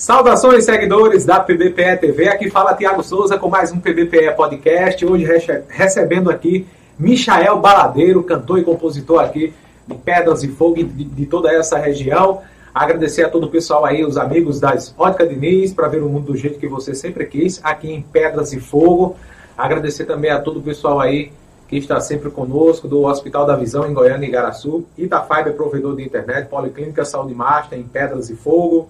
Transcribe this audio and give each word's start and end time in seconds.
Saudações, 0.00 0.64
seguidores 0.64 1.26
da 1.26 1.40
PBPE 1.40 1.98
TV. 2.00 2.26
Aqui 2.26 2.48
fala 2.48 2.72
Tiago 2.72 3.02
Souza 3.02 3.36
com 3.36 3.50
mais 3.50 3.70
um 3.70 3.78
PBPE 3.78 4.34
Podcast. 4.34 5.04
Hoje 5.04 5.26
recebendo 5.68 6.30
aqui 6.30 6.66
Michael 6.98 7.58
Baladeiro, 7.58 8.22
cantor 8.22 8.60
e 8.60 8.64
compositor 8.64 9.20
aqui 9.20 9.52
de 9.86 9.94
Pedras 9.96 10.42
e 10.42 10.48
Fogo 10.48 10.76
de, 10.76 10.84
de 10.84 11.26
toda 11.26 11.52
essa 11.52 11.76
região. 11.76 12.40
Agradecer 12.72 13.24
a 13.24 13.28
todo 13.28 13.44
o 13.44 13.50
pessoal 13.50 13.84
aí, 13.84 14.02
os 14.02 14.16
amigos 14.16 14.58
das 14.58 14.94
Ótica 14.96 15.26
Diniz, 15.26 15.74
para 15.74 15.86
ver 15.86 16.02
o 16.02 16.08
mundo 16.08 16.32
do 16.32 16.36
jeito 16.36 16.58
que 16.58 16.66
você 16.66 16.94
sempre 16.94 17.26
quis, 17.26 17.60
aqui 17.62 17.92
em 17.92 18.00
Pedras 18.00 18.54
e 18.54 18.58
Fogo. 18.58 19.16
Agradecer 19.54 20.06
também 20.06 20.30
a 20.30 20.40
todo 20.40 20.60
o 20.60 20.62
pessoal 20.62 20.98
aí 20.98 21.30
que 21.68 21.76
está 21.76 22.00
sempre 22.00 22.30
conosco, 22.30 22.88
do 22.88 23.02
Hospital 23.02 23.44
da 23.44 23.54
Visão 23.54 23.86
em 23.86 23.92
Goiânia 23.92 24.24
e 24.24 24.30
Igaraçu, 24.30 24.82
Itafiber, 24.96 25.52
provedor 25.52 25.94
de 25.94 26.02
internet, 26.02 26.48
Policlínica 26.48 27.04
Saúde 27.04 27.34
Master 27.34 27.78
em 27.78 27.82
Pedras 27.82 28.30
e 28.30 28.34
Fogo, 28.34 28.88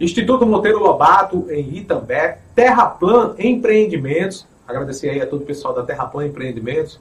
Instituto 0.00 0.44
Monteiro 0.44 0.80
Lobato, 0.80 1.46
em 1.50 1.76
Itambé, 1.76 2.38
Terraplan 2.54 3.34
Empreendimentos, 3.38 4.46
agradecer 4.66 5.10
aí 5.10 5.20
a 5.20 5.26
todo 5.26 5.42
o 5.42 5.46
pessoal 5.46 5.74
da 5.74 5.82
Terraplan 5.82 6.26
Empreendimentos, 6.26 7.00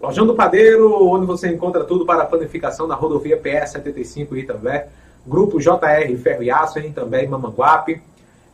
Lojão 0.00 0.26
do 0.26 0.34
Padeiro, 0.34 1.08
onde 1.08 1.26
você 1.26 1.48
encontra 1.48 1.84
tudo 1.84 2.04
para 2.04 2.26
planificação 2.26 2.86
na 2.86 2.94
rodovia 2.94 3.38
PS 3.38 3.70
75 3.72 4.36
em 4.36 4.40
Itambé, 4.40 4.88
Grupo 5.26 5.58
JR 5.58 6.16
Ferro 6.22 6.42
e 6.42 6.50
Aço 6.50 6.78
em 6.78 6.88
Itambé 6.88 7.24
e 7.24 7.28
Mamanguape, 7.28 8.02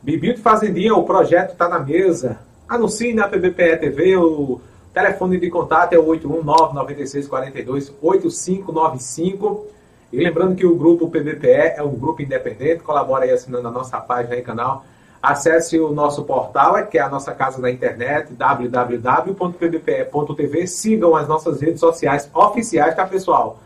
Bibito 0.01 0.39
Fazendinha, 0.39 0.95
o 0.95 1.03
projeto 1.03 1.51
está 1.51 1.67
na 1.67 1.79
mesa, 1.79 2.39
anuncie 2.69 3.13
na 3.13 3.27
PBPE 3.27 3.77
TV, 3.77 4.15
o 4.15 4.61
telefone 4.93 5.39
de 5.39 5.49
contato 5.49 5.93
é 5.93 5.99
o 5.99 6.05
819 6.05 6.73
9642 6.75 7.93
8595 8.01 9.67
e 10.11 10.17
lembrando 10.17 10.55
que 10.55 10.65
o 10.65 10.75
grupo 10.75 11.09
PBPE 11.09 11.75
é 11.77 11.83
um 11.83 11.95
grupo 11.95 12.21
independente, 12.21 12.83
colabora 12.83 13.23
aí 13.23 13.31
assinando 13.31 13.67
a 13.67 13.71
nossa 13.71 13.99
página 13.99 14.35
e 14.35 14.41
canal. 14.41 14.85
Acesse 15.21 15.79
o 15.79 15.91
nosso 15.91 16.23
portal, 16.23 16.85
que 16.87 16.97
é 16.97 17.01
a 17.01 17.07
nossa 17.07 17.33
casa 17.33 17.61
na 17.61 17.69
internet, 17.69 18.33
www.pbpe.tv. 18.33 19.37
Sigam 20.67 21.15
as 21.15 21.27
nossas 21.27 21.61
redes 21.61 21.79
sociais 21.79 22.27
oficiais, 22.33 22.95
tá, 22.95 23.05
pessoal? 23.05 23.59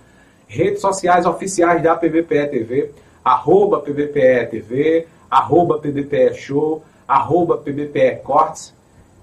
Redes 0.47 0.81
sociais 0.81 1.25
oficiais 1.25 1.81
da 1.81 1.95
PBPE 1.95 2.47
TV, 2.47 2.91
arroba 3.23 3.79
PBPE 3.79 4.47
TV, 4.51 5.07
arroba 5.31 5.79
PBPE 5.79 6.35
Show, 6.35 6.83
arroba 7.07 7.57
PBPE 7.57 8.17
Cortes, 8.23 8.75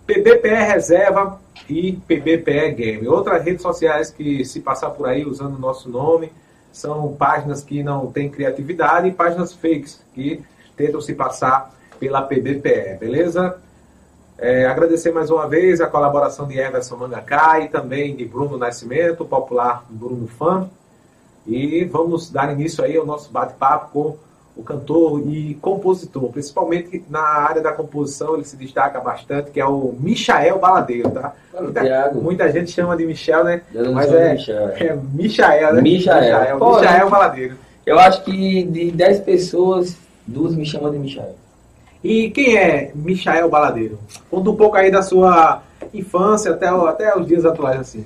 PBPE 0.06 0.48
Reserva 0.48 1.38
e 1.68 1.92
PBPE 1.92 2.72
Game. 2.72 3.06
Outras 3.06 3.44
redes 3.44 3.62
sociais 3.62 4.10
que 4.10 4.44
se 4.44 4.60
passar 4.60 4.90
por 4.90 5.06
aí 5.06 5.24
usando 5.24 5.54
o 5.54 5.60
nosso 5.60 5.88
nome, 5.88 6.32
são 6.72 7.14
páginas 7.14 7.62
que 7.62 7.82
não 7.82 8.10
têm 8.10 8.30
criatividade 8.30 9.08
e 9.08 9.12
páginas 9.12 9.52
fakes 9.52 10.02
que 10.14 10.42
tentam 10.76 11.00
se 11.00 11.14
passar 11.14 11.72
pela 12.00 12.22
PBPE, 12.22 12.96
beleza? 12.98 13.58
É, 14.38 14.66
agradecer 14.66 15.12
mais 15.12 15.30
uma 15.30 15.46
vez 15.46 15.80
a 15.80 15.86
colaboração 15.86 16.48
de 16.48 16.58
Everson 16.58 16.96
Mangacá 16.96 17.60
e 17.60 17.68
também 17.68 18.16
de 18.16 18.24
Bruno 18.24 18.58
Nascimento, 18.58 19.24
popular 19.24 19.84
Bruno 19.88 20.26
Fã. 20.26 20.68
E 21.46 21.84
vamos 21.84 22.30
dar 22.30 22.52
início 22.52 22.82
aí 22.82 22.96
ao 22.96 23.06
nosso 23.06 23.30
bate-papo 23.30 23.92
com 23.92 24.18
o 24.56 24.62
cantor 24.62 25.22
e 25.26 25.54
compositor, 25.54 26.30
principalmente 26.30 27.02
na 27.08 27.20
área 27.20 27.62
da 27.62 27.72
composição, 27.72 28.34
ele 28.34 28.44
se 28.44 28.56
destaca 28.56 29.00
bastante, 29.00 29.50
que 29.50 29.60
é 29.60 29.64
o 29.64 29.94
Michael 29.98 30.58
Baladeiro, 30.58 31.10
tá? 31.10 31.32
Muita, 31.58 32.12
muita 32.14 32.52
gente 32.52 32.70
chama 32.70 32.96
de 32.96 33.06
Michel, 33.06 33.44
né? 33.44 33.62
Mas 33.94 34.12
é, 34.12 34.32
Michel. 34.34 34.68
é 34.76 34.98
Michael, 35.12 35.74
né? 35.74 35.80
Michael. 35.80 36.22
Michael, 36.22 36.58
Pô, 36.58 36.80
Michael 36.80 37.10
Baladeiro. 37.10 37.56
Eu 37.84 37.98
acho 37.98 38.22
que 38.24 38.62
de 38.64 38.90
10 38.90 39.20
pessoas, 39.20 39.96
duas 40.26 40.54
me 40.54 40.66
chamam 40.66 40.90
de 40.90 40.98
Michael. 40.98 41.34
E 42.04 42.30
quem 42.30 42.56
é 42.56 42.90
Michael 42.94 43.48
Baladeiro? 43.48 43.98
Conta 44.30 44.50
um 44.50 44.56
pouco 44.56 44.76
aí 44.76 44.90
da 44.90 45.02
sua 45.02 45.62
infância 45.94 46.52
até, 46.52 46.68
até 46.68 47.16
os 47.16 47.26
dias 47.26 47.46
atuais, 47.46 47.80
assim. 47.80 48.04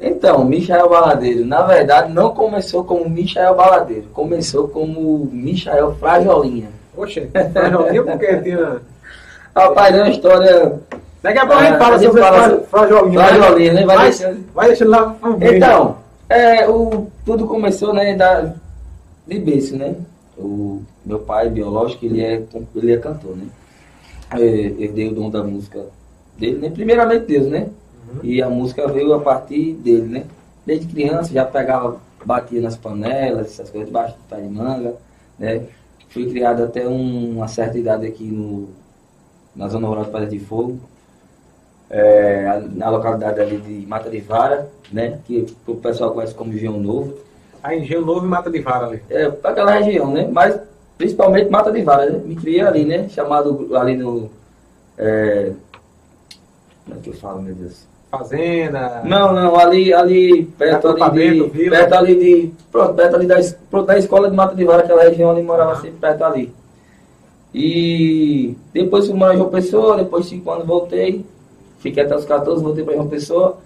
Então, 0.00 0.44
Michael 0.44 0.88
Baladeiro, 0.88 1.44
na 1.44 1.62
verdade, 1.62 2.12
não 2.12 2.30
começou 2.30 2.84
como 2.84 3.08
Michael 3.10 3.54
Baladeiro, 3.54 4.06
começou 4.12 4.68
como 4.68 5.28
Michael 5.32 5.94
Frajolinha. 5.96 6.68
Poxa, 6.94 7.28
Frajolinha 7.52 8.02
porque 8.04 8.36
tinha. 8.38 8.80
Rapaz, 9.54 9.94
é 9.94 10.02
uma 10.02 10.10
história. 10.10 10.78
Daqui 11.20 11.38
a 11.38 11.46
pouco 11.46 11.62
a 11.62 11.66
gente 11.66 11.78
fala 11.78 11.98
sobre 11.98 12.22
fala 12.22 12.60
Frajolinha. 12.60 13.26
Frajolinha, 13.26 13.72
né? 13.72 13.86
Vai, 13.86 13.98
deixando, 13.98 14.44
vai 14.54 14.66
deixando 14.68 14.90
lá. 14.90 15.16
Então, 15.40 15.96
é, 16.28 16.68
o, 16.68 17.08
tudo 17.24 17.46
começou, 17.46 17.92
né, 17.92 18.14
da, 18.14 18.52
de 19.26 19.38
berço, 19.40 19.76
né? 19.76 19.96
O 20.36 20.82
meu 21.04 21.18
pai 21.18 21.48
biológico, 21.50 22.04
ele 22.04 22.22
é, 22.22 22.40
ele 22.76 22.92
é 22.92 22.98
cantor, 22.98 23.36
né? 23.36 23.46
Eu 24.78 24.92
dei 24.92 25.08
o 25.08 25.14
dom 25.14 25.28
da 25.28 25.42
música 25.42 25.86
dele, 26.38 26.58
né? 26.58 26.70
Primeiramente 26.70 27.26
Deus, 27.26 27.48
né? 27.48 27.66
E 28.22 28.42
a 28.42 28.48
música 28.48 28.86
veio 28.88 29.12
a 29.14 29.20
partir 29.20 29.74
dele, 29.74 30.06
né? 30.06 30.24
Desde 30.64 30.86
criança 30.86 31.32
já 31.32 31.44
pegava, 31.44 32.00
batia 32.24 32.60
nas 32.60 32.76
panelas, 32.76 33.46
essas 33.46 33.70
coisas, 33.70 33.88
debaixo 33.88 34.14
do 34.14 34.28
pé 34.28 34.40
de 34.40 34.48
manga, 34.48 34.94
né? 35.38 35.62
Fui 36.08 36.28
criado 36.28 36.62
até 36.62 36.88
um, 36.88 37.36
uma 37.36 37.48
certa 37.48 37.78
idade 37.78 38.06
aqui 38.06 38.24
no, 38.24 38.68
na 39.54 39.68
Zona 39.68 39.86
Rural 39.88 40.04
de 40.04 40.10
Pedra 40.10 40.26
de 40.26 40.38
Fogo, 40.38 40.78
é, 41.90 42.62
na 42.72 42.90
localidade 42.90 43.40
ali 43.40 43.58
de 43.58 43.86
Mata 43.86 44.10
de 44.10 44.20
Vara, 44.20 44.70
né? 44.92 45.18
Que 45.26 45.46
o 45.66 45.76
pessoal 45.76 46.12
conhece 46.12 46.34
como 46.34 46.52
Engenho 46.52 46.78
Novo. 46.78 47.14
A 47.62 47.74
Engenho 47.74 48.04
Novo 48.04 48.26
e 48.26 48.28
Mata 48.28 48.50
de 48.50 48.60
Vara 48.60 48.86
ali. 48.86 49.02
É, 49.08 49.30
para 49.30 49.50
aquela 49.50 49.72
região, 49.72 50.12
né? 50.12 50.28
Mas 50.30 50.60
principalmente 50.96 51.50
Mata 51.50 51.72
de 51.72 51.82
Vara, 51.82 52.10
né? 52.10 52.18
Me 52.24 52.36
criei 52.36 52.60
ali, 52.60 52.84
né? 52.84 53.08
Chamado 53.08 53.76
ali 53.76 53.96
no. 53.96 54.30
É, 54.96 55.52
como 56.84 56.98
é 56.98 57.02
que 57.02 57.10
eu 57.10 57.14
falo, 57.14 57.42
meu 57.42 57.54
Deus? 57.54 57.86
Fazenda? 58.10 59.02
Não, 59.04 59.34
não, 59.34 59.58
ali, 59.58 59.92
ali 59.92 60.44
perto 60.44 60.88
ali 60.88 61.50
de, 61.50 61.68
perto 61.68 61.92
ali 61.94 62.14
de, 62.14 62.52
pronto, 62.72 62.94
perto 62.94 63.16
ali 63.16 63.26
da, 63.26 63.36
pronto, 63.70 63.86
da 63.86 63.98
escola 63.98 64.30
de 64.30 64.36
Mata 64.36 64.54
de 64.54 64.64
Vara, 64.64 64.82
aquela 64.82 65.02
região 65.02 65.30
ali, 65.30 65.42
morava 65.42 65.72
assim, 65.72 65.92
perto 65.92 66.24
ali. 66.24 66.52
E 67.54 68.56
depois 68.72 69.06
fui 69.06 69.14
morar 69.14 69.34
em 69.34 69.38
João 69.38 69.50
Pessoa, 69.50 69.96
depois 69.96 70.24
de 70.24 70.30
5 70.30 70.50
anos 70.50 70.66
voltei, 70.66 71.24
fiquei 71.80 72.02
até 72.02 72.16
os 72.16 72.24
14, 72.24 72.62
voltei 72.62 72.82
para 72.82 72.94
João 72.94 73.08
Pessoa. 73.08 73.58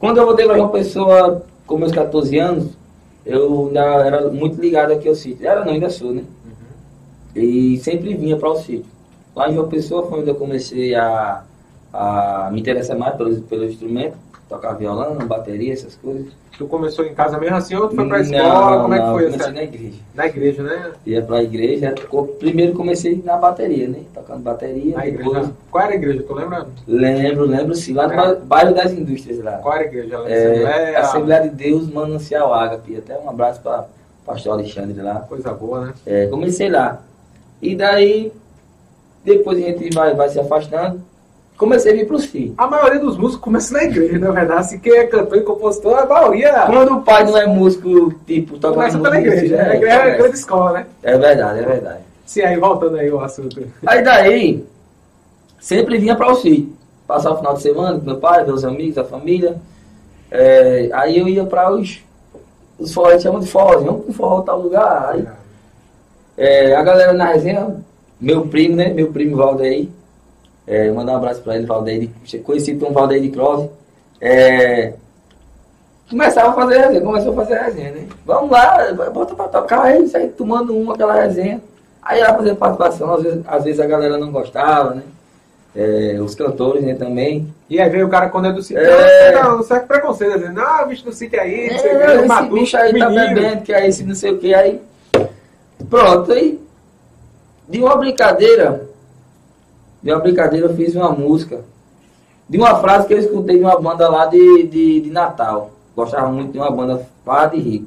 Quando 0.00 0.18
eu 0.18 0.26
voltei 0.26 0.46
para 0.46 0.56
João 0.56 0.68
Pessoa, 0.68 1.42
com 1.64 1.78
meus 1.78 1.92
14 1.92 2.38
anos, 2.38 2.70
eu 3.24 3.66
ainda 3.68 3.80
era 3.80 4.28
muito 4.30 4.60
ligado 4.60 4.92
aqui 4.92 5.08
ao 5.08 5.14
sítio. 5.14 5.46
Era 5.46 5.64
não, 5.64 5.72
ainda 5.72 5.90
sou, 5.90 6.12
né? 6.12 6.22
Uhum. 6.44 7.42
E 7.42 7.78
sempre 7.78 8.14
vinha 8.14 8.36
para 8.36 8.50
o 8.50 8.56
sítio. 8.56 8.86
Lá 9.34 9.48
em 9.48 9.54
João 9.54 9.68
Pessoa 9.68 10.06
foi 10.08 10.20
onde 10.20 10.30
eu 10.30 10.34
comecei 10.34 10.94
a 10.94 11.44
a 11.96 12.50
me 12.52 12.60
interessar 12.60 12.96
mais 12.98 13.16
pelo, 13.16 13.34
pelo 13.42 13.64
instrumento, 13.64 14.16
tocar 14.48 14.74
violão, 14.74 15.16
bateria, 15.26 15.72
essas 15.72 15.94
coisas. 15.96 16.26
Tu 16.56 16.66
começou 16.66 17.04
em 17.04 17.14
casa 17.14 17.38
mesmo 17.38 17.56
assim 17.56 17.74
ou 17.74 17.88
tu 17.88 17.96
foi 17.96 18.08
pra 18.08 18.20
escola? 18.20 18.70
Não, 18.70 18.82
Como 18.82 18.94
é 18.94 18.98
que 18.98 19.06
foi? 19.06 19.24
Comecei 19.24 19.46
assim? 19.46 19.54
na 19.54 19.62
igreja. 19.62 19.98
Na 20.14 20.26
igreja, 20.26 20.62
né? 20.62 20.92
Ia 21.04 21.22
pra 21.22 21.42
igreja. 21.42 21.94
Primeiro 22.38 22.72
comecei 22.72 23.22
na 23.22 23.36
bateria, 23.36 23.88
né? 23.88 24.00
Tocando 24.14 24.40
bateria. 24.40 24.96
Na 24.96 25.04
depois... 25.04 25.26
igreja. 25.26 25.52
Qual 25.70 25.84
era 25.84 25.92
a 25.92 25.96
igreja? 25.96 26.22
Tu 26.22 26.34
lembra? 26.34 26.66
Lembro, 26.86 27.44
lembro 27.44 27.74
sim. 27.74 27.92
Lá 27.92 28.08
no 28.08 28.14
é. 28.14 28.34
bairro 28.36 28.74
das 28.74 28.92
indústrias 28.92 29.42
lá. 29.42 29.58
Qual 29.58 29.74
era 29.74 29.84
a 29.84 29.86
igreja? 29.86 30.16
É, 30.26 30.48
Assembleia... 30.48 30.98
Assembleia 30.98 31.42
de 31.42 31.48
Deus 31.50 31.90
Manancial 31.90 32.54
Ágape. 32.54 32.96
Até 32.96 33.18
um 33.18 33.28
abraço 33.28 33.60
para 33.60 33.86
pastor 34.24 34.54
Alexandre 34.54 34.98
lá. 35.02 35.16
Coisa 35.28 35.52
boa, 35.52 35.86
né? 35.86 35.94
É, 36.06 36.26
comecei 36.28 36.70
lá. 36.70 37.02
E 37.60 37.76
daí, 37.76 38.32
depois 39.22 39.58
a 39.58 39.60
gente 39.60 39.94
vai, 39.94 40.14
vai 40.14 40.30
se 40.30 40.40
afastando 40.40 41.02
comecei 41.56 41.92
a 41.92 41.94
vir 41.94 42.06
para 42.06 42.16
os 42.16 42.24
filhos. 42.26 42.54
A 42.56 42.66
maioria 42.66 43.00
dos 43.00 43.16
músicos 43.16 43.42
começa 43.42 43.72
na 43.72 43.84
igreja, 43.84 44.18
na 44.18 44.30
verdade. 44.30 44.68
Se 44.68 44.78
quem 44.78 44.92
é 44.96 45.06
cantor 45.06 45.38
e 45.38 45.42
compositor, 45.42 45.98
a 45.98 46.06
maioria. 46.06 46.64
Quando 46.66 46.96
o 46.96 47.02
pai 47.02 47.24
não 47.24 47.36
é 47.36 47.46
músico, 47.46 48.12
tipo, 48.26 48.58
toca 48.58 48.74
Começa 48.74 48.98
pela 48.98 49.18
igreja. 49.18 49.56
Né? 49.56 49.70
A 49.70 49.76
igreja 49.76 49.94
é 49.94 50.14
a 50.14 50.16
grande 50.16 50.36
escola, 50.36 50.72
né? 50.72 50.86
É 51.02 51.18
verdade, 51.18 51.60
é 51.60 51.62
verdade. 51.62 52.00
Sim, 52.24 52.42
aí 52.42 52.56
voltando 52.58 52.96
aí 52.96 53.10
o 53.10 53.20
assunto. 53.20 53.62
Aí 53.86 54.02
daí, 54.02 54.64
sempre 55.58 55.98
vinha 55.98 56.14
para 56.14 56.30
o 56.30 56.36
sítio. 56.36 56.74
Passar 57.06 57.32
o 57.32 57.36
final 57.38 57.54
de 57.54 57.62
semana 57.62 57.98
com 57.98 58.04
meu 58.04 58.16
pai, 58.16 58.44
meus 58.44 58.64
amigos, 58.64 58.98
a 58.98 59.04
família. 59.04 59.56
É, 60.30 60.90
aí 60.92 61.18
eu 61.18 61.28
ia 61.28 61.44
para 61.44 61.70
os. 61.72 62.04
Os 62.78 62.92
forró, 62.92 63.08
a 63.08 63.12
gente 63.12 63.22
chama 63.22 63.40
de 63.40 63.46
forró, 63.46 63.78
vamos 63.78 64.04
pro 64.04 64.12
forró 64.12 64.42
tal 64.42 64.60
lugar. 64.60 65.12
Aí, 65.12 65.26
é, 66.36 66.74
a 66.74 66.82
galera 66.82 67.14
na 67.14 67.26
resenha, 67.26 67.76
meu 68.20 68.46
primo, 68.48 68.76
né? 68.76 68.92
Meu 68.92 69.10
primo 69.12 69.36
Valdeir 69.36 69.88
é, 70.66 70.90
mandar 70.90 71.12
um 71.12 71.16
abraço 71.16 71.40
para 71.42 71.56
ele, 71.56 71.66
Valdeir, 71.66 72.10
conhecido 72.44 72.80
como 72.80 72.94
Valdeir 72.94 73.22
de 73.22 73.30
Cross. 73.30 73.68
É, 74.20 74.94
começava 76.08 76.50
a 76.50 76.52
fazer 76.54 76.78
resenha, 76.78 77.00
começou 77.00 77.32
a 77.32 77.36
fazer 77.36 77.58
resenha, 77.58 77.90
né? 77.92 78.06
Vamos 78.24 78.50
lá, 78.50 78.92
bota 79.12 79.34
pra 79.34 79.48
tocar, 79.48 79.82
aí 79.82 80.06
sai 80.08 80.28
tomando 80.28 80.76
uma, 80.76 80.94
aquela 80.94 81.14
resenha. 81.14 81.60
Aí 82.02 82.20
ela 82.20 82.34
fazia 82.34 82.54
participação, 82.54 83.14
às 83.14 83.22
vezes, 83.22 83.42
às 83.46 83.64
vezes 83.64 83.80
a 83.80 83.86
galera 83.86 84.16
não 84.16 84.30
gostava, 84.30 84.94
né? 84.94 85.02
É, 85.74 86.18
os 86.20 86.34
cantores, 86.34 86.82
né, 86.82 86.94
também. 86.94 87.52
E 87.68 87.78
aí 87.78 87.90
veio 87.90 88.06
o 88.06 88.08
cara 88.08 88.30
quando 88.30 88.46
é 88.46 88.52
do 88.52 88.62
sítio, 88.62 88.82
é... 88.82 89.32
não, 89.32 89.56
não 89.56 89.62
serve 89.62 89.86
preconceito, 89.86 90.38
dizendo, 90.38 90.54
não, 90.54 90.88
bicho 90.88 91.04
do 91.04 91.12
sítio 91.12 91.38
aí, 91.38 91.70
não 91.70 91.78
sei 91.78 91.94
o 91.94 91.98
que, 91.98 92.04
esse 92.12 92.26
matuto, 92.26 92.54
bicho 92.54 92.76
aí 92.76 92.98
tá 92.98 93.10
menino. 93.10 93.26
tá 93.26 93.34
bebendo, 93.34 93.62
que 93.62 93.72
é 93.74 93.86
esse 93.86 94.04
não 94.04 94.14
sei 94.14 94.32
o 94.32 94.38
que, 94.38 94.54
aí 94.54 94.80
pronto, 95.90 96.32
aí 96.32 96.58
De 97.68 97.80
uma 97.80 97.96
brincadeira, 97.96 98.88
de 100.02 100.12
uma 100.12 100.20
brincadeira 100.20 100.66
eu 100.66 100.74
fiz 100.74 100.94
uma 100.94 101.10
música. 101.10 101.60
De 102.48 102.58
uma 102.58 102.76
frase 102.76 103.06
que 103.06 103.14
eu 103.14 103.18
escutei 103.18 103.58
de 103.58 103.64
uma 103.64 103.80
banda 103.80 104.08
lá 104.08 104.26
de, 104.26 104.64
de, 104.64 105.00
de 105.00 105.10
Natal. 105.10 105.70
Gostava 105.96 106.30
muito 106.30 106.52
de 106.52 106.58
uma 106.58 106.70
banda 106.70 107.06
Fá 107.24 107.46
de 107.46 107.58
Rico. 107.58 107.86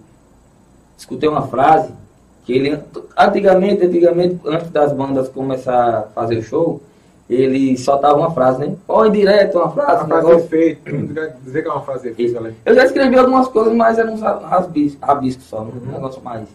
Escutei 0.97 1.29
uma 1.29 1.47
frase 1.47 1.93
que 2.43 2.53
ele, 2.53 2.79
antigamente, 3.17 3.85
antigamente, 3.85 4.39
antes 4.45 4.69
das 4.69 4.91
bandas 4.91 5.29
começar 5.29 5.99
a 5.99 6.01
fazer 6.13 6.39
o 6.39 6.43
show, 6.43 6.81
ele 7.29 7.77
soltava 7.77 8.17
uma 8.17 8.31
frase, 8.31 8.59
né? 8.59 8.75
Ou 8.87 9.07
direto 9.07 9.59
uma 9.59 9.69
frase. 9.69 10.05
Uma 10.05 10.21
frase 10.21 10.41
efeito. 10.41 10.91
Dizer 11.43 11.61
que 11.61 11.67
é 11.67 11.71
uma 11.71 11.83
frase 11.83 12.09
efeito, 12.09 12.33
galera. 12.33 12.55
Eu 12.65 12.73
já 12.73 12.85
escrevi 12.85 13.17
algumas 13.17 13.47
coisas, 13.47 13.73
mas 13.73 13.99
eram 13.99 14.13
uns 14.13 14.21
rabiscos, 14.21 14.97
rabiscos 14.99 15.45
só, 15.45 15.59
uhum. 15.59 15.73
um 15.87 15.91
negócio 15.91 16.21
mais. 16.23 16.49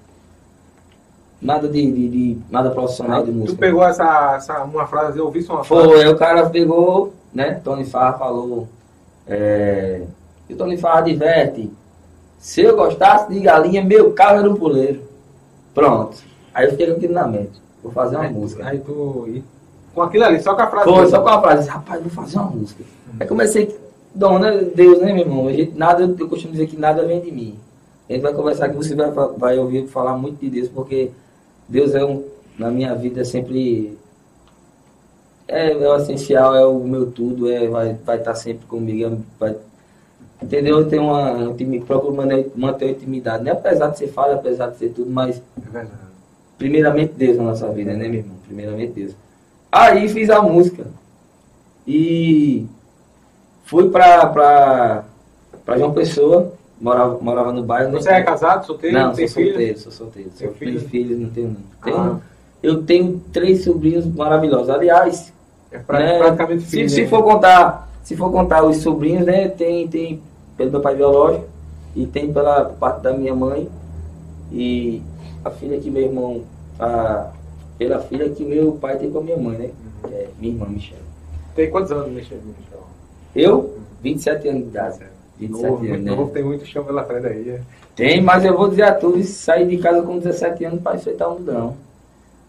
Nada 1.45 1.69
de, 1.69 1.93
de, 1.93 2.09
de 2.09 2.39
nada 2.51 2.71
profissional 2.71 3.23
de 3.23 3.31
música. 3.31 3.53
Tu 3.55 3.59
pegou 3.59 3.85
essa, 3.85 4.35
essa 4.37 4.65
uma 4.65 4.87
frase, 4.87 5.19
eu 5.19 5.27
ouvi 5.27 5.43
só 5.43 5.57
uma 5.57 5.65
frase. 5.65 5.87
Foi, 5.87 6.09
o 6.09 6.17
cara 6.17 6.49
pegou, 6.49 7.13
né? 7.35 7.61
Tony 7.63 7.85
Farra 7.85 8.19
falou. 8.19 8.67
É, 9.29 10.03
e 10.49 10.55
o 10.55 10.57
Tony 10.57 10.79
Farra 10.79 11.03
diverte. 11.03 11.71
Se 12.39 12.63
eu 12.63 12.75
gostasse 12.75 13.31
de 13.31 13.41
galinha, 13.41 13.85
meu 13.85 14.13
carro 14.13 14.39
era 14.39 14.51
um 14.51 14.57
puleiro. 14.57 15.03
Pronto. 15.75 16.17
Aí 16.55 16.65
eu 16.65 16.71
fiquei 16.71 16.87
com 16.87 16.97
aquilo 16.97 17.13
na 17.13 17.27
mente. 17.27 17.61
Vou 17.83 17.93
fazer 17.93 18.17
uma 18.17 18.25
aí, 18.25 18.33
música. 18.33 18.67
Aí 18.67 18.79
tu. 18.79 19.43
Com 19.95 20.03
aquilo 20.03 20.25
ali, 20.25 20.43
só 20.43 20.55
com 20.55 20.63
a 20.63 20.67
frase. 20.67 20.89
Foi, 20.89 21.07
só 21.09 21.21
com 21.21 21.29
a 21.29 21.43
frase. 21.43 21.69
Rapaz, 21.69 22.01
vou 22.01 22.11
fazer 22.11 22.39
uma 22.39 22.51
música. 22.51 22.83
Uhum. 22.83 23.15
Aí 23.21 23.27
comecei. 23.27 23.79
Dona 24.15 24.53
Deus, 24.63 25.01
né, 25.01 25.13
meu 25.13 25.25
irmão? 25.25 25.49
A 25.49 25.53
gente, 25.53 25.77
nada, 25.77 26.05
eu 26.05 26.29
costumo 26.29 26.53
dizer 26.53 26.69
que 26.69 26.77
nada 26.79 27.05
vem 27.05 27.21
de 27.21 27.33
mim. 27.33 27.59
A 28.09 28.13
gente 28.13 28.23
vai 28.23 28.33
conversar 28.33 28.67
aqui, 28.67 28.77
você 28.77 28.95
vai, 28.95 29.11
vai 29.11 29.59
ouvir 29.59 29.89
falar 29.89 30.17
muito 30.17 30.39
de 30.39 30.49
Deus, 30.49 30.69
porque 30.69 31.11
Deus 31.69 31.95
é 31.95 32.05
um, 32.05 32.25
na 32.59 32.71
minha 32.71 32.95
vida 32.95 33.25
sempre 33.25 33.99
é, 35.47 35.73
é 35.73 35.77
o 35.89 35.97
essencial, 35.97 36.55
é 36.55 36.67
o 36.67 36.79
meu 36.81 37.11
tudo, 37.11 37.51
é, 37.51 37.69
vai, 37.69 37.95
vai 38.05 38.19
estar 38.19 38.35
sempre 38.35 38.67
comigo, 38.67 39.05
é, 39.05 39.17
vai, 39.39 39.57
entendeu? 40.43 40.81
Eu 40.81 40.89
tenho 40.89 41.03
uma, 41.03 41.31
eu 41.33 41.83
procuro 41.83 42.15
manter, 42.15 42.87
a 42.87 42.91
intimidade, 42.91 43.45
né? 43.45 43.53
apesar 43.53 43.89
de 43.89 43.99
ser 43.99 44.09
falha, 44.09 44.35
apesar 44.35 44.71
de 44.71 44.79
ser 44.79 44.91
tudo, 44.91 45.11
mas 45.11 45.43
é 45.75 45.87
primeiramente 46.57 47.13
Deus 47.15 47.37
na 47.37 47.45
nossa 47.45 47.69
vida, 47.71 47.93
né, 47.93 48.09
meu 48.09 48.21
irmão? 48.21 48.37
Primeiramente 48.47 48.93
Deus. 48.93 49.13
Aí 49.71 50.09
fiz 50.09 50.31
a 50.31 50.41
música 50.41 50.87
e 51.87 52.67
fui 53.65 53.91
pra, 53.91 54.27
pra, 54.27 55.05
pra 55.65 55.79
João 55.79 55.93
Pessoa, 55.93 56.54
morava, 56.85 57.19
morava 57.19 57.53
no 57.53 57.63
bairro. 57.63 57.93
Você 57.93 58.11
é 58.11 58.23
casado, 58.23 58.67
solteiro? 58.67 58.99
Não, 58.99 59.13
tem 59.15 59.27
sou 59.27 59.37
filho? 59.43 59.53
solteiro, 59.53 59.79
sou 59.79 59.93
solteiro. 59.93 60.31
Tem 60.37 60.51
filho? 60.53 60.81
filhos, 60.81 61.19
não 61.19 61.31
tenho 61.31 61.49
não. 61.49 61.57
Tenho, 61.83 61.97
ah. 61.97 62.21
Eu 62.63 62.83
tenho 62.83 63.23
três 63.33 63.65
sobrinhos 63.65 64.07
maravilhosos. 64.07 64.69
Aliás, 64.69 65.33
é 65.73 65.79
né, 65.79 66.19
praticamente 66.19 66.65
filho, 66.65 66.89
se, 66.91 67.01
né? 67.01 67.05
se, 67.05 67.11
for 67.11 67.23
contar, 67.23 67.91
se 68.03 68.15
for 68.15 68.31
contar 68.31 68.63
os 68.65 68.79
sobrinhos, 68.79 69.25
né, 69.25 69.49
tem, 69.49 69.89
tem 69.89 70.23
pelo 70.59 70.71
meu 70.71 70.81
pai 70.81 70.95
biológico 70.95 71.47
e 71.97 72.07
tem 72.07 72.33
pela 72.33 72.67
parte 72.67 73.03
da 73.03 73.13
minha 73.15 73.35
mãe 73.35 73.69
e 74.53 75.03
a 75.43 75.51
filha 75.51 75.79
que 75.81 75.91
meu 75.91 76.03
irmão, 76.03 76.43
a, 76.79 77.31
pela 77.79 77.99
filha 78.01 78.29
que 78.29 78.45
meu 78.45 78.73
pai 78.73 78.99
tem 78.99 79.11
com 79.11 79.19
a 79.19 79.23
minha 79.23 79.39
mãe, 79.39 79.57
né? 79.57 79.71
Uhum. 80.05 80.11
É 80.13 80.27
minha 80.39 80.53
irmã, 80.53 80.67
Michelle. 80.67 81.03
Tem 81.55 81.71
quantos 81.71 81.91
anos, 81.93 82.13
Michelle? 82.13 82.43
Eu? 83.35 83.79
27 84.03 84.49
anos 84.49 84.63
de 84.63 84.69
idade. 84.69 85.14
27 85.39 85.63
novo, 85.63 85.85
anos, 85.85 86.27
né? 86.27 86.31
tem 86.33 86.45
muito 86.45 86.67
chão 86.67 86.85
pela 86.85 87.05
frente 87.05 87.27
aí. 87.27 87.51
É. 87.51 87.61
Tem, 87.97 88.21
mas 88.21 88.45
eu 88.45 88.57
vou 88.57 88.69
dizer 88.69 88.83
a 88.83 88.95
todos, 88.95 89.27
saí 89.29 89.67
de 89.67 89.79
casa 89.79 90.03
com 90.03 90.19
17 90.19 90.65
anos 90.65 90.83
para 90.83 90.97
enfrentar 90.97 91.29
um 91.29 91.35
mudão. 91.35 91.77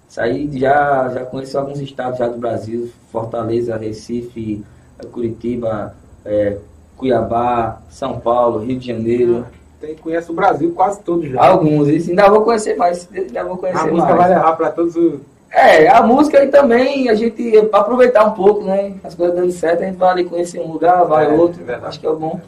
Saí, 0.07 0.49
já, 0.57 1.09
já 1.09 1.25
conheci 1.25 1.57
alguns 1.57 1.79
estados 1.79 2.19
já 2.19 2.27
do 2.27 2.37
Brasil, 2.37 2.89
Fortaleza, 3.11 3.75
Recife, 3.75 4.63
Curitiba, 5.11 5.95
é, 6.23 6.57
Cuiabá, 6.97 7.81
São 7.89 8.19
Paulo, 8.19 8.59
Rio 8.59 8.79
de 8.79 8.87
Janeiro. 8.87 9.45
Tem, 9.79 9.95
conhece 9.95 10.31
o 10.31 10.33
Brasil 10.33 10.71
quase 10.73 11.01
todo 11.01 11.27
já. 11.27 11.45
Alguns, 11.45 11.87
isso 11.89 12.09
ainda 12.09 12.29
vou 12.29 12.41
conhecer 12.41 12.75
mais, 12.75 13.07
ainda 13.13 13.43
vou 13.43 13.57
conhecer 13.57 13.77
mais. 13.77 13.89
A 13.89 13.93
música 13.93 14.15
vai 14.15 14.29
levar 14.29 14.55
para 14.55 14.71
todos 14.71 14.95
os... 14.95 15.19
É, 15.51 15.87
a 15.87 16.03
música 16.03 16.39
aí 16.39 16.47
também, 16.47 17.07
a 17.07 17.13
gente, 17.13 17.69
aproveitar 17.71 18.25
um 18.25 18.31
pouco, 18.31 18.63
né? 18.63 18.93
As 19.03 19.15
coisas 19.15 19.35
dando 19.35 19.51
certo, 19.51 19.83
a 19.83 19.85
gente 19.85 19.95
vai 19.95 20.09
ali 20.09 20.25
conhecer 20.25 20.59
um 20.59 20.71
lugar, 20.71 21.05
vai 21.05 21.27
é, 21.27 21.29
outro, 21.29 21.61
é 21.65 21.75
acho 21.75 21.99
que 21.99 22.07
é 22.07 22.11
bom. 22.11 22.41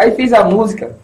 Aí 0.00 0.12
fiz 0.12 0.32
a 0.32 0.42
música 0.42 0.96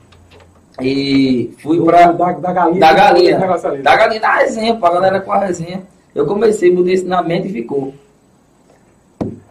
e 0.81 1.55
fui 1.59 1.85
pra. 1.85 2.13
Da, 2.13 2.33
da 2.33 2.53
galinha. 2.53 2.81
Da 2.81 2.93
galinha. 2.95 3.39
Da 3.83 3.95
galinha 3.95 4.21
da 4.21 4.37
resenha, 4.37 4.75
pra 4.75 4.91
galera 4.91 5.21
com 5.21 5.33
a 5.33 5.39
resenha. 5.39 5.83
Eu 6.15 6.25
comecei, 6.25 6.73
mudei 6.73 6.95
isso 6.95 7.07
na 7.07 7.23
mente 7.23 7.49
e 7.49 7.53
ficou. 7.53 7.93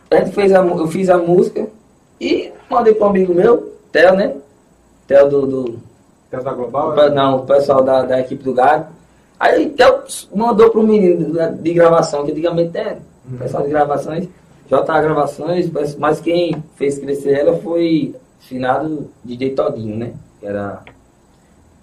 A 0.10 0.16
gente 0.16 0.32
fez 0.32 0.52
a, 0.52 0.66
eu 0.66 0.88
fiz 0.88 1.12
a 1.12 1.20
música 1.20 1.68
e 2.20 2.52
mandei 2.68 2.96
para 2.96 3.06
um 3.06 3.10
amigo 3.12 3.36
meu, 3.36 3.72
Theo, 3.92 4.16
né? 4.16 4.34
Theo 5.06 5.30
do. 5.30 5.46
do 5.46 5.80
Theo 6.32 6.44
da 6.44 6.52
Global? 6.52 6.96
Do, 6.96 7.14
não, 7.14 7.38
o 7.38 7.46
pessoal 7.46 7.84
da, 7.84 8.02
da 8.02 8.20
equipe 8.20 8.44
do 8.44 8.52
Gado. 8.52 8.88
Aí 9.40 9.70
Theo 9.70 10.02
mandou 10.34 10.72
para 10.72 10.82
o 10.82 10.88
menino 10.88 11.32
de, 11.32 11.62
de, 11.62 11.74
gravação, 11.74 12.26
que 12.26 12.32
antigamente 12.32 12.72
tem, 12.72 12.98
uhum. 13.30 13.38
pessoal 13.38 13.62
de 13.62 13.70
gravações, 13.70 14.28
J 14.68 15.02
Gravações, 15.02 15.70
mas 16.00 16.20
quem 16.20 16.64
fez 16.78 16.98
crescer 16.98 17.42
ela 17.42 17.56
foi 17.60 18.16
finado 18.40 19.10
DJ 19.24 19.56
Todinho, 19.56 19.98
né? 19.98 20.14
Que 20.40 20.48
era. 20.48 20.80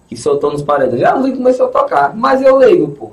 Que 0.08 0.16
soltou 0.16 0.52
nos 0.52 0.62
paredões. 0.62 1.00
Já 1.00 1.12
a 1.12 1.16
música 1.16 1.37
começou 1.37 1.66
a 1.66 1.70
tocar, 1.70 2.16
mas 2.16 2.43
eu 2.43 2.56
leigo, 2.56 2.88
pô. 2.88 3.12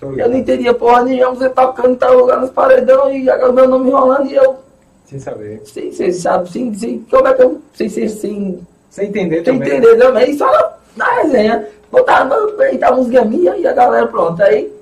Eu 0.00 0.28
não 0.28 0.36
entendia 0.36 0.74
porra 0.74 1.04
nenhuma, 1.04 1.34
você 1.34 1.48
tocando 1.48 1.96
tal 1.96 2.16
lugar 2.16 2.40
nos 2.40 2.50
paredões 2.50 3.24
e 3.24 3.30
agora 3.30 3.52
meu 3.52 3.68
nome 3.68 3.90
rolando 3.90 4.26
e 4.26 4.34
eu. 4.34 4.56
Sem 5.04 5.20
saber. 5.20 5.62
Sem, 5.64 5.92
sem 5.92 6.12
sabe, 6.12 6.50
sem, 6.50 6.74
sem, 6.74 7.00
como 7.08 7.28
é 7.28 7.34
que 7.34 7.42
eu. 7.42 7.60
Sem, 7.72 7.88
sem, 7.88 8.08
sem, 8.08 8.66
sem 8.90 9.08
entender 9.08 9.44
sem 9.44 9.44
também. 9.44 9.68
Sem 9.68 9.78
entender 9.78 9.96
também, 9.98 10.36
só 10.36 10.78
na, 10.96 11.12
resenha. 11.22 11.68
Botava 11.90 12.34
a 12.34 12.92
música 12.92 13.24
minha 13.24 13.56
e 13.56 13.66
a 13.66 13.72
galera 13.72 14.06
pronto. 14.06 14.42
Aí, 14.42 14.72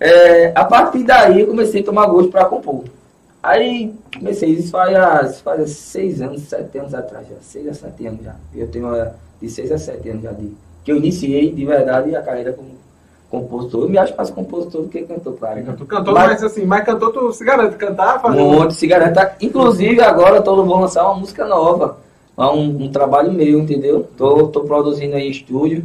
é, 0.00 0.52
a 0.54 0.64
partir 0.64 1.02
daí 1.02 1.40
eu 1.40 1.48
comecei 1.48 1.82
a 1.82 1.84
tomar 1.84 2.06
gosto 2.06 2.30
pra 2.30 2.44
compor. 2.44 2.84
Aí 3.42 3.94
comecei, 4.16 4.50
isso 4.50 4.70
faz, 4.70 5.40
faz 5.40 5.70
seis 5.70 6.20
anos, 6.20 6.42
sete 6.42 6.78
anos 6.78 6.94
atrás 6.94 7.26
já. 7.28 7.36
Seis 7.40 7.68
a 7.68 7.74
sete 7.74 8.06
anos 8.06 8.24
já. 8.24 8.34
Eu 8.54 8.68
tenho 8.68 8.94
é, 8.94 9.12
de 9.40 9.48
seis 9.48 9.70
a 9.70 9.78
sete 9.78 10.10
anos 10.10 10.22
já 10.22 10.32
de. 10.32 10.52
Que 10.84 10.92
eu 10.92 10.96
iniciei 10.96 11.52
de 11.52 11.64
verdade 11.64 12.14
a 12.16 12.22
carreira 12.22 12.52
como 12.52 12.70
compositor. 13.30 13.82
Eu 13.84 13.88
me 13.88 13.98
acho 13.98 14.16
mais 14.16 14.30
compositor 14.30 14.82
do 14.82 14.88
que 14.88 15.02
cantor, 15.02 15.34
claro. 15.34 15.62
Né? 15.62 15.74
Tu 15.76 15.86
cantou, 15.86 16.14
mas, 16.14 16.30
mas, 16.30 16.42
assim, 16.42 16.64
mas 16.64 16.84
cantor 16.84 17.12
tu 17.12 17.32
se 17.32 17.44
garante 17.44 17.76
cantar, 17.76 18.20
fazer. 18.20 18.42
Muito, 18.42 18.74
se 18.74 18.86
garante. 18.86 19.44
Inclusive 19.44 20.00
agora 20.00 20.42
todo 20.42 20.64
vou 20.64 20.80
lançar 20.80 21.04
uma 21.04 21.20
música 21.20 21.44
nova. 21.44 21.98
Um, 22.36 22.84
um 22.84 22.90
trabalho 22.90 23.32
meu, 23.32 23.58
entendeu? 23.58 24.06
Tô, 24.16 24.46
tô 24.48 24.60
produzindo 24.62 25.16
aí 25.16 25.26
em 25.26 25.30
estúdio. 25.30 25.84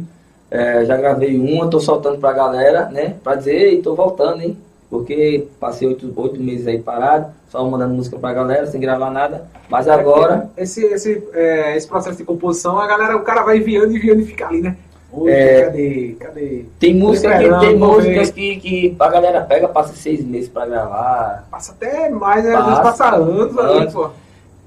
É, 0.50 0.84
já 0.84 0.96
gravei 0.96 1.36
uma, 1.36 1.68
tô 1.68 1.80
soltando 1.80 2.18
pra 2.18 2.32
galera, 2.32 2.86
né? 2.86 3.16
Pra 3.24 3.34
dizer, 3.34 3.54
ei, 3.54 3.82
tô 3.82 3.94
voltando, 3.94 4.40
hein? 4.40 4.56
Porque 4.90 5.48
passei 5.58 5.88
oito, 5.88 6.12
oito 6.14 6.40
meses 6.40 6.66
aí 6.66 6.78
parado, 6.78 7.32
só 7.48 7.64
mandando 7.68 7.94
música 7.94 8.18
pra 8.18 8.32
galera, 8.32 8.66
sem 8.66 8.80
gravar 8.80 9.10
nada. 9.10 9.46
Mas 9.68 9.88
agora. 9.88 10.48
Esse, 10.56 10.84
esse, 10.84 11.22
é, 11.32 11.76
esse 11.76 11.88
processo 11.88 12.18
de 12.18 12.24
composição, 12.24 12.78
a 12.78 12.86
galera, 12.86 13.16
o 13.16 13.22
cara 13.22 13.42
vai 13.42 13.58
enviando, 13.58 13.96
enviando 13.96 14.20
e 14.20 14.26
fica 14.26 14.46
ali, 14.46 14.60
né? 14.60 14.76
Hoje, 15.16 15.32
é, 15.32 15.62
cadê? 15.62 16.16
Cadê? 16.18 16.64
Tem 16.78 16.94
música 16.94 17.38
que, 17.38 17.58
tem 17.60 17.78
músicas 17.78 18.30
que, 18.30 18.56
que 18.56 18.96
a 18.98 19.08
galera 19.08 19.40
pega, 19.42 19.68
passa 19.68 19.94
seis 19.94 20.24
meses 20.24 20.48
pra 20.48 20.66
gravar. 20.66 21.46
Passa 21.50 21.72
até 21.72 22.08
mais, 22.08 22.44
né? 22.44 22.52
Passa, 22.52 22.62
Às 22.62 22.66
vezes 22.66 22.82
passa 22.82 23.14
anos, 23.14 23.58
anos. 23.58 23.76
Ali, 23.76 23.92
pô. 23.92 24.10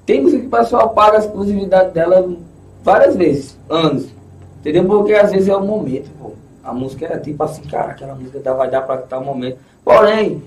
Tem 0.06 0.22
música 0.22 0.40
que 0.40 0.46
o 0.46 0.50
pessoal 0.50 0.88
paga 0.90 1.18
a 1.18 1.20
exclusividade 1.20 1.92
dela 1.92 2.26
várias 2.82 3.14
vezes, 3.14 3.58
anos. 3.68 4.08
Entendeu? 4.60 4.84
Porque 4.86 5.12
às 5.12 5.30
vezes 5.30 5.48
é 5.48 5.56
o 5.56 5.62
momento, 5.62 6.10
pô. 6.18 6.32
A 6.64 6.72
música 6.72 7.06
é 7.06 7.18
tipo 7.18 7.42
assim, 7.42 7.62
cara, 7.62 7.92
aquela 7.92 8.14
música 8.14 8.54
vai 8.54 8.70
dar 8.70 8.82
pra 8.82 8.96
tal 8.96 9.22
momento. 9.22 9.58
Porém, 9.84 10.42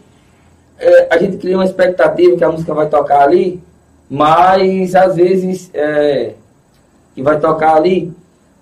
é, 0.78 1.08
a 1.10 1.18
gente 1.18 1.38
cria 1.38 1.58
uma 1.58 1.66
expectativa 1.66 2.36
que 2.36 2.44
a 2.44 2.52
música 2.52 2.74
vai 2.74 2.88
tocar 2.88 3.22
ali, 3.22 3.62
mas 4.10 4.96
às 4.96 5.16
vezes 5.16 5.70
é, 5.74 6.34
que 7.16 7.22
vai 7.22 7.40
tocar 7.40 7.76
ali 7.76 8.14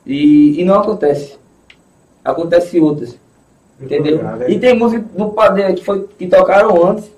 e, 0.06 0.62
e 0.62 0.66
não 0.66 0.76
acontece. 0.76 1.38
Acontece 2.24 2.80
outras. 2.80 3.18
Entendeu? 3.80 4.20
E 4.48 4.60
tem 4.60 4.78
música 4.78 5.06
do 5.16 5.30
Padeiro 5.30 5.74
que, 5.76 5.86
foi, 5.86 6.08
que 6.18 6.28
tocaram 6.28 6.86
antes. 6.86 7.10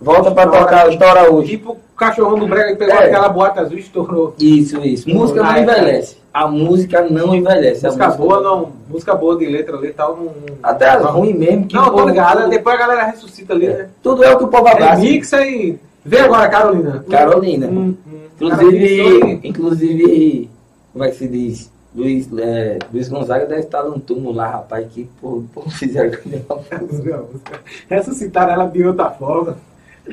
Volta 0.00 0.30
pra 0.32 0.46
tocar, 0.48 0.90
estoura 0.90 1.32
hoje. 1.32 1.56
Tipo 1.56 1.78
o 1.96 1.98
cachorrão 1.98 2.38
do 2.38 2.46
Brega 2.46 2.72
que 2.72 2.76
pegou 2.76 2.94
é. 2.94 3.06
aquela 3.06 3.30
boata 3.30 3.62
azul 3.62 3.78
e 3.78 3.80
estourou. 3.80 4.34
Isso, 4.38 4.78
isso. 4.84 5.08
Música 5.08 5.42
não 5.42 5.56
envelhece. 5.56 6.18
A 6.32 6.46
música 6.46 7.00
não 7.08 7.34
envelhece. 7.34 7.86
Música, 7.86 8.06
música 8.06 8.22
boa 8.22 8.42
não. 8.42 8.72
Música 8.86 9.14
boa 9.14 9.38
de 9.38 9.46
letra 9.46 9.78
ali 9.78 9.94
tal. 9.94 10.14
Não, 10.14 10.30
Até 10.62 10.90
as 10.90 11.02
ruim 11.06 11.32
mesmo. 11.32 11.66
Que 11.66 11.74
não, 11.74 11.90
tô 11.90 12.06
ligado. 12.06 12.50
Depois 12.50 12.76
a 12.76 12.78
galera 12.78 13.06
ressuscita 13.06 13.54
ali, 13.54 13.64
é. 13.64 13.72
né? 13.72 13.88
Tudo 14.02 14.22
é 14.22 14.34
o 14.34 14.36
que 14.36 14.44
o 14.44 14.48
povo 14.48 14.68
abraça. 14.68 15.00
Mixa 15.00 15.40
e. 15.46 15.78
Vem 16.04 16.20
agora, 16.20 16.48
Carolina. 16.50 17.04
Carolina. 17.10 17.66
Hum, 17.66 17.96
hum. 18.06 18.18
Inclusive, 18.34 19.40
inclusive, 19.42 20.50
como 20.92 21.04
é 21.04 21.08
que 21.08 21.16
se 21.16 21.28
diz? 21.28 21.72
Luiz, 21.94 22.28
é, 22.38 22.78
Luiz 22.92 23.08
Gonzaga 23.08 23.46
deve 23.46 23.62
estar 23.62 23.82
num 23.84 23.98
túmulo 23.98 24.34
lá, 24.34 24.50
rapaz, 24.50 24.86
que 24.92 25.08
por, 25.18 25.44
por 25.54 25.70
fizeram 25.72 26.10
com 26.10 26.28
ele. 26.28 26.44
Ressuscitaram 27.88 28.52
ela 28.52 28.66
de 28.66 28.86
outra 28.86 29.08
forma. 29.08 29.56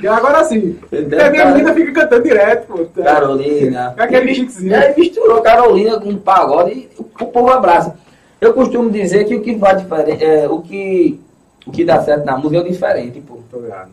Agora 0.09 0.43
sim, 0.43 0.77
a 0.91 1.29
minha 1.29 1.45
menina 1.45 1.73
fica 1.73 1.91
cantando 1.91 2.23
direto, 2.23 2.67
pô. 2.67 3.01
Carolina. 3.03 3.93
Aquele 3.97 4.31
E- 4.31 4.35
chiquezinho. 4.35 4.75
Aí 4.75 4.93
misturou 4.97 5.41
Carolina 5.41 5.99
com 5.99 6.15
pagode 6.17 6.71
e 6.71 6.89
o, 6.97 7.03
povo 7.03 7.49
abraça. 7.51 7.95
Eu 8.41 8.53
costumo 8.53 8.89
dizer 8.89 9.25
que 9.25 9.35
o 9.35 9.41
que 9.41 9.55
vai 9.55 9.75
diferente, 9.75 10.23
é, 10.23 10.47
o 10.49 10.61
que 10.61 11.19
o 11.65 11.71
que 11.71 11.85
dá 11.85 12.01
certo 12.01 12.25
na 12.25 12.35
música 12.37 12.57
é 12.57 12.61
o 12.61 12.63
diferente, 12.67 13.21
pô. 13.21 13.37
Tô 13.51 13.59
ligado. 13.59 13.91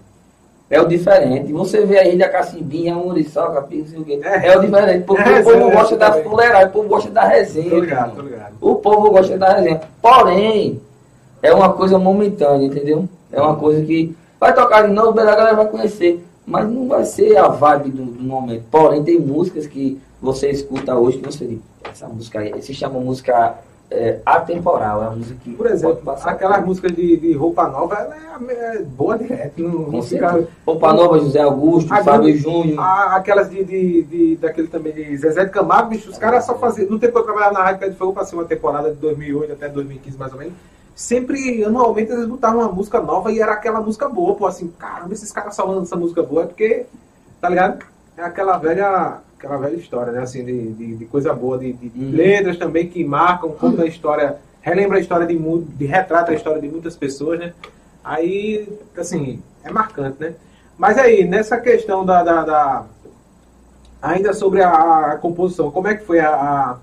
É 0.69 0.81
o 0.81 0.87
diferente. 0.87 1.53
Você 1.53 1.85
vê 1.85 1.99
aí 1.99 2.17
da 2.17 2.29
cacimbinha, 2.29 2.95
muriçoca, 2.95 3.61
não 3.71 3.87
sei 3.87 3.99
o 3.99 4.05
quê. 4.05 4.21
É. 4.23 4.49
É, 4.49 4.57
o 4.57 4.61
diferente. 4.61 5.05
Porque 5.05 5.29
É 5.29 5.41
o 5.41 5.45
povo 5.45 5.57
resenha, 5.57 5.75
gosta 5.75 5.97
da 5.97 6.13
fuleiragem, 6.13 6.67
o 6.69 6.71
povo 6.71 6.89
gosta 6.89 7.11
da 7.11 7.25
resenha. 7.25 8.13
O 8.61 8.75
povo 8.77 9.11
gosta 9.11 9.37
da 9.37 9.55
resenha. 9.55 9.81
Porém, 10.01 10.81
é 11.43 11.53
uma 11.53 11.73
coisa 11.73 11.99
momentânea, 11.99 12.67
entendeu? 12.67 13.09
É 13.33 13.41
uma 13.41 13.57
coisa 13.57 13.85
que 13.85 14.17
vai 14.41 14.55
tocar 14.55 14.87
de 14.87 14.93
novo, 14.93 15.21
a 15.21 15.25
galera 15.25 15.55
vai 15.55 15.69
conhecer. 15.69 16.25
Mas 16.47 16.69
não 16.69 16.89
vai 16.89 17.05
ser 17.05 17.37
a 17.37 17.47
vibe 17.47 17.91
do, 17.91 18.05
do 18.07 18.23
momento. 18.25 18.65
Porém, 18.71 19.05
tem 19.05 19.21
músicas 19.21 19.67
que 19.69 20.01
você 20.21 20.51
escuta 20.51 20.97
hoje 20.97 21.19
que 21.19 21.27
você 21.27 21.47
diz, 21.47 21.61
essa 21.89 22.09
música 22.09 22.41
aí, 22.41 22.61
se 22.61 22.75
chama 22.75 22.99
música 22.99 23.55
é, 23.89 24.19
atemporal. 24.27 25.03
É 25.03 25.07
uma 25.09 25.17
música 25.17 25.39
que 25.45 25.51
Por 25.55 25.67
exemplo, 25.67 26.01
aquelas 26.25 26.65
músicas 26.65 26.93
de, 26.93 27.17
de 27.19 27.33
roupa 27.35 27.69
nova, 27.69 27.95
ela 27.95 28.17
é, 28.17 28.19
a- 28.19 28.53
é 28.79 28.83
boa 28.83 29.17
direto. 29.17 29.63
Não, 29.63 29.85
Com 29.85 29.93
não 29.93 30.03
fica-. 30.03 30.45
Roupa 30.67 30.93
Nova, 30.93 31.19
José 31.21 31.41
Augusto, 31.41 31.93
Ah, 31.93 32.03
Fábio. 32.03 32.37
Júnior. 32.37 32.81
A- 32.81 33.17
aquelas 33.17 33.49
de, 33.51 33.63
de, 33.63 34.03
de- 34.03 34.37
daquele 34.37 34.67
também 34.69 34.93
de 34.93 35.17
Zezé 35.19 35.45
de 35.45 35.51
Camargo, 35.51 35.91
bicho, 35.91 36.11
os 36.11 36.19
caras 36.19 36.45
só 36.45 36.57
faziam. 36.57 36.89
No 36.91 36.99
tempo 36.99 37.13
que 37.13 37.19
eu 37.21 37.25
trabalhava 37.25 37.53
na 37.55 37.63
Rádio 37.63 37.81
Pé 37.81 37.89
de 37.91 37.97
Fogo, 37.97 38.15
passei 38.15 38.37
uma 38.37 38.45
temporada 38.45 38.91
de 38.91 38.97
2008 38.97 39.53
até 39.53 39.69
2015 39.69 40.19
mais 40.19 40.33
ou 40.33 40.39
menos. 40.39 40.55
Sempre, 41.01 41.65
anualmente, 41.65 42.13
eles 42.13 42.27
botavam 42.27 42.61
uma 42.61 42.71
música 42.71 43.01
nova 43.01 43.33
e 43.33 43.41
era 43.41 43.53
aquela 43.53 43.81
música 43.81 44.07
boa, 44.07 44.35
pô, 44.35 44.47
assim, 44.47 44.69
caramba, 44.79 45.15
esses 45.15 45.33
caras 45.33 45.55
só 45.55 45.65
lançam 45.65 45.83
essa 45.85 45.97
música 45.97 46.23
boa, 46.23 46.43
é 46.43 46.47
porque, 46.47 46.85
tá 47.41 47.49
ligado? 47.49 47.83
É 48.19 48.23
aquela 48.23 48.59
velha, 48.59 49.17
aquela 49.39 49.57
velha 49.57 49.77
história, 49.77 50.13
né, 50.13 50.21
assim, 50.21 50.45
de, 50.45 50.73
de, 50.75 50.97
de 50.97 51.05
coisa 51.07 51.33
boa, 51.33 51.57
de, 51.57 51.73
de 51.73 51.87
Uhum. 51.99 52.11
letras 52.11 52.59
também 52.59 52.87
que 52.87 53.03
marcam, 53.03 53.49
conta 53.53 53.81
a 53.81 53.87
história, 53.87 54.37
relembra 54.61 54.99
a 54.99 55.01
história 55.01 55.27
de, 55.27 55.39
de 55.39 55.87
retrata 55.87 56.33
a 56.33 56.35
história 56.35 56.61
de 56.61 56.69
muitas 56.69 56.95
pessoas, 56.97 57.39
né? 57.41 57.55
Aí, 58.05 58.69
assim, 58.95 59.43
é 59.65 59.73
marcante, 59.73 60.19
né? 60.21 60.35
Mas 60.77 60.99
aí, 60.99 61.25
nessa 61.25 61.57
questão 61.59 62.05
da. 62.05 62.23
da- 62.23 62.45
da- 62.45 62.85
ainda 64.03 64.35
sobre 64.35 64.63
a, 64.63 65.13
a 65.13 65.17
composição, 65.17 65.71
como 65.71 65.89
é 65.89 65.95
que 65.95 66.05
foi 66.05 66.21
a, 66.21 66.31
a, 66.35 66.77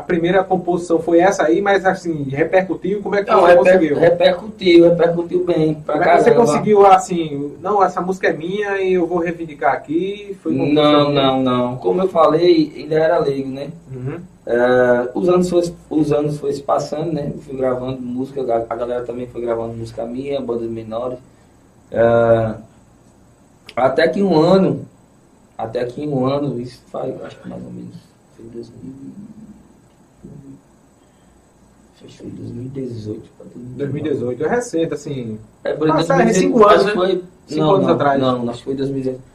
a 0.00 0.02
primeira 0.02 0.42
composição? 0.42 0.98
Foi 0.98 1.20
essa 1.20 1.44
aí, 1.44 1.60
mas 1.60 1.84
assim, 1.84 2.24
repercutiu? 2.24 3.02
Como 3.02 3.14
é 3.14 3.22
que 3.22 3.30
Não, 3.30 3.40
você 3.40 3.48
reper, 3.48 3.58
conseguiu? 3.58 3.98
repercutiu, 3.98 4.84
repercutiu 4.84 5.44
bem. 5.44 5.74
Pra 5.74 5.98
Como 5.98 6.04
é 6.10 6.16
que 6.16 6.22
você 6.22 6.30
conseguiu 6.32 6.86
assim, 6.86 7.52
não, 7.60 7.82
essa 7.82 8.00
música 8.00 8.28
é 8.28 8.32
minha 8.32 8.80
e 8.80 8.94
eu 8.94 9.06
vou 9.06 9.18
reivindicar 9.18 9.74
aqui? 9.74 10.36
Foi 10.42 10.52
Não, 10.52 11.10
não, 11.12 11.42
não. 11.42 11.76
Como 11.76 12.00
eu 12.00 12.08
falei, 12.08 12.72
ainda 12.76 12.94
era 12.94 13.18
leigo, 13.18 13.50
né? 13.50 13.68
Uhum. 13.92 14.20
É, 14.46 15.10
os, 15.14 15.28
anos 15.28 15.50
foi, 15.50 15.62
os 15.90 16.12
anos 16.12 16.38
foi 16.38 16.52
se 16.52 16.62
passando, 16.62 17.12
né? 17.12 17.30
Eu 17.34 17.40
fui 17.40 17.56
gravando 17.56 18.00
música, 18.00 18.40
a 18.68 18.74
galera 18.74 19.04
também 19.04 19.26
foi 19.26 19.42
gravando 19.42 19.74
música 19.74 20.04
minha, 20.06 20.40
bandas 20.40 20.68
menores. 20.68 21.18
É, 21.92 22.54
até 23.76 24.08
que 24.08 24.22
um 24.22 24.40
ano, 24.40 24.86
até 25.56 25.84
que 25.84 26.06
um 26.06 26.24
ano, 26.24 26.58
isso 26.60 26.82
faz, 26.90 27.14
acho 27.22 27.38
que 27.38 27.48
mais 27.48 27.62
ou 27.62 27.70
menos, 27.70 27.94
foi 28.36 28.46
2000, 28.46 28.92
acho 32.10 32.22
que 32.22 32.22
foi 32.22 32.30
2018. 32.30 33.30
pra 33.36 33.46
2018, 33.54 34.44
é 34.44 34.48
recente, 34.48 34.94
assim. 34.94 35.38
É, 35.64 35.72
por 35.72 35.88
Nossa, 35.88 36.22
é 36.22 36.32
cinco 36.32 36.64
anos, 36.66 36.74
acho 36.74 36.80
que 36.80 36.98
né? 36.98 37.06
foi, 37.06 37.24
Cinco 37.46 37.60
não, 37.60 37.74
anos 37.74 37.86
não, 37.86 37.94
atrás. 37.94 38.20
Não, 38.20 38.50
acho 38.50 38.58
que 38.58 38.64
foi 38.64 38.74
2019. 38.74 39.30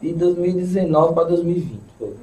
De 0.00 0.12
2019 0.12 1.14
para 1.14 1.24
2020. 1.24 1.80
Foi. 1.98 2.08
Uhum. 2.08 2.14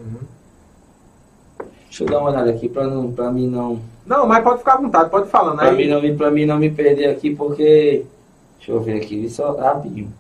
Deixa 1.86 2.04
eu 2.04 2.08
dar 2.08 2.20
uma 2.20 2.30
olhada 2.30 2.50
aqui 2.52 2.70
para 2.70 2.88
não, 2.88 3.12
para 3.12 3.32
mim 3.32 3.48
não, 3.48 3.80
Não, 4.06 4.26
mas 4.26 4.44
pode 4.44 4.60
ficar 4.60 4.76
à 4.76 4.82
vontade, 4.82 5.10
pode 5.10 5.30
falar, 5.30 5.56
né? 5.56 5.64
para 5.64 5.72
mim 5.74 5.88
não 5.88 6.02
me, 6.02 6.16
para 6.16 6.32
mim 6.32 6.46
não 6.46 6.58
me 6.58 6.70
perder 6.70 7.08
aqui 7.08 7.36
porque, 7.36 8.06
deixa 8.58 8.72
eu 8.72 8.80
ver 8.80 8.98
aqui, 8.98 9.30
só 9.30 9.54
rapidinho. 9.58 10.14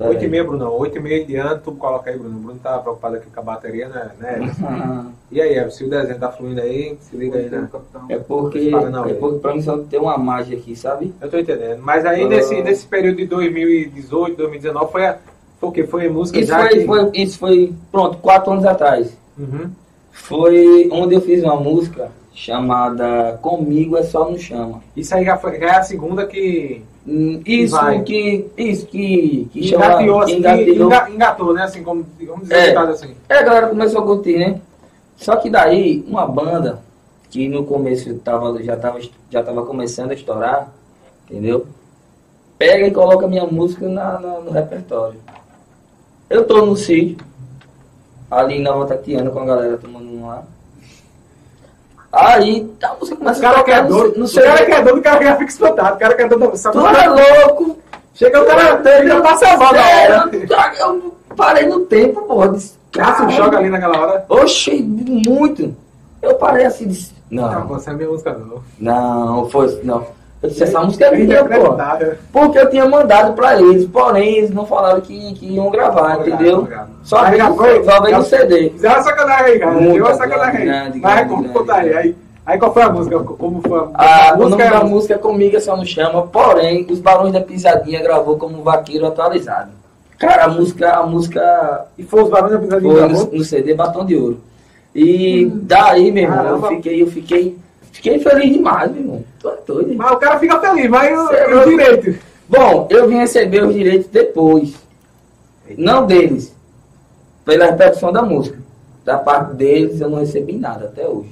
Pera 0.00 0.10
8 0.12 0.24
e 0.24 0.28
meia, 0.28 0.44
Bruno. 0.44 0.72
8 0.72 0.96
e 0.96 1.00
meia 1.00 1.22
em 1.22 1.26
diante, 1.26 1.60
tu 1.62 1.72
coloca 1.72 2.10
aí, 2.10 2.18
Bruno. 2.18 2.38
O 2.38 2.40
Bruno 2.40 2.58
tá 2.62 2.78
preocupado 2.78 3.16
aqui 3.16 3.26
com 3.28 3.38
a 3.38 3.42
bateria, 3.42 3.86
né? 3.86 4.10
né? 4.18 4.50
Ah, 4.64 5.04
E 5.30 5.42
aí, 5.42 5.52
Everson, 5.58 5.76
se 5.76 5.84
o 5.84 5.90
desenho 5.90 6.18
tá 6.18 6.32
fluindo 6.32 6.58
aí, 6.62 6.96
se 7.02 7.14
liga 7.14 7.38
aí, 7.38 7.50
né? 7.50 7.68
É 8.08 8.16
porque, 8.16 8.70
Fala 8.70 8.88
não, 8.88 9.04
é 9.04 9.12
porque 9.12 9.40
para 9.40 9.52
mim 9.54 9.60
só 9.60 9.76
tem 9.76 10.00
uma 10.00 10.16
magia 10.16 10.56
aqui, 10.56 10.74
sabe? 10.74 11.12
Eu 11.20 11.28
tô 11.30 11.38
entendendo. 11.38 11.80
Mas 11.82 12.06
aí, 12.06 12.22
Ah. 12.24 12.28
nesse, 12.28 12.62
nesse 12.62 12.86
período 12.86 13.18
de 13.18 13.26
2018, 13.26 14.36
2019, 14.38 14.90
foi, 14.90 15.06
a, 15.06 15.18
foi 15.60 15.68
o 15.68 15.72
quê? 15.72 15.84
Foi 15.84 16.08
música 16.08 16.38
Isso 16.38 16.48
já 16.48 16.60
foi, 16.60 16.68
que... 16.70 16.86
foi, 16.86 17.10
isso 17.14 17.38
foi, 17.38 17.74
pronto, 17.92 18.16
quatro 18.18 18.52
anos 18.52 18.64
atrás. 18.64 19.14
Uhum. 19.38 19.70
Foi 20.10 20.88
onde 20.90 21.14
eu 21.14 21.20
fiz 21.20 21.42
uma 21.44 21.56
música 21.56 22.10
chamada 22.32 23.38
Comigo 23.42 23.98
é 23.98 24.02
Só 24.02 24.28
Não 24.30 24.38
Chama. 24.38 24.82
Isso 24.96 25.14
aí 25.14 25.26
já, 25.26 25.36
foi, 25.36 25.58
já 25.58 25.66
é 25.66 25.76
a 25.76 25.82
segunda 25.82 26.26
que... 26.26 26.82
Hum, 27.06 27.40
Isso 27.46 27.74
vai. 27.74 28.02
que, 28.02 28.46
isso 28.58 28.86
que, 28.86 29.48
que 29.52 29.74
assim, 29.74 30.36
engatilhou. 30.36 30.86
enga- 30.88 31.10
engatou, 31.10 31.54
né? 31.54 31.62
Assim, 31.62 31.82
como, 31.82 32.04
vamos 32.26 32.42
dizer, 32.42 32.54
É. 32.74 32.76
assim. 32.78 33.14
É, 33.28 33.38
a 33.38 33.42
galera 33.42 33.68
começou 33.68 34.00
a 34.02 34.04
curtir, 34.04 34.36
né? 34.38 34.60
Só 35.16 35.36
que 35.36 35.48
daí, 35.50 36.04
uma 36.06 36.26
banda 36.26 36.80
que 37.30 37.48
no 37.48 37.64
começo 37.64 38.12
tava, 38.16 38.62
já, 38.62 38.76
tava, 38.76 39.00
já 39.30 39.42
tava 39.42 39.64
começando 39.64 40.10
a 40.10 40.14
estourar, 40.14 40.68
entendeu? 41.28 41.66
Pega 42.58 42.86
e 42.86 42.90
coloca 42.90 43.26
minha 43.26 43.46
música 43.46 43.88
na, 43.88 44.18
na- 44.20 44.40
no 44.40 44.50
repertório. 44.50 45.18
Eu 46.28 46.46
tô 46.46 46.64
no 46.66 46.76
sítio, 46.76 47.24
ali 48.30 48.56
em 48.56 48.62
Nova 48.62 48.86
Tatiana 48.86 49.30
com 49.30 49.40
a 49.40 49.44
galera 49.46 49.78
tomando 49.78 50.06
um 50.08 50.26
lá. 50.26 50.44
Aí 52.12 52.68
a 52.82 52.94
música 52.94 53.14
O 53.14 53.18
começa 53.18 53.38
a 53.38 53.42
cara 53.42 53.54
é 53.54 53.62
tocar 53.62 53.82
no, 53.84 53.88
doido, 53.88 54.18
no 54.18 54.24
o 54.26 54.34
cara 54.34 54.64
que 54.66 54.72
é 54.72 54.82
doido, 54.82 54.98
o 54.98 55.02
cara 55.02 55.24
já 55.24 55.36
fica 55.36 55.50
espantado. 55.50 55.96
O 55.96 55.98
cara 55.98 56.14
que 56.14 56.22
é 56.22 56.28
doido, 56.28 56.50
essa 56.52 56.70
Tu 56.72 56.86
é 56.86 57.08
louco! 57.08 57.78
Chega 58.14 58.42
o 58.42 58.46
cara, 58.46 58.82
ele 58.98 59.20
passa 59.20 59.56
mal 59.56 59.72
na 59.72 59.90
É, 59.90 60.10
hora. 60.18 60.30
eu, 60.78 61.14
parei 61.36 61.66
no 61.66 61.80
tempo, 61.80 62.22
porra. 62.22 62.48
Disse, 62.48 62.74
um 62.74 62.90
"Caralho, 62.92 63.30
choque 63.30 63.56
ali 63.56 63.70
naquela 63.70 63.98
hora. 64.00 64.24
Oxi, 64.28 64.82
muito. 64.82 65.74
Eu 66.20 66.34
parei 66.34 66.66
assim, 66.66 66.88
disse, 66.88 67.14
Não, 67.30 67.50
não, 67.50 67.66
você 67.68 67.90
é 67.90 67.92
minha 67.94 68.08
música 68.08 68.32
não. 68.36 68.60
não, 68.78 69.48
foi, 69.48 69.80
não. 69.84 70.04
Eu 70.42 70.48
disse, 70.48 70.62
essa 70.62 70.80
música 70.80 71.04
é 71.06 71.16
minha, 71.16 71.44
pô. 71.44 71.76
Porque 72.32 72.58
eu 72.58 72.70
tinha 72.70 72.86
mandado 72.88 73.34
pra 73.34 73.60
eles, 73.60 73.84
porém 73.86 74.38
eles 74.38 74.50
não 74.50 74.64
falaram 74.64 75.00
que, 75.02 75.34
que 75.34 75.46
iam 75.54 75.70
gravar, 75.70 76.20
entendeu? 76.20 76.66
Só 77.02 77.18
Aí 77.18 77.32
veio, 77.32 77.42
já 77.44 77.52
foi- 77.52 77.84
só 77.84 78.00
veio 78.00 78.10
já- 78.12 78.18
no 78.18 78.24
CD. 78.24 78.70
Fizeram 78.70 78.94
uma 78.94 79.02
sacanagem 79.02 79.44
aí, 79.46 79.58
cara. 79.58 79.74
Deu 79.78 80.04
uma 80.04 80.14
sacanagem 80.14 80.60
aí. 80.62 80.66
Mas 80.68 81.14
grande, 81.14 81.28
como 81.28 81.42
grande, 81.42 81.58
contar 81.58 81.74
aí? 81.76 81.94
aí? 81.94 82.16
Aí 82.46 82.58
qual 82.58 82.72
foi 82.72 82.82
a 82.82 82.88
música? 82.90 83.18
Como 83.20 83.60
foi 83.60 83.78
a, 83.94 84.02
A, 84.02 84.30
a 84.30 84.34
o 84.34 84.38
nome 84.38 84.50
música? 84.56 84.70
da 84.70 84.84
música 84.84 85.18
Comigo 85.18 85.56
é 85.56 85.60
Só 85.60 85.76
Não 85.76 85.84
Chama, 85.84 86.22
porém, 86.26 86.86
os 86.90 86.98
Barões 86.98 87.32
da 87.34 87.40
Pisadinha 87.42 88.02
gravou 88.02 88.38
como 88.38 88.62
Vaqueiro 88.62 89.06
Atualizado. 89.06 89.70
Cara, 90.18 90.44
a 90.44 90.48
música, 90.48 90.90
a 90.90 91.02
música 91.06 91.84
E 91.98 92.02
foi 92.02 92.22
os 92.22 92.30
barões 92.30 92.52
da 92.52 92.58
pisadinha 92.58 92.94
Foi 92.94 93.08
no, 93.08 93.24
no 93.38 93.44
CD 93.44 93.74
Batom 93.74 94.04
de 94.06 94.16
Ouro. 94.16 94.40
E 94.94 95.50
daí, 95.54 96.10
meu 96.10 96.24
irmão, 96.24 96.46
eu 96.46 96.62
fiquei, 96.62 97.02
eu 97.02 97.06
fiquei, 97.06 97.56
fiquei 97.92 98.18
feliz 98.20 98.52
demais, 98.52 98.90
meu 98.90 99.00
irmão. 99.00 99.24
Tô 99.40 99.52
doido. 99.66 99.94
Mas 99.96 100.10
o 100.12 100.16
cara 100.16 100.38
fica 100.38 100.60
feliz, 100.60 100.88
mas 100.88 101.10
o, 101.10 101.32
é 101.32 101.46
o 101.46 101.54
louco. 101.54 101.70
direito. 101.70 102.18
Bom, 102.48 102.88
eu 102.90 103.08
vim 103.08 103.16
receber 103.16 103.64
os 103.64 103.74
direitos 103.74 104.08
depois. 104.08 104.74
Não 105.78 106.06
deles. 106.06 106.54
Pela 107.44 107.66
repercussão 107.66 108.12
da 108.12 108.22
música. 108.22 108.58
Da 109.04 109.18
parte 109.18 109.54
deles 109.54 110.00
eu 110.00 110.10
não 110.10 110.18
recebi 110.18 110.54
nada 110.54 110.86
até 110.86 111.06
hoje. 111.06 111.30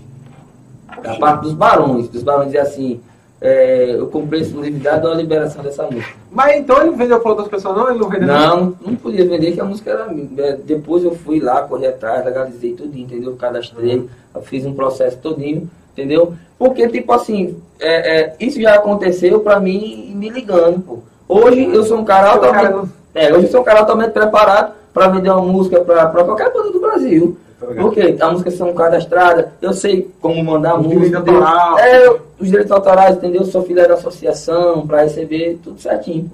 Da 1.03 1.17
parte 1.17 1.43
dos 1.43 1.53
barões. 1.53 2.09
Dos 2.09 2.23
barões 2.23 2.47
dizer 2.47 2.61
assim, 2.61 3.01
é, 3.41 3.95
eu 3.97 4.07
comprei 4.09 4.41
exclusividade 4.41 5.03
da 5.03 5.15
liberação 5.15 5.63
dessa 5.63 5.85
música. 5.85 6.17
Mas 6.31 6.57
então 6.57 6.81
ele 6.83 6.97
vendeu 6.97 7.21
para 7.21 7.31
outras 7.31 7.49
pessoas, 7.49 7.77
não? 7.77 7.91
Ele 7.91 7.99
não 7.99 8.09
vendeu 8.09 8.27
Não, 8.27 8.77
não 8.85 8.97
podia 8.97 9.27
vender 9.29 9.53
que 9.53 9.61
a 9.61 9.65
música 9.65 9.91
era 9.91 10.07
minha. 10.07 10.29
É, 10.39 10.53
Depois 10.57 11.05
eu 11.05 11.15
fui 11.15 11.39
lá, 11.41 11.63
corri 11.63 11.87
atrás, 11.87 12.25
legalizei 12.25 12.73
tudo, 12.73 12.97
entendeu? 12.97 13.37
Cadastrei, 13.37 14.09
eu 14.35 14.43
fiz 14.43 14.67
um 14.67 14.75
processo 14.75 15.19
todinho, 15.19 15.71
entendeu? 15.99 16.35
Porque, 16.59 16.89
tipo 16.89 17.13
assim, 17.13 17.57
é, 17.81 18.21
é, 18.21 18.37
isso 18.41 18.61
já 18.61 18.75
aconteceu 18.75 19.41
pra 19.41 19.59
mim 19.61 20.13
me 20.15 20.29
ligando, 20.31 20.81
pô. 20.81 20.99
Hoje 21.29 21.65
eu 21.75 21.85
sou 21.85 21.99
um 21.99 22.05
cara 22.05 22.31
altamente. 22.33 22.91
É, 23.15 23.33
hoje 23.33 23.47
eu 23.47 23.51
sou 23.51 23.61
um 23.61 23.65
cara 23.65 23.81
altamente 23.81 24.13
preparado 24.13 24.73
pra 24.95 25.09
vender 25.09 25.31
uma 25.31 25.43
música 25.43 25.81
pra, 25.81 26.07
pra 26.07 26.25
qualquer 26.25 26.53
banda 26.53 26.71
do 26.71 26.81
Brasil. 26.81 27.37
Ligado. 27.61 27.83
Porque 27.83 28.17
a 28.21 28.31
música 28.31 28.51
são 28.53 28.73
cadastradas, 28.73 29.47
eu 29.61 29.73
sei 29.73 30.09
como 30.21 30.43
mandar 30.45 30.73
a 30.73 30.79
Os 30.81 30.87
música. 30.87 31.01
direitos 31.01 31.21
entendeu? 31.23 31.45
autorais. 31.45 31.85
É, 31.87 32.07
eu- 32.07 32.21
os 32.41 32.47
direitos 32.49 32.73
autorais, 32.73 33.17
entendeu? 33.17 33.45
Sou 33.45 33.63
filho 33.65 33.87
da 33.87 33.95
associação 33.95 34.87
pra 34.87 35.03
receber 35.03 35.59
tudo 35.63 35.81
certinho. 35.81 36.31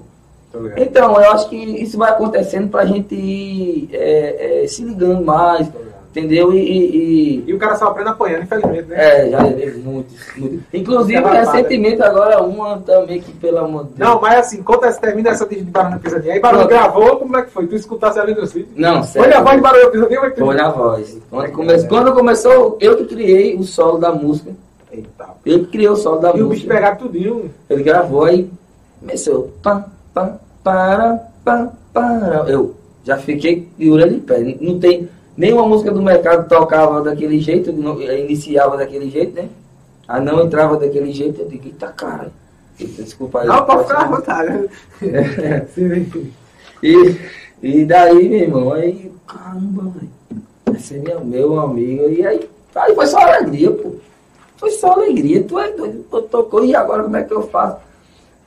Tô 0.51 0.59
ligado. 0.59 0.79
Então, 0.79 1.11
eu 1.19 1.31
acho 1.31 1.49
que 1.49 1.55
isso 1.57 1.97
vai 1.97 2.11
acontecendo 2.11 2.69
pra 2.69 2.85
gente 2.85 3.15
ir 3.15 3.89
é, 3.91 4.63
é, 4.63 4.67
se 4.67 4.83
ligando 4.83 5.25
mais, 5.25 5.67
entendeu? 6.15 6.53
E, 6.53 6.57
e, 6.59 7.43
E 7.47 7.53
o 7.53 7.57
cara 7.57 7.75
só 7.75 7.87
aprende 7.87 8.09
apanhando, 8.09 8.43
infelizmente, 8.43 8.87
né? 8.87 8.95
é, 8.97 9.29
já 9.29 9.43
levei 9.43 9.73
muito, 9.73 10.13
muito. 10.37 10.63
Inclusive, 10.73 11.19
recentemente 11.21 12.01
agora 12.01 12.41
uma 12.41 12.77
também 12.79 13.19
que, 13.19 13.31
pelo 13.33 13.57
amor 13.59 13.85
de 13.85 13.93
Deus. 13.93 13.99
Não, 14.09 14.21
mas 14.21 14.39
assim, 14.39 14.63
conta 14.63 14.87
essa, 14.87 14.99
termina 14.99 15.29
essa 15.29 15.45
de 15.45 15.61
Barulho 15.63 15.99
Pisadinha. 15.99 16.33
Aí 16.33 16.39
Barulho 16.39 16.67
gravou, 16.67 17.17
como 17.17 17.35
é 17.37 17.41
que 17.41 17.51
foi? 17.51 17.67
Tu 17.67 17.75
escutasse 17.75 18.19
ali 18.19 18.33
no 18.33 18.45
sítio? 18.47 18.67
Não, 18.75 19.03
Foi 19.03 19.23
sério. 19.23 19.37
a 19.37 19.41
voz 19.41 19.55
de 19.55 19.61
Barulho 19.61 19.91
Pisadinha 19.91 20.19
é 20.19 20.31
Foi 20.31 20.55
na 20.55 20.69
voz. 20.69 21.17
Quando, 21.29 21.51
come... 21.51 21.83
Quando 21.87 22.13
começou, 22.13 22.77
eu 22.79 22.97
que 22.97 23.05
criei 23.05 23.55
o 23.55 23.63
solo 23.63 23.97
da 23.97 24.11
música. 24.11 24.51
Eita. 24.91 25.25
Eu 25.45 25.59
que 25.59 25.65
criei 25.67 25.89
o 25.89 25.95
solo 25.95 26.19
da 26.19 26.29
E 26.29 26.31
o 26.41 26.47
bicho 26.47 26.47
música. 26.49 26.73
pegaram 26.73 26.97
tudinho. 26.97 27.51
Ele 27.69 27.83
gravou 27.83 28.23
aí, 28.23 28.49
começou. 28.99 29.51
Pá, 29.61 29.85
pá, 30.13 30.37
para, 30.63 31.19
pá, 31.43 31.69
para. 31.93 32.45
Eu 32.47 32.75
já 33.03 33.17
fiquei 33.17 33.67
de 33.77 33.91
orelha 33.91 34.11
de 34.11 34.19
pé. 34.21 34.57
Não 34.61 34.79
tem 34.79 35.09
nenhuma 35.37 35.67
música 35.67 35.91
do 35.91 36.01
mercado 36.01 36.47
tocava 36.47 37.01
daquele 37.01 37.39
jeito, 37.39 37.71
não- 37.73 38.01
iniciava 38.01 38.77
daquele 38.77 39.09
jeito, 39.09 39.35
né? 39.35 39.49
A 40.07 40.19
não 40.19 40.43
entrava 40.43 40.77
daquele 40.77 41.11
jeito. 41.11 41.41
Eu 41.41 41.47
digo, 41.47 41.67
eita 41.67 41.87
cara. 41.87 42.31
Desculpa 42.77 43.41
aí. 43.41 43.47
Não, 43.47 43.65
pode 43.65 43.83
ficar 43.87 44.01
à 44.01 44.07
vontade. 44.07 44.69
Sim. 45.73 46.31
E, 46.83 47.17
e 47.63 47.85
daí, 47.85 48.29
meu 48.29 48.39
irmão, 48.39 48.73
aí, 48.73 49.11
caramba, 49.25 49.83
velho. 49.83 50.75
Esse 50.77 50.97
é 50.97 50.99
meu, 50.99 51.25
meu 51.25 51.59
amigo. 51.59 52.07
E 52.09 52.23
aí, 52.25 52.47
aí 52.75 52.93
foi 52.93 53.07
só 53.07 53.17
alegria, 53.17 53.71
pô. 53.71 53.93
Foi 54.57 54.69
só 54.71 54.91
alegria. 54.91 55.43
Tu 55.43 55.57
é 55.57 55.71
doido, 55.71 56.03
tocou, 56.29 56.63
e 56.63 56.75
agora 56.75 57.03
como 57.03 57.15
é 57.17 57.23
que 57.23 57.33
eu 57.33 57.47
faço? 57.47 57.77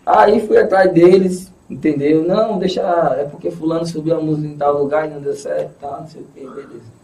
Aí 0.06 0.46
fui 0.46 0.56
atrás 0.58 0.92
deles, 0.92 1.50
entendeu? 1.68 2.24
Não, 2.24 2.58
deixa. 2.58 2.82
É 3.18 3.24
porque 3.24 3.50
fulano 3.50 3.86
subiu 3.86 4.16
a 4.16 4.20
música 4.20 4.48
em 4.48 4.56
tal 4.56 4.82
lugar 4.82 5.06
e 5.06 5.14
não 5.14 5.20
deu 5.20 5.34
certo, 5.34 5.72
tal, 5.80 6.00
não 6.00 6.08
sei 6.08 6.22
o 6.22 6.24
que, 6.34 6.40
beleza. 6.40 6.98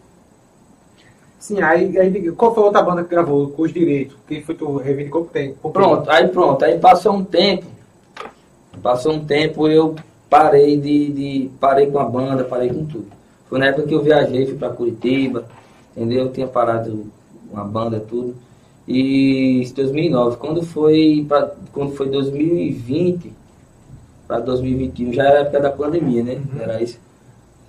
Sim, 1.38 1.60
aí, 1.60 1.98
aí 1.98 2.32
qual 2.32 2.54
foi 2.54 2.62
a 2.62 2.66
outra 2.66 2.82
banda 2.82 3.04
que 3.04 3.10
gravou 3.10 3.48
com 3.48 3.62
os 3.62 3.72
direitos? 3.72 4.16
Quem 4.26 4.42
foi 4.42 4.54
tu 4.54 4.78
reivindicou 4.78 5.26
que 5.26 5.32
tem? 5.32 5.54
Pronto, 5.54 6.10
aí 6.10 6.26
pronto, 6.28 6.64
aí 6.64 6.78
passou 6.78 7.12
um 7.12 7.22
tempo, 7.22 7.66
passou 8.82 9.12
um 9.12 9.24
tempo, 9.24 9.68
eu 9.68 9.94
parei 10.30 10.78
de, 10.78 11.12
de 11.12 11.50
parei 11.60 11.90
com 11.90 11.98
a 11.98 12.04
banda, 12.04 12.44
parei 12.44 12.70
com 12.70 12.86
tudo. 12.86 13.08
Foi 13.46 13.58
na 13.58 13.66
época 13.66 13.86
que 13.86 13.94
eu 13.94 14.02
viajei, 14.02 14.46
fui 14.46 14.56
para 14.56 14.70
Curitiba, 14.70 15.44
entendeu? 15.94 16.24
Eu 16.24 16.32
tinha 16.32 16.46
parado 16.46 17.06
com 17.50 17.60
a 17.60 17.64
banda 17.64 18.00
tudo. 18.00 18.34
E 18.88 19.62
em 19.62 19.72
2009, 19.74 20.38
quando 20.38 20.62
foi 20.62 21.26
quando 21.72 21.92
foi 21.92 22.08
2020 22.08 23.32
para 24.26 24.40
2021, 24.40 25.12
já 25.12 25.24
era 25.24 25.38
a 25.38 25.40
época 25.42 25.60
da 25.60 25.70
pandemia, 25.70 26.22
né? 26.22 26.38
Era 26.58 26.82
isso. 26.82 26.98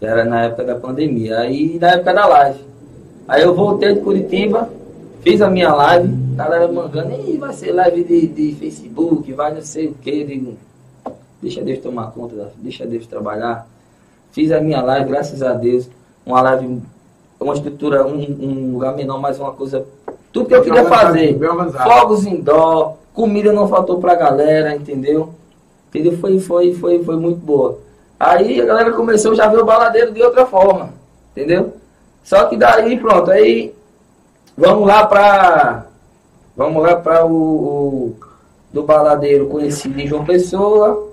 Já 0.02 0.10
era 0.10 0.26
na 0.26 0.44
época 0.44 0.64
da 0.64 0.76
pandemia. 0.76 1.40
Aí 1.40 1.78
na 1.80 1.92
época 1.92 2.14
da 2.14 2.26
live. 2.26 2.60
Aí 3.28 3.42
eu 3.42 3.56
voltei 3.56 3.94
de 3.94 4.02
Curitiba, 4.02 4.70
fiz 5.22 5.42
a 5.42 5.50
minha 5.50 5.74
live, 5.74 6.14
a 6.34 6.44
galera 6.44 6.68
mangando, 6.72 7.12
Ih, 7.28 7.38
vai 7.38 7.54
ser 7.54 7.72
live 7.72 8.04
de, 8.04 8.28
de 8.28 8.56
Facebook, 8.56 9.32
vai 9.34 9.54
não 9.54 9.62
sei 9.62 9.88
o 9.88 9.94
que, 9.96 10.24
digo, 10.24 10.54
deixa 11.42 11.64
Deus 11.64 11.80
tomar 11.80 12.12
conta, 12.12 12.52
deixa 12.58 12.86
Deus 12.86 13.08
trabalhar. 13.08 13.68
Fiz 14.32 14.52
a 14.52 14.62
minha 14.62 14.82
live, 14.82 15.10
graças 15.10 15.42
a 15.42 15.54
Deus, 15.54 15.90
uma 16.24 16.40
live, 16.42 16.82
uma 17.40 17.54
estrutura, 17.54 18.06
um, 18.06 18.20
um 18.20 18.74
lugar 18.74 18.96
menor, 18.96 19.20
mas 19.20 19.40
uma 19.40 19.54
coisa, 19.54 19.84
tudo 20.32 20.48
que 20.48 20.54
eu 20.54 20.62
queria 20.62 20.86
fazer. 20.86 21.40
Fogos 21.84 22.28
em 22.28 22.40
dó, 22.40 22.96
comida 23.12 23.52
não 23.52 23.68
faltou 23.68 24.00
pra 24.00 24.14
galera, 24.14 24.76
entendeu? 24.76 25.34
Entendeu? 25.96 26.18
Foi, 26.18 26.40
foi, 26.40 26.74
foi, 26.74 27.04
foi 27.04 27.16
muito 27.16 27.40
boa. 27.40 27.80
Aí 28.20 28.60
a 28.62 28.66
galera 28.66 28.92
começou 28.92 29.34
já 29.36 29.46
a 29.46 29.50
ver 29.50 29.60
o 29.62 29.66
baladeiro 29.66 30.12
de 30.12 30.22
outra 30.22 30.46
forma, 30.46 30.90
entendeu? 31.32 31.74
Só 32.24 32.46
que 32.46 32.58
daí, 32.58 32.98
pronto, 33.00 33.32
aí 33.32 33.74
vamos 34.58 34.88
lá 34.88 35.06
pra. 35.06 35.86
Vamos 36.56 36.82
lá 36.84 36.96
pra 36.96 37.26
o, 37.26 37.32
o- 37.34 38.16
do 38.72 38.84
baladeiro 38.84 39.48
conhecido 39.48 40.00
em 40.00 40.08
João 40.08 40.26
Pessoa, 40.26 41.10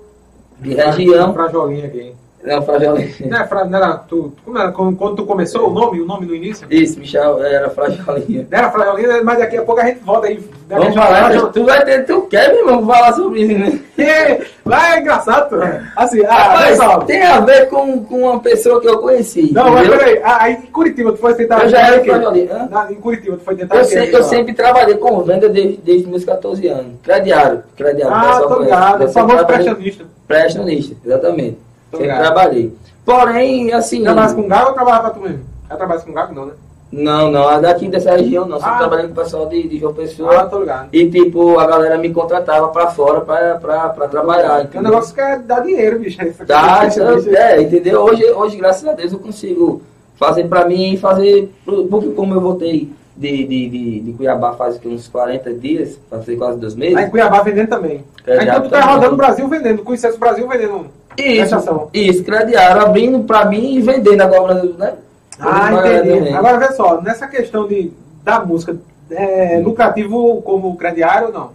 de 0.59 0.73
região. 0.73 1.33
Frajolinha 1.33 1.85
aqui. 1.87 2.13
Não, 2.43 2.61
Frajolinha. 2.61 3.09
Não, 3.21 3.37
é 3.39 3.65
não 3.69 3.77
era, 3.77 3.93
tu, 3.97 4.33
como 4.43 4.57
era, 4.57 4.71
quando, 4.71 5.15
tu 5.15 5.25
começou 5.25 5.69
o 5.69 5.73
nome, 5.73 6.01
o 6.01 6.05
nome 6.05 6.25
no 6.25 6.35
início? 6.35 6.67
Isso, 6.69 6.99
Michel, 6.99 7.41
era 7.43 7.69
Frajolinha. 7.69 8.45
Não 8.51 8.57
era 8.57 8.69
Frajolinha, 8.69 9.23
mas 9.23 9.39
daqui 9.39 9.57
a 9.57 9.61
pouco 9.61 9.79
a 9.79 9.85
gente 9.85 9.99
volta 10.03 10.27
aí. 10.27 10.43
Vamos 10.67 10.93
falar, 10.93 11.51
tu 11.51 11.63
vai 11.65 11.85
ter, 11.85 12.05
tu 12.05 12.21
quer, 12.23 12.49
meu 12.49 12.59
irmão, 12.67 12.85
falar 12.85 13.13
sobre 13.13 13.41
isso, 13.43 13.57
né? 13.57 13.79
Vai, 14.65 14.97
é 14.97 15.01
engraçado. 15.01 15.49
tu. 15.49 15.55
Assim, 15.95 16.25
ah, 16.25 16.33
Rapaz, 16.33 16.77
só. 16.77 16.99
tem 17.01 17.21
a 17.21 17.39
ver 17.41 17.69
com, 17.69 18.03
com 18.05 18.21
uma 18.23 18.39
pessoa 18.39 18.79
que 18.81 18.87
eu 18.87 18.99
conheci. 18.99 19.51
Não, 19.53 19.69
mas 19.69 19.81
entendeu? 19.87 19.97
peraí, 19.99 20.21
ah, 20.23 20.37
aí 20.43 20.53
em 20.53 20.61
Curitiba 20.71 21.11
tu 21.11 21.17
foi 21.19 21.33
tentar. 21.35 21.63
Eu 21.63 21.69
já 21.69 21.79
era? 21.79 22.67
Na- 22.69 22.91
Em 22.91 22.95
Curitiba 22.95 23.37
tu 23.37 23.43
foi 23.43 23.55
tentar. 23.55 23.75
Eu, 23.75 23.83
o 23.83 23.87
quê? 23.87 24.05
se- 24.07 24.13
eu 24.13 24.23
sempre 24.23 24.53
trabalhei 24.53 24.95
com 24.95 25.21
venda 25.21 25.49
desde, 25.49 25.77
desde 25.77 26.07
meus 26.09 26.23
14 26.25 26.65
anos. 26.67 26.93
Crediário. 27.03 27.63
Crediário. 27.75 28.15
Ah, 28.15 28.41
tô 28.47 28.59
ligado. 28.61 28.99
Sempre 28.99 29.13
famoso 29.13 29.45
pressionista. 29.45 30.05
Pressionista, 30.27 30.95
exatamente. 31.05 31.57
Sempre 31.97 32.07
ligado. 32.07 32.21
trabalhei. 32.21 32.73
Porém, 33.05 33.73
assim. 33.73 34.03
Trabalha 34.03 34.33
com 34.33 34.47
gago 34.47 34.67
ou 34.69 34.73
trabalha 34.73 34.99
pra 35.01 35.09
tu 35.11 35.19
mesmo? 35.19 35.39
Já 35.69 35.75
trabalha 35.75 35.99
com 36.01 36.13
gago, 36.13 36.33
não, 36.33 36.45
né? 36.47 36.53
Não, 36.95 37.31
não, 37.31 37.47
a 37.47 37.59
daqui 37.59 37.87
dessa 37.87 38.11
região 38.15 38.45
não. 38.45 38.57
Sempre 38.59 38.75
Ah. 38.75 38.77
trabalhei 38.77 39.05
com 39.07 39.13
o 39.13 39.15
pessoal 39.15 39.47
de, 39.47 39.67
de 39.67 39.79
João 39.79 39.95
Pessoa. 39.95 40.41
Ah, 40.41 40.45
tô 40.45 40.59
ligado. 40.59 40.89
E 40.93 41.09
tipo, 41.09 41.57
a 41.57 41.65
galera 41.65 41.97
me 41.97 42.13
contratava 42.13 42.67
pra 42.67 42.87
fora 42.87 43.21
pra, 43.21 43.55
pra, 43.55 43.89
pra 43.89 44.07
trabalhar. 44.07 44.59
É 44.59 44.63
entendeu? 44.63 44.91
negócio 44.91 45.13
que 45.15 45.19
é 45.19 45.39
dar 45.39 45.61
dinheiro, 45.61 45.97
bicho. 45.97 46.19
Dá, 46.45 46.81
é 46.83 47.35
é, 47.35 47.61
entendeu? 47.63 48.01
Hoje, 48.03 48.23
hoje, 48.31 48.57
graças 48.57 48.87
a 48.87 48.93
Deus, 48.93 49.11
eu 49.11 49.17
consigo 49.17 49.81
fazer 50.17 50.43
pra 50.47 50.65
mim 50.67 50.93
e 50.93 50.97
fazer. 50.97 51.51
Porque 51.65 52.09
como 52.11 52.35
eu 52.35 52.41
voltei 52.41 52.91
de, 53.17 53.47
de, 53.47 53.69
de, 53.69 53.99
de 54.01 54.13
Cuiabá 54.13 54.53
faz 54.53 54.79
uns 54.85 55.07
40 55.07 55.51
dias, 55.55 55.99
fazer 56.11 56.35
quase 56.35 56.59
dois 56.59 56.75
meses. 56.75 56.95
Aí 56.95 57.05
em 57.05 57.09
Cuiabá 57.09 57.41
vendendo 57.41 57.69
também. 57.69 58.03
É, 58.27 58.37
Aí 58.37 58.47
então 58.47 58.61
tu 58.61 58.69
tá 58.69 58.79
também. 58.81 58.95
rodando 58.95 59.13
o 59.13 59.17
Brasil 59.17 59.47
vendendo, 59.47 59.83
conhecesse 59.83 60.15
o 60.17 60.19
Brasil 60.19 60.47
vendendo. 60.47 60.85
Isso, 61.17 61.89
isso, 61.93 62.23
crediário, 62.23 62.81
abrindo 62.81 63.19
pra 63.23 63.45
mim 63.45 63.75
e 63.75 63.81
vendendo 63.81 64.21
agora, 64.21 64.55
né? 64.63 64.93
Ah, 65.39 65.45
Vendendo 65.45 65.71
pra 65.71 65.81
galera 65.81 66.07
entendi. 66.07 66.33
Agora 66.33 66.57
vê 66.57 66.71
só, 66.73 67.01
nessa 67.01 67.27
questão 67.27 67.67
de, 67.67 67.91
da 68.23 68.43
música, 68.43 68.77
é 69.11 69.59
lucrativo 69.63 70.41
como 70.41 70.75
crediário 70.77 71.27
ou 71.27 71.33
não? 71.33 71.49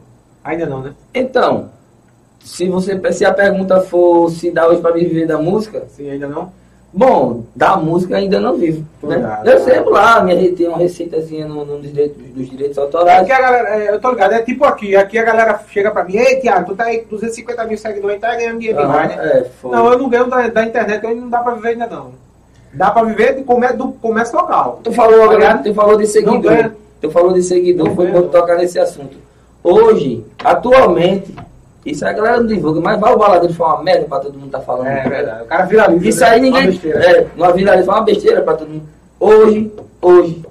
Ainda 0.44 0.66
não, 0.66 0.80
né? 0.80 0.92
Então, 1.14 1.70
se 2.42 2.68
você 2.68 3.00
se 3.12 3.24
a 3.24 3.32
pergunta 3.34 3.80
for 3.80 4.30
se 4.30 4.50
dá 4.50 4.66
hoje 4.66 4.82
me 4.82 5.04
viver 5.04 5.26
da 5.26 5.38
música, 5.38 5.84
Sim, 5.90 6.10
ainda 6.10 6.26
não. 6.28 6.52
bom, 6.92 7.44
da 7.54 7.76
música 7.76 8.16
ainda 8.16 8.40
não 8.40 8.56
vivo. 8.56 8.86
Né? 9.08 9.16
Obrigado. 9.16 9.46
Eu 9.48 9.58
sempre 9.60 9.90
lá, 9.90 10.22
minha, 10.22 10.36
re- 10.38 10.52
tem 10.52 10.68
uma 10.68 10.78
receitazinha 10.78 11.46
no, 11.46 11.64
no 11.64 11.78
dos, 11.78 11.90
direitos, 11.92 12.22
dos 12.28 12.50
direitos 12.50 12.78
autorais. 12.78 13.26
que 13.26 13.32
a 13.32 13.40
galera, 13.40 13.68
é, 13.76 13.90
eu 13.90 14.00
tô 14.00 14.10
ligado, 14.10 14.32
é 14.34 14.42
tipo 14.42 14.64
aqui, 14.64 14.94
aqui 14.94 15.18
a 15.18 15.24
galera 15.24 15.60
chega 15.70 15.90
pra 15.90 16.04
mim, 16.04 16.16
ei 16.16 16.36
Tiago, 16.40 16.66
tu 16.70 16.76
tá 16.76 16.84
aí 16.84 16.98
com 16.98 17.10
250 17.16 17.64
mil 17.64 17.78
seguidores, 17.78 18.20
tá 18.20 18.34
ganhando 18.36 18.58
dinheiro 18.58 18.78
Aham, 18.80 18.88
demais, 18.92 19.16
né? 19.16 19.16
é. 19.24 19.46
Não, 19.68 19.92
eu 19.92 19.98
não 19.98 20.08
ganho 20.08 20.26
da, 20.28 20.48
da 20.48 20.62
internet, 20.64 21.04
eu 21.04 21.16
não 21.16 21.28
dá 21.28 21.38
pra 21.40 21.54
viver 21.54 21.68
ainda 21.70 21.86
não. 21.86 22.12
Dá 22.72 22.90
pra 22.90 23.02
viver 23.02 23.34
de 23.34 23.42
comércio, 23.44 23.78
do 23.78 23.88
comércio 23.92 24.36
local. 24.36 24.80
Tu 24.84 24.92
falou 24.92 25.14
agora, 25.14 25.28
Obrigado. 25.36 25.62
tu 25.64 25.74
falou 25.74 25.96
de 25.96 26.06
seguidor. 26.06 26.70
Tu 27.00 27.10
falou 27.10 27.32
de 27.32 27.42
seguidor, 27.42 27.88
Não 27.88 27.94
foi 27.96 28.10
não. 28.10 28.28
tocar 28.28 28.56
nesse 28.56 28.78
assunto. 28.78 29.16
Hoje, 29.64 30.24
atualmente, 30.44 31.34
isso 31.86 32.06
a 32.06 32.12
galera 32.12 32.38
não 32.40 32.46
divulga, 32.46 32.80
mas 32.80 33.00
vai 33.00 33.12
o 33.12 33.16
baladeiro 33.18 33.54
foi 33.54 33.66
uma 33.66 33.82
merda 33.82 34.04
pra 34.06 34.18
todo 34.20 34.38
mundo 34.38 34.50
tá 34.50 34.60
falando. 34.60 34.86
É 34.88 35.08
verdade, 35.08 35.42
o 35.42 35.46
cara 35.46 35.64
viraliza. 35.64 36.08
Isso 36.08 36.20
né? 36.20 36.26
aí 36.28 36.38
Uma 36.40 36.44
ninguém. 36.46 36.66
besteira. 36.72 36.98
É, 37.04 37.26
uma 37.36 37.52
foi 37.52 37.82
uma 37.84 38.00
besteira 38.02 38.42
pra 38.42 38.54
todo 38.54 38.68
mundo. 38.68 38.82
Hoje, 39.20 39.70
hoje, 40.00 40.42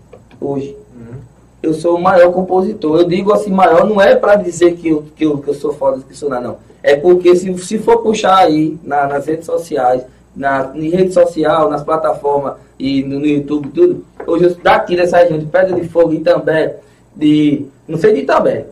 hoje, 0.41 0.77
Uhum. 0.95 1.15
eu 1.63 1.73
sou 1.73 1.95
o 1.95 2.01
maior 2.01 2.31
compositor. 2.33 2.99
Eu 2.99 3.07
digo 3.07 3.31
assim, 3.33 3.51
maior 3.51 3.85
não 3.87 4.01
é 4.01 4.15
pra 4.15 4.35
dizer 4.35 4.75
que 4.75 4.89
eu, 4.89 5.03
que 5.15 5.25
eu, 5.25 5.37
que 5.37 5.49
eu 5.49 5.53
sou 5.53 5.73
foda, 5.73 6.01
que 6.07 6.15
sou 6.15 6.29
nada, 6.29 6.47
não. 6.47 6.57
É 6.83 6.95
porque 6.95 7.35
se, 7.35 7.55
se 7.59 7.77
for 7.79 7.97
puxar 7.99 8.37
aí 8.37 8.77
na- 8.83 9.07
nas 9.07 9.25
redes 9.25 9.45
sociais, 9.45 10.03
na, 10.35 10.71
em 10.75 10.89
rede 10.89 11.13
social, 11.13 11.69
nas 11.69 11.83
plataformas 11.83 12.53
e 12.77 13.01
no, 13.03 13.19
no 13.19 13.25
YouTube 13.25 13.69
tudo, 13.69 14.05
hoje 14.25 14.43
eu 14.45 14.55
daqui 14.61 14.95
dessa 14.95 15.17
região 15.17 15.39
de 15.39 15.45
Pedra 15.45 15.73
de 15.79 15.87
Fogo, 15.87 16.13
Itambé, 16.13 16.77
de. 17.15 17.65
não 17.87 17.97
sei 17.97 18.13
de 18.13 18.19
Itambé, 18.21 18.65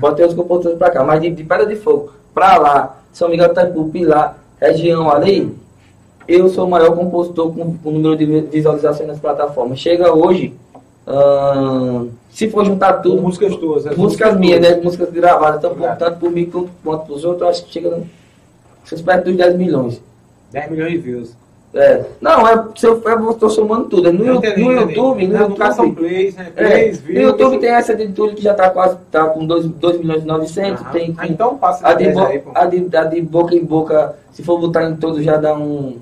pode 0.00 0.16
ter 0.16 0.22
outros 0.22 0.40
compositores 0.40 0.78
pra 0.78 0.90
cá, 0.90 1.04
mas 1.04 1.20
de, 1.20 1.28
de 1.30 1.44
Pedra 1.44 1.66
de 1.66 1.76
Fogo, 1.76 2.10
pra 2.32 2.56
lá, 2.56 2.98
São 3.12 3.28
Miguel 3.28 3.48
do 3.48 3.54
Taipu, 3.54 3.88
Pilar, 3.90 4.38
região 4.58 5.10
ali, 5.10 5.54
eu 6.28 6.48
sou 6.48 6.66
o 6.66 6.70
maior 6.70 6.94
compositor 6.96 7.52
com, 7.52 7.76
com 7.78 7.90
número 7.90 8.16
de 8.16 8.24
visualizações 8.24 9.08
nas 9.08 9.18
plataformas. 9.18 9.78
Chega 9.78 10.12
hoje, 10.14 10.54
ahn, 11.06 12.08
se 12.30 12.48
for 12.48 12.64
juntar 12.64 12.94
Tudo 12.94 13.20
músicas 13.22 13.56
tuas. 13.56 13.84
né? 13.84 13.92
músicas 13.96 14.36
minhas, 14.38 14.60
né? 14.60 14.76
Músicas 14.82 15.10
gravadas, 15.10 15.60
tanto, 15.60 15.72
Obrigado. 15.72 15.98
tanto 15.98 16.18
por 16.18 16.30
mim 16.30 16.46
quanto, 16.46 16.70
quanto 16.84 17.06
pros 17.06 17.24
outros, 17.24 17.42
eu 17.42 17.48
acho 17.48 17.64
que 17.64 17.72
chega 17.72 17.90
no, 17.90 18.06
seus 18.84 19.02
perto 19.02 19.24
dos 19.26 19.36
10 19.36 19.56
milhões. 19.56 20.00
10 20.52 20.70
milhões 20.70 20.92
de 20.92 20.98
views. 20.98 21.40
É. 21.72 22.04
Não, 22.20 22.48
é, 22.48 22.64
se 22.74 22.84
eu, 22.84 23.00
eu 23.00 23.34
tô 23.34 23.48
somando 23.48 23.84
tudo. 23.84 24.08
É 24.08 24.12
no, 24.12 24.24
Eu 24.26 24.34
entendi, 24.36 24.60
no 24.64 24.72
entendi. 24.72 24.92
YouTube, 24.94 25.26
no 25.28 25.48
No 25.50 25.56
são 25.56 25.84
YouTube. 25.86 25.94
plays, 25.94 26.34
né? 26.34 26.52
É, 26.56 26.68
Plays, 26.68 27.00
no 27.00 27.06
views. 27.06 27.24
YouTube 27.30 27.58
tem 27.58 27.70
essa 27.70 27.94
de 27.94 28.08
tudo 28.08 28.34
que 28.34 28.42
já 28.42 28.54
tá 28.54 28.70
quase 28.70 28.96
tá 29.08 29.26
com 29.26 29.46
2 29.46 29.66
milhões 30.00 30.24
e 30.24 30.26
900. 30.26 30.82
Ah, 30.84 30.90
tem 30.90 31.14
ah, 31.16 31.28
então 31.28 31.56
passa 31.58 31.86
a 31.86 31.92
de 31.94 31.98
de, 31.98 32.04
10 32.12 32.16
bo- 32.16 32.24
aí, 32.26 32.42
a, 32.56 32.66
de, 32.66 32.96
a 32.96 33.04
de 33.04 33.20
boca 33.20 33.54
em 33.54 33.64
boca, 33.64 34.16
se 34.32 34.42
for 34.42 34.58
botar 34.58 34.82
em 34.90 34.96
todos, 34.96 35.22
já 35.22 35.36
dá 35.36 35.54
um. 35.54 35.98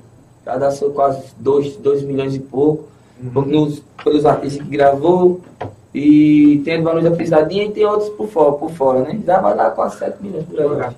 Dá 0.57 0.71
só 0.71 0.89
quase 0.89 1.23
2 1.37 2.03
milhões 2.03 2.35
e 2.35 2.39
pouco. 2.39 2.85
Uhum. 3.21 3.41
Nos, 3.45 3.83
pelos 4.03 4.25
artistas 4.25 4.65
que 4.65 4.69
gravou. 4.69 5.41
E 5.93 6.61
tem 6.63 6.75
Edvalor 6.75 7.01
da 7.01 7.11
Pisadinha 7.11 7.65
e 7.65 7.71
tem 7.71 7.85
outros 7.85 8.09
por 8.09 8.27
fora, 8.27 8.51
por 8.53 8.71
fora 8.71 8.99
né? 9.01 9.19
Já 9.25 9.41
vai 9.41 9.55
dar 9.55 9.71
quase 9.71 9.97
7 9.97 10.21
milhões 10.21 10.45
por 10.45 10.59
aí. 10.59 10.93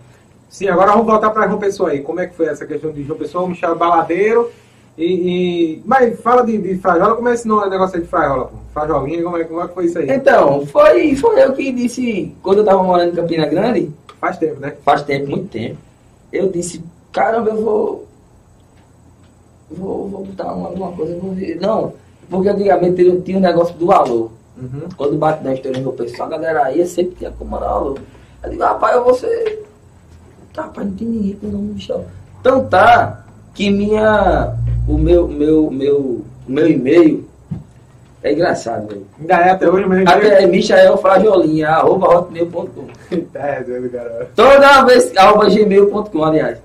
Sim, 0.50 0.68
agora 0.68 0.92
vamos 0.92 1.08
voltar 1.08 1.30
para 1.30 1.48
João 1.48 1.60
Pessoa 1.60 1.92
aí. 1.92 2.02
Como 2.02 2.20
é 2.20 2.28
que 2.28 2.36
foi 2.36 2.48
essa 2.48 2.66
questão 2.66 2.92
de 2.92 3.04
João 3.04 3.18
Pessoa, 3.18 3.46
o 3.46 3.48
Michel 3.48 3.76
Baladeiro? 3.76 4.52
E, 4.98 5.06
e, 5.06 5.82
Mas 5.86 6.20
fala 6.20 6.46
de, 6.46 6.58
de 6.58 6.78
Frajola, 6.78 7.16
como 7.16 7.30
é 7.30 7.34
esse 7.34 7.48
negócio 7.48 7.96
aí 7.96 8.02
de 8.02 8.08
Frajola, 8.10 8.46
pô? 8.46 8.58
Frajolinha, 8.74 9.24
como 9.24 9.38
é, 9.38 9.44
como 9.46 9.62
é 9.62 9.68
que 9.68 9.74
foi 9.74 9.86
isso 9.86 9.98
aí? 9.98 10.10
Então, 10.10 10.66
foi, 10.66 11.16
foi 11.16 11.42
eu 11.42 11.54
que 11.54 11.72
disse, 11.72 12.36
quando 12.44 12.60
eu 12.60 12.66
tava 12.66 12.84
morando 12.84 13.14
em 13.14 13.16
Campina 13.16 13.46
Grande. 13.48 13.92
Faz 14.20 14.38
tempo, 14.38 14.60
né? 14.60 14.76
Faz 14.84 15.02
tempo, 15.02 15.30
muito 15.30 15.48
tempo. 15.48 15.78
Eu 16.32 16.50
disse, 16.50 16.84
caramba, 17.12 17.50
eu 17.50 17.62
vou. 17.62 18.08
Vou, 19.72 20.08
vou 20.08 20.26
botar 20.26 20.54
uma, 20.54 20.70
uma 20.70 20.92
coisa. 20.92 21.18
Vou 21.18 21.32
ver. 21.32 21.60
Não, 21.60 21.94
porque 22.30 22.50
antigamente 22.50 23.22
tinha 23.22 23.38
um 23.38 23.42
negócio 23.42 23.76
do 23.76 23.92
alô. 23.92 24.32
Uhum. 24.58 24.90
Quando 24.96 25.18
bate 25.18 25.44
na 25.44 25.54
história 25.54 25.82
do 25.82 25.92
pessoal, 25.94 26.28
a 26.28 26.32
galera 26.32 26.72
ia 26.72 26.86
sempre 26.86 27.16
tinha 27.16 27.32
como 27.32 27.56
alô. 27.56 27.98
Eu 28.44 28.50
digo, 28.50 28.64
rapaz, 28.64 28.96
eu 28.96 29.04
vou 29.04 29.14
ser. 29.14 29.64
Rapaz, 30.56 30.88
não 30.88 30.96
tem 30.96 31.08
ninguém 31.08 31.34
com 31.36 31.48
o 31.48 31.52
nome 31.52 31.74
Michel. 31.74 32.06
Então 32.40 32.66
tá, 32.66 33.26
que 33.54 33.70
minha. 33.70 34.56
O 34.88 34.98
meu, 34.98 35.28
meu, 35.28 35.70
meu, 35.70 36.22
meu 36.48 36.70
e-mail 36.70 37.30
é 38.24 38.34
engraçado, 38.34 38.88
velho. 38.88 39.06
Ainda 39.20 39.34
é 39.36 39.50
até 39.50 39.70
hoje 39.70 39.88
mesmo. 39.88 40.10
Até 40.10 40.44
é 40.44 40.48
Michael 40.48 40.98
Frajolinha, 40.98 41.70
arroba 41.70 42.08
hotmail.com. 42.18 42.88
é, 43.34 43.64
doido, 43.64 43.90
cara. 43.90 44.30
Toda 44.36 44.84
vez, 44.84 45.16
arroba 45.18 45.50
gmail.com, 45.50 46.24
aliás. 46.24 46.60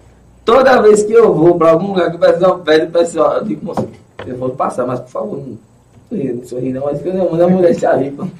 Toda 0.46 0.80
vez 0.80 1.02
que 1.02 1.12
eu 1.12 1.34
vou 1.34 1.58
pra 1.58 1.72
algum 1.72 1.88
lugar 1.88 2.08
que 2.08 2.16
o 2.16 2.20
pessoal 2.20 2.60
pede, 2.60 2.86
o 2.86 2.90
pessoal, 2.90 3.34
eu 3.38 3.44
digo, 3.44 3.66
moça, 3.66 3.84
eu 4.24 4.36
vou 4.36 4.50
passar, 4.50 4.86
mas 4.86 5.00
por 5.00 5.10
favor, 5.10 5.38
não 5.38 5.58
não 6.08 6.44
sorri 6.44 6.72
não, 6.72 6.84
mas 6.84 7.02
que 7.02 7.08
eu 7.08 7.30
mando 7.30 7.44
a 7.44 7.48
mulher 7.48 7.74
se 7.74 7.84
rico. 7.84 8.30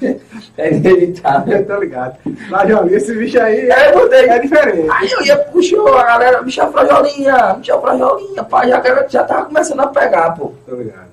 É 0.57 0.73
inevitável. 0.73 1.57
Eu 1.57 1.67
tô 1.67 1.75
ligado. 1.75 2.17
Frajolinha, 2.47 2.97
esse 2.97 3.13
bicho 3.13 3.39
aí 3.39 3.69
é, 3.69 3.91
botei, 3.91 4.29
é 4.29 4.39
diferente. 4.39 4.89
Aí 4.89 5.11
eu 5.11 5.25
ia, 5.25 5.37
puxou 5.37 5.87
a 5.97 6.03
galera, 6.03 6.41
bicho 6.41 6.61
é 6.61 6.71
frajolinha, 6.71 7.53
bicho 7.55 7.73
é 7.73 7.81
frajolinha, 7.81 8.43
pá, 8.45 8.65
já, 8.65 9.07
já 9.09 9.23
tava 9.25 9.45
começando 9.45 9.81
a 9.81 9.87
pegar, 9.87 10.31
pô. 10.31 10.53
Tô 10.65 10.75
ligado. 10.75 11.09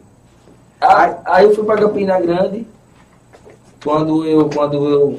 Aí, 0.81 1.15
aí 1.25 1.45
eu 1.45 1.55
fui 1.55 1.65
pra 1.65 1.77
Campina 1.77 2.21
Grande, 2.21 2.67
quando 3.83 4.25
eu, 4.25 4.49
quando 4.49 4.89
eu 4.89 5.19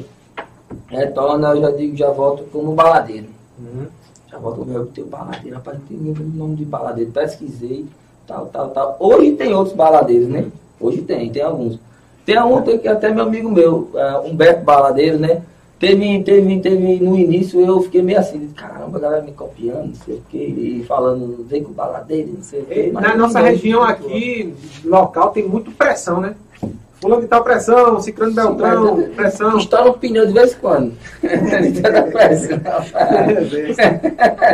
retorno, 0.87 1.47
eu 1.47 1.61
já 1.61 1.71
digo, 1.71 1.97
já 1.97 2.09
volto 2.11 2.45
como 2.45 2.71
baladeiro. 2.73 3.27
Uhum. 3.59 3.87
Já 4.35 4.41
volto 4.41 4.57
como 4.57 4.71
eu 4.73 4.85
tenho 4.87 5.07
baladeiro, 5.07 5.55
rapaz, 5.55 5.79
não 5.89 6.13
tem 6.13 6.25
nome 6.25 6.55
de 6.57 6.65
baladeiro, 6.65 7.09
pesquisei, 7.11 7.85
tal, 8.27 8.47
tal, 8.47 8.69
tal. 8.71 8.97
Hoje 8.99 9.31
tem 9.31 9.53
outros 9.53 9.73
baladeiros, 9.73 10.27
né? 10.27 10.47
Hoje 10.77 11.01
tem, 11.03 11.31
tem 11.31 11.41
alguns. 11.41 11.79
Tem 12.25 12.37
um 12.41 12.61
que 12.61 12.87
até 12.87 13.13
meu 13.13 13.23
amigo 13.23 13.49
meu, 13.49 13.89
uh, 13.93 14.27
Humberto 14.27 14.65
Baladeiro, 14.65 15.19
né? 15.19 15.41
Teve, 15.79 16.21
teve, 16.23 16.59
teve, 16.59 16.99
no 16.99 17.17
início 17.17 17.61
eu 17.61 17.81
fiquei 17.81 18.01
meio 18.01 18.19
assim, 18.19 18.47
caramba, 18.49 18.97
a 18.97 19.01
galera 19.01 19.21
me 19.21 19.31
copiando, 19.31 19.87
não 19.87 19.95
sei 19.95 20.15
o 20.15 20.23
quê, 20.29 20.37
e 20.37 20.83
falando, 20.85 21.45
vem 21.47 21.63
com 21.63 21.71
baladeiro, 21.71 22.33
não 22.33 22.43
sei 22.43 22.61
o 22.61 22.65
quê. 22.65 22.91
Na 22.91 23.15
nossa 23.15 23.39
região 23.39 23.83
aqui, 23.83 24.53
local, 24.83 25.29
tem 25.29 25.47
muito 25.47 25.71
pressão, 25.71 26.19
né? 26.19 26.35
Fulano 27.05 27.21
de 27.21 27.27
tal 27.27 27.43
pressão, 27.43 28.01
Ciclano 28.01 28.33
Beltrão, 28.33 29.09
pressão. 29.15 29.57
Estoura 29.59 29.91
o 29.91 29.93
pneu 29.93 30.25
de 30.25 30.33
vez 30.33 30.53
em 30.53 30.57
quando. 30.57 30.93
Estoura 31.21 32.01
pressão. 32.03 32.59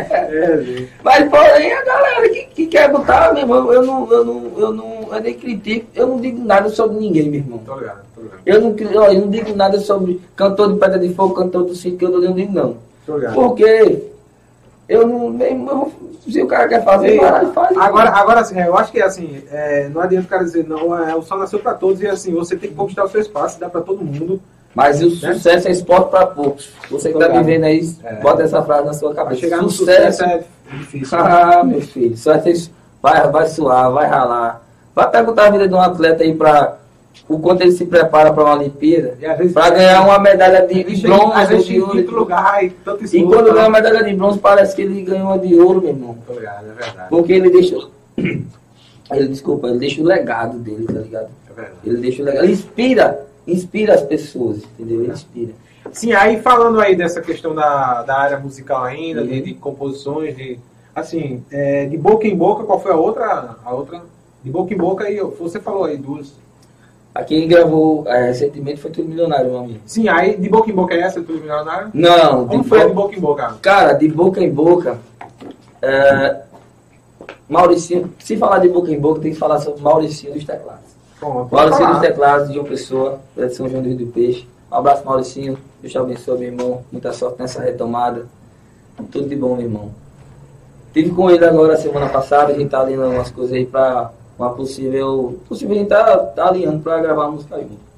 É, 0.04 0.86
Mas 1.02 1.30
porém 1.30 1.72
a 1.72 1.84
galera 1.86 2.30
que, 2.30 2.46
que 2.48 2.68
quer 2.68 2.92
botar, 2.92 3.32
meu 3.34 3.44
irmão, 3.44 3.72
eu 3.72 3.84
não, 3.84 4.12
eu 4.12 4.26
não, 4.26 4.52
eu 4.58 4.74
não, 4.74 5.14
eu 5.14 5.22
nem 5.22 5.34
critico, 5.34 5.88
eu 5.96 6.08
não 6.08 6.20
digo 6.20 6.44
nada 6.44 6.68
sobre 6.68 6.98
ninguém, 6.98 7.30
meu 7.30 7.40
irmão. 7.40 7.60
Tô 7.60 7.76
ligado, 7.76 8.02
tô 8.14 8.22
ligado. 8.22 8.42
Eu 8.46 8.62
não, 8.62 9.06
eu 9.06 9.22
não 9.22 9.30
digo 9.30 9.56
nada 9.56 9.80
sobre 9.80 10.20
cantor 10.36 10.74
de 10.74 10.80
pedra 10.80 11.00
de 11.00 11.14
fogo, 11.14 11.36
cantor 11.36 11.64
do 11.64 11.74
que 11.74 11.98
eu 12.04 12.10
não 12.10 12.34
digo 12.34 12.52
não. 12.52 12.76
Ligado. 13.08 13.34
Porque 13.34 14.11
eu 14.92 15.08
não, 15.08 15.30
nem, 15.30 15.66
se 16.28 16.42
o 16.42 16.48
cara 16.48 16.68
quer 16.68 16.84
fazer, 16.84 17.18
vai, 17.18 17.46
faz. 17.54 17.78
Agora, 17.78 18.10
agora 18.10 18.40
assim, 18.42 18.60
eu 18.60 18.78
acho 18.78 18.92
que 18.92 19.02
assim, 19.02 19.42
é, 19.50 19.88
não 19.88 20.02
adianta 20.02 20.26
o 20.26 20.30
cara 20.30 20.44
dizer, 20.44 20.68
não, 20.68 20.98
é, 20.98 21.16
o 21.16 21.22
sol 21.22 21.38
nasceu 21.38 21.60
para 21.60 21.76
todos 21.76 22.02
e 22.02 22.08
assim, 22.08 22.34
você 22.34 22.58
tem 22.58 22.70
que 22.70 22.76
conquistar 22.76 23.06
o 23.06 23.08
seu 23.08 23.22
espaço, 23.22 23.58
dá 23.58 23.70
para 23.70 23.80
todo 23.80 24.04
mundo. 24.04 24.42
Mas 24.76 25.02
o 25.02 25.10
né? 25.10 25.34
sucesso 25.34 25.68
é 25.70 25.72
esporte 25.72 26.12
para 26.12 26.28
poucos. 26.28 26.74
Você 26.90 27.10
que 27.12 27.18
está 27.18 27.30
vivendo 27.30 27.64
aí, 27.64 27.90
é. 28.04 28.16
bota 28.16 28.44
essa 28.44 28.62
frase 28.64 28.86
na 28.86 28.94
sua 28.94 29.14
cabeça. 29.14 29.40
Chegar 29.40 29.62
sucesso, 29.64 29.78
sucesso 29.78 30.24
é 30.24 30.44
difícil. 30.78 31.18
Ah, 31.20 31.64
meu 31.64 31.82
filho, 31.82 32.18
só 32.18 32.34
vai, 33.02 33.30
vai 33.30 33.48
suar, 33.48 33.92
vai 33.92 34.08
ralar. 34.08 34.62
Vai 34.94 35.10
perguntar 35.10 35.48
a 35.48 35.52
vida 35.52 35.68
de 35.70 35.74
um 35.74 35.82
atleta 35.82 36.24
aí 36.24 36.36
para 36.36 36.78
o 37.36 37.40
quanto 37.40 37.62
ele 37.62 37.72
se 37.72 37.86
prepara 37.86 38.34
para 38.34 38.44
uma 38.44 38.56
Olimpíada, 38.56 39.18
para 39.54 39.70
ganhar 39.70 40.04
uma 40.04 40.20
medalha 40.20 40.68
de, 40.68 41.02
bronze 41.02 41.54
ou 41.54 41.62
de 41.62 41.82
ouro. 41.82 42.12
Lugar, 42.12 42.64
e, 42.64 42.70
tanto 42.70 43.06
e 43.06 43.24
quando 43.24 43.54
ganha 43.54 43.68
uma 43.68 43.80
medalha 43.80 44.04
de 44.04 44.14
bronze, 44.14 44.40
parece 44.40 44.76
que 44.76 44.82
ele 44.82 45.02
ganhou 45.02 45.28
uma 45.28 45.40
de 45.40 45.56
ouro, 45.56 45.82
meu 45.82 45.92
irmão. 45.92 46.18
Obrigado, 46.28 46.66
é 46.66 46.74
verdade. 46.74 47.10
Porque 47.10 47.34
ele 47.34 47.50
deixou. 47.50 47.90
Ele, 49.12 49.28
desculpa, 49.28 49.68
ele 49.68 49.78
deixa 49.78 50.02
o 50.02 50.06
legado 50.06 50.58
dele, 50.58 50.86
tá 50.86 50.94
ligado? 50.94 51.28
É 51.50 51.54
verdade. 51.54 51.78
Ele 51.86 51.98
deixa 51.98 52.22
o 52.22 52.26
legado. 52.26 52.44
Ele 52.46 52.54
inspira, 52.54 53.28
inspira 53.46 53.94
as 53.94 54.04
pessoas, 54.04 54.60
entendeu? 54.80 55.02
Ele 55.02 55.12
inspira. 55.12 55.52
Sim, 55.92 56.14
aí 56.14 56.42
falando 56.42 56.80
aí 56.80 56.96
dessa 56.96 57.22
questão 57.22 57.54
da, 57.54 58.04
da 58.04 58.18
área 58.18 58.40
musical 58.40 58.84
ainda, 58.84 59.22
uhum. 59.22 59.28
de, 59.28 59.42
de, 59.42 59.54
composições, 59.56 60.36
de. 60.36 60.58
Assim, 60.96 61.44
é, 61.52 61.86
de 61.86 61.98
boca 61.98 62.28
em 62.28 62.36
boca, 62.36 62.64
qual 62.64 62.80
foi 62.80 62.92
a 62.92 62.96
outra? 62.96 63.58
A 63.64 63.74
outra? 63.74 64.02
De 64.44 64.50
boca 64.50 64.74
em 64.74 64.78
boca, 64.78 65.04
aí 65.04 65.20
você 65.20 65.60
falou 65.60 65.86
aí 65.86 65.98
duas. 65.98 66.34
Aqui 67.14 67.40
quem 67.40 67.48
gravou 67.48 68.06
é, 68.08 68.28
recentemente 68.28 68.80
foi 68.80 68.90
Tudo 68.90 69.10
Milionário, 69.10 69.52
meu 69.52 69.60
amigo. 69.60 69.80
Sim, 69.86 70.08
aí 70.08 70.38
de 70.38 70.50
boca 70.50 70.70
em 70.70 70.74
boca 70.74 70.94
é 70.94 71.02
essa, 71.02 71.22
Tudo 71.22 71.40
Milionário? 71.40 71.90
Não. 71.94 72.48
Como 72.48 72.64
foi 72.64 72.80
bo... 72.80 72.88
de 72.88 72.94
boca 72.94 73.16
em 73.16 73.20
boca? 73.20 73.56
Cara, 73.62 73.94
de 73.94 74.08
boca 74.08 74.42
em 74.42 74.50
boca. 74.50 74.98
É... 75.82 76.42
Mauricinho, 77.50 78.14
se 78.18 78.38
falar 78.38 78.60
de 78.60 78.70
boca 78.70 78.90
em 78.90 79.00
boca, 79.00 79.20
tem 79.20 79.34
que 79.34 79.38
falar 79.38 79.60
sobre 79.60 79.82
Mauricinho 79.82 80.34
dos 80.34 80.46
Teclados. 80.46 80.92
Pronto, 81.20 81.54
Mauricinho 81.54 81.90
dos 81.90 82.00
Teclados, 82.00 82.50
de 82.50 82.58
uma 82.58 82.68
pessoa, 82.68 83.20
de 83.36 83.50
São 83.50 83.68
João 83.68 83.84
do 83.84 83.90
Rio 83.90 83.98
do 83.98 84.08
Peixe. 84.08 84.48
Um 84.72 84.76
abraço, 84.76 85.06
Mauricinho. 85.06 85.58
Deus 85.82 85.92
te 85.92 85.98
abençoe, 85.98 86.38
meu 86.38 86.48
irmão. 86.48 86.84
Muita 86.92 87.12
sorte 87.12 87.42
nessa 87.42 87.62
retomada. 87.62 88.26
Tudo 89.12 89.28
de 89.28 89.36
bom, 89.36 89.56
meu 89.56 89.66
irmão. 89.66 89.92
Tive 90.94 91.10
com 91.12 91.30
ele 91.30 91.44
agora 91.44 91.78
semana 91.78 92.08
passada, 92.08 92.54
a 92.54 92.58
gente 92.58 92.70
tá 92.70 92.82
alinhando 92.82 93.16
umas 93.16 93.32
coisas 93.32 93.54
aí 93.54 93.66
pra 93.66 94.12
uma 94.42 94.54
possível. 94.54 95.40
Possível 95.48 95.76
a 95.76 95.80
gente 95.80 95.88
tá, 95.88 96.18
tá 96.18 96.48
alinhando 96.48 96.80
para 96.80 97.00
gravar 97.02 97.26
a 97.26 97.32
música 97.32 97.58
junto. 97.58 97.92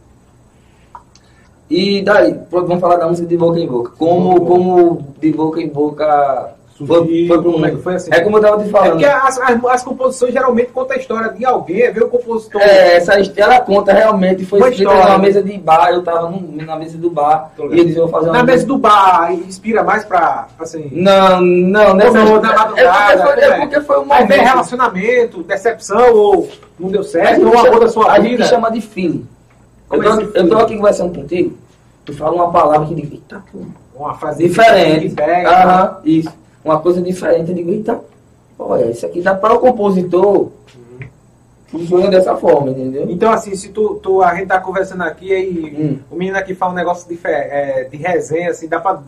E 1.70 2.02
daí, 2.02 2.40
vamos 2.52 2.80
falar 2.80 2.98
da 2.98 3.08
música 3.08 3.28
de 3.28 3.38
boca 3.38 3.60
em 3.60 3.68
boca. 3.68 3.94
Como, 3.98 4.46
como 4.46 5.08
de 5.20 5.32
boca 5.32 5.62
em 5.62 5.70
boca 5.70 6.54
foi, 6.76 7.28
foi, 7.28 7.42
pro 7.42 7.52
mundo. 7.52 7.82
Foi 7.84 7.96
assim. 7.96 8.10
É 8.12 8.20
como 8.22 8.38
eu 8.38 8.42
tava 8.42 8.64
te 8.64 8.70
falando. 8.70 8.88
É 8.88 8.92
porque 8.92 9.06
as, 9.06 9.40
as, 9.40 9.66
as, 9.66 9.84
composições 9.84 10.34
geralmente 10.34 10.72
contam 10.72 10.98
a 10.98 11.00
história 11.00 11.32
de 11.32 11.46
alguém, 11.46 11.84
é 11.84 11.92
ver 11.92 12.04
o 12.04 12.10
compositor. 12.10 12.60
É, 12.60 12.98
essa 12.98 13.14
ela 13.38 13.60
conta 13.62 13.94
realmente. 13.94 14.44
Foi 14.44 14.60
escrita 14.72 14.94
na 14.94 15.18
mesa 15.20 15.44
de 15.44 15.56
bar, 15.60 15.92
eu 15.92 16.02
tava 16.02 16.30
no, 16.30 16.66
na 16.66 16.76
mesa 16.76 16.98
do 16.98 17.12
bar. 17.12 17.52
E 17.72 17.80
eles 17.80 17.96
iam 17.96 18.08
fazer 18.08 18.30
uma 18.30 18.40
Na 18.40 18.44
mesa 18.44 18.66
do 18.66 18.78
bar, 18.78 19.32
inspira 19.34 19.84
mais 19.84 20.04
pra. 20.04 20.48
Assim, 20.60 20.90
não, 20.92 21.42
não, 21.42 21.94
nessa 21.94 22.24
não, 22.24 22.42
na 22.42 22.56
madrugada. 22.56 23.14
É 23.14 23.18
porque 23.18 23.42
foi, 23.42 23.44
é 23.44 23.60
porque 23.60 23.82
foi 23.82 24.00
um 24.00 24.06
momento. 24.06 24.32
relacionamento, 24.32 25.44
decepção, 25.44 26.14
ou 26.16 26.50
não 26.80 26.90
deu 26.90 27.04
certo, 27.04 27.48
ou 27.48 27.58
amor 27.58 27.82
da 27.82 27.88
sua 27.88 28.16
a 28.16 28.20
vida. 28.20 28.36
A 28.36 28.38
gente 28.38 28.50
chama 28.50 28.72
de 28.72 28.82
feeling. 28.82 29.28
Eu 29.92 30.02
tô, 30.02 30.40
eu 30.40 30.50
tô 30.50 30.58
aqui 30.58 30.76
conversando 30.76 31.16
contigo, 31.16 31.56
tu 32.04 32.14
fala 32.14 32.34
uma 32.34 32.52
palavra 32.52 32.88
que 32.88 32.96
diz, 32.96 33.12
eita, 33.12 33.44
Uma 33.96 34.16
frase 34.16 34.48
diferente. 34.48 35.14
Aham, 35.22 35.98
isso 36.04 36.43
uma 36.64 36.80
coisa 36.80 37.02
diferente. 37.02 37.50
Eu 37.50 37.56
digo, 37.56 37.72
eita, 37.72 38.00
olha, 38.58 38.92
isso 38.92 39.06
aqui 39.06 39.22
dá 39.22 39.36
para 39.36 39.54
o 39.54 39.60
compositor. 39.60 40.50
Funciona 41.68 42.08
dessa 42.08 42.36
forma, 42.36 42.70
entendeu? 42.70 43.08
Então, 43.10 43.32
assim, 43.32 43.56
se 43.56 43.70
tu, 43.70 43.96
tu 43.96 44.22
a 44.22 44.36
gente 44.36 44.48
tá 44.48 44.60
conversando 44.60 45.02
aqui 45.02 45.34
e 45.34 45.76
hum. 45.76 46.00
o 46.12 46.16
menino 46.16 46.38
aqui 46.38 46.54
fala 46.54 46.72
um 46.72 46.76
negócio 46.76 47.10
de, 47.10 47.20
é, 47.24 47.86
de 47.86 47.98
resenha, 47.98 48.52
assim, 48.52 48.68
dá 48.68 48.80
pra. 48.80 49.02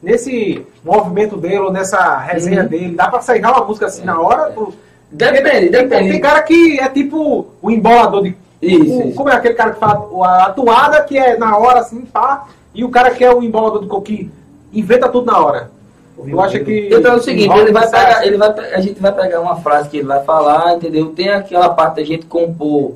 Nesse 0.00 0.64
movimento 0.84 1.36
dele, 1.36 1.58
ou 1.58 1.72
nessa 1.72 2.18
resenha 2.18 2.62
uhum. 2.62 2.68
dele, 2.68 2.94
dá 2.96 3.08
pra 3.08 3.20
sair 3.20 3.40
uma 3.40 3.64
música 3.64 3.86
assim 3.86 4.02
é, 4.02 4.04
na 4.04 4.20
hora? 4.20 4.50
É. 4.50 4.52
Tu, 4.52 4.72
depende, 5.10 5.68
depende. 5.68 6.10
Tem 6.10 6.20
cara 6.20 6.42
que 6.42 6.80
é 6.80 6.88
tipo 6.88 7.46
o 7.60 7.70
embolador 7.70 8.22
de. 8.22 8.36
Isso, 8.60 8.98
o, 8.98 9.08
isso. 9.08 9.16
Como 9.16 9.28
é 9.28 9.34
aquele 9.34 9.54
cara 9.54 9.72
que 9.72 9.78
fala 9.78 10.08
a 10.26 10.46
atuada 10.46 11.02
que 11.02 11.16
é 11.16 11.36
na 11.36 11.56
hora, 11.56 11.80
assim, 11.80 12.02
pá, 12.02 12.46
e 12.74 12.84
o 12.84 12.88
cara 12.88 13.10
que 13.10 13.24
é 13.24 13.32
o 13.32 13.42
embolador 13.42 13.80
de 13.80 13.88
coquinho, 13.88 14.30
inventa 14.72 15.08
tudo 15.08 15.26
na 15.26 15.38
hora. 15.38 15.70
Eu 16.26 16.40
acho 16.40 16.60
que. 16.64 16.88
Então 16.92 17.12
é 17.12 17.16
o 17.16 17.22
seguinte, 17.22 17.56
ele 17.56 17.72
vai 17.72 17.88
pegar, 17.88 18.26
ele 18.26 18.36
vai, 18.36 18.50
a 18.74 18.80
gente 18.80 19.00
vai 19.00 19.12
pegar 19.12 19.40
uma 19.40 19.56
frase 19.56 19.88
que 19.88 19.98
ele 19.98 20.06
vai 20.06 20.22
falar, 20.24 20.74
entendeu? 20.76 21.10
Tem 21.10 21.28
aquela 21.30 21.70
parte 21.70 21.96
da 21.96 22.04
gente 22.04 22.26
compor. 22.26 22.94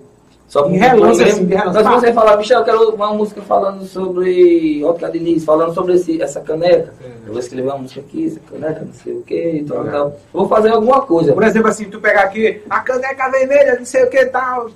Só 0.49 0.63
que 0.63 0.77
relance, 0.77 1.23
assim, 1.25 1.45
Mas 1.45 1.77
se 1.77 1.83
você 1.83 2.13
falar, 2.13 2.37
Michel, 2.37 2.61
eu 2.61 2.65
quero 2.65 2.95
uma 2.95 3.13
música 3.13 3.43
falando 3.43 3.85
sobre 3.85 4.85
Otto 4.85 5.11
Diniz, 5.11 5.45
falando 5.45 5.75
sobre 5.75 5.95
esse, 5.95 6.23
essa 6.23 6.41
caneca. 6.41 6.95
Eu 7.27 7.33
vou 7.33 7.41
escrever 7.41 7.69
uma 7.69 7.79
música 7.79 8.01
aqui, 8.01 8.27
essa 8.27 8.41
caneca, 8.49 8.85
não 8.85 8.93
sei 8.93 9.13
o 9.15 9.23
que, 9.23 9.65
tal, 9.67 9.85
tal. 9.85 10.07
Eu 10.07 10.17
vou 10.33 10.49
fazer 10.49 10.71
alguma 10.71 11.01
coisa. 11.03 11.33
Por 11.33 11.43
exemplo, 11.43 11.69
assim, 11.69 11.87
tu 11.87 12.01
pegar 12.01 12.23
aqui 12.23 12.63
a 12.71 12.79
caneca 12.81 13.29
vermelha, 13.29 13.77
não 13.77 13.85
sei 13.85 14.05
o 14.05 14.11
que 14.11 14.25
tal. 14.27 14.71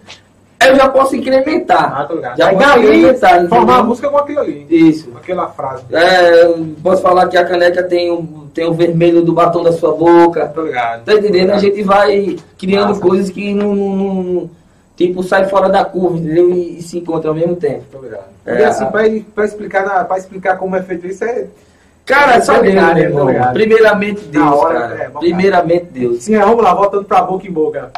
Eu 0.68 0.77
já 0.77 0.88
posso 0.88 1.16
incrementar. 1.16 2.01
Ah, 2.01 2.05
tô 2.05 2.14
ligado. 2.16 2.37
Já 2.37 2.49
Aí 2.49 2.55
posso 2.57 2.68
dali, 2.68 2.87
incrementar, 2.99 3.49
formar 3.49 3.79
a 3.79 3.83
música 3.83 4.09
com 4.09 4.16
aquilo 4.18 4.40
ali. 4.40 4.66
Isso. 4.68 5.11
Aquela 5.16 5.49
frase. 5.49 5.85
É, 5.92 6.55
posso 6.83 7.03
falar 7.03 7.29
que 7.29 7.37
a 7.37 7.44
caneca 7.44 7.83
tem 7.83 8.11
o, 8.11 8.49
tem 8.53 8.66
o 8.66 8.75
vermelho 8.75 9.23
do 9.23 9.33
batom 9.33 9.62
da 9.62 9.73
sua 9.73 9.92
boca. 9.94 10.46
Tô 10.55 10.62
ligado. 10.62 11.05
Tá 11.05 11.14
entendendo? 11.14 11.51
A 11.53 11.59
gente 11.59 11.83
vai 11.83 12.37
criando 12.59 12.88
Massa. 12.88 13.01
coisas 13.01 13.31
que 13.31 13.55
não, 13.55 13.75
não- 13.75 13.94
não- 14.23 14.51
tipo, 14.96 15.23
sai 15.23 15.46
fora 15.49 15.68
da 15.68 15.85
curva, 15.85 16.18
entendeu? 16.18 16.51
E, 16.51 16.79
e 16.79 16.83
se 16.83 16.99
encontra 16.99 17.31
ao 17.31 17.35
mesmo 17.35 17.57
tempo. 17.57 17.85
Tô 17.90 17.99
ligado. 18.01 18.25
É, 18.44 18.61
e 18.61 18.64
assim, 18.64 18.85
pra, 18.87 19.03
pra 19.35 19.44
explicar, 19.44 20.05
pra 20.07 20.18
explicar 20.18 20.57
como 20.59 20.77
é 20.77 20.83
feito 20.83 21.07
isso, 21.07 21.25
é. 21.25 21.46
Cara, 22.05 22.35
é 22.37 22.40
só 22.40 22.55
Deus, 22.55 22.64
ligado, 22.66 22.94
meu 22.96 23.05
irmão. 23.05 23.29
ligado. 23.29 23.53
Primeiramente 23.53 24.20
Deus, 24.25 24.44
hora, 24.53 24.81
cara. 24.81 24.94
é, 25.05 25.09
Primeiramente 25.18 25.85
Deus. 25.92 26.23
Sim, 26.25 26.35
é, 26.35 26.40
vamos 26.40 26.62
lá, 26.62 26.75
voltando 26.75 27.05
pra 27.05 27.23
boca 27.23 27.46
em 27.46 27.53
boca. 27.53 27.90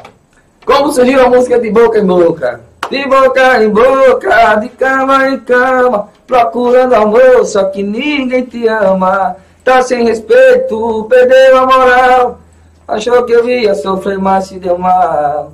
Como 0.64 0.92
surgiu 0.92 1.24
a 1.24 1.28
música 1.28 1.58
de 1.58 1.70
boca 1.70 1.98
em 1.98 2.06
boca? 2.06 2.60
De 2.90 3.06
boca 3.08 3.62
em 3.62 3.70
boca, 3.70 4.54
de 4.56 4.68
cama 4.70 5.28
em 5.28 5.38
cama, 5.40 6.08
procurando 6.26 6.94
amor, 6.94 7.44
só 7.44 7.64
que 7.64 7.82
ninguém 7.82 8.44
te 8.44 8.68
ama. 8.68 9.36
Tá 9.64 9.80
sem 9.82 10.04
respeito, 10.04 11.06
perdeu 11.08 11.56
a 11.58 11.66
moral. 11.66 12.38
Achou 12.86 13.24
que 13.24 13.32
eu 13.32 13.48
ia 13.48 13.74
sofrer, 13.74 14.18
mas 14.18 14.46
se 14.46 14.58
deu 14.58 14.76
mal. 14.76 15.52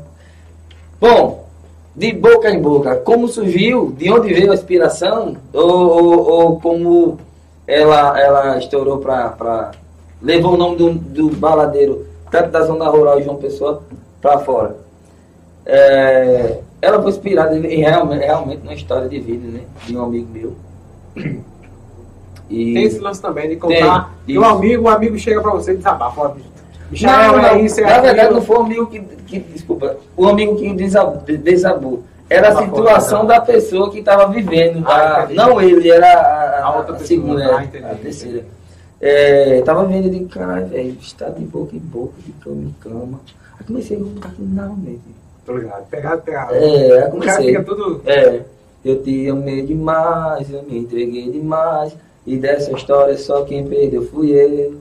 Bom, 1.01 1.47
de 1.94 2.12
boca 2.12 2.51
em 2.51 2.61
boca, 2.61 2.97
como 2.97 3.29
surgiu, 3.29 3.94
de 3.97 4.11
onde 4.11 4.33
veio 4.33 4.51
a 4.51 4.55
inspiração, 4.55 5.37
ou, 5.53 5.62
ou- 6.05 6.31
ou 6.31 6.61
como 6.61 7.18
ela, 7.66 8.18
ela 8.21 8.59
estourou 8.59 8.99
pra. 8.99 9.71
levou 10.23 10.55
o 10.55 10.57
nome 10.57 10.77
do, 10.77 10.90
do 10.94 11.29
baladeiro, 11.37 12.07
tanto 12.31 12.51
da 12.51 12.62
zona 12.62 12.88
rural 12.88 13.23
João 13.23 13.37
Pessoa, 13.37 13.83
pra 14.21 14.38
fora. 14.38 14.77
É, 15.68 16.61
ela 16.81 17.00
foi 17.02 17.11
inspirada 17.11 17.54
em, 17.54 17.81
realmente, 17.81 18.24
realmente 18.24 18.62
numa 18.62 18.72
história 18.74 19.07
de 19.09 19.20
vida, 19.20 19.46
né? 19.48 19.61
De 19.87 19.94
um 19.96 20.02
amigo 20.02 20.26
meu. 20.33 20.57
E... 22.48 22.72
Tem 22.74 22.85
esse 22.85 22.98
lance 22.98 23.20
também 23.20 23.50
de 23.50 23.57
contar 23.57 24.11
Tem, 24.26 24.38
o 24.38 24.42
isso. 24.42 24.50
amigo, 24.50 24.85
o 24.85 24.88
amigo 24.88 25.18
chega 25.18 25.42
pra 25.42 25.50
você 25.50 25.72
e 25.72 25.76
desabafa. 25.76 26.20
ó, 26.22 26.35
Michael, 26.90 27.33
Não, 27.33 27.37
não, 27.37 27.46
é 27.48 27.61
isso, 27.61 27.81
é 27.81 27.85
na 27.85 28.00
verdade 28.00 28.33
não 28.33 28.40
foi 28.40 28.57
o 28.57 28.61
amigo 28.62 28.87
que, 28.87 29.00
que- 29.00 29.40
desculpa, 29.40 29.96
o 30.16 30.26
amigo 30.26 30.57
que 30.57 30.72
desabou, 30.72 31.18
desabou. 31.26 32.02
Era 32.31 32.48
a 32.48 32.57
situação 32.62 33.22
fora, 33.22 33.35
da 33.35 33.40
pessoa 33.42 33.90
que 33.90 33.98
estava 33.98 34.26
vivendo. 34.28 34.83
Ah, 34.87 35.24
a- 35.24 35.28
não 35.35 35.61
ele, 35.61 35.90
era 35.90 36.07
a, 36.11 36.64
A 36.64 36.76
outra 36.78 36.94
a 36.94 36.98
pessoa. 36.98 37.07
segunda, 37.07 37.57
Ah, 37.59 37.64
entendi, 37.64 37.85
a 37.85 37.94
terceira. 37.94 38.44
É, 39.00 39.61
tava 39.62 39.85
vendo 39.85 40.07
e 40.07 40.11
digo, 40.11 40.28
caralho, 40.28 40.66
velho, 40.68 40.96
está 41.00 41.28
de 41.28 41.44
boca 41.44 41.76
em 41.76 41.78
boca, 41.78 42.14
de 42.24 42.33
cama 42.33 42.62
em 42.62 42.74
cama. 42.81 43.20
Aí 43.59 43.64
comecei 43.66 43.96
a 43.96 44.26
aquilo 44.26 44.48
na 44.54 44.66
mente. 44.68 45.17
Tô 45.48 45.56
ligado. 45.56 45.87
Pegado, 45.90 46.20
pegado. 46.22 46.54
É, 46.54 46.58
aí 46.58 46.87
o 46.87 46.94
cara 46.98 47.11
comecei. 47.11 47.46
fica 47.46 47.62
tudo. 47.64 48.02
É, 48.04 48.40
eu 48.84 49.02
te 49.02 49.30
amei 49.30 49.62
demais, 49.62 50.52
eu 50.52 50.62
me 50.62 50.78
entreguei 50.78 51.30
demais. 51.30 51.96
E 52.26 52.37
dessa 52.37 52.70
história 52.72 53.16
só 53.16 53.42
quem 53.44 53.66
perdeu 53.66 54.02
fui 54.04 54.30
eu. 54.32 54.74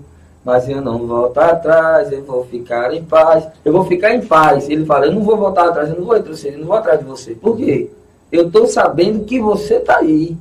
Mas 0.43 0.67
eu 0.67 0.81
não 0.81 1.07
volto 1.07 1.37
atrás, 1.37 2.11
eu 2.11 2.21
vou 2.23 2.43
ficar 2.45 2.93
em 2.93 3.01
paz. 3.03 3.47
Eu 3.63 3.71
vou 3.71 3.85
ficar 3.85 4.13
em 4.13 4.19
paz. 4.25 4.69
Ele 4.69 4.85
fala, 4.85 5.05
eu 5.05 5.13
não 5.13 5.21
vou 5.23 5.37
voltar 5.37 5.69
atrás, 5.69 5.89
eu 5.89 5.95
não 5.95 6.03
vou 6.05 6.15
retroceder, 6.15 6.53
eu 6.55 6.59
não 6.59 6.67
vou 6.67 6.75
atrás 6.75 6.99
de 6.99 7.05
você. 7.05 7.31
Por 7.33 7.55
quê? 7.55 7.89
Eu 8.29 8.51
tô 8.51 8.65
sabendo 8.67 9.23
que 9.23 9.39
você 9.39 9.79
tá 9.79 9.97
aí. 9.99 10.35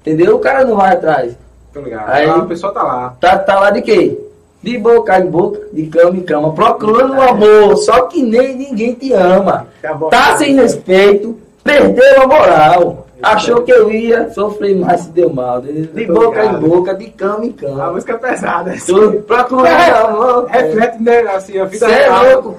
Entendeu? 0.00 0.36
O 0.36 0.40
cara 0.40 0.62
não 0.64 0.76
vai 0.76 0.92
atrás. 0.92 1.34
Tô 1.72 1.80
ligado. 1.80 2.10
Aí- 2.10 2.28
Ah, 2.28 2.36
a 2.36 2.44
pessoa 2.44 2.72
tá 2.72 2.82
lá. 2.82 3.16
Tá, 3.18 3.38
tá 3.38 3.58
lá 3.60 3.70
de 3.70 3.80
quê? 3.80 4.18
De 4.64 4.78
boca 4.78 5.18
em 5.18 5.26
boca, 5.26 5.60
de 5.74 5.86
cama 5.88 6.16
em 6.16 6.22
cama, 6.22 6.54
procurando 6.54 7.14
o 7.16 7.20
amor, 7.20 7.76
só 7.76 8.06
que 8.06 8.22
nem 8.22 8.56
ninguém 8.56 8.94
te 8.94 9.12
ama. 9.12 9.66
Tá 10.10 10.38
sem 10.38 10.54
respeito, 10.54 11.36
perdeu 11.62 12.22
a 12.22 12.26
moral. 12.26 13.06
Achou 13.22 13.60
que 13.60 13.70
eu 13.70 13.90
ia 13.90 14.30
sofrer 14.30 14.74
mais 14.74 15.02
se 15.02 15.10
deu 15.10 15.28
mal. 15.30 15.60
De 15.60 15.90
Eu 15.94 16.06
tô 16.06 16.14
boca 16.14 16.44
em 16.46 16.54
boca, 16.54 16.94
de 16.94 17.10
cama 17.10 17.44
em 17.44 17.50
A 17.50 17.52
cama. 17.60 17.92
música 17.92 18.14
é 18.14 18.16
pesada. 18.16 18.70
assim. 18.72 19.20
Procurando 19.22 19.94
amor. 20.06 20.46
Reflete, 20.46 21.02
né, 21.02 21.20
assim, 21.20 21.58
a 21.58 21.64
vida 21.66 21.86
Cê 21.86 21.92
é 21.92 22.08
louco. 22.08 22.54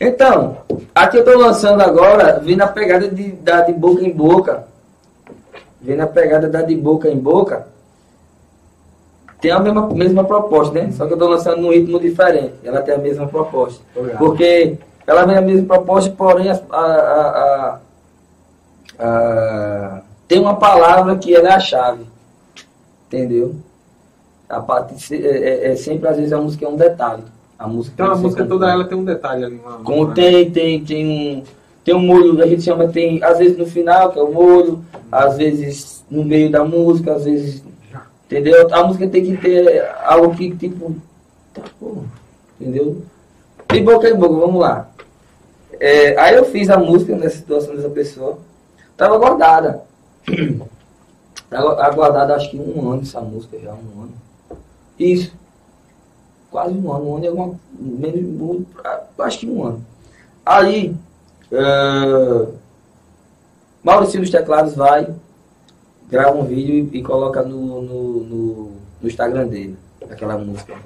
Então, 0.00 0.56
aqui 0.92 1.18
eu 1.18 1.24
tô 1.24 1.38
lançando 1.38 1.80
agora, 1.82 2.40
vem 2.44 2.56
na 2.56 2.66
pegada 2.66 3.06
de, 3.06 3.30
da 3.30 3.60
de 3.60 3.72
boca 3.72 4.02
em 4.02 4.10
boca. 4.10 4.64
Vem 5.80 5.96
na 5.96 6.06
pegada 6.08 6.48
da 6.48 6.62
de 6.62 6.74
boca 6.74 7.08
em 7.08 7.16
boca. 7.16 7.66
Tem 9.44 9.52
a 9.52 9.60
mesma, 9.60 9.86
mesma 9.88 10.24
proposta, 10.24 10.72
né? 10.72 10.90
Só 10.92 11.06
que 11.06 11.12
eu 11.12 11.18
tô 11.18 11.28
lançando 11.28 11.60
num 11.60 11.70
ritmo 11.70 12.00
diferente. 12.00 12.54
Ela 12.64 12.80
tem 12.80 12.94
a 12.94 12.98
mesma 12.98 13.26
proposta. 13.26 13.82
Tô 13.92 14.00
ligado. 14.00 14.16
Porque 14.18 14.78
ela 15.06 15.26
vem 15.26 15.36
a 15.36 15.42
mesma 15.42 15.66
proposta, 15.66 16.10
porém 16.16 16.50
a, 16.50 16.58
a- 16.72 17.78
a- 18.98 20.00
tem 20.26 20.40
uma 20.40 20.56
palavra 20.56 21.14
que 21.16 21.34
ela 21.34 21.48
é 21.50 21.52
a 21.52 21.60
chave. 21.60 22.04
Entendeu? 23.06 23.54
A 24.48 24.60
parte, 24.60 24.94
é, 25.14 25.18
é- 25.68 25.72
é 25.72 25.76
sempre, 25.76 26.08
às 26.08 26.16
vezes, 26.16 26.32
a 26.32 26.40
música 26.40 26.64
é 26.64 26.68
um 26.70 26.76
detalhe. 26.76 27.22
A 27.58 27.68
música 27.68 27.94
Então 28.02 28.14
a 28.14 28.16
música 28.16 28.46
toda 28.46 28.70
ela 28.70 28.84
tem 28.86 28.96
um 28.96 29.04
detalhe 29.04 29.44
ali. 29.44 29.60
Uma, 29.62 29.78
Com, 29.84 30.10
tem, 30.12 30.50
tem, 30.50 30.82
tem 30.82 31.06
um. 31.06 31.42
Tem 31.84 31.94
um 31.94 32.00
molho, 32.00 32.42
a 32.42 32.46
gente 32.46 32.62
chama, 32.62 32.88
tem, 32.88 33.22
às 33.22 33.36
vezes 33.38 33.58
no 33.58 33.66
final, 33.66 34.10
que 34.10 34.18
é 34.18 34.22
o 34.22 34.32
molho, 34.32 34.82
às 35.12 35.36
vezes 35.36 36.02
no 36.10 36.24
meio 36.24 36.50
da 36.50 36.64
música, 36.64 37.12
às 37.12 37.26
vezes. 37.26 37.62
Entendeu? 38.26 38.68
A 38.72 38.84
música 38.84 39.08
tem 39.08 39.24
que 39.24 39.36
ter 39.36 39.86
algo 40.02 40.34
que, 40.34 40.54
tipo. 40.56 40.94
Tá, 41.52 41.62
pô, 41.78 41.98
entendeu? 42.60 43.02
De 43.70 43.80
boca 43.80 44.08
em 44.08 44.16
boca, 44.16 44.34
vamos 44.34 44.60
lá. 44.60 44.90
É, 45.78 46.18
aí 46.18 46.34
eu 46.34 46.44
fiz 46.44 46.70
a 46.70 46.78
música 46.78 47.16
nessa 47.16 47.36
situação 47.36 47.76
dessa 47.76 47.90
pessoa. 47.90 48.38
Tava 48.96 49.18
guardada. 49.18 49.82
Tava 51.50 51.90
guardada 51.90 52.34
acho 52.34 52.50
que 52.50 52.56
um 52.56 52.90
ano 52.90 53.02
essa 53.02 53.20
música 53.20 53.58
já, 53.58 53.72
um 53.72 54.02
ano. 54.02 54.14
Isso. 54.98 55.32
Quase 56.50 56.74
um 56.74 56.92
ano, 56.92 57.10
um 57.10 57.16
ano 57.16 57.24
e 57.24 57.28
alguma. 57.28 57.60
Menos, 57.78 58.66
acho 59.18 59.38
que 59.40 59.46
um 59.46 59.64
ano. 59.64 59.84
Aí, 60.46 60.94
eh, 61.50 62.46
Maurício 63.82 64.20
dos 64.20 64.30
Teclados 64.30 64.74
vai, 64.74 65.08
grava 66.14 66.38
um 66.38 66.44
vídeo 66.44 66.88
e, 66.92 66.98
e 66.98 67.02
coloca 67.02 67.42
no, 67.42 67.82
no, 67.82 68.20
no, 68.20 68.70
no 69.02 69.08
Instagram 69.08 69.48
dele, 69.48 69.76
aquela 70.08 70.38
música. 70.38 70.76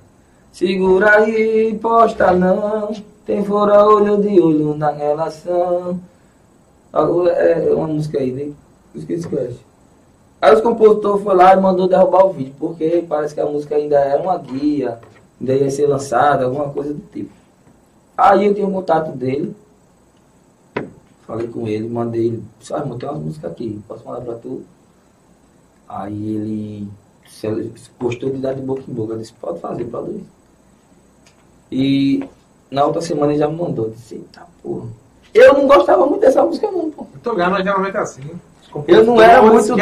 Segura 0.50 1.18
aí, 1.18 1.78
posta 1.80 2.32
não, 2.32 2.90
tem 3.26 3.44
fora 3.44 3.86
olho 3.86 4.16
de 4.16 4.40
olho 4.40 4.74
na 4.74 4.90
relação. 4.90 6.00
Agora, 6.90 7.30
É 7.32 7.74
uma 7.74 7.86
música 7.86 8.18
aí, 8.18 8.32
né? 8.32 8.52
Esqueci 8.94 9.28
que 9.28 9.36
é. 9.36 9.50
Aí 10.40 10.54
os 10.54 10.62
compositores 10.62 11.22
foi 11.22 11.34
lá 11.34 11.52
e 11.52 11.60
mandou 11.60 11.86
derrubar 11.86 12.24
o 12.24 12.32
vídeo, 12.32 12.54
porque 12.58 13.04
parece 13.06 13.34
que 13.34 13.40
a 13.40 13.46
música 13.46 13.74
ainda 13.74 13.98
era 13.98 14.22
uma 14.22 14.38
guia, 14.38 14.98
ainda 15.38 15.54
ia 15.54 15.70
ser 15.70 15.86
lançada, 15.86 16.46
alguma 16.46 16.70
coisa 16.70 16.94
do 16.94 17.02
tipo. 17.12 17.30
Aí 18.16 18.46
eu 18.46 18.54
tinha 18.54 18.66
o 18.66 18.72
contato 18.72 19.12
dele, 19.12 19.54
falei 21.26 21.48
com 21.48 21.68
ele, 21.68 21.86
mandei 21.86 22.28
ele, 22.28 22.44
disse, 22.58 22.72
ah, 22.72 22.80
tem 22.80 23.08
umas 23.08 23.20
músicas 23.20 23.50
aqui, 23.50 23.78
posso 23.86 24.06
mandar 24.06 24.22
pra 24.22 24.34
tu? 24.36 24.62
Aí 25.88 26.34
ele 26.36 26.88
gostou 27.98 28.30
de 28.30 28.38
dar 28.38 28.54
de 28.54 28.60
boca 28.60 28.82
em 28.86 28.92
boca, 28.92 29.14
eu 29.14 29.18
disse, 29.18 29.32
pode 29.34 29.58
fazer, 29.60 29.84
pode 29.84 30.10
ir. 30.10 30.24
E 31.70 32.28
na 32.70 32.84
outra 32.84 33.00
semana 33.00 33.32
ele 33.32 33.38
já 33.38 33.48
me 33.48 33.56
mandou, 33.56 33.90
disse, 33.90 34.16
eita 34.16 34.42
porra. 34.62 34.86
Eu 35.34 35.54
não 35.54 35.66
gostava 35.66 36.06
muito 36.06 36.20
dessa 36.20 36.42
música 36.42 36.70
não, 36.70 36.90
pô. 36.90 37.06
Eu 37.14 37.20
tô 37.20 37.34
ganhando, 37.34 37.52
mas 37.52 37.64
geralmente 37.64 37.96
é 37.96 38.00
assim. 38.00 38.22
Eu 38.86 39.04
não 39.04 39.20
era 39.20 39.40
muito 39.42 39.66
tão 39.66 39.76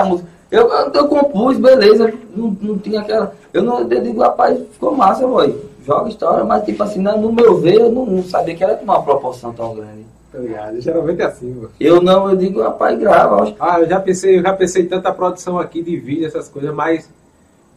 isso. 0.00 0.08
música. 0.10 0.28
Eu, 0.50 0.68
eu, 0.70 0.92
eu 0.92 1.08
compus, 1.08 1.58
beleza, 1.58 2.12
não, 2.34 2.56
não 2.60 2.78
tinha 2.78 3.00
aquela. 3.00 3.34
Eu 3.52 3.62
não 3.62 3.80
eu 3.80 4.00
digo, 4.00 4.20
rapaz, 4.20 4.58
ficou 4.72 4.94
massa, 4.94 5.26
boy. 5.26 5.54
Joga 5.84 6.08
história, 6.08 6.44
mas 6.44 6.64
tipo 6.64 6.82
assim, 6.82 7.00
na- 7.00 7.16
no 7.16 7.32
meu 7.32 7.58
ver, 7.58 7.80
eu 7.80 7.90
não, 7.92 8.06
não 8.06 8.22
sabia 8.22 8.54
que 8.54 8.62
era 8.64 8.80
uma 8.82 9.02
proporção 9.02 9.52
tão 9.52 9.74
grande. 9.74 10.05
Ligado? 10.40 10.80
Geralmente 10.80 11.22
é 11.22 11.24
assim, 11.24 11.50
mano. 11.54 11.70
Eu 11.80 12.00
não, 12.02 12.28
eu 12.30 12.36
digo, 12.36 12.62
rapaz, 12.62 12.98
grava. 12.98 13.54
Ah, 13.60 13.80
eu 13.80 13.88
já 13.88 14.00
pensei, 14.00 14.38
eu 14.38 14.42
já 14.42 14.52
pensei 14.52 14.82
em 14.82 14.86
tanta 14.86 15.12
produção 15.12 15.58
aqui 15.58 15.82
de 15.82 15.96
vídeo, 15.96 16.26
essas 16.26 16.48
coisas, 16.48 16.74
mas. 16.74 17.08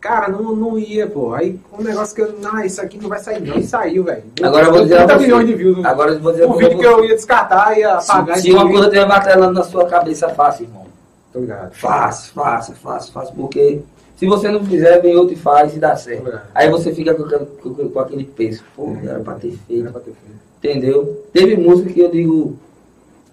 Cara, 0.02 0.30
não, 0.30 0.56
não 0.56 0.78
ia, 0.80 1.06
pô. 1.08 1.34
Aí 1.34 1.60
um 1.78 1.84
negócio 1.84 2.16
que 2.16 2.22
eu. 2.22 2.34
Não, 2.40 2.64
isso 2.64 2.82
aqui 2.82 2.98
não 3.02 3.10
vai 3.10 3.20
sair, 3.20 3.42
não. 3.46 3.58
E 3.58 3.64
saiu, 3.64 4.04
velho. 4.06 4.24
Agora 4.42 4.66
eu 4.68 4.72
vou 4.72 4.84
dizer 4.84 4.96
a 4.96 5.06
30 5.06 5.14
você. 5.20 5.26
milhões 5.26 5.48
de 5.48 5.54
views. 5.56 5.78
no- 5.78 5.88
Agora 5.88 6.12
eu 6.14 6.20
vou 6.22 6.32
dizer 6.32 6.48
pra 6.48 6.56
vídeo 6.56 6.72
você. 6.72 6.78
que 6.80 6.86
eu 6.88 7.04
ia 7.06 7.16
descartar, 7.16 7.78
ia 7.78 7.94
apagar 7.96 8.38
Se, 8.38 8.44
se 8.44 8.52
uma 8.54 8.64
coisa 8.70 8.84
estiver 8.86 9.06
martelando 9.06 9.54
na 9.54 9.64
sua 9.64 9.86
cabeça, 9.88 10.30
fácil, 10.30 10.64
irmão. 10.66 10.86
Tô 11.34 11.40
ligado. 11.40 11.74
Fácil, 11.74 12.34
fácil, 12.34 12.76
fácil, 12.76 13.12
fácil. 13.12 13.36
Porque 13.36 13.82
se 14.16 14.26
você 14.26 14.50
não 14.50 14.64
fizer, 14.64 15.02
vem 15.02 15.18
outro 15.18 15.34
e 15.34 15.38
faz 15.38 15.76
e 15.76 15.80
dá 15.80 15.94
certo. 15.98 16.30
É. 16.30 16.42
Aí 16.56 16.70
você 16.70 16.94
fica 16.94 17.14
com, 17.14 17.24
aquele- 17.24 17.46
com- 17.90 18.00
aquele 18.00 18.24
peso. 18.24 18.64
Pô, 18.78 18.96
era 19.04 19.20
pra 19.20 19.34
ter 19.34 19.52
feito. 19.68 19.82
Era 19.84 19.92
pra 19.92 20.00
ter 20.00 20.12
feito. 20.12 20.49
Entendeu? 20.60 21.26
Teve 21.32 21.56
música 21.56 21.92
que 21.92 22.02
eu 22.02 22.12
digo, 22.12 22.58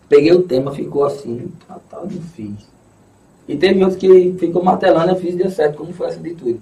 peguei 0.08 0.32
o 0.32 0.42
tema, 0.42 0.72
ficou 0.72 1.04
assim, 1.04 1.50
tá, 1.66 1.78
tá, 1.90 2.00
não 2.00 2.08
fiz. 2.08 2.54
E 3.48 3.56
teve 3.56 3.82
outros 3.82 4.00
que 4.00 4.34
ficou 4.38 4.62
martelando, 4.62 5.10
eu 5.10 5.16
fiz 5.16 5.34
deu 5.34 5.50
certo, 5.50 5.76
como 5.76 5.92
foi 5.92 6.06
essa 6.06 6.20
de 6.20 6.34
tudo. 6.34 6.60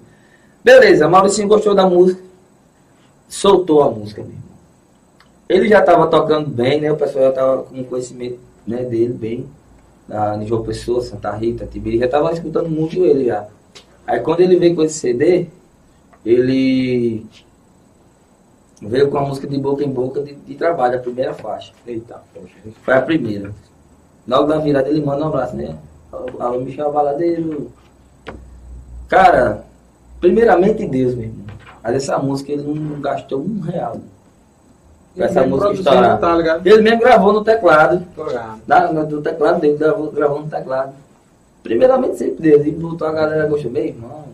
Beleza, 0.63 1.07
Mauricinho 1.07 1.47
gostou 1.47 1.75
da 1.75 1.87
música, 1.87 2.21
soltou 3.29 3.83
a 3.83 3.91
música, 3.91 4.21
meu 4.21 4.31
irmão. 4.31 4.45
ele 5.47 5.69
já 5.69 5.79
estava 5.79 6.07
tocando 6.07 6.49
bem, 6.49 6.81
né? 6.81 6.91
O 6.91 6.97
pessoal 6.97 7.25
já 7.25 7.29
estava 7.29 7.63
com 7.63 7.83
conhecimento 7.83 8.39
né, 8.65 8.83
dele 8.83 9.13
bem. 9.13 9.45
Na 10.07 10.43
João 10.43 10.63
Pessoa, 10.63 11.01
Santa 11.01 11.31
Rita, 11.31 11.65
Tibiri, 11.65 11.97
já 11.97 12.05
estava 12.05 12.31
escutando 12.31 12.69
muito 12.69 13.03
ele 13.03 13.25
já. 13.25 13.47
Aí 14.05 14.19
quando 14.19 14.41
ele 14.41 14.57
veio 14.57 14.75
com 14.75 14.83
esse 14.83 14.99
CD, 14.99 15.47
ele 16.23 17.25
veio 18.85 19.09
com 19.09 19.17
a 19.17 19.21
música 19.21 19.47
de 19.47 19.57
boca 19.57 19.83
em 19.83 19.89
boca 19.89 20.21
de, 20.21 20.33
de 20.35 20.55
trabalho, 20.55 20.97
a 20.97 21.01
primeira 21.01 21.33
faixa. 21.33 21.73
Eita, 21.85 22.21
poxa. 22.33 22.53
Foi 22.83 22.93
a 22.93 23.01
primeira. 23.01 23.51
Logo 24.27 24.47
da 24.47 24.57
virada 24.57 24.89
ele 24.89 25.01
manda 25.05 25.23
um 25.25 25.27
abraço, 25.27 25.55
né? 25.55 25.75
Alô, 26.39 26.59
Michel 26.61 26.91
Baladeiro. 26.91 27.71
Cara, 29.07 29.63
primeiramente 30.19 30.85
Deus, 30.87 31.13
meu 31.13 31.25
irmão. 31.25 31.45
Mas 31.83 31.95
essa 31.95 32.17
música 32.17 32.51
ele 32.51 32.63
não 32.63 32.99
gastou 32.99 33.41
um 33.41 33.59
real. 33.59 33.97
Com 35.15 35.23
essa 35.23 35.41
Ele 35.41 35.49
música 35.49 35.73
estourada. 35.73 36.17
tá? 36.17 36.61
Ele 36.65 36.81
mesmo 36.81 36.99
gravou 36.99 37.31
no 37.33 37.43
teclado. 37.43 38.03
Na, 38.67 38.91
na- 38.91 39.03
do 39.03 39.21
teclado 39.21 39.61
dele, 39.61 39.77
gravou, 39.77 40.11
gravou 40.11 40.41
no 40.41 40.47
teclado. 40.49 40.93
Primeiramente 41.63 42.17
sempre 42.17 42.49
Deus. 42.49 42.65
E 42.65 42.71
botou 42.71 43.07
a 43.07 43.11
galera 43.11 43.47
gostou, 43.47 43.71
meu 43.71 43.85
irmão. 43.85 44.24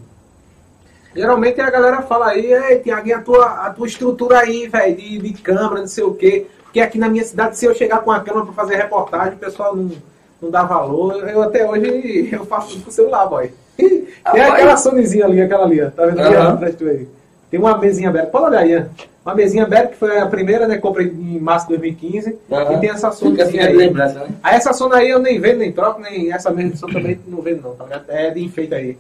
Geralmente 1.15 1.60
a 1.60 1.69
galera 1.69 2.02
fala 2.02 2.30
aí, 2.30 2.54
ei, 2.54 2.80
Tiaguinho, 2.80 3.17
a 3.17 3.21
tua, 3.21 3.45
a 3.65 3.69
tua 3.74 3.88
estrutura 3.88 4.39
aí, 4.39 4.67
velho, 4.67 4.95
de, 4.95 5.17
de 5.19 5.34
câmera, 5.34 5.82
não 5.82 5.88
sei 5.88 6.04
o 6.04 6.13
quê. 6.13 6.47
Porque 6.63 6.80
aqui 6.80 6.97
na 6.97 7.10
minha 7.10 7.24
cidade, 7.26 7.58
se 7.58 7.65
eu 7.65 7.76
chegar 7.76 8.00
com 8.00 8.12
a 8.12 8.21
câmera 8.21 8.45
pra 8.45 8.54
fazer 8.54 8.76
reportagem, 8.78 9.34
o 9.34 9.38
pessoal 9.38 9.76
não, 9.76 9.91
não 10.41 10.50
dá 10.50 10.63
valor. 10.63 11.28
Eu 11.28 11.41
até 11.41 11.69
hoje 11.69 12.30
eu 12.32 12.45
faço 12.45 12.69
tudo 12.74 12.86
com 12.86 12.91
celular, 12.91 13.26
boy. 13.28 13.52
Tem 13.78 14.08
Ah, 14.24 14.54
aquela 14.54 14.78
Sonyzinha 14.78 15.26
ali, 15.26 15.41
aquela 15.41 15.65
ali, 15.65 15.82
ó. 15.82 15.89
Tá 15.89 16.06
vendo 16.06 16.21
ali 16.21 16.36
atrás 16.36 16.76
tu 16.76 16.86
aí? 16.88 17.08
Tem 17.50 17.60
uma 17.60 17.78
mesinha 17.78 18.08
aberta. 18.10 18.30
Pode 18.30 18.45
olhar 18.45 18.60
aí, 18.62 18.78
ó. 18.78 18.84
Uma 19.26 19.36
mesinha 19.36 19.63
aberta 19.65 19.89
que 19.89 19.97
foi 19.97 20.17
a 20.17 20.26
primeira, 20.26 20.67
né? 20.67 20.78
Comprei 20.78 21.08
em 21.08 21.39
março 21.39 21.67
de 21.67 21.78
2015. 21.78 22.39
Aham. 22.52 22.74
E 22.74 22.80
tem 22.80 22.89
essa 22.89 23.12
Fica 23.12 23.43
assim 23.43 23.60
aí. 23.60 23.76
lembrança, 23.76 24.19
né? 24.19 24.30
Aí 24.41 24.56
essa 24.56 24.71
Sony 24.74 24.95
aí 24.95 25.10
eu 25.10 25.19
nem 25.19 25.39
vendo, 25.39 25.58
nem 25.60 25.71
troco, 25.71 26.00
nem 26.00 26.32
essa 26.32 26.50
mesma 26.52 26.76
som 26.78 26.88
também 26.88 27.19
não 27.28 27.41
vendo 27.41 27.62
não, 27.62 27.76
tá 27.76 27.84
ligado? 27.84 28.06
É 28.08 28.30
de 28.32 28.41
enfeite 28.43 28.74
aí. 28.74 28.97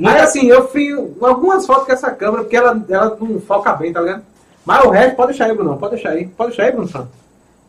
Mas 0.00 0.22
assim, 0.22 0.46
eu 0.46 0.66
fiz 0.68 0.96
algumas 1.20 1.66
fotos 1.66 1.84
com 1.84 1.92
essa 1.92 2.10
câmera, 2.10 2.42
porque 2.42 2.56
ela, 2.56 2.82
ela 2.88 3.16
não 3.20 3.38
foca 3.38 3.74
bem, 3.74 3.92
tá 3.92 4.00
ligado? 4.00 4.22
Mas 4.64 4.84
o 4.84 4.90
resto, 4.90 5.16
pode 5.16 5.28
deixar 5.28 5.44
aí, 5.44 5.54
Bruno, 5.54 5.76
pode 5.76 5.94
deixar 5.94 6.10
aí. 6.10 6.26
Pode 6.26 6.50
deixar 6.50 6.64
aí, 6.64 6.72
Bruno 6.72 6.88
Santos. 6.88 7.10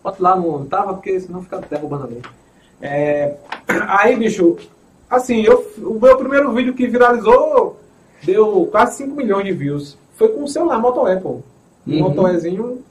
Bota 0.02 0.24
lá 0.24 0.36
no 0.36 0.65
tava, 0.65 0.94
porque 0.94 1.20
senão 1.20 1.44
fica 1.44 1.62
derrubando 1.70 2.06
ali. 2.06 2.22
É, 2.82 3.36
aí, 3.88 4.15
bicho, 4.15 4.56
assim, 5.10 5.41
eu, 5.41 5.70
o 5.80 6.00
meu 6.00 6.17
primeiro 6.17 6.54
vídeo 6.54 6.74
que 6.74 6.88
viralizou 6.88 7.78
deu 8.24 8.67
quase 8.72 8.98
5 8.98 9.15
milhões 9.15 9.46
de 9.46 9.52
views. 9.52 9.98
Foi 10.15 10.30
com 10.30 10.44
o 10.44 10.48
celular 10.48 10.80
Moto 10.80 11.08
E, 11.08 11.20
pô. 11.20 11.30
Um 11.86 11.94
Uhum. 11.94 12.00
Moto 12.00 12.28
Ezinho, 12.28 12.84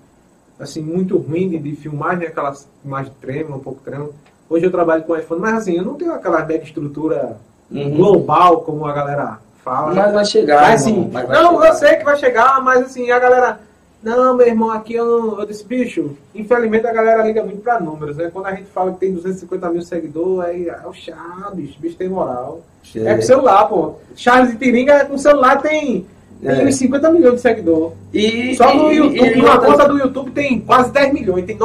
assim, 0.59 0.83
muito 0.83 1.17
ruim 1.17 1.49
de, 1.49 1.59
de 1.59 1.77
filmagem, 1.77 2.27
aquelas 2.27 2.69
imagens 2.85 3.15
trêmulas, 3.21 3.61
um 3.61 3.63
pouco 3.63 3.81
trêmulas. 3.83 4.15
Hoje 4.49 4.67
eu 4.67 4.71
trabalho 4.71 5.05
com 5.05 5.17
iPhone, 5.17 5.41
mas 5.41 5.55
assim, 5.55 5.77
eu 5.77 5.85
não 5.85 5.95
tenho 5.95 6.13
aquela 6.13 6.45
mega 6.45 6.65
estrutura 6.65 7.39
Uhum. 7.71 7.91
global, 7.97 8.63
como 8.63 8.85
a 8.87 8.93
galera 8.93 9.39
fala. 9.65 9.95
Mas 9.95 10.13
vai 10.13 10.25
chegar. 10.25 10.61
Mas, 10.63 10.87
irmão, 10.87 11.03
assim, 11.03 11.11
mas 11.13 11.27
vai 11.29 11.43
não, 11.43 11.51
chegar. 11.53 11.69
eu 11.69 11.75
sei 11.75 11.95
que 11.97 12.05
vai 12.05 12.17
chegar, 12.17 12.61
mas 12.63 12.83
assim, 12.85 13.11
a 13.11 13.19
galera. 13.19 13.61
Não, 14.03 14.35
meu 14.35 14.47
irmão, 14.47 14.71
aqui 14.71 14.95
eu 14.95 15.05
não. 15.05 15.39
Eu 15.41 15.47
disse, 15.47 15.63
bicho, 15.65 16.17
infelizmente 16.35 16.87
a 16.87 16.93
galera 16.93 17.23
liga 17.23 17.45
muito 17.45 17.61
pra 17.61 17.79
números, 17.79 18.17
né? 18.17 18.31
Quando 18.33 18.47
a 18.47 18.55
gente 18.55 18.65
fala 18.71 18.93
que 18.93 18.99
tem 18.99 19.13
250 19.13 19.69
mil 19.69 19.83
seguidores, 19.83 20.49
aí 20.51 20.69
é 20.69 20.87
o 20.87 20.93
chá, 20.95 21.51
bicho, 21.53 21.79
tem 21.99 22.09
moral. 22.09 22.61
É 22.97 23.15
com 23.15 23.21
celular, 23.23 23.69
pô. 23.69 23.95
Charles 24.17 24.53
de 24.53 24.57
Tiringa 24.57 25.05
com 25.05 25.19
celular 25.19 25.61
tem, 25.61 26.07
tem 26.41 26.51
É. 26.63 26.65
uns 26.65 26.77
50 26.77 27.11
milhões 27.11 27.35
de 27.35 27.41
seguidores. 27.43 27.93
E, 28.15 28.57
Só 28.57 28.75
no 28.75 28.91
e- 28.91 28.97
YouTube, 28.97 29.37
e 29.39 29.43
outra- 29.43 29.59
conta 29.59 29.89
do 29.89 29.99
YouTube 29.99 30.31
tem 30.31 30.61
quase 30.61 30.91
10 30.91 31.13
milhões, 31.13 31.45
tem 31.45 31.59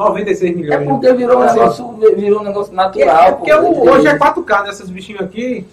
9,96 0.00 0.56
milhões. 0.56 0.80
É 0.80 0.84
porque 0.84 1.12
virou 1.14 1.38
um 1.38 1.42
Assim, 1.42 1.58
negócio, 1.58 1.92
virou 2.16 2.40
um 2.40 2.44
negócio 2.44 2.72
é, 2.72 2.76
natural. 2.76 3.22
é 3.22 3.32
porque 3.32 3.54
pô, 3.54 3.62
né? 3.84 3.90
hoje 3.92 4.06
é 4.08 4.18
4K, 4.18 4.62
né? 4.64 4.70
Esses 4.70 4.90
bichinhos 4.90 5.22
aqui. 5.22 5.66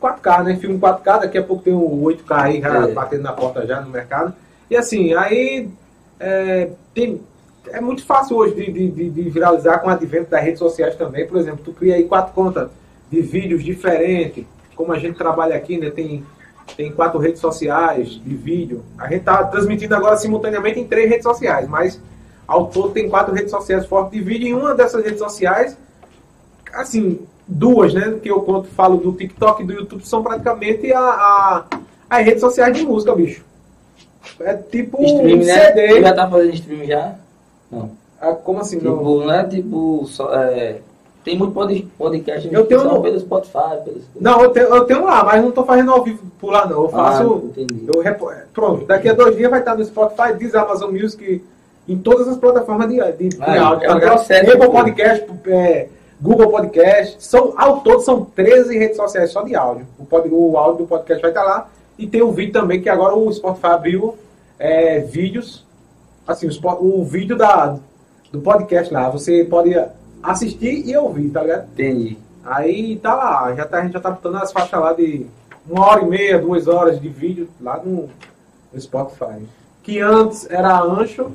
4K, 0.00 0.44
né? 0.44 0.56
Filme 0.56 0.78
4K, 0.78 1.20
daqui 1.20 1.38
a 1.38 1.42
pouco 1.42 1.62
tem 1.62 1.72
o 1.72 2.02
8K 2.02 2.42
aí 2.42 2.60
já 2.60 2.88
É. 2.88 2.92
batendo 2.92 3.22
na 3.22 3.32
porta 3.32 3.66
já 3.66 3.80
no 3.80 3.90
mercado. 3.90 4.34
E 4.70 4.76
assim, 4.76 5.14
aí 5.14 5.68
é, 6.20 6.70
tem, 6.94 7.20
é 7.68 7.80
muito 7.80 8.04
fácil 8.04 8.36
hoje 8.36 8.54
de, 8.54 8.70
de, 8.72 8.90
de- 8.90 9.10
de 9.10 9.30
viralizar 9.30 9.78
com 9.78 9.88
o 9.88 9.90
advento 9.90 10.30
das 10.30 10.42
redes 10.42 10.58
sociais 10.58 10.94
também. 10.96 11.26
Por 11.26 11.38
exemplo, 11.38 11.60
tu 11.64 11.72
cria 11.72 11.94
aí 11.94 12.04
quatro 12.04 12.32
contas 12.34 12.68
de 13.10 13.20
vídeos 13.20 13.62
diferentes, 13.64 14.44
como 14.74 14.92
a 14.92 14.98
gente 14.98 15.16
trabalha 15.16 15.56
aqui, 15.56 15.78
né? 15.78 15.90
Tem, 15.90 16.24
tem 16.76 16.92
quatro 16.92 17.18
redes 17.18 17.40
sociais 17.40 18.10
de 18.10 18.34
vídeo. 18.34 18.82
A 18.98 19.08
gente 19.08 19.22
tá 19.24 19.42
transmitindo 19.44 19.94
agora 19.94 20.16
simultaneamente 20.16 20.78
em 20.80 20.86
três 20.86 21.08
redes 21.08 21.22
sociais, 21.22 21.66
mas 21.68 22.00
ao 22.46 22.66
todo 22.66 22.90
tem 22.90 23.08
quatro 23.08 23.34
redes 23.34 23.50
sociais 23.50 23.86
fortes 23.86 24.12
de 24.12 24.20
vídeo. 24.20 24.48
E 24.48 24.54
uma 24.54 24.74
dessas 24.74 25.04
redes 25.04 25.18
sociais, 25.18 25.76
assim, 26.74 27.20
duas, 27.46 27.92
né? 27.94 28.18
Que 28.22 28.30
eu 28.30 28.40
conto, 28.42 28.68
falo 28.68 28.96
do 28.98 29.12
TikTok 29.12 29.62
e 29.62 29.66
do 29.66 29.72
YouTube, 29.72 30.06
são 30.06 30.22
praticamente 30.22 30.92
a, 30.92 31.00
a- 31.00 31.64
as 32.08 32.24
redes 32.24 32.40
sociais 32.40 32.76
de 32.76 32.84
música, 32.84 33.14
bicho. 33.14 33.44
É 34.40 34.54
tipo 34.54 35.02
Stream, 35.04 35.38
um 35.38 35.44
né? 35.44 35.66
CD. 35.66 35.88
Tu 35.88 36.00
já 36.02 36.12
tá 36.14 36.28
fazendo 36.28 36.54
stream 36.54 36.84
já? 36.86 37.14
Não. 37.70 37.90
Ah, 38.20 38.32
como 38.32 38.60
assim? 38.60 38.76
não? 38.80 38.98
Tipo, 38.98 39.20
não 39.24 39.32
é 39.32 39.44
tipo. 39.44 40.04
Só, 40.06 40.34
é, 40.34 40.78
tem 41.22 41.36
muito 41.38 41.52
pod- 41.52 41.88
podcast 41.98 42.48
Eu 42.52 42.66
tenho 42.66 42.84
no- 42.84 43.02
pelo 43.02 43.20
Spotify. 43.20 43.82
Pelos... 43.84 44.02
Não, 44.20 44.42
eu 44.42 44.50
tenho, 44.50 44.66
eu 44.66 44.84
tenho 44.84 45.04
lá, 45.04 45.22
mas 45.24 45.42
não 45.42 45.50
tô 45.52 45.64
fazendo 45.64 45.92
ao 45.92 46.02
vivo 46.02 46.22
por 46.40 46.50
lá, 46.52 46.66
não. 46.66 46.82
Eu 46.84 46.88
faço. 46.88 47.52
Ah, 47.56 47.60
eu 47.94 48.00
repo- 48.00 48.30
Pronto, 48.52 48.84
daqui 48.86 49.08
a 49.08 49.12
dois 49.14 49.36
dias 49.36 49.50
vai 49.50 49.60
estar 49.60 49.76
no 49.76 49.84
Spotify, 49.84 50.34
diz 50.38 50.54
Amazon 50.54 50.90
Music, 50.92 51.44
em 51.88 51.96
todas 51.98 52.26
as 52.28 52.36
plataformas 52.36 52.88
de, 52.88 52.96
de, 53.12 53.28
de 53.28 53.38
Ah, 53.40 53.68
áudio. 53.68 53.88
é 53.90 53.94
um 53.94 54.00
processo, 54.00 54.52
Apple. 54.52 54.68
Podcast, 54.70 55.26
é, 55.46 55.88
Google 56.20 56.50
Podcast. 56.50 57.22
São, 57.22 57.54
ao 57.56 57.80
todo 57.80 58.00
são 58.00 58.24
13 58.24 58.78
redes 58.78 58.96
sociais 58.96 59.30
só 59.30 59.42
de 59.42 59.54
áudio. 59.54 59.86
O, 59.98 60.04
pod, 60.04 60.28
o 60.30 60.56
áudio 60.58 60.84
do 60.84 60.88
podcast 60.88 61.20
vai 61.22 61.30
estar 61.30 61.44
lá. 61.44 61.68
E 61.98 62.06
tem 62.06 62.22
o 62.22 62.32
vídeo 62.32 62.52
também, 62.52 62.80
que 62.80 62.88
agora 62.88 63.14
o 63.14 63.32
Spotify 63.32 63.66
abriu 63.68 64.16
é, 64.58 64.98
vídeos. 65.00 65.64
Assim, 66.26 66.48
o, 66.48 67.00
o 67.00 67.04
vídeo 67.04 67.36
da, 67.36 67.76
do 68.32 68.40
podcast 68.40 68.92
lá. 68.92 69.08
Você 69.10 69.44
pode 69.44 69.74
assistir 70.22 70.88
e 70.88 70.96
ouvir, 70.96 71.30
tá 71.30 71.42
ligado? 71.42 71.68
Entendi. 71.72 72.18
Aí 72.44 72.96
tá 72.96 73.14
lá, 73.14 73.54
já 73.54 73.64
tá, 73.64 73.78
a 73.78 73.82
gente 73.82 73.92
já 73.92 74.00
tá 74.00 74.10
botando 74.10 74.36
as 74.36 74.52
faixas 74.52 74.78
lá 74.80 74.92
de 74.92 75.26
uma 75.68 75.84
hora 75.86 76.02
e 76.02 76.06
meia, 76.06 76.38
duas 76.38 76.68
horas 76.68 77.00
de 77.00 77.08
vídeo 77.08 77.48
lá 77.60 77.80
no, 77.84 78.08
no 78.72 78.80
Spotify. 78.80 79.42
Que 79.86 80.00
antes 80.00 80.50
era 80.50 80.70
a 80.70 80.82
Ancho, 80.82 81.30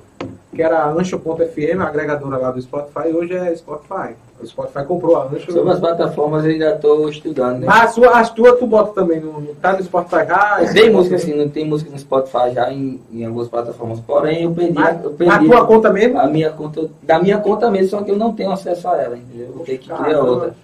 que 0.53 0.61
era 0.61 0.79
a 0.79 0.91
Ancho.fm, 0.91 1.79
a 1.79 1.87
agregadora 1.87 2.35
lá 2.35 2.51
do 2.51 2.61
Spotify, 2.61 3.07
e 3.07 3.13
hoje 3.13 3.33
é 3.33 3.55
Spotify. 3.55 4.13
O 4.41 4.45
Spotify 4.45 4.83
comprou 4.83 5.15
a 5.15 5.23
Ancho. 5.23 5.53
Sobre 5.53 5.71
as 5.71 5.79
plataformas 5.79 6.43
eu 6.43 6.51
ainda 6.51 6.75
tô 6.75 7.07
estudando, 7.07 7.59
né? 7.59 7.65
Mas 7.65 7.83
a 7.83 7.87
sua, 7.93 8.19
as 8.19 8.29
tuas 8.29 8.59
tu 8.59 8.67
bota 8.67 8.91
também, 8.91 9.21
no, 9.21 9.55
tá 9.61 9.71
no 9.71 9.81
Spotify 9.81 10.27
já? 10.27 10.65
Tem 10.73 10.91
música 10.91 11.15
assim, 11.15 11.33
não 11.33 11.47
tem 11.47 11.63
música 11.63 11.89
no 11.89 11.97
Spotify 11.97 12.53
já 12.53 12.69
em, 12.73 12.99
em 13.09 13.23
algumas 13.23 13.47
plataformas. 13.47 14.01
Porém, 14.01 14.43
eu 14.43 14.51
perdi, 14.51 14.73
Mas, 14.73 15.01
eu 15.01 15.11
perdi 15.11 15.45
tua 15.45 15.65
conta 15.65 15.93
mesmo? 15.93 16.19
a 16.19 16.27
minha 16.27 16.49
conta, 16.49 16.89
da 17.03 17.19
minha 17.19 17.37
conta 17.37 17.71
mesmo, 17.71 17.87
só 17.87 18.01
que 18.03 18.11
eu 18.11 18.17
não 18.17 18.33
tenho 18.33 18.51
acesso 18.51 18.85
a 18.89 19.01
ela, 19.01 19.15
entendeu? 19.15 19.47
Eu 19.47 19.53
vou 19.53 19.65
ter 19.65 19.77
que 19.77 19.85
criar 19.85 19.97
Caramba. 19.97 20.29
outra. 20.29 20.55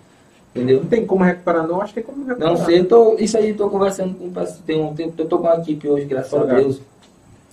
Entendeu? 0.53 0.79
Não 0.81 0.89
tem 0.89 1.05
como 1.05 1.23
recuperar 1.23 1.65
não, 1.65 1.81
acho 1.81 1.93
que 1.93 2.01
tem 2.01 2.13
como 2.13 2.25
recuperar. 2.25 2.53
Não 2.53 2.65
sei, 2.65 2.83
tô, 2.83 3.15
isso 3.17 3.37
aí 3.37 3.51
eu 3.51 3.55
tô 3.55 3.69
conversando 3.69 4.13
com 4.13 4.29
tem 4.65 4.83
um 4.83 4.93
tempo, 4.93 5.13
eu 5.17 5.25
tô 5.25 5.37
com 5.37 5.45
uma 5.45 5.55
equipe 5.55 5.87
hoje, 5.87 6.05
graças 6.05 6.33
a 6.33 6.37
Obrigado. 6.37 6.63
Deus, 6.63 6.81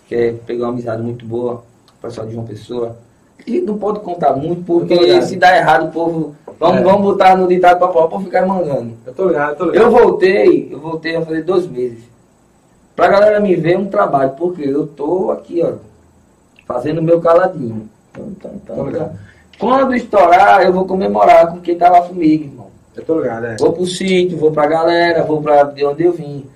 que 0.09 0.15
é 0.15 0.33
pegar 0.33 0.67
uma 0.67 0.73
amizade 0.73 1.03
muito 1.03 1.25
boa, 1.27 1.63
o 1.99 2.03
pessoal 2.03 2.27
de 2.27 2.35
uma 2.35 2.45
pessoa. 2.45 2.97
E 3.47 3.61
não 3.61 3.77
pode 3.77 4.01
contar 4.01 4.33
muito, 4.35 4.63
porque 4.65 5.21
se 5.23 5.37
dá 5.37 5.57
errado, 5.57 5.89
o 5.89 5.91
povo. 5.93 6.37
Vamos, 6.59 6.81
É. 6.81 6.85
vamos 6.85 7.03
botar 7.03 7.37
no 7.37 7.49
ditado 7.49 7.79
pra 7.79 7.89
pau 7.89 8.09
pra 8.09 8.21
ficar 8.21 8.47
mandando. 8.47 8.93
Eu 9.05 9.13
tô 9.13 9.27
ligado, 9.29 9.51
eu 9.51 9.57
tô 9.57 9.65
ligado. 9.67 9.83
Eu 9.83 9.91
voltei, 9.91 10.69
eu 10.73 10.79
voltei 10.79 11.17
a 11.17 11.23
fazer 11.23 11.43
dois 11.43 11.67
meses. 11.67 12.05
Pra 12.95 13.09
galera 13.09 13.41
me 13.41 13.57
ver 13.57 13.77
um 13.77 13.87
trabalho, 13.87 14.31
porque 14.39 14.63
eu 14.63 14.87
tô 14.87 15.31
aqui, 15.33 15.63
ó, 15.63 15.73
fazendo 16.67 17.03
meu 17.03 17.21
caladinho. 17.21 17.89
Então, 18.13 18.29
então, 18.29 18.51
então, 18.55 18.89
então. 18.89 19.13
Quando 19.59 19.95
estourar, 19.95 20.63
eu 20.63 20.73
vou 20.73 20.85
comemorar 20.87 21.49
com 21.51 21.61
quem 21.61 21.77
tava 21.77 22.03
comigo, 22.03 22.45
irmão. 22.45 22.67
Eu 22.97 23.05
tô 23.05 23.19
ligado, 23.21 23.47
é. 23.47 23.57
Vou 23.59 23.73
pro 23.73 23.85
sítio, 23.87 24.39
vou 24.39 24.53
pra 24.53 24.67
galera, 24.67 25.25
vou 25.25 25.43
pra 25.43 25.65
de 25.65 25.85
onde 25.85 26.05
eu 26.05 26.13
vim. 26.13 26.47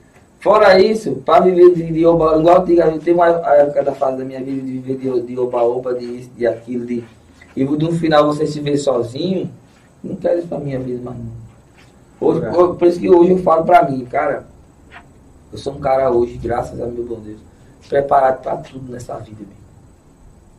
Fora 0.40 0.80
isso, 0.80 1.16
pra 1.24 1.40
viver 1.40 1.74
de, 1.74 1.92
de 1.92 2.06
oba, 2.06 2.36
igual 2.38 2.60
antigamente, 2.62 3.04
tem 3.04 3.12
uma 3.14 3.26
a 3.26 3.54
época 3.56 3.82
da 3.82 3.92
fase 3.92 4.18
da 4.18 4.24
minha 4.24 4.40
vida 4.42 4.60
de 4.62 4.78
viver 4.78 4.96
de, 4.96 5.20
de 5.26 5.38
oba-oba, 5.38 5.94
de 5.94 6.04
isso, 6.04 6.30
de 6.36 6.46
aquilo, 6.46 6.86
de. 6.86 7.04
E 7.56 7.64
no 7.64 7.92
final 7.92 8.24
você 8.26 8.46
se 8.46 8.60
ver 8.60 8.76
sozinho, 8.76 9.50
não 10.02 10.14
quero 10.14 10.38
isso 10.38 10.46
pra 10.46 10.58
minha 10.58 10.78
vida 10.78 11.00
mais 11.02 11.16
não. 11.18 11.26
Hoje, 12.20 12.44
É. 12.44 12.50
ho- 12.50 12.74
por 12.74 12.86
isso 12.86 13.00
que 13.00 13.10
hoje 13.10 13.32
eu 13.32 13.38
falo 13.38 13.64
pra 13.64 13.82
mim, 13.88 14.04
cara, 14.04 14.46
eu 15.52 15.58
sou 15.58 15.72
um 15.72 15.80
cara 15.80 16.10
hoje, 16.10 16.36
graças 16.38 16.80
a 16.80 16.86
meu 16.86 17.04
bom 17.04 17.18
Deus, 17.20 17.38
preparado 17.88 18.40
pra 18.42 18.56
tudo 18.58 18.92
nessa 18.92 19.16
vida, 19.16 19.38
meu. 19.40 19.58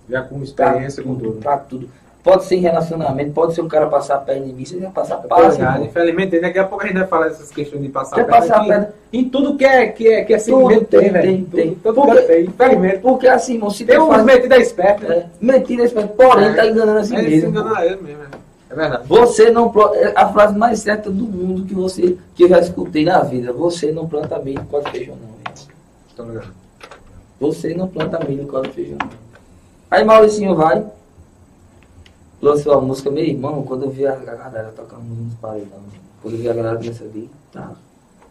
Já 0.10 0.24
com 0.24 0.36
Pra 0.36 0.44
experiência 0.44 1.04
com 1.04 1.16
tudo, 1.16 1.30
tudo. 1.32 1.40
pra 1.42 1.58
tudo. 1.58 1.90
Pode 2.22 2.44
ser 2.44 2.56
em 2.58 2.60
relacionamento, 2.60 3.32
pode 3.32 3.54
ser 3.56 3.62
um 3.62 3.68
cara 3.70 3.88
passar 3.88 4.16
a 4.16 4.18
perna 4.18 4.46
em 4.46 4.54
mim, 4.54 4.66
você 4.66 4.78
vai 4.78 4.92
passar 4.92 5.24
irmão. 5.24 5.86
Infelizmente, 5.86 6.40
daqui 6.42 6.60
a 6.60 6.66
pouco 6.66 6.84
a 6.84 6.88
gente 6.88 6.98
vai 6.98 7.08
falar 7.08 7.30
dessas 7.30 7.50
questões 7.50 7.82
de 7.82 7.88
passar 7.90 8.16
Quer 8.18 8.22
a 8.22 8.26
perna 8.26 8.42
passar 8.42 8.54
a 8.56 8.58
aqui. 8.60 8.68
perna? 8.68 8.94
Em 9.14 9.30
tudo 9.30 9.56
que 9.58 9.64
é, 9.66 9.88
que 9.88 10.08
é, 10.08 10.24
que 10.26 10.34
é 10.34 10.38
segmento 10.38 10.86
tem, 10.86 11.00
tem, 11.00 11.12
velho. 11.12 11.26
tem, 11.28 11.46
tem. 11.46 11.76
Todo 11.76 11.96
Porque- 11.96 12.22
tem, 12.24 12.46
infelizmente. 12.46 12.98
Porque 13.00 13.28
assim, 13.28 13.54
irmão, 13.54 13.70
se 13.70 13.86
Tem 13.86 13.98
uns 14.00 14.10
faz 14.10 14.24
metidos 14.26 14.58
espertos, 14.58 15.08
né? 15.08 15.16
é, 15.16 15.26
mentira, 15.40 15.86
esse- 15.86 15.96
porém 15.96 16.54
tá 16.54 16.66
enganando 16.68 17.00
a 17.00 17.04
si 17.06 17.16
É, 17.16 17.20
se 17.24 17.30
mesmo. 17.30 17.50
engana 17.52 17.86
ele 17.86 18.02
mesmo, 18.02 18.24
é. 18.24 18.28
É 18.72 18.76
verdade. 18.76 19.04
Você 19.08 19.50
não 19.50 19.70
planta. 19.72 19.96
é 19.98 20.14
A 20.16 20.28
frase 20.32 20.56
mais 20.58 20.80
certa 20.80 21.10
do 21.10 21.24
mundo 21.24 21.64
que 21.66 21.74
você 21.74 22.18
que 22.36 22.44
eu 22.44 22.50
já 22.50 22.60
escutei 22.60 23.04
na 23.06 23.22
vida. 23.22 23.52
Você 23.54 23.92
não 23.92 24.08
planta 24.08 24.38
milho 24.40 24.64
com 24.70 24.80
feijão, 24.84 25.16
não. 25.16 26.28
ligado. 26.28 26.54
Você 27.40 27.74
não 27.74 27.88
planta 27.88 28.20
milho 28.28 28.46
com 28.46 28.64
feijão. 28.66 28.98
não. 29.00 29.10
Aí 29.90 30.04
Mauricinho 30.04 30.54
vai. 30.56 30.84
Lançou 32.42 32.74
a 32.74 32.82
música, 32.82 33.12
meu 33.12 33.24
irmão, 33.24 33.64
quando 33.64 33.84
eu 33.84 33.90
vi 33.90 34.06
a, 34.08 34.16
galera 34.16 34.72
tocando 34.76 35.02
música 35.02 35.24
nos 35.26 35.34
paredão. 35.36 35.80
Quando 36.22 36.34
eu 36.36 36.40
vi 36.40 36.50
a 36.50 36.54
galera 36.54 36.78
começar 36.78 37.04
ali, 37.06 37.30
tá. 37.52 37.72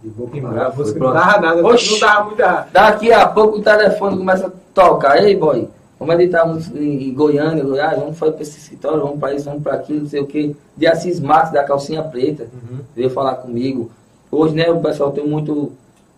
De 0.02 0.09
boca 0.11 0.36
em 0.36 0.40
boca, 0.40 0.70
você 0.70 0.98
não 0.98 1.12
dava 1.12 1.40
nada, 1.40 1.66
Oxi. 1.66 1.92
não 1.92 2.00
dava 2.00 2.24
muita. 2.24 2.68
Daqui 2.72 3.12
a 3.12 3.28
pouco 3.28 3.59
o 3.59 3.62
telefone 3.62 4.16
começa 4.16 4.46
a 4.46 4.50
tocar. 4.72 5.22
Ei, 5.22 5.34
boy, 5.36 5.68
vamos 5.98 6.14
editar 6.14 6.46
música 6.46 6.78
em 6.78 7.09
em 7.09 7.14
Goiânia, 7.14 7.64
Goiás, 7.64 7.98
vamos 7.98 8.16
fazer 8.16 8.32
pra 8.32 8.42
esse 8.42 8.59
escritório, 8.59 9.00
vamos 9.00 9.18
pra 9.18 9.34
isso, 9.34 9.44
vamos 9.44 9.62
pra 9.62 9.74
aquilo, 9.74 10.00
não 10.02 10.09
sei 10.09 10.20
o 10.20 10.26
que. 10.26 10.56
De 10.76 10.86
Assis 10.86 11.18
Marques, 11.20 11.52
da 11.52 11.64
calcinha 11.64 12.02
preta, 12.02 12.44
Uhum. 12.44 12.78
veio 12.94 13.11
falar 13.11 13.34
comigo. 13.36 13.90
Hoje, 14.30 14.54
né, 14.54 14.70
o 14.70 14.80
pessoal 14.80 15.11
tem 15.11 15.26
muito 15.26 15.72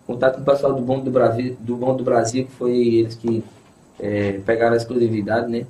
contato 0.05 0.35
com 0.35 0.41
o 0.41 0.45
pessoal 0.45 0.73
do 0.73 0.81
Bom 0.81 0.99
do 0.99 1.09
Brasil, 1.11 1.57
do 1.59 1.75
Bom 1.75 1.95
do 1.95 2.03
Brasil, 2.03 2.45
que 2.45 2.51
foi 2.51 2.71
eles 2.77 3.15
que 3.15 3.43
eh, 3.99 4.39
pegaram 4.45 4.73
a 4.73 4.77
exclusividade, 4.77 5.49
né? 5.51 5.65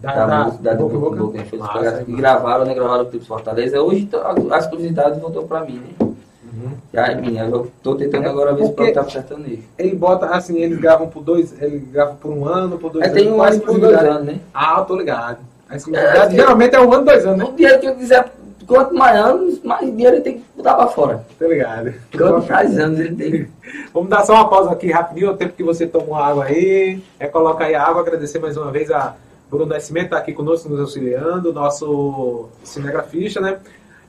Da, 0.00 0.12
da, 0.14 0.26
da, 0.26 0.44
da 0.60 0.74
boca 0.74 0.96
boca 0.96 1.16
boca. 1.16 1.38
Massa, 1.58 2.04
e 2.06 2.12
gravaram, 2.12 2.64
né? 2.64 2.72
Gravaram 2.74 3.02
o 3.02 3.06
clipe 3.06 3.26
Fortaleza. 3.26 3.80
Hoje 3.82 4.02
então, 4.02 4.20
a, 4.20 4.54
a 4.54 4.58
exclusividade 4.58 5.18
voltou 5.18 5.42
pra 5.44 5.60
mim, 5.62 5.80
né? 5.80 6.06
Uhum. 6.44 6.70
E 6.92 6.98
aí, 6.98 7.20
minha, 7.20 7.44
eu 7.44 7.68
tô 7.82 7.96
tentando 7.96 8.24
É, 8.26 8.28
agora 8.28 8.52
ver 8.52 8.66
se 8.66 8.72
porque- 8.72 8.92
pode 8.92 9.06
estar 9.08 9.10
sertanejo. 9.10 9.62
Ele 9.76 9.94
bota, 9.96 10.26
assim, 10.26 10.58
eles 10.58 10.78
gravam 10.78 11.08
por 11.08 11.22
dois, 11.22 11.52
ele 11.60 11.78
grava 11.80 12.14
por 12.14 12.30
um 12.30 12.44
ano, 12.46 12.78
por 12.78 12.92
dois 12.92 13.04
Aí 13.04 13.10
anos. 13.10 13.22
tem 13.22 13.32
um 13.32 13.42
ano 13.42 13.60
por 13.60 13.66
dois 13.66 13.82
exclusividade? 13.92 14.08
anos, 14.08 14.26
né? 14.26 14.40
Ah, 14.54 14.76
eu 14.78 14.84
tô 14.84 14.96
ligado. 14.96 15.38
A 15.68 15.76
exclusividade 15.76 16.32
É, 16.34 16.36
geralmente 16.36 16.74
é 16.76 16.80
um 16.80 16.92
ano, 16.92 17.04
dois 17.04 17.26
anos, 17.26 17.38
né? 17.38 17.44
No 17.44 17.52
dia 17.56 17.78
que 17.78 17.86
eu 17.86 17.94
quiser, 17.96 18.32
quanto 18.68 18.94
mais 18.94 19.18
anos, 19.20 19.62
mais 19.64 19.84
dinheiro 19.86 20.14
ele 20.16 20.22
tem 20.22 20.38
que 20.38 20.44
botar 20.56 20.74
pra 20.74 20.86
fora. 20.86 21.24
Tô 21.38 21.48
ligado. 21.48 21.92
Quanto 22.16 22.48
mais 22.48 22.78
anos 22.78 23.00
ele 23.00 23.14
tem. 23.16 23.48
Vamos 23.92 24.08
dar 24.08 24.24
só 24.24 24.34
uma 24.34 24.48
pausa 24.48 24.70
aqui 24.70 24.90
rapidinho, 24.92 25.30
o 25.32 25.36
tempo 25.36 25.54
que 25.54 25.62
você 25.64 25.86
tomou 25.88 26.14
água 26.14 26.44
aí. 26.44 27.02
É 27.18 27.26
colocar 27.26 27.64
aí 27.64 27.74
a 27.74 27.82
água, 27.84 28.02
agradecer 28.02 28.38
mais 28.38 28.56
uma 28.56 28.70
vez 28.70 28.90
a 28.92 29.14
Bruno 29.50 29.66
Nascimento, 29.66 30.10
tá 30.10 30.18
aqui 30.18 30.32
conosco, 30.32 30.68
nos 30.68 30.80
auxiliando, 30.80 31.52
nosso 31.52 32.48
cinegrafista, 32.62 33.40
né? 33.40 33.58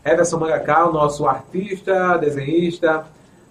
Everson 0.03 0.37
Mangacal, 0.37 0.91
nosso 0.91 1.25
artista, 1.25 2.17
desenhista, 2.17 3.05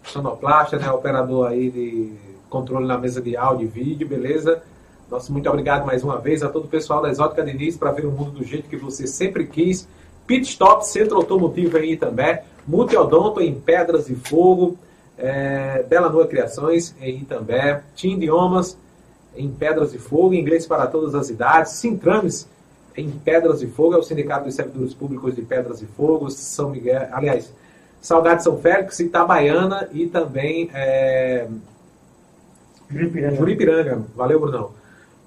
sonoplasta, 0.05 0.77
né? 0.77 0.91
Operador 0.91 1.49
aí 1.49 1.71
de 1.71 2.13
controle 2.51 2.87
na 2.87 2.99
mesa 2.99 3.23
de 3.23 3.37
áudio 3.37 3.65
e 3.65 3.69
vídeo, 3.69 4.07
beleza? 4.07 4.63
Nosso 5.11 5.33
muito 5.33 5.49
obrigado 5.49 5.87
mais 5.87 6.05
uma 6.05 6.19
vez 6.19 6.43
a 6.43 6.51
todo 6.51 6.67
o 6.67 6.69
pessoal 6.69 7.01
da 7.01 7.09
Exótica 7.09 7.43
Diniz 7.43 7.77
para 7.77 7.91
ver 7.91 8.05
o 8.05 8.11
mundo 8.11 8.33
do 8.33 8.45
jeito 8.45 8.69
que 8.69 8.77
você 8.77 9.07
sempre 9.07 9.47
quis. 9.47 9.89
Pit 10.27 10.47
Stop, 10.47 10.87
Centro 10.87 11.17
Automotivo 11.17 11.79
em 11.79 11.93
Itambé, 11.93 12.45
Multiodonto 12.67 13.41
em 13.41 13.55
Pedras 13.55 14.11
e 14.11 14.15
Fogo, 14.15 14.77
é, 15.17 15.83
Bela 15.89 16.11
Noa 16.11 16.27
Criações 16.27 16.95
em 17.01 17.23
Itambé, 17.23 17.83
Tim 17.95 18.17
Idiomas 18.17 18.77
em 19.39 19.51
Pedras 19.51 19.95
e 19.95 19.99
Fogo, 19.99 20.35
Inglês 20.35 20.67
para 20.67 20.87
todas 20.87 21.15
as 21.15 21.31
idades, 21.31 21.73
Sintrames 21.73 22.49
em 22.97 23.09
Pedras 23.11 23.63
e 23.63 23.67
Fogo, 23.69 23.95
é 23.95 23.99
o 23.99 24.03
Sindicato 24.03 24.45
dos 24.45 24.55
Servidores 24.55 24.93
Públicos 24.93 25.35
de 25.37 25.43
Pedras 25.43 25.81
e 25.81 25.87
Fogo, 25.87 26.29
São 26.31 26.71
Miguel, 26.71 27.09
aliás, 27.13 27.53
Salgado 28.01 28.43
São 28.43 28.59
Félix, 28.59 28.99
Itabaiana 29.01 29.89
e 29.93 30.07
também 30.07 30.69
é, 30.75 31.49
Juripiranga. 32.91 34.03
Valeu, 34.15 34.41
Brunão. 34.41 34.71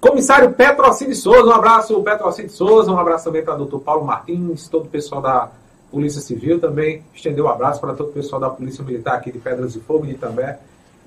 Comissário 0.00 0.52
Petrocínio 0.52 1.14
Souza, 1.14 1.46
um 1.46 1.52
abraço, 1.52 2.02
Petrocínio 2.02 2.50
Souza, 2.50 2.90
um 2.90 2.98
abraço 2.98 3.24
também 3.24 3.44
para 3.44 3.54
o 3.54 3.58
doutor 3.58 3.80
Paulo 3.80 4.04
Martins, 4.04 4.68
todo 4.68 4.86
o 4.86 4.88
pessoal 4.88 5.22
da 5.22 5.48
Polícia 5.90 6.20
Civil 6.20 6.58
também. 6.58 7.04
Estendeu 7.14 7.44
um 7.44 7.48
abraço 7.48 7.80
para 7.80 7.94
todo 7.94 8.08
o 8.08 8.12
pessoal 8.12 8.40
da 8.40 8.50
Polícia 8.50 8.82
Militar 8.82 9.14
aqui 9.14 9.30
de 9.30 9.38
Pedras 9.38 9.74
de 9.74 9.80
Fogo, 9.80 10.06
de 10.06 10.12
Itambé 10.12 10.58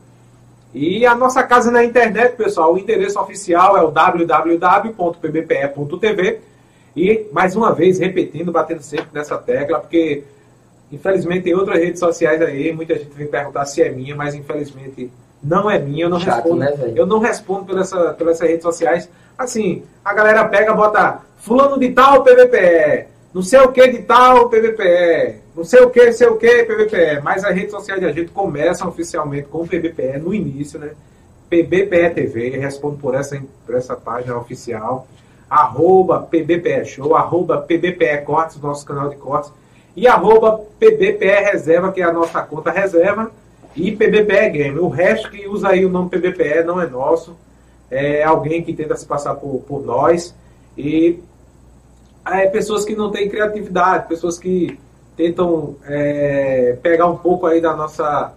E 0.74 1.06
a 1.06 1.16
nossa 1.16 1.42
casa 1.44 1.72
na 1.72 1.82
internet, 1.82 2.36
pessoal, 2.36 2.74
o 2.74 2.78
endereço 2.78 3.18
oficial 3.18 3.78
é 3.78 3.82
o 3.82 3.92
www.pbpe.tv. 3.92 4.92
E, 6.98 7.28
mais 7.32 7.56
uma 7.56 7.74
vez, 7.74 8.00
repetindo, 8.00 8.52
batendo 8.52 8.82
sempre 8.82 9.08
nessa 9.14 9.38
tecla, 9.38 9.80
porque, 9.80 10.26
infelizmente, 10.96 11.44
tem 11.44 11.54
outras 11.54 11.78
redes 11.78 12.00
sociais 12.00 12.42
aí, 12.42 12.74
muita 12.74 12.96
gente 12.96 13.12
vem 13.16 13.28
perguntar 13.28 13.66
se 13.66 13.82
é 13.82 13.90
minha, 13.90 14.16
mas, 14.16 14.34
infelizmente, 14.34 15.12
não 15.44 15.70
é 15.70 15.78
minha, 15.78 16.06
eu 16.06 16.10
não 16.10 16.20
Chato, 16.20 16.36
respondo. 16.44 16.60
né, 16.60 16.94
eu 16.96 17.06
não 17.06 17.20
respondo 17.20 17.66
por, 17.66 17.80
essa, 17.80 18.14
por 18.14 18.28
essas 18.30 18.48
redes 18.48 18.64
sociais. 18.64 19.10
Assim, 19.38 19.84
a 20.04 20.14
galera 20.14 20.46
pega, 20.46 20.74
bota 20.74 21.20
fulano 21.38 21.80
de 21.80 21.92
tal, 21.92 22.24
PVPE, 22.24 23.06
não 23.34 23.42
sei 23.42 23.60
o 23.60 23.72
que 23.72 23.88
de 23.88 24.00
tal, 24.00 24.50
PVPE, 24.50 25.36
não 25.56 25.64
sei 25.64 25.82
o 25.82 25.90
que, 25.90 26.06
não 26.06 26.14
sei 26.14 26.28
o 26.28 26.38
que, 26.38 26.64
PVPE. 26.64 27.22
Mas 27.22 27.44
as 27.44 27.54
redes 27.54 27.72
sociais 27.72 28.02
da 28.02 28.12
gente 28.12 28.32
começam 28.32 28.88
oficialmente 28.88 29.48
com 29.48 29.60
o 29.60 29.68
PVPE 29.68 30.20
no 30.20 30.34
início, 30.34 30.80
né? 30.80 30.92
PBPE 31.50 32.10
TV, 32.16 32.50
respondo 32.58 32.98
por 32.98 33.14
essa, 33.14 33.42
por 33.66 33.76
essa 33.76 33.96
página 33.96 34.38
oficial. 34.38 35.08
Arroba 35.50 36.22
PBPE 36.22 36.86
Show, 36.86 37.16
arroba 37.16 37.60
PBPE 37.62 38.24
Cortes, 38.26 38.60
nosso 38.60 38.86
canal 38.86 39.10
de 39.10 39.16
cortes. 39.16 39.52
E 39.96 40.08
arroba 40.08 40.62
PBPE 40.80 41.52
Reserva, 41.52 41.92
que 41.92 42.02
é 42.02 42.06
a 42.06 42.14
nossa 42.14 42.42
conta 42.42 42.72
reserva. 42.72 43.32
E 43.76 43.92
PBPE 43.92 44.50
Game. 44.50 44.80
O 44.80 44.90
resto 44.90 45.30
que 45.30 45.48
usa 45.48 45.70
aí 45.70 45.86
o 45.86 45.90
nome 45.90 46.10
PBPE 46.10 46.64
não 46.66 46.82
é 46.82 46.88
nosso. 46.88 47.36
É 47.90 48.24
alguém 48.24 48.64
que 48.64 48.74
tenta 48.74 48.96
se 48.96 49.06
passar 49.06 49.36
por, 49.36 49.62
por 49.68 49.86
nós. 49.86 50.36
E 50.78 51.20
é, 52.26 52.48
pessoas 52.48 52.84
que 52.84 52.96
não 52.96 53.12
têm 53.12 53.30
criatividade, 53.30 54.08
pessoas 54.08 54.40
que 54.40 54.80
tentam 55.16 55.76
é, 55.86 56.78
pegar 56.82 57.08
um 57.08 57.18
pouco 57.18 57.46
aí 57.46 57.62
da 57.62 57.76
nossa, 57.76 58.34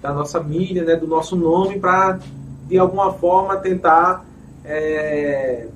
da 0.00 0.12
nossa 0.12 0.40
mídia, 0.40 0.84
né, 0.84 0.96
do 0.96 1.06
nosso 1.06 1.36
nome, 1.36 1.78
para 1.78 2.18
de 2.66 2.78
alguma 2.78 3.12
forma 3.12 3.56
tentar, 3.56 4.24
é, 4.64 5.66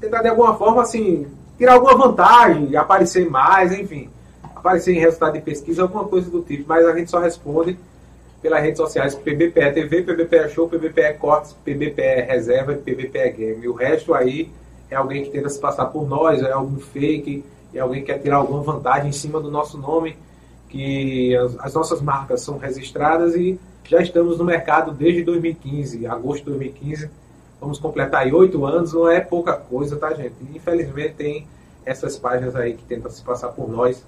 tentar 0.00 0.22
de 0.22 0.28
alguma 0.28 0.54
forma 0.56 0.82
assim, 0.82 1.26
tirar 1.56 1.74
alguma 1.74 1.96
vantagem, 1.96 2.76
aparecer 2.76 3.30
mais, 3.30 3.72
enfim, 3.72 4.10
aparecer 4.58 4.94
em 4.94 4.98
resultado 4.98 5.34
de 5.34 5.40
pesquisa, 5.40 5.82
alguma 5.82 6.04
coisa 6.04 6.30
do 6.30 6.42
tipo, 6.42 6.64
mas 6.66 6.84
a 6.84 6.94
gente 6.96 7.10
só 7.10 7.18
responde 7.18 7.78
pelas 8.42 8.62
redes 8.62 8.78
sociais 8.78 9.14
PBPE 9.14 9.72
TV, 9.72 10.02
PBPE 10.02 10.50
Show, 10.50 10.68
PBPE 10.68 11.14
Cortes, 11.18 11.52
PBPE 11.64 12.26
Reserva 12.26 12.72
e 12.72 12.76
PBPE 12.76 13.30
Game. 13.30 13.64
E 13.64 13.68
o 13.68 13.72
resto 13.72 14.14
aí 14.14 14.50
é 14.90 14.96
alguém 14.96 15.24
que 15.24 15.30
tenta 15.30 15.48
se 15.48 15.60
passar 15.60 15.86
por 15.86 16.08
nós, 16.08 16.42
é 16.42 16.52
algum 16.52 16.78
fake, 16.78 17.44
é 17.74 17.80
alguém 17.80 18.00
que 18.00 18.12
quer 18.12 18.18
tirar 18.18 18.36
alguma 18.36 18.62
vantagem 18.62 19.08
em 19.08 19.12
cima 19.12 19.40
do 19.40 19.50
nosso 19.50 19.78
nome, 19.78 20.16
que 20.68 21.36
as, 21.36 21.58
as 21.60 21.74
nossas 21.74 22.00
marcas 22.00 22.42
são 22.42 22.58
registradas 22.58 23.34
e 23.34 23.58
já 23.84 24.00
estamos 24.00 24.38
no 24.38 24.44
mercado 24.44 24.92
desde 24.92 25.22
2015, 25.22 26.06
agosto 26.06 26.44
de 26.44 26.50
2015. 26.50 27.10
Vamos 27.60 27.78
completar 27.78 28.22
aí 28.22 28.32
oito 28.32 28.64
anos, 28.64 28.92
não 28.92 29.08
é 29.08 29.20
pouca 29.20 29.54
coisa, 29.54 29.96
tá, 29.96 30.12
gente? 30.14 30.34
Infelizmente 30.54 31.14
tem 31.14 31.46
essas 31.84 32.16
páginas 32.16 32.54
aí 32.54 32.74
que 32.74 32.84
tentam 32.84 33.10
se 33.10 33.22
passar 33.22 33.48
por 33.48 33.68
nós 33.68 34.04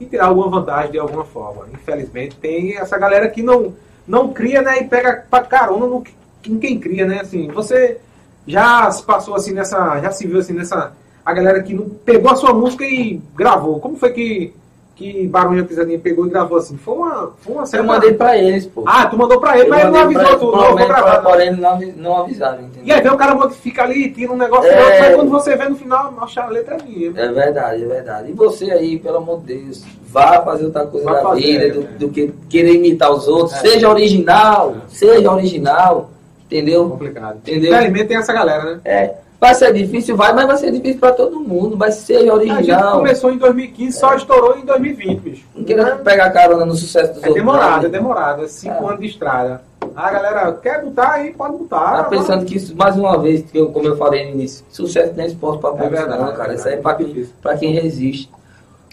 e 0.00 0.06
tirar 0.06 0.26
alguma 0.26 0.48
vantagem 0.48 0.92
de 0.92 0.98
alguma 0.98 1.24
forma. 1.24 1.66
Infelizmente 1.72 2.36
tem 2.36 2.76
essa 2.76 2.98
galera 2.98 3.28
que 3.28 3.42
não, 3.42 3.74
não 4.06 4.32
cria, 4.32 4.62
né, 4.62 4.80
e 4.80 4.84
pega 4.84 5.24
pra 5.30 5.42
carona 5.42 5.86
no, 5.86 6.04
em 6.46 6.58
quem 6.58 6.78
cria, 6.78 7.06
né? 7.06 7.20
Assim, 7.20 7.48
você 7.48 7.98
já 8.46 8.90
se 8.90 9.02
passou 9.04 9.34
assim 9.34 9.52
nessa, 9.52 10.00
já 10.00 10.10
se 10.10 10.26
viu 10.26 10.38
assim 10.38 10.52
nessa 10.52 10.92
a 11.24 11.32
galera 11.32 11.62
que 11.62 11.72
não 11.72 11.88
pegou 11.88 12.30
a 12.30 12.36
sua 12.36 12.52
música 12.52 12.84
e 12.84 13.20
gravou. 13.34 13.78
Como 13.80 13.96
foi 13.96 14.10
que, 14.10 14.54
que 15.02 15.30
a 15.60 15.64
Pisadinha 15.64 15.98
pegou 15.98 16.26
e 16.26 16.30
gravou 16.30 16.58
assim? 16.58 16.76
Foi 16.76 16.94
uma, 16.94 17.32
foi 17.38 17.54
uma 17.54 17.64
Eu 17.72 17.84
mandei 17.84 18.12
pra 18.14 18.36
eles, 18.38 18.66
pô. 18.66 18.84
Ah, 18.86 19.06
tu 19.06 19.16
mandou 19.16 19.40
pra 19.40 19.56
ele, 19.58 19.66
Eu 19.66 19.70
mas 19.70 19.80
ele 19.82 19.90
não 19.90 20.00
avisou 20.00 20.22
eles, 20.22 20.38
tu, 20.38 20.44
não, 20.52 20.76
vou 20.76 20.86
gravar. 20.86 21.22
Porém, 21.22 21.50
não, 21.52 21.80
não 21.96 22.16
avisaram, 22.18 22.62
entendeu? 22.62 22.82
E 22.84 22.92
aí 22.92 23.00
vem 23.00 23.12
o 23.12 23.16
cara 23.16 23.34
modifica 23.34 23.82
ali, 23.82 24.10
tira 24.10 24.32
um 24.32 24.36
negócio, 24.36 24.70
É. 24.70 24.78
outro, 24.84 25.00
mas 25.00 25.14
quando 25.16 25.30
você 25.30 25.56
vê 25.56 25.68
no 25.68 25.76
final, 25.76 26.14
a 26.36 26.46
letra 26.46 26.76
é 26.76 26.82
minha. 26.82 27.12
É 27.16 27.32
verdade, 27.32 27.82
é 27.84 27.86
verdade. 27.86 28.30
E 28.30 28.32
você 28.32 28.70
aí, 28.70 28.98
pelo 28.98 29.18
amor 29.18 29.40
de 29.40 29.54
Deus, 29.54 29.84
vá 30.08 30.42
fazer 30.42 30.66
outra 30.66 30.86
coisa 30.86 31.06
Vá 31.06 31.14
da 31.14 31.22
fazer, 31.22 31.40
vida 31.40 31.66
é. 31.66 31.70
do, 31.70 31.82
do 31.98 32.08
que 32.10 32.32
querer 32.48 32.74
imitar 32.74 33.10
os 33.10 33.26
outros. 33.26 33.56
É. 33.56 33.60
Seja 33.60 33.88
original, 33.88 34.76
seja 34.88 35.32
original, 35.32 36.10
entendeu? 36.46 36.88
Complicado. 36.88 37.38
Entendeu? 37.38 37.72
Infelizmente 37.72 38.06
tem 38.08 38.16
essa 38.18 38.32
galera, 38.32 38.64
né? 38.64 38.80
É, 38.84 39.14
vai 39.42 39.54
ser 39.56 39.72
difícil, 39.72 40.16
vai, 40.16 40.32
mas 40.32 40.46
vai 40.46 40.56
ser 40.56 40.70
difícil 40.70 41.00
pra 41.00 41.10
todo 41.10 41.40
mundo. 41.40 41.76
A 41.82 41.90
gente 41.90 42.30
original. 42.30 42.98
começou 42.98 43.32
em 43.32 43.38
2015, 43.38 43.98
só 43.98 44.14
estourou 44.14 44.56
em 44.56 44.64
2020, 44.64 45.18
bicho. 45.20 45.44
Não 45.52 45.64
queira 45.64 45.96
pegar 45.96 46.30
carona 46.30 46.64
no 46.64 46.76
sucesso 46.76 47.14
dos 47.14 47.24
É 47.24 47.26
outros. 47.26 47.34
demorado, 47.44 47.80
é 47.80 47.82
não. 47.88 47.90
demorado. 47.90 48.44
É 48.44 48.46
cinco 48.46 48.84
É. 48.84 48.86
anos 48.86 49.00
de 49.00 49.06
estrada. 49.08 49.60
A 49.96 50.10
galera 50.12 50.52
quer 50.62 50.80
botar 50.84 51.10
aí, 51.14 51.32
pode 51.32 51.56
botar. 51.56 51.96
Tá 51.96 52.04
pensando 52.04 52.44
que 52.44 52.56
isso, 52.56 52.76
mais 52.76 52.94
uma 52.96 53.18
vez, 53.18 53.42
que 53.42 53.58
eu, 53.58 53.66
como 53.72 53.88
eu 53.88 53.96
falei 53.96 54.26
no 54.26 54.30
início, 54.30 54.64
sucesso 54.70 55.12
nem 55.16 55.26
esporte 55.26 55.60
pra 55.60 55.70
poucos, 55.70 55.90
verdade, 55.90 56.22
não, 56.22 56.32
cara. 56.34 56.52
é 56.52 56.54
Isso 56.54 56.68
aí 56.68 56.74
é 56.74 56.78
é 56.88 56.94
quem- 56.94 57.06
difícil. 57.06 57.34
pra 57.42 57.56
quem 57.56 57.72
resiste. 57.72 58.30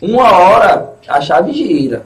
Uma 0.01 0.31
hora 0.35 0.89
a 1.07 1.21
chave 1.21 1.53
gira. 1.53 2.01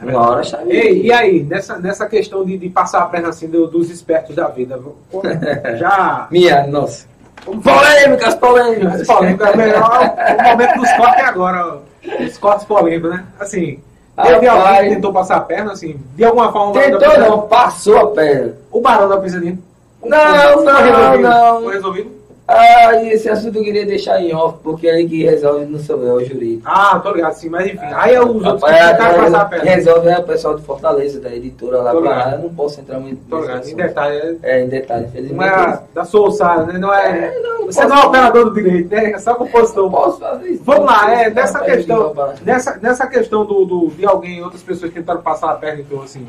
É 0.00 0.04
Uma 0.08 0.30
hora 0.30 0.40
a 0.40 0.44
chave 0.44 0.70
Ei, 0.70 0.94
gira. 1.02 1.06
e 1.06 1.12
aí, 1.12 1.42
nessa, 1.42 1.78
nessa 1.78 2.06
questão 2.06 2.44
de, 2.44 2.56
de 2.56 2.68
passar 2.68 3.02
a 3.02 3.06
perna 3.06 3.28
assim 3.30 3.48
do- 3.48 3.66
dos 3.66 3.90
espertos 3.90 4.36
da 4.36 4.46
vida, 4.46 4.78
já. 5.78 6.28
Minha, 6.30 6.64
nossa. 6.68 7.06
Polêmicas, 7.44 8.34
polêmicas. 8.36 9.06
Polêmica, 9.06 9.48
é 9.48 9.56
melhor 9.56 10.14
o 10.38 10.42
momento 10.42 10.78
dos 10.78 10.92
cortes 10.92 11.22
é 11.22 11.26
agora, 11.26 11.66
ó. 11.66 12.22
os 12.24 12.38
cortes 12.38 12.64
polêmicos, 12.64 13.10
né? 13.10 13.24
Assim, 13.40 13.82
teve 14.22 14.46
alguém 14.46 14.88
que 14.88 14.94
tentou 14.94 15.12
passar 15.12 15.36
a 15.36 15.40
perna, 15.40 15.72
assim, 15.72 16.00
de 16.14 16.24
alguma 16.24 16.52
forma. 16.52 16.72
Tentou 16.72 17.18
não, 17.18 17.42
passou 17.42 17.98
a 17.98 18.06
perna. 18.08 18.54
O 18.70 18.80
barão 18.80 19.08
da 19.08 19.18
pisadinha. 19.18 19.58
Não, 20.04 20.64
não, 20.64 20.82
resolvido? 20.82 21.22
não. 21.22 21.62
Foi 21.62 21.74
resolvido? 21.74 22.21
Ah, 22.46 22.96
e 22.96 23.10
esse 23.12 23.28
assunto 23.30 23.56
eu 23.56 23.62
queria 23.64 23.86
deixar 23.86 24.20
em 24.20 24.34
off, 24.34 24.58
porque 24.62 24.88
aí 24.88 25.08
que 25.08 25.22
resolve 25.24 25.64
não 25.64 25.78
sou 25.78 26.02
eu, 26.02 26.20
é 26.20 26.22
o 26.22 26.26
jurídico. 26.26 26.62
Ah, 26.66 26.98
tô 27.02 27.12
ligado, 27.12 27.32
sim, 27.34 27.48
mas 27.48 27.66
enfim. 27.66 27.78
Aí 27.94 28.18
os 28.18 28.26
outros 28.44 28.62
que 28.64 28.70
tentaram 28.70 29.14
é, 29.14 29.18
passar 29.18 29.40
a 29.40 29.44
perna. 29.44 29.70
resolve 29.70 30.08
é 30.08 30.18
o 30.18 30.22
pessoal 30.24 30.56
de 30.56 30.62
Fortaleza, 30.64 31.20
da 31.20 31.30
editora 31.34 31.80
lá 31.80 31.94
pra. 31.94 32.32
Eu 32.32 32.38
não 32.40 32.54
posso 32.54 32.80
entrar 32.80 32.98
muito 32.98 33.20
Tô 33.30 33.40
ligado, 33.40 33.66
em 33.68 33.76
detalhe. 33.76 34.38
É, 34.42 34.60
em 34.64 34.68
detalhe, 34.68 35.06
infelizmente. 35.06 35.48
é 35.54 35.78
da 35.94 36.04
sua 36.04 36.28
ossada, 36.28 36.64
né? 36.72 36.78
Não 36.78 36.92
é. 36.92 37.28
É, 37.36 37.40
não, 37.40 37.66
você 37.66 37.84
não 37.86 37.96
é 37.96 38.06
operador 38.06 38.44
do 38.46 38.54
direito, 38.54 38.90
né? 38.90 39.12
É 39.12 39.18
só 39.18 39.34
compositor. 39.36 39.90
posso 39.90 40.18
fazer 40.18 40.48
isso. 40.48 40.64
Vamos 40.64 40.84
lá, 40.86 41.14
é, 41.14 41.30
nessa 41.30 41.60
questão, 41.60 42.14
nessa, 42.44 42.76
nessa 42.82 43.06
questão 43.06 43.46
do, 43.46 43.64
do- 43.64 43.86
de 43.96 44.04
alguém, 44.04 44.42
outras 44.42 44.62
pessoas 44.62 44.92
tentaram 44.92 45.22
passar 45.22 45.52
a 45.52 45.54
perna, 45.54 45.80
então 45.80 46.02
assim. 46.02 46.26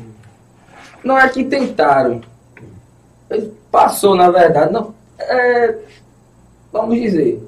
Não 1.02 1.18
é 1.18 1.28
que 1.28 1.44
tentaram. 1.44 2.20
Passou, 3.70 4.14
na 4.14 4.30
verdade. 4.30 4.72
Não, 4.72 4.94
é, 5.18 5.74
vamos 6.80 7.00
dizer. 7.00 7.42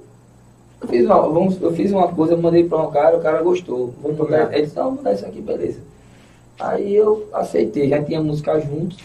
Eu 0.81 0.89
fiz, 0.89 1.05
uma, 1.07 1.21
vamos, 1.23 1.61
eu 1.61 1.73
fiz 1.73 1.91
uma 1.91 2.09
coisa, 2.09 2.35
eu 2.35 2.39
mandei 2.39 2.65
para 2.65 2.79
um 2.83 2.91
cara, 2.91 3.17
o 3.17 3.21
cara 3.21 3.43
gostou. 3.43 3.93
Vamos 4.03 4.17
mudar. 4.19 4.53
Ele 4.55 4.63
disse, 4.63 4.77
não, 4.77 4.85
vamos 4.85 4.99
mudar 4.99 5.13
isso 5.15 5.27
aqui, 5.27 5.41
beleza. 5.41 5.81
Aí 6.59 6.95
eu 6.95 7.27
aceitei, 7.33 7.89
já 7.89 8.03
tinha 8.03 8.23
música 8.23 8.59
juntos. 8.61 8.99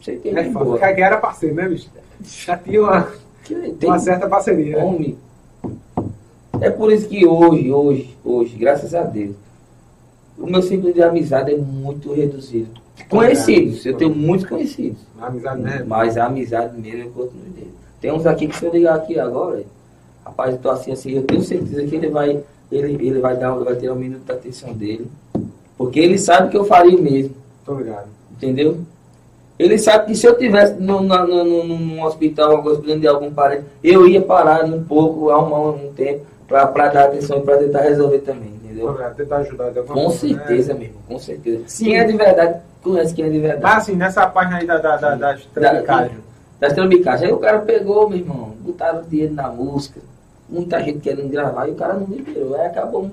Aceitei 0.00 0.32
É 0.36 0.44
foda. 0.50 0.64
boa. 0.64 0.78
Que 0.78 1.00
era 1.00 1.16
parceiro, 1.18 1.54
né, 1.54 1.68
bicho? 1.68 1.88
Já 2.22 2.56
tinha 2.56 2.82
uma, 2.82 3.08
tem- 3.48 3.88
uma 3.88 3.98
certa 3.98 4.28
parceria. 4.28 4.76
né? 4.76 4.84
Homem. 4.84 5.16
É 6.60 6.70
por 6.70 6.92
isso 6.92 7.08
que 7.08 7.26
hoje, 7.26 7.72
hoje, 7.72 8.16
hoje, 8.24 8.56
graças 8.56 8.94
a 8.94 9.02
Deus, 9.02 9.34
o 10.38 10.46
meu 10.46 10.62
ciclo 10.62 10.92
de 10.92 11.02
amizade 11.02 11.52
é 11.52 11.56
muito 11.56 12.12
reduzido. 12.12 12.80
Conhecidos, 13.08 13.84
eu 13.86 13.96
tenho 13.96 14.14
muitos 14.14 14.46
conhecidos. 14.46 14.98
Uma 15.16 15.26
amizade, 15.28 15.60
né? 15.62 15.84
Mas 15.86 16.16
a 16.16 16.26
amizade 16.26 16.78
mesmo 16.80 17.00
eu 17.04 17.10
continuo 17.10 17.50
dele. 17.54 17.74
Tem 18.02 18.12
uns 18.12 18.26
aqui 18.26 18.48
que 18.48 18.56
se 18.56 18.66
eu 18.66 18.72
ligar 18.72 18.96
aqui 18.96 19.18
agora, 19.18 19.62
rapaz, 20.26 20.52
eu 20.54 20.60
tô 20.60 20.70
assim, 20.70 20.92
assim, 20.92 21.12
eu 21.12 21.22
tenho 21.22 21.40
certeza 21.40 21.84
que 21.86 21.94
ele 21.94 22.08
vai, 22.10 22.40
ele, 22.70 22.94
ele 23.06 23.20
vai 23.20 23.36
dar, 23.36 23.52
vai 23.52 23.76
ter 23.76 23.90
um 23.90 23.94
minuto 23.94 24.24
da 24.24 24.34
atenção 24.34 24.72
dele. 24.74 25.06
Porque 25.78 26.00
ele 26.00 26.18
sabe 26.18 26.50
que 26.50 26.56
eu 26.56 26.64
faria 26.64 26.98
mesmo, 27.00 27.34
Tô 27.64 27.76
ligado. 27.76 28.08
entendeu? 28.32 28.78
Ele 29.58 29.78
sabe 29.78 30.06
que 30.06 30.14
se 30.16 30.26
eu 30.26 30.36
tivesse 30.36 30.74
no, 30.74 31.00
na- 31.00 31.24
no, 31.24 31.44
no, 31.44 31.64
num 31.64 32.02
hospital, 32.02 32.50
alguma 32.56 32.74
coisa, 32.76 32.98
de 32.98 33.06
algum 33.06 33.32
parente, 33.32 33.64
eu 33.84 34.06
ia 34.08 34.20
parar 34.20 34.64
um 34.64 34.82
pouco, 34.82 35.30
arrumar 35.30 35.60
um 35.70 35.92
tempo 35.92 36.26
pra, 36.48 36.66
pra 36.66 36.88
dar 36.88 37.04
atenção 37.04 37.38
e 37.38 37.42
pra 37.42 37.56
tentar 37.58 37.82
resolver 37.82 38.18
também, 38.20 38.48
entendeu? 38.64 38.90
ligado. 38.90 39.14
Tentar 39.14 39.36
ajudar 39.36 39.70
de 39.70 39.78
alguma 39.78 39.94
Com 39.94 40.10
forma, 40.10 40.34
né? 40.34 40.38
certeza, 40.46 40.74
mesmo, 40.74 40.94
com 41.06 41.18
certeza. 41.20 41.62
Sim. 41.66 41.84
Quem 41.84 41.98
é 42.00 42.04
de 42.04 42.16
verdade, 42.16 42.60
conhece 42.82 43.14
quem 43.14 43.24
é 43.26 43.30
de 43.30 43.38
verdade. 43.38 43.62
Mas 43.62 43.76
assim, 43.76 43.94
nessa 43.94 44.26
página 44.26 44.56
aí 44.58 44.66
da, 44.66 44.78
da, 44.78 44.96
da, 44.96 45.14
das 45.14 45.42
traficagens. 46.62 46.68
das 46.68 46.72
trambicagens. 46.72 47.22
Aí 47.28 47.32
o 47.32 47.38
cara 47.38 47.58
pegou, 47.60 48.08
meu 48.08 48.18
irmão, 48.18 48.52
botaram 48.60 49.02
dinheiro 49.02 49.34
na 49.34 49.48
música, 49.48 50.00
muita 50.48 50.82
gente 50.82 51.00
querendo 51.00 51.30
gravar 51.30 51.68
e 51.68 51.72
o 51.72 51.74
cara 51.74 51.94
não 51.94 52.06
liberou. 52.06 52.54
Aí 52.54 52.66
acabou 52.66 53.10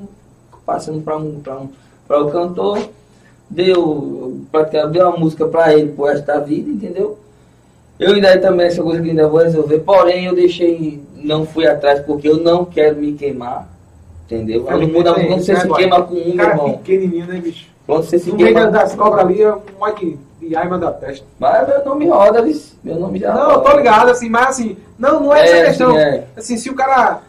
passando 0.66 1.02
para 1.02 1.18
um, 1.18 1.40
pra 1.40 1.60
um, 1.60 1.70
pra 2.08 2.22
o 2.22 2.32
cantor, 2.32 2.90
deu, 3.50 4.40
deu 4.92 5.10
uma 5.10 5.18
música 5.18 5.48
para 5.48 5.74
ele 5.74 5.92
pro 5.92 6.06
resto 6.06 6.26
da 6.26 6.40
vida, 6.40 6.70
entendeu? 6.70 7.18
Eu 8.00 8.14
ainda 8.14 8.40
também, 8.40 8.68
essa 8.68 8.82
coisa 8.82 9.02
que 9.02 9.10
ainda 9.10 9.28
vou 9.28 9.42
resolver, 9.42 9.80
porém 9.80 10.26
eu 10.26 10.36
deixei, 10.36 11.04
não 11.18 11.46
fui 11.46 11.68
atrás 11.68 12.00
porque 12.02 12.30
eu 12.30 12.38
não 12.38 12.64
quero 12.64 12.96
me 12.96 13.14
queimar, 13.14 13.68
entendeu? 14.26 14.66
Muda, 14.88 15.14
Tem 15.16 15.28
quando 15.28 15.42
você 15.42 15.56
se 15.56 15.68
queima 15.68 16.04
com 16.04 16.16
um, 16.16 16.28
meu 16.28 16.38
cara 16.38 16.52
irmão, 16.52 16.78
pequenininho, 16.78 17.28
né, 17.28 17.42
bicho? 17.42 17.68
Quando 17.90 18.04
você 18.04 18.20
se 18.20 18.30
No 18.30 18.38
meio 18.38 18.54
queima... 18.54 18.70
das 18.72 18.94
cobras 18.96 19.26
ali, 19.26 19.42
é 19.42 19.54
um 19.54 19.94
de, 20.00 20.18
de 20.40 20.56
aiva 20.56 20.78
da 20.78 20.92
peste. 20.92 21.26
Mas 21.40 21.68
meu 21.68 21.84
nome 21.86 22.08
roda, 22.08 22.42
vice. 22.42 22.74
meu 22.84 22.96
nome 22.96 23.20
já 23.20 23.34
Não, 23.34 23.52
eu 23.52 23.62
tô 23.62 23.76
ligado, 23.78 24.10
assim, 24.10 24.30
mas 24.30 24.50
assim, 24.50 24.78
não, 24.98 25.20
não 25.22 25.36
é, 25.36 25.40
É, 25.42 25.44
essa 25.52 25.66
questão. 25.66 25.98
é. 25.98 26.24
Assim, 26.38 26.58
se 26.58 26.70
o 26.70 26.76
cara. 26.76 27.22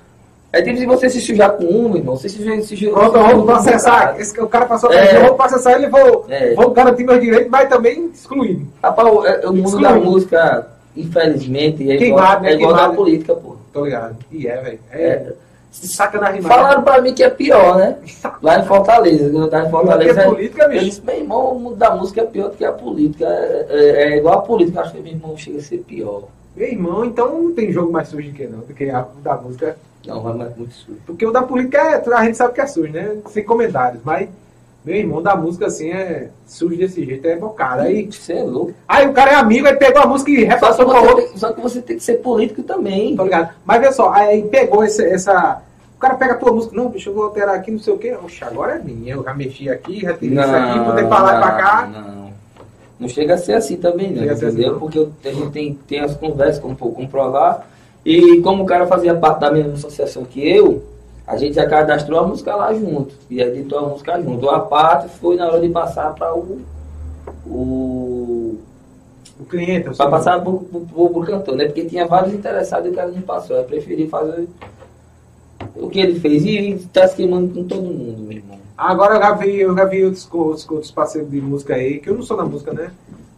É 0.53 0.61
tipo 0.63 0.77
se 0.79 0.85
você 0.87 1.09
se 1.09 1.21
sujar 1.21 1.53
com 1.53 1.65
um, 1.65 1.97
irmão. 1.97 2.17
Você 2.17 2.29
se 2.29 2.39
suja, 2.39 2.57
se 2.63 2.69
suja, 2.77 2.91
Pronto, 2.91 3.17
eu 3.17 3.25
vou 3.29 3.35
com 3.41 3.47
processar. 3.47 4.17
Esse, 4.19 4.41
o 4.41 4.49
cara 4.49 4.67
passou 4.67 4.93
É. 4.93 5.01
pra 5.07 5.13
mim, 5.13 5.19
eu 5.21 5.27
vou 5.29 5.37
processar 5.37 5.73
ele 5.75 5.87
e 5.87 5.89
vou, 5.89 6.27
É. 6.29 6.55
vou 6.55 6.71
garantir 6.73 7.05
meus 7.05 7.21
direitos, 7.21 7.49
mas 7.51 7.69
também 7.69 8.07
excluído. 8.13 8.67
Rapaz, 8.83 9.09
o, 9.09 9.25
é- 9.27 9.47
mundo 9.47 9.59
Excluído. 9.61 9.89
da 9.89 9.95
música, 9.95 10.67
infelizmente, 10.97 11.83
é 11.89 11.95
igual, 11.95 11.99
Queimado, 11.99 12.43
né? 12.43 12.51
é 12.51 12.55
igual 12.55 12.73
da 12.73 12.79
Queimado. 12.79 12.97
política, 12.97 13.35
pô. 13.35 13.57
Tô 13.73 13.85
ligado. 13.85 14.17
E 14.33 14.49
é, 14.49 14.57
velho. 14.61 14.79
É. 14.91 15.03
É. 15.05 15.33
Saca 15.71 16.19
da. 16.19 16.43
Falaram 16.43 16.83
pra 16.83 17.01
mim 17.01 17.15
que 17.15 17.23
é 17.23 17.31
pior, 17.31 17.79
né? 17.79 17.97
Lá 18.43 18.59
em 18.59 18.65
Fortaleza, 18.67 19.31
quando 19.31 19.45
eu 19.45 19.49
tava 19.51 19.67
em 19.67 19.71
Fortaleza. 19.71 20.15
Porque 20.15 20.29
política, 20.35 20.69
bicho. 20.69 20.81
Eu 20.81 20.85
disse, 20.89 21.03
meu 21.05 21.17
irmão, 21.17 21.53
o 21.53 21.61
mundo 21.61 21.77
da 21.77 21.95
música 21.95 22.21
é 22.23 22.27
pior 22.27 22.49
do 22.51 22.57
que 22.57 22.65
a 22.65 22.73
política. 22.73 23.25
É, 23.27 23.67
é- 23.71 24.13
é 24.13 24.17
igual 24.19 24.39
a 24.39 24.43
política, 24.43 24.81
acho 24.81 24.93
que 24.95 25.01
meu 25.01 25.13
irmão 25.13 25.37
chega 25.37 25.59
a 25.59 25.63
ser 25.63 25.79
pior. 25.79 26.25
Meu 26.57 26.67
irmão, 26.69 27.05
então 27.05 27.41
não 27.43 27.55
tem 27.55 27.73
jogo 27.73 27.93
mais 27.93 28.09
sujo 28.09 28.33
que 28.33 28.47
não, 28.47 28.59
do 28.59 28.75
que 28.75 28.91
a 28.91 29.07
da 29.23 29.37
música. 29.37 29.77
Não, 30.07 30.21
vai 30.21 30.35
mais 30.35 30.57
muito 30.57 30.75
sujo. 30.75 30.99
Porque 31.07 31.25
o 31.25 31.31
da 31.31 31.43
política 31.43 31.79
é, 31.79 32.15
a 32.15 32.25
gente 32.25 32.37
sabe 32.37 32.55
que 32.55 32.61
é 32.61 32.67
sujo, 32.67 32.93
né? 32.93 33.17
Sem 33.29 33.45
comentários. 33.45 34.01
Mas, 34.05 34.29
meu 34.85 34.97
irmão, 34.97 35.23
da 35.23 35.37
música 35.37 35.67
assim 35.67 35.91
é 35.91 36.29
sujo 36.47 36.77
desse 36.77 37.05
jeito, 37.05 37.27
é 37.27 37.37
bocado. 37.37 37.83
Aí, 37.83 38.11
Você 38.11 38.33
é 38.33 38.43
louco. 38.43 38.73
aí 38.89 39.07
o 39.07 39.13
cara 39.13 39.33
é 39.33 39.35
amigo, 39.35 39.67
aí 39.67 39.77
pegou 39.77 40.03
a 40.03 40.07
música 40.07 40.31
e 40.31 40.37
que, 40.37 40.45
repassou 40.45 40.87
pra 40.87 41.01
outro. 41.03 41.17
tem, 41.27 41.37
só 41.37 41.53
que 41.53 41.61
você 41.61 41.83
tem 41.83 41.97
que 41.97 42.03
ser 42.03 42.15
político 42.15 42.63
também. 42.63 43.15
Tá 43.15 43.23
ligado? 43.25 43.51
Mas 43.65 43.81
vê 43.81 43.93
só, 43.93 44.11
aí 44.11 44.43
pegou 44.45 44.83
esse, 44.85 45.05
essa. 45.05 45.63
O 45.97 46.01
cara 46.01 46.15
pega 46.15 46.33
a 46.33 46.37
tua 46.37 46.53
música, 46.53 46.75
não, 46.75 46.89
bicho, 46.89 47.11
eu 47.11 47.15
vou 47.15 47.25
alterar 47.25 47.55
aqui, 47.55 47.71
não 47.71 47.79
sei 47.79 47.93
o 47.93 47.99
quê. 47.99 48.17
Oxe, 48.25 48.43
agora 48.43 48.77
é 48.77 48.79
minha. 48.79 49.15
Eu 49.15 49.23
já 49.23 49.35
mexi 49.35 49.69
aqui, 49.69 50.01
já 50.01 50.15
tirei 50.15 50.39
isso 50.39 50.51
aqui, 50.51 50.81
poder 50.85 51.09
falar 51.09 51.41
pra 51.41 51.53
cá. 51.53 51.87
Não. 51.87 52.31
Não 52.99 53.09
chega 53.09 53.35
a 53.35 53.39
ser 53.39 53.55
assim 53.55 53.77
também, 53.77 54.11
não, 54.11 54.19
Chega 54.21 54.33
a 54.33 54.37
ser 54.37 54.47
entendeu? 54.49 54.63
assim, 54.65 54.73
não. 54.73 54.79
Porque 54.81 55.09
a 55.29 55.33
gente 55.33 55.51
tem, 55.51 55.79
tem 55.87 56.01
as 56.01 56.15
conversas 56.15 56.59
como 56.59 56.75
comprovar. 56.77 57.67
E 58.05 58.41
como 58.41 58.63
o 58.63 58.67
cara 58.67 58.87
fazia 58.87 59.15
parte 59.15 59.41
da 59.41 59.51
mesma 59.51 59.75
associação 59.75 60.25
que 60.25 60.47
eu, 60.49 60.83
a 61.31 61.37
gente 61.37 61.55
já 61.55 61.65
cadastrou 61.65 62.19
a 62.19 62.27
música 62.27 62.57
lá 62.57 62.75
junto. 62.75 63.15
E 63.31 63.41
editou 63.41 63.79
a 63.79 63.89
música 63.89 64.21
junto. 64.21 64.51
A 64.51 64.59
parte 64.59 65.09
foi 65.09 65.37
na 65.37 65.47
hora 65.47 65.61
de 65.61 65.69
passar 65.69 66.13
para 66.13 66.35
o. 66.35 66.61
o 67.47 68.59
O 69.39 69.45
cliente, 69.49 69.97
para 69.97 70.11
passar 70.11 70.43
pro, 70.43 70.59
pro 70.59 71.21
cantor, 71.23 71.55
né? 71.55 71.67
Porque 71.67 71.85
tinha 71.85 72.05
vários 72.05 72.35
interessados 72.35 72.89
e 72.89 72.91
o 72.91 72.95
cara 72.95 73.13
não 73.13 73.23
passou. 73.23 73.57
Eu 73.57 73.65
preferi 73.65 74.09
fazer 74.09 74.49
o 75.77 75.89
que 75.89 76.01
ele 76.01 76.19
fez. 76.19 76.45
E 76.45 76.89
tá 76.93 77.07
se 77.07 77.15
queimando 77.15 77.55
com 77.55 77.63
todo 77.63 77.83
mundo, 77.83 78.23
meu 78.23 78.39
irmão. 78.39 78.59
Agora 78.77 79.15
eu 79.15 79.21
já 79.21 79.33
vi, 79.35 79.61
eu 79.61 79.77
já 79.77 79.85
vi 79.85 80.05
outros, 80.05 80.29
outros, 80.33 80.91
parceiros 80.91 81.31
de 81.31 81.41
música 81.41 81.75
aí, 81.75 82.01
que 82.01 82.11
eu 82.11 82.15
não 82.15 82.23
sou 82.23 82.37
da 82.37 82.45
música, 82.45 82.73
né? 82.73 82.91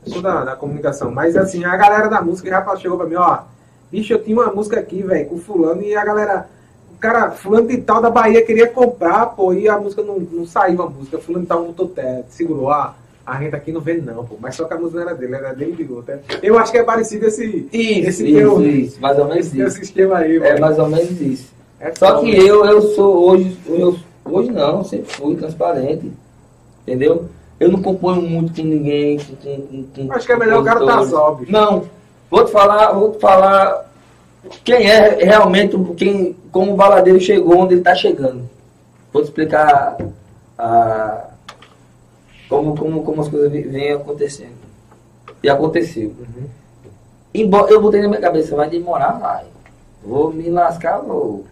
Eu 0.06 0.12
sou 0.14 0.22
da, 0.22 0.44
da 0.44 0.56
comunicação. 0.56 1.10
Mas 1.10 1.36
assim, 1.36 1.62
a 1.62 1.76
galera 1.76 2.08
da 2.08 2.22
música 2.22 2.48
já 2.48 2.76
chegou 2.76 2.96
pra 2.96 3.06
mim, 3.06 3.16
ó. 3.16 3.40
Bicho, 3.90 4.14
eu 4.14 4.22
tinha 4.24 4.34
uma 4.34 4.50
música 4.50 4.80
aqui, 4.80 5.02
velho, 5.02 5.28
com 5.28 5.36
fulano, 5.36 5.82
e 5.82 5.94
a 5.94 6.02
galera. 6.02 6.48
Cara, 7.02 7.32
fulano 7.32 7.66
de 7.66 7.78
tal 7.78 8.00
da 8.00 8.08
Bahia 8.08 8.46
queria 8.46 8.68
comprar, 8.68 9.26
pô, 9.26 9.52
e 9.52 9.68
a 9.68 9.76
música 9.76 10.04
não, 10.04 10.20
não 10.20 10.46
saiu 10.46 10.80
a 10.82 10.88
música. 10.88 11.18
Fulano 11.18 11.42
de 11.42 11.48
tal 11.48 11.64
botou 11.64 11.88
teto, 11.88 12.26
segurou, 12.28 12.70
ah, 12.70 12.94
a 13.26 13.34
renta 13.34 13.56
aqui 13.56 13.72
não 13.72 13.80
vende 13.80 14.02
não, 14.02 14.24
pô. 14.24 14.36
Mas 14.40 14.54
só 14.54 14.66
que 14.66 14.72
a 14.74 14.76
música 14.78 15.00
não 15.00 15.08
era 15.08 15.16
dele, 15.18 15.34
era 15.34 15.52
dele 15.52 15.72
de 15.84 15.92
outro. 15.92 16.14
Eu 16.40 16.56
acho 16.56 16.70
que 16.70 16.78
é 16.78 16.84
parecido 16.84 17.26
esse, 17.26 17.68
Isso, 17.72 18.08
esse 18.08 18.28
isso, 18.28 18.38
teu, 18.38 18.64
isso. 18.64 19.00
Mais 19.00 19.18
ou 19.18 19.24
menos 19.26 19.46
esse 19.46 19.60
isso. 19.60 19.78
sistema 19.78 20.18
aí, 20.18 20.36
É 20.36 20.50
mano. 20.50 20.60
mais 20.60 20.78
ou 20.78 20.86
menos 20.86 21.20
isso. 21.20 21.52
É 21.80 21.92
Só 21.92 22.20
que 22.20 22.36
eu, 22.36 22.64
eu 22.64 22.80
sou 22.80 23.30
hoje, 23.30 23.58
eu, 23.66 23.96
hoje 24.24 24.52
não, 24.52 24.84
sempre 24.84 25.12
fui 25.12 25.34
transparente. 25.34 26.12
Entendeu? 26.82 27.24
Eu 27.58 27.72
não 27.72 27.82
componho 27.82 28.22
muito 28.22 28.54
com 28.54 28.68
ninguém. 28.68 29.18
Com, 29.18 29.34
com, 29.34 30.06
com, 30.06 30.12
Acho 30.12 30.24
que 30.24 30.32
é 30.32 30.36
melhor 30.36 30.60
o 30.60 30.64
cara 30.64 30.86
tá 30.86 31.04
só, 31.04 31.32
bicho. 31.32 31.50
Não, 31.50 31.82
vou 32.30 32.44
te 32.44 32.52
falar, 32.52 32.92
vou 32.92 33.10
te 33.10 33.18
falar 33.18 33.91
quem 34.64 34.88
é 34.90 35.24
realmente, 35.24 35.76
quem, 35.96 36.36
como 36.50 36.72
o 36.72 36.76
baladeiro 36.76 37.20
chegou 37.20 37.58
onde 37.58 37.74
ele 37.74 37.80
está 37.80 37.94
chegando. 37.94 38.48
Vou 39.12 39.22
te 39.22 39.26
explicar 39.26 39.96
ah, 40.58 41.28
como, 42.48 42.76
como, 42.76 43.02
como 43.02 43.20
as 43.22 43.28
coisas 43.28 43.50
vêm 43.50 43.92
acontecendo. 43.92 44.62
E 45.42 45.48
aconteceu. 45.48 46.14
Uhum. 46.18 46.46
Embora 47.34 47.70
eu 47.72 47.80
botei 47.80 48.02
na 48.02 48.08
minha 48.08 48.20
cabeça, 48.20 48.54
vai 48.54 48.68
demorar, 48.68 49.12
vai. 49.12 49.44
Vou 50.04 50.32
me 50.32 50.50
lascar, 50.50 50.98
vou. 50.98 51.44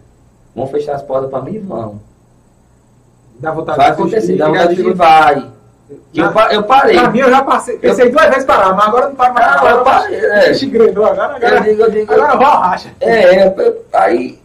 Vão 0.55 0.67
fechar 0.67 0.95
as 0.95 1.01
portas 1.01 1.29
para 1.29 1.41
mim? 1.41 1.59
Vão. 1.59 1.99
Dá 3.39 3.51
vontade 3.51 3.77
Vai 3.77 3.89
acontecer, 3.89 4.35
dá 4.37 4.47
vontade 4.47 4.75
de 4.75 4.83
de- 4.83 4.93
vai. 4.93 5.49
Eu, 6.13 6.25
eu 6.51 6.63
parei. 6.63 6.97
Pra 6.97 7.09
mim 7.09 7.19
eu 7.19 7.29
já 7.29 7.43
passei. 7.43 7.77
Pensei 7.77 8.09
duas 8.09 8.27
vezes 8.29 8.45
parar, 8.45 8.73
mas 8.73 8.87
agora 8.87 9.07
não 9.07 9.15
paro 9.15 9.33
mais. 9.33 9.47
Agora 9.55 9.71
eu 9.75 9.83
parei, 9.83 10.15
é. 10.17 10.51
Ixi, 10.51 10.65
engrenou 10.65 11.05
agora. 11.05 11.37
Eu 11.39 11.47
Agora, 11.47 11.61
digo, 11.61 11.81
eu 11.81 11.91
digo. 11.91 12.13
agora 12.13 12.33
eu 12.33 12.37
vou 12.37 12.47
ao 12.47 12.61
racha. 12.61 12.89
É, 12.99 13.45
é, 13.45 13.75
aí. 13.93 14.39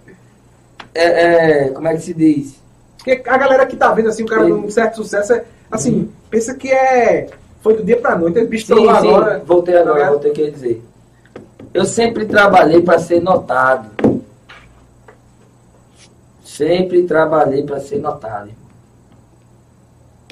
É, 0.95 1.05
é, 1.05 1.69
como 1.71 1.87
é 1.89 1.95
que 1.95 2.01
se 2.03 2.15
diz? 2.15 2.61
Porque 2.97 3.23
a 3.29 3.37
galera 3.37 3.67
que 3.67 3.77
tá 3.77 3.93
vendo 3.93 4.09
assim, 4.09 4.23
o 4.23 4.27
cara 4.27 4.49
num 4.49 4.71
certo 4.71 4.97
sucesso, 4.97 5.33
é, 5.35 5.45
assim, 5.71 6.11
pensa 6.31 6.55
que 6.55 6.71
é. 6.71 7.29
Foi 7.61 7.75
do 7.75 7.83
dia 7.85 7.97
pra 7.97 8.17
noite, 8.17 8.39
esse 8.39 8.47
bicho 8.47 8.67
Sim, 8.67 8.75
sim, 8.77 8.89
agora. 8.89 9.43
voltei 9.45 9.75
tá 9.75 9.81
agora, 9.81 9.95
ligado? 9.97 10.11
voltei 10.13 10.31
que 10.33 10.51
dizer. 10.51 10.83
Eu 11.75 11.85
sempre 11.85 12.25
trabalhei 12.25 12.81
para 12.81 12.99
ser 12.99 13.21
notado. 13.21 13.91
Sempre 16.45 17.03
trabalhei 17.03 17.65
para 17.65 17.81
ser 17.81 17.99
notado. 17.99 18.51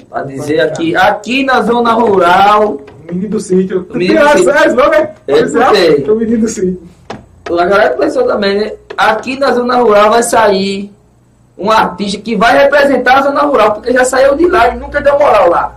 Para 0.09 0.23
dizer 0.23 0.61
aqui, 0.61 0.95
aqui 0.95 1.43
na 1.43 1.61
zona 1.61 1.93
rural, 1.93 2.79
Menino 3.11 3.29
do 3.29 3.39
sítio. 3.39 3.83
Tu 3.83 3.97
Menino 3.97 4.19
tem 4.19 4.31
do 4.31 4.37
sítio. 4.37 4.51
essa 4.51 4.67
slogan? 4.67 5.07
Eu 5.27 5.51
botei. 5.51 6.11
O 6.11 6.15
menino 6.15 6.41
do 6.41 6.47
sítio. 6.47 6.79
a 7.49 7.65
galera 7.65 7.95
pensou 7.95 8.23
também, 8.23 8.57
né? 8.57 8.73
Aqui 8.97 9.37
na 9.37 9.51
zona 9.51 9.75
rural 9.77 10.09
vai 10.09 10.23
sair 10.23 10.91
um 11.57 11.71
artista 11.71 12.19
que 12.19 12.35
vai 12.35 12.57
representar 12.57 13.19
a 13.19 13.21
zona 13.21 13.41
rural, 13.41 13.73
porque 13.73 13.93
já 13.93 14.03
saiu 14.03 14.35
de 14.35 14.47
lá 14.47 14.69
e 14.69 14.77
nunca 14.77 14.99
deu 15.01 15.17
moral 15.17 15.49
lá. 15.49 15.75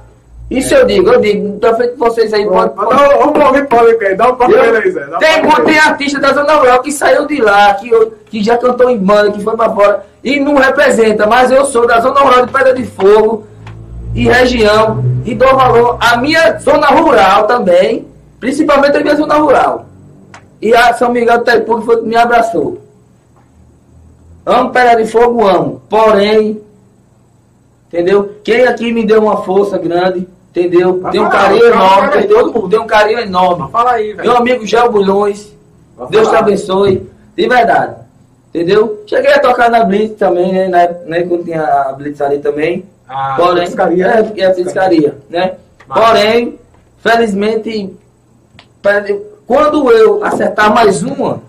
Isso 0.51 0.75
eu 0.75 0.87
digo, 0.87 1.11
eu 1.11 1.21
digo, 1.21 1.59
pra 1.59 1.75
frente 1.75 1.93
de 1.93 1.99
vocês 1.99 2.33
aí, 2.33 2.47
pode, 2.47 2.75
pode, 2.75 2.89
Dá 2.89 3.19
um 3.19 3.33
vamos 3.33 3.49
ouvir 3.49 3.69
polêmica 3.69 4.07
aí, 4.07 4.17
dá 4.17 4.31
um 4.31 4.35
papo 4.35 4.55
aí, 4.57 4.91
Zé. 4.91 5.05
Tem, 5.19 5.65
tem 5.67 5.79
artista 5.79 6.19
da 6.19 6.33
Zona 6.33 6.55
Rural 6.55 6.81
que 6.81 6.91
saiu 6.91 7.27
de 7.27 7.39
lá, 7.43 7.75
que, 7.75 7.91
que 8.31 8.43
já 8.43 8.57
cantou 8.57 8.89
em 8.89 8.97
banda, 8.97 9.33
que 9.33 9.43
foi 9.43 9.55
pra 9.55 9.69
fora, 9.69 10.07
e 10.25 10.41
não 10.41 10.55
representa, 10.57 11.27
mas 11.27 11.51
eu 11.51 11.67
sou 11.67 11.87
da 11.87 12.01
Zona 12.01 12.21
Rural 12.21 12.47
de 12.47 12.53
Pedra 12.53 12.73
de 12.73 12.87
Fogo 12.87 13.47
e 14.19 14.27
região, 14.27 15.05
e 15.25 15.33
dou 15.33 15.55
valor 15.55 15.97
à 16.01 16.17
minha 16.17 16.59
zona 16.59 16.89
rural 16.89 17.47
também, 17.47 18.05
principalmente 18.41 18.97
a 18.97 19.01
minha 19.01 19.15
zona 19.15 19.37
rural. 19.37 19.87
E 20.61 20.75
a 20.75 20.93
São 20.93 21.13
Miguel 21.13 21.39
do 21.39 21.45
Taipu 21.45 21.81
que 21.81 22.03
me 22.03 22.17
abraçou. 22.17 22.81
Amo 24.45 24.71
Pedra 24.71 25.01
de 25.01 25.09
Fogo, 25.09 25.47
amo. 25.47 25.81
Porém, 25.89 26.61
entendeu? 27.87 28.35
Quem 28.43 28.67
aqui 28.67 28.93
me 28.93 29.07
deu 29.07 29.23
uma 29.23 29.45
força 29.45 29.79
grande, 29.79 30.27
entendeu? 30.51 30.99
Vai 31.01 31.13
Tem 31.13 31.21
um 31.21 31.29
carinho 31.29 31.61
falar, 31.61 31.77
enorme, 31.77 32.01
vai 32.01 32.11
falar. 32.11 32.19
entendeu? 32.19 32.69
Tem 32.69 32.81
um 32.81 32.87
carinho 32.89 33.19
enorme. 33.21 33.71
Fala 33.71 33.93
aí, 33.93 34.13
velho. 34.15 34.29
Meu 34.29 34.37
amigo 34.37 34.67
Gel 34.67 34.91
Bulhões, 34.91 35.55
Deus 36.11 36.29
te 36.29 36.35
abençoe, 36.35 37.09
de 37.37 37.49
verdade. 37.49 37.95
Entendeu? 38.49 39.05
Cheguei 39.07 39.33
a 39.33 39.39
tocar 39.39 39.71
na 39.71 39.85
Blitz 39.85 40.19
também, 40.19 40.53
né? 40.53 40.67
Na 40.67 40.89
né, 41.07 41.23
quando 41.23 41.45
tinha 41.45 41.63
a 41.63 41.93
Blitz 41.93 42.21
ali 42.21 42.41
também. 42.41 42.85
Ah, 43.09 43.35
Porém, 43.37 43.65
piscaria. 43.65 44.07
é, 44.07 44.41
é 44.41 44.47
a 44.47 44.55
piscaria, 44.55 45.19
né? 45.31 45.55
Mas- 45.87 45.99
Porém, 46.05 46.59
felizmente, 47.03 47.97
quando 49.47 49.91
eu 49.91 50.23
acertar 50.25 50.73
mais 50.75 51.03
uma, 51.03 51.41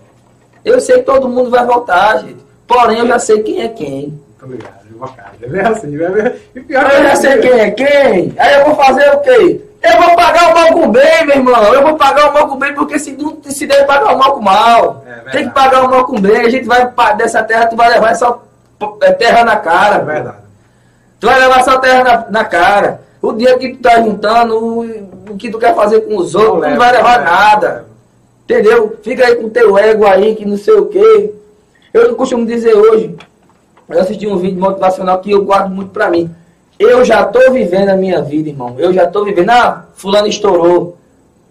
eu 0.64 0.80
sei 0.80 0.98
que 0.98 1.04
todo 1.04 1.28
mundo 1.28 1.50
vai 1.50 1.64
voltar, 1.66 2.18
gente. 2.18 2.38
Porém, 2.66 2.98
eu 2.98 3.06
já 3.06 3.18
sei 3.18 3.42
quem 3.42 3.62
é 3.62 3.68
quem. 3.68 4.00
Muito 4.08 4.44
obrigado, 4.44 4.80
viu, 4.84 4.98
cara. 5.00 5.30
É 5.42 5.66
assim, 5.66 5.86
né? 5.88 6.36
E 6.54 6.60
pior 6.60 6.90
Eu 6.90 7.02
já 7.02 7.16
sei 7.16 7.38
quem 7.38 7.50
é 7.60 7.70
quem. 7.70 8.34
Aí 8.38 8.54
eu 8.60 8.64
vou 8.66 8.74
fazer 8.76 9.10
o 9.14 9.20
quê? 9.20 9.60
Eu 9.82 10.02
vou 10.02 10.14
pagar 10.14 10.50
o 10.50 10.54
mal 10.54 10.72
com 10.74 10.84
o 10.84 10.92
bem, 10.92 11.26
meu 11.26 11.36
irmão. 11.36 11.74
Eu 11.74 11.82
vou 11.82 11.96
pagar 11.96 12.30
o 12.30 12.34
mal 12.34 12.48
com 12.48 12.54
o 12.54 12.58
bem, 12.58 12.74
porque 12.74 12.98
se, 12.98 13.12
não, 13.12 13.38
se 13.42 13.66
deve 13.66 13.84
pagar 13.84 14.14
o 14.14 14.18
mal 14.18 14.34
com 14.34 14.40
o 14.40 14.44
mal. 14.44 15.04
É. 15.26 15.30
Tem 15.30 15.48
que 15.48 15.54
pagar 15.54 15.84
o 15.84 15.90
mal 15.90 16.04
com 16.04 16.16
o 16.16 16.20
bem. 16.20 16.40
A 16.42 16.50
gente 16.50 16.66
vai 16.66 16.86
dessa 17.16 17.42
terra, 17.42 17.66
tu 17.66 17.76
vai 17.76 17.88
levar 17.88 18.14
só 18.14 18.42
é, 19.02 19.12
terra 19.12 19.42
na 19.44 19.56
cara. 19.56 19.96
É 19.96 20.04
verdade. 20.04 20.36
Tu 21.20 21.26
vai 21.26 21.38
levar 21.38 21.62
só 21.62 21.78
terra 21.78 22.02
na, 22.02 22.30
na 22.30 22.44
cara. 22.44 23.02
O 23.20 23.32
dia 23.32 23.58
que 23.58 23.74
tu 23.74 23.82
tá 23.82 24.00
juntando, 24.00 24.56
o, 24.56 25.32
o 25.32 25.36
que 25.36 25.50
tu 25.50 25.58
quer 25.58 25.74
fazer 25.74 26.00
com 26.00 26.16
os 26.16 26.34
outros, 26.34 26.54
não 26.54 26.60
leva, 26.60 26.76
vai 26.76 26.92
levar 26.92 27.18
não 27.18 27.24
nada. 27.26 27.86
Entendeu? 28.44 28.98
Fica 29.02 29.26
aí 29.26 29.36
com 29.36 29.50
teu 29.50 29.76
ego 29.76 30.06
aí, 30.06 30.34
que 30.34 30.46
não 30.46 30.56
sei 30.56 30.74
o 30.74 30.86
quê. 30.86 31.32
Eu 31.92 32.08
não 32.08 32.14
costumo 32.14 32.46
dizer 32.46 32.74
hoje, 32.74 33.14
eu 33.88 34.00
assisti 34.00 34.26
um 34.26 34.38
vídeo 34.38 34.60
motivacional 34.60 35.20
que 35.20 35.30
eu 35.30 35.44
guardo 35.44 35.70
muito 35.70 35.90
pra 35.90 36.08
mim. 36.10 36.30
Eu 36.78 37.04
já 37.04 37.24
tô 37.26 37.50
vivendo 37.52 37.90
a 37.90 37.96
minha 37.96 38.22
vida, 38.22 38.48
irmão. 38.48 38.74
Eu 38.78 38.92
já 38.92 39.06
tô 39.06 39.22
vivendo. 39.22 39.50
Ah, 39.50 39.84
fulano 39.94 40.26
estourou. 40.26 40.96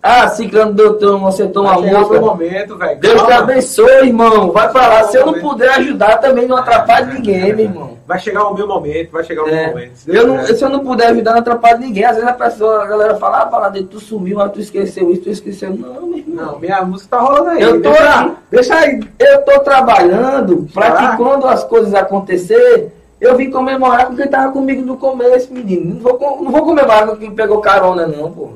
Ah, 0.01 0.27
ciclano 0.29 0.73
deu 0.73 0.97
tão, 0.97 1.29
chegar 1.31 1.99
música. 1.99 2.05
pro 2.05 2.21
momento, 2.25 2.77
velho. 2.77 2.99
Deus 2.99 3.21
te 3.23 3.31
abençoe, 3.33 4.07
irmão. 4.07 4.51
Vai 4.51 4.71
lá. 4.73 5.03
Se 5.03 5.17
eu 5.17 5.25
não 5.25 5.33
puder 5.33 5.69
ajudar, 5.71 6.17
também 6.19 6.47
não 6.47 6.55
atrapalha 6.57 7.07
ninguém, 7.07 7.53
meu 7.53 7.65
irmão. 7.65 7.97
Vai 8.07 8.17
chegar 8.17 8.47
o 8.47 8.55
meu 8.55 8.65
momento, 8.67 9.11
vai 9.11 9.23
chegar 9.23 9.43
o 9.43 9.45
meu 9.45 9.53
É, 9.55 9.67
momento. 9.67 9.95
Se 9.97 10.15
eu 10.15 10.25
não, 10.25 10.45
se 10.45 10.63
eu 10.63 10.69
não 10.69 10.79
puder 10.79 11.07
ajudar, 11.09 11.31
não 11.33 11.39
atrapalha 11.39 11.77
ninguém. 11.77 12.05
Às 12.05 12.15
vezes 12.15 12.27
a 12.29 12.33
pessoa, 12.33 12.83
a 12.83 12.87
galera 12.87 13.15
fala, 13.17 13.41
ah, 13.41 13.45
Baladeiro, 13.45 13.87
tu 13.87 13.99
sumiu, 13.99 14.37
mas 14.37 14.51
tu 14.51 14.59
esqueceu 14.61 15.11
isso, 15.11 15.23
tu 15.23 15.29
esqueceu. 15.29 15.69
Não, 15.75 16.07
meu 16.07 16.17
irmão. 16.17 16.45
Não, 16.45 16.59
minha 16.59 16.81
música 16.83 17.17
tá 17.17 17.21
rolando 17.23 17.49
aí. 17.49 17.61
Eu 17.61 17.81
tô 17.81 17.89
deixa, 17.91 18.31
deixa 18.49 18.75
aí. 18.75 18.99
Eu 19.19 19.41
tô 19.43 19.59
trabalhando 19.59 20.65
para 20.73 20.87
Ah. 20.87 21.11
que 21.11 21.17
quando 21.17 21.45
as 21.47 21.63
coisas 21.63 21.93
acontecer, 21.93 22.91
eu 23.19 23.35
vim 23.35 23.51
comemorar 23.51 24.07
com 24.07 24.15
quem 24.15 24.27
tava 24.27 24.51
comigo 24.53 24.81
no 24.83 24.95
começo, 24.97 25.53
menino. 25.53 25.95
Não 26.01 26.17
vou, 26.17 26.41
não 26.41 26.51
vou 26.51 26.63
comemorar 26.63 27.05
com 27.05 27.15
quem 27.17 27.31
pegou 27.31 27.59
carona, 27.59 28.07
não, 28.07 28.31
pô. 28.31 28.49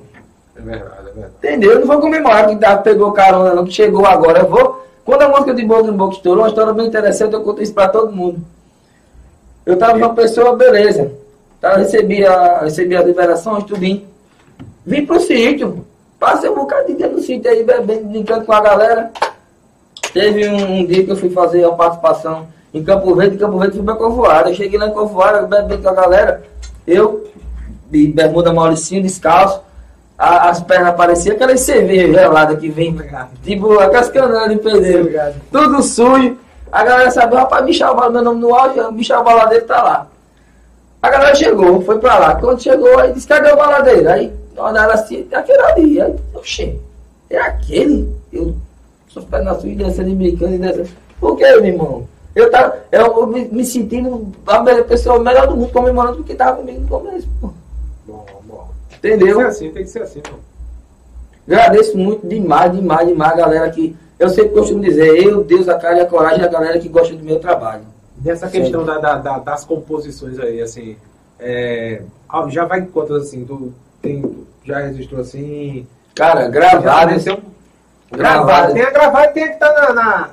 É 0.56 0.62
verdade, 0.62 1.00
é 1.00 1.12
verdade. 1.12 1.34
Entendeu? 1.38 1.72
Eu 1.72 1.80
não 1.80 1.88
vou 1.88 2.00
comemorar 2.00 2.48
que 2.48 2.56
tá, 2.56 2.78
pegou 2.78 3.12
carona, 3.12 3.54
não, 3.54 3.66
que 3.66 3.74
chegou 3.74 4.06
agora. 4.06 4.40
Eu 4.40 4.50
vou. 4.50 4.84
Quando 5.04 5.24
a 5.24 5.30
música 5.30 5.54
de 5.54 5.66
boca 5.66 5.88
em 5.88 5.94
boca 5.94 6.16
estourou, 6.16 6.44
uma 6.44 6.50
história 6.50 6.74
bem 6.74 6.88
interessante, 6.88 7.34
eu 7.34 7.42
conto 7.42 7.62
isso 7.62 7.74
pra 7.74 7.90
todo 7.90 8.12
mundo. 8.12 8.42
Eu 9.66 9.78
tava 9.78 9.98
uma 9.98 10.14
pessoa, 10.14 10.56
beleza. 10.56 11.12
Tá, 11.60 11.78
recebi, 11.78 12.26
a, 12.26 12.60
recebi 12.60 12.96
as 12.96 13.06
liberações, 13.06 13.64
tudinho. 13.64 14.06
Vim 14.86 15.06
pro 15.06 15.20
sítio. 15.20 15.86
Passei 16.20 16.50
um 16.50 16.56
bocado 16.56 16.88
de 16.88 16.96
dia 16.96 17.08
no 17.08 17.20
sítio 17.20 17.50
aí, 17.50 17.64
bebendo, 17.64 18.06
brincando 18.06 18.46
com 18.46 18.54
a 18.54 18.62
galera. 18.62 19.12
Teve 20.14 20.48
um, 20.48 20.80
um 20.80 20.86
dia 20.86 21.04
que 21.04 21.12
eu 21.12 21.16
fui 21.16 21.30
fazer 21.30 21.66
uma 21.66 21.76
participação 21.76 22.48
em 22.74 22.84
Campo 22.84 23.14
Verde, 23.16 23.36
em 23.36 23.40
Campo 23.40 23.58
Verde 23.58 23.76
fui 23.76 23.86
pra 23.86 23.96
Covoada. 23.96 24.50
Eu 24.50 24.56
cheguei 24.56 24.80
lá 24.80 24.88
em 24.88 24.94
Covoada, 24.94 25.42
bebendo 25.44 25.82
com 25.82 25.90
a 25.90 25.94
galera. 25.94 26.44
Eu, 26.86 27.28
de 27.90 28.08
bermuda 28.08 28.54
Mauricinho, 28.54 29.02
descalço. 29.02 29.62
A- 30.24 30.50
as 30.50 30.62
pernas 30.62 30.90
apareciam 30.90 31.36
aquelas 31.36 31.60
cervejas 31.60 32.12
geladas 32.16 32.58
que 32.60 32.70
vem, 32.70 32.96
tipo, 33.44 33.78
aquelas 33.80 34.10
cananas 34.10 34.50
de 34.50 34.56
pedreiro. 34.64 35.02
Obrigado. 35.02 35.36
Tudo 35.52 35.84
sujo. 35.84 36.38
A 36.72 36.84
galera 36.84 37.12
sabe, 37.12 37.36
rapaz, 37.36 37.66
Michel, 37.66 37.96
meu 38.10 38.22
nome 38.24 38.40
no 38.40 38.56
áudio, 38.56 38.92
Michel 38.92 39.24
Baladeiro 39.24 39.66
tá 39.66 39.84
lá. 39.84 40.08
A 41.02 41.10
galera 41.10 41.36
chegou, 41.36 41.82
foi 41.82 42.00
pra 42.00 42.18
lá. 42.18 42.36
Quando 42.36 42.62
chegou, 42.62 42.98
aí 43.00 43.12
disse, 43.12 43.28
cadê 43.28 43.52
o 43.52 43.58
baladeiro? 43.58 44.10
Aí 44.10 44.32
olharam 44.56 44.94
assim, 44.94 45.28
é 45.30 45.36
aquele 45.36 45.62
ali. 45.62 46.02
Aí, 46.02 46.16
oxê, 46.34 46.76
é 47.30 47.38
aquele? 47.40 48.10
Eu 48.32 48.56
sou 49.10 49.22
pé 49.24 49.42
na 49.42 49.54
sua 49.56 49.70
e 49.70 49.76
descendo 49.76 50.10
e 50.10 50.16
brincando 50.16 50.56
e 50.56 50.58
descendo. 50.58 50.90
Por 51.20 51.36
que, 51.38 51.44
meu 51.44 51.66
irmão? 51.66 52.08
Eu, 52.34 52.50
tava, 52.50 52.78
eu 52.92 53.28
me, 53.28 53.46
me 53.50 53.66
sentindo 53.66 54.32
a 54.48 54.64
melhor 54.64 54.86
pessoa 54.86 55.20
melhor 55.20 55.46
do 55.48 55.56
mundo 55.58 55.72
comemorando 55.72 56.16
porque 56.18 56.34
tava 56.34 56.58
comigo 56.58 56.80
no 56.82 56.88
começo, 56.88 57.28
pô. 57.42 57.50
Entendeu? 59.04 59.18
Tem 59.20 59.36
que 59.36 59.42
ser 59.42 59.48
assim, 59.48 59.72
tem 59.72 59.84
que 59.84 59.90
ser 59.90 60.02
assim, 60.04 60.22
pô. 60.22 60.36
Agradeço 61.48 61.98
muito 61.98 62.26
demais, 62.26 62.72
demais, 62.72 63.08
demais 63.08 63.34
a 63.34 63.36
galera 63.36 63.70
que. 63.70 63.96
Eu 64.18 64.30
sempre 64.30 64.54
costumo 64.54 64.82
dizer, 64.82 65.08
eu, 65.24 65.44
Deus, 65.44 65.68
a 65.68 65.78
cara 65.78 65.98
e 65.98 66.02
a 66.02 66.06
coragem 66.06 66.40
da 66.40 66.48
galera 66.48 66.80
que 66.80 66.88
gosta 66.88 67.14
do 67.14 67.24
meu 67.24 67.40
trabalho. 67.40 67.82
Nessa 68.24 68.48
questão 68.48 68.86
da, 68.86 68.98
da- 69.00 69.18
da- 69.18 69.40
das 69.40 69.66
composições 69.66 70.40
aí, 70.40 70.62
assim, 70.62 70.96
é, 71.40 72.02
ah, 72.30 72.46
já 72.48 72.64
vai 72.64 72.80
em 72.80 72.86
quantas 72.86 73.24
assim, 73.24 73.44
tu 73.44 73.74
tem, 74.02 74.24
já 74.64 74.80
registrou 74.80 75.20
assim? 75.20 75.86
Cara, 76.16 76.44
Já 76.44 76.48
gravadas. 76.48 77.24
tem 77.26 77.34
um- 77.34 77.42
gravado. 78.16 78.74
Tem 78.74 78.84
a 78.84 78.92
gravada 78.92 79.26
e 79.26 79.34
tem 79.34 79.44
a 79.44 79.48
que 79.50 79.60
tá 79.60 79.74
na, 79.74 79.94
na- 79.94 80.30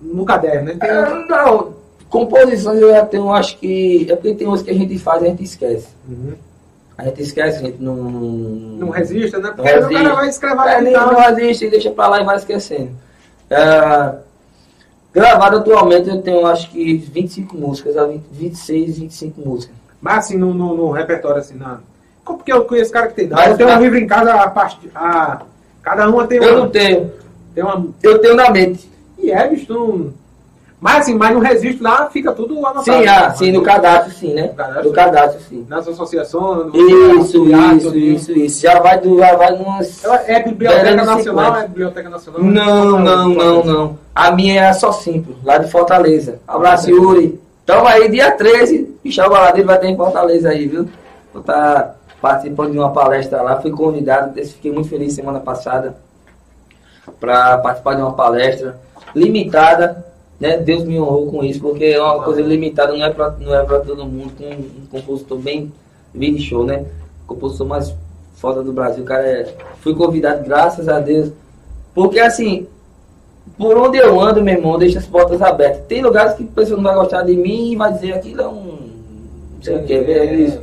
no 0.00 0.24
caderno, 0.24 0.64
né? 0.64 0.76
A- 0.80 0.86
Ah, 0.86 1.26
não, 1.28 1.74
composições 2.08 2.80
eu 2.80 2.90
já 2.90 3.04
tenho, 3.06 3.30
acho 3.30 3.56
que. 3.58 4.10
É 4.10 4.16
porque 4.16 4.34
tem 4.34 4.46
umas 4.48 4.62
que 4.62 4.70
a 4.70 4.74
gente 4.74 4.98
faz 4.98 5.22
e 5.22 5.26
a 5.26 5.28
gente 5.28 5.44
esquece. 5.44 5.88
Uhum. 6.08 6.32
A 6.98 7.04
gente 7.04 7.22
esquece, 7.22 7.58
a 7.58 7.60
gente 7.62 7.80
não. 7.80 7.94
Não 7.94 8.90
resista, 8.90 9.38
né? 9.38 9.48
Não 9.50 9.54
Porque 9.54 9.68
aí 9.70 9.78
o 9.78 9.82
cara 9.82 9.92
resiste. 9.98 10.16
vai 10.16 10.28
escrever 10.28 10.66
É, 10.66 10.74
ali 10.74 10.92
tal. 10.92 11.12
não 11.12 11.28
existe 11.30 11.64
e 11.66 11.70
deixa 11.70 11.90
pra 11.92 12.08
lá 12.08 12.20
e 12.20 12.24
vai 12.24 12.36
esquecendo. 12.36 12.90
Ah, 13.50 14.16
Gravado 15.14 15.58
atualmente 15.58 16.08
eu 16.08 16.20
tenho 16.20 16.46
acho 16.46 16.70
que 16.70 16.96
25 16.96 17.56
músicas, 17.56 17.96
a 17.96 18.04
20 18.04 18.22
26, 18.30 18.98
25 18.98 19.40
músicas. 19.48 19.74
Mas 20.00 20.18
assim, 20.18 20.36
no, 20.36 20.52
no, 20.52 20.76
no 20.76 20.90
repertório, 20.90 21.38
assim, 21.38 21.56
na... 21.56 21.78
Porque 22.24 22.52
eu 22.52 22.64
conheço 22.66 22.92
cara 22.92 23.08
que 23.08 23.14
tem. 23.14 23.26
Mas- 23.28 23.52
eu 23.52 23.56
tenho 23.56 23.70
um 23.70 23.80
livro 23.80 23.96
em 23.98 24.06
casa, 24.06 24.34
a 24.34 24.50
parte. 24.50 24.90
A... 24.94 25.42
Cada 25.82 26.08
uma 26.10 26.26
tem 26.26 26.38
Eu 26.38 26.50
uma. 26.52 26.58
não 26.60 26.68
tenho, 26.68 27.10
Tem 27.54 27.64
uma. 27.64 27.86
eu 28.02 28.18
tenho 28.18 28.34
na 28.36 28.50
mente. 28.50 28.88
E 29.16 29.30
é, 29.30 29.48
bicho, 29.48 29.72
não. 29.72 30.12
Mas 30.80 30.98
assim, 31.00 31.14
mas 31.14 31.34
no 31.34 31.40
registro 31.40 31.82
lá 31.82 32.08
fica 32.08 32.30
tudo 32.32 32.54
anotado. 32.58 32.84
Sim, 32.84 33.06
ah, 33.08 33.30
sim, 33.34 33.50
no 33.50 33.62
cadastro 33.62 34.12
sim, 34.14 34.32
né? 34.32 34.42
No 34.42 34.54
cadastro? 34.54 34.84
No 34.88 34.92
cadastro 34.92 35.40
sim. 35.48 35.66
Nas 35.68 35.88
associações. 35.88 36.66
no- 36.72 36.76
Isso, 37.20 37.44
no- 37.44 37.76
isso, 37.76 37.96
isso, 37.98 38.32
isso. 38.32 38.60
Já 38.62 38.78
vai 38.78 39.00
do, 39.00 39.18
já 39.18 39.34
vai 39.34 39.56
numas. 39.56 40.04
Ela 40.04 40.22
é 40.28 40.40
Biblioteca 40.42 40.94
Nacional? 41.04 41.44
50. 41.46 41.58
É 41.64 41.68
Biblioteca 41.68 42.08
Nacional? 42.10 42.42
Não, 42.44 42.98
não, 43.00 43.28
não, 43.28 43.64
não. 43.64 43.98
A 44.14 44.30
minha 44.30 44.66
é 44.66 44.72
só 44.72 44.92
simples, 44.92 45.36
lá 45.42 45.58
de 45.58 45.68
Fortaleza. 45.68 46.38
Abraço, 46.46 46.88
Yuri. 46.90 47.40
Então 47.64 47.84
aí, 47.86 48.08
dia 48.08 48.30
13, 48.30 48.96
Michel 49.04 49.28
Baladeiro 49.28 49.66
vai 49.66 49.78
ter 49.78 49.88
em 49.88 49.96
Fortaleza 49.96 50.48
aí, 50.50 50.66
viu? 50.68 50.88
Vou 51.34 51.40
estar 51.40 51.96
participando 52.22 52.70
de 52.72 52.78
uma 52.78 52.90
palestra 52.92 53.42
lá. 53.42 53.60
Fui 53.60 53.70
convidado, 53.72 54.32
fiquei 54.44 54.70
muito 54.72 54.88
feliz 54.88 55.12
semana 55.12 55.40
passada 55.40 55.96
para 57.20 57.58
participar 57.58 57.94
de 57.94 58.00
uma 58.02 58.12
palestra 58.12 58.78
limitada. 59.14 60.06
Né? 60.40 60.56
Deus 60.58 60.84
me 60.84 60.98
honrou 61.00 61.26
com 61.26 61.44
isso, 61.44 61.60
porque 61.60 61.84
é 61.84 62.00
uma 62.00 62.22
coisa 62.22 62.40
limitada, 62.40 62.92
não 62.92 63.04
é 63.04 63.10
para 63.10 63.30
não 63.40 63.54
é 63.54 63.64
pra 63.64 63.80
todo 63.80 64.06
mundo, 64.06 64.32
com 64.36 64.44
um 64.44 64.86
compositor 64.90 65.38
bem, 65.38 65.72
bem 66.14 66.38
show, 66.38 66.64
né? 66.64 66.84
Compositor 67.26 67.66
mais 67.66 67.94
foda 68.34 68.62
do 68.62 68.72
Brasil, 68.72 69.04
cara. 69.04 69.24
É... 69.24 69.54
Fui 69.80 69.94
convidado, 69.94 70.44
graças 70.44 70.88
a 70.88 71.00
Deus. 71.00 71.32
Porque 71.92 72.20
assim, 72.20 72.68
por 73.56 73.76
onde 73.76 73.98
eu 73.98 74.20
ando, 74.20 74.42
meu 74.42 74.54
irmão, 74.54 74.78
deixa 74.78 74.98
as 74.98 75.06
portas 75.06 75.42
abertas. 75.42 75.82
Tem 75.88 76.02
lugares 76.02 76.34
que 76.34 76.44
a 76.44 76.54
pessoa 76.54 76.76
não 76.76 76.84
vai 76.84 76.94
gostar 76.94 77.22
de 77.22 77.36
mim 77.36 77.72
e 77.72 77.76
vai 77.76 77.92
dizer 77.92 78.12
aquilo 78.12 78.42
é 78.42 78.48
um. 78.48 78.78
Não 79.56 79.62
sei 79.62 79.76
o 79.76 79.84
que, 79.84 79.92
é 79.92 80.34
isso. 80.34 80.60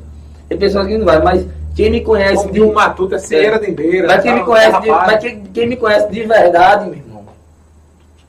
Tem 0.47 0.57
pessoas 0.57 0.87
que 0.87 0.97
não 0.97 1.05
vai, 1.05 1.21
mas 1.21 1.45
quem 1.75 1.91
me 1.91 2.01
conhece. 2.01 2.43
Como 2.43 2.53
de 2.53 2.61
um 2.61 2.73
matuto 2.73 3.15
é 3.15 3.19
Cieira 3.19 3.59
de 3.59 3.71
Beira. 3.71 4.07
Mas 4.07 4.23
quem 4.23 4.33
me 4.33 4.45
conhece, 4.45 4.81
de, 4.81 4.89
mas 4.89 5.19
quem, 5.19 5.43
quem 5.53 5.67
me 5.67 5.75
conhece 5.75 6.09
de 6.09 6.23
verdade, 6.23 6.85
meu 6.85 6.93
irmão. 6.93 7.04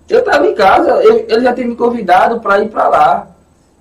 Eu 0.09 0.23
tava 0.23 0.47
em 0.47 0.55
casa, 0.55 0.91
eu, 1.03 1.27
ele 1.29 1.41
já 1.41 1.53
tinha 1.53 1.67
me 1.67 1.75
convidado 1.75 2.41
para 2.41 2.61
ir 2.61 2.69
para 2.69 2.89
lá, 2.89 3.27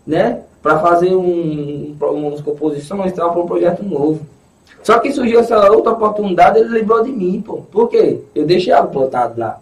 né? 0.05 0.41
Para 0.61 0.79
fazer 0.79 1.15
um, 1.15 1.95
um, 2.01 2.27
umas 2.27 2.41
composições, 2.41 3.13
tal, 3.13 3.31
para 3.31 3.41
um 3.41 3.45
projeto 3.45 3.83
novo. 3.83 4.21
Só 4.83 4.99
que 4.99 5.11
surgiu 5.11 5.39
essa 5.39 5.71
outra 5.71 5.91
oportunidade, 5.91 6.59
ele 6.59 6.69
lembrou 6.69 7.03
de 7.03 7.11
mim, 7.11 7.43
pô. 7.45 7.57
Por 7.71 7.89
quê? 7.89 8.21
Eu 8.33 8.45
deixei 8.45 8.73
algo 8.73 8.91
plantado 8.91 9.39
lá. 9.39 9.59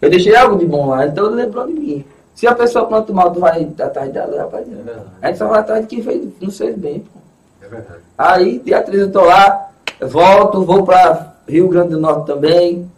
Eu 0.00 0.10
deixei 0.10 0.36
algo 0.36 0.56
de 0.56 0.66
bom 0.66 0.88
lá, 0.88 1.06
então 1.06 1.26
ele 1.26 1.36
lembrou 1.36 1.66
de 1.66 1.72
mim. 1.72 2.04
Se 2.34 2.46
a 2.46 2.54
pessoa 2.54 2.84
planta 2.84 3.12
mal, 3.12 3.32
tu 3.32 3.40
vai 3.40 3.66
atrás 3.80 4.12
dela, 4.12 4.42
rapaz. 4.42 4.66
É. 4.68 4.96
A 5.22 5.28
gente 5.28 5.38
só 5.38 5.48
vai 5.48 5.60
atrás 5.60 5.82
de 5.82 5.86
quem 5.86 6.02
fez, 6.02 6.28
não 6.40 6.50
fez 6.50 6.76
bem, 6.76 7.00
pô. 7.00 7.18
É 7.64 7.68
verdade. 7.68 8.00
Aí, 8.18 8.58
dia 8.58 8.82
13 8.82 9.04
eu 9.04 9.12
tô 9.12 9.22
lá, 9.22 9.70
volto, 10.00 10.64
vou 10.64 10.84
pra 10.84 11.34
Rio 11.48 11.68
Grande 11.68 11.90
do 11.90 12.00
Norte 12.00 12.26
também, 12.26 12.90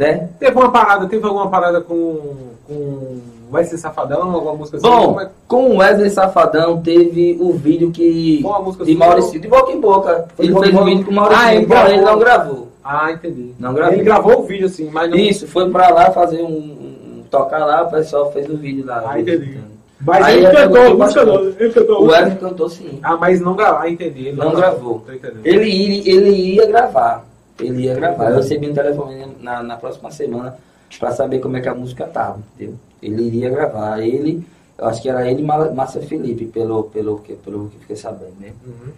né? 0.00 0.28
Teve 0.38 0.56
uma 0.56 0.70
parada, 0.72 1.06
teve 1.06 1.26
alguma 1.26 1.48
parada 1.50 1.80
com, 1.82 2.18
com 2.66 3.18
Wesley 3.52 3.78
Safadão, 3.78 4.32
alguma 4.34 4.54
música 4.54 4.78
assim? 4.78 4.86
Bom, 4.86 5.20
é- 5.20 5.28
com 5.46 5.70
o 5.72 5.76
Wesley 5.78 6.08
Safadão 6.10 6.80
teve 6.80 7.36
o 7.38 7.52
vídeo 7.52 7.90
que. 7.90 8.40
Qual 8.42 8.54
a 8.54 8.62
música 8.62 8.84
de? 8.84 8.94
Maurício, 8.94 9.38
de 9.38 9.46
boca 9.46 9.70
em 9.72 9.80
boca. 9.80 10.26
Foi 10.34 10.46
Ele 10.46 10.58
fez 10.58 10.74
um 10.74 10.84
vídeo 10.84 11.04
com 11.04 11.10
o 11.10 11.14
Maurício, 11.14 11.44
Ah, 11.44 11.54
ele 11.54 11.66
gravou. 11.66 11.92
ele 11.92 12.00
não 12.02 12.18
gravou. 12.18 12.68
Ah, 12.82 13.12
entendi. 13.12 13.54
Não 13.58 13.74
gravei. 13.74 13.96
Ele 13.98 14.04
gravou 14.04 14.40
o 14.40 14.46
vídeo 14.46 14.66
assim, 14.66 14.88
mas 14.90 15.10
não. 15.10 15.18
Isso, 15.18 15.46
foi 15.46 15.68
pra 15.70 15.90
lá 15.90 16.10
fazer 16.10 16.42
um. 16.42 16.46
um- 16.48 17.24
tocar 17.30 17.64
lá, 17.64 17.82
o 17.82 17.90
pessoal 17.90 18.32
fez 18.32 18.48
o 18.50 18.56
vídeo 18.56 18.84
lá. 18.86 19.04
Ah, 19.06 19.20
entendi. 19.20 19.50
Então, 19.52 19.64
Mas 20.04 20.24
Aí 20.24 20.38
ele 20.38 20.50
cantou 20.56 20.82
a 20.82 20.94
música, 20.94 21.24
não. 21.26 21.44
Ele 21.44 21.70
cantou 21.72 22.02
O. 22.02 22.06
Wesley 22.06 22.36
cantou 22.38 22.68
sim. 22.70 22.98
Ah, 23.02 23.16
mas 23.18 23.38
não 23.40 23.54
gravou. 23.54 23.80
Ah, 23.82 23.88
entendi. 23.90 24.28
Ele 24.28 24.36
Não 24.38 24.52
gravou. 24.54 25.02
Tô 25.06 25.12
entendendo. 25.12 25.40
Ele, 25.44 25.68
ia- 25.68 26.14
ele 26.16 26.30
ia 26.54 26.66
gravar. 26.66 27.24
Ele 27.60 27.84
ia 27.84 27.94
gravar. 27.94 28.30
Eu 28.30 28.36
recebi 28.36 28.68
um 28.68 28.74
telefone 28.74 29.26
na, 29.40 29.62
na 29.62 29.76
próxima 29.76 30.10
semana 30.10 30.56
pra 30.98 31.12
saber 31.12 31.38
como 31.38 31.56
é 31.56 31.60
que 31.60 31.68
a 31.68 31.74
música 31.74 32.06
tava, 32.06 32.40
entendeu? 32.54 32.76
Ele 33.02 33.22
iria 33.22 33.50
gravar. 33.50 34.00
Ele, 34.00 34.44
eu 34.78 34.86
acho 34.86 35.00
que 35.02 35.08
era 35.08 35.30
ele 35.30 35.42
e 35.42 35.44
Márcia 35.44 36.02
Felipe, 36.02 36.46
pelo, 36.46 36.84
pelo, 36.84 37.18
que, 37.20 37.34
pelo 37.34 37.68
que 37.70 37.78
fiquei 37.78 37.96
sabendo, 37.96 38.34
né? 38.40 38.52
Uhum. 38.66 38.92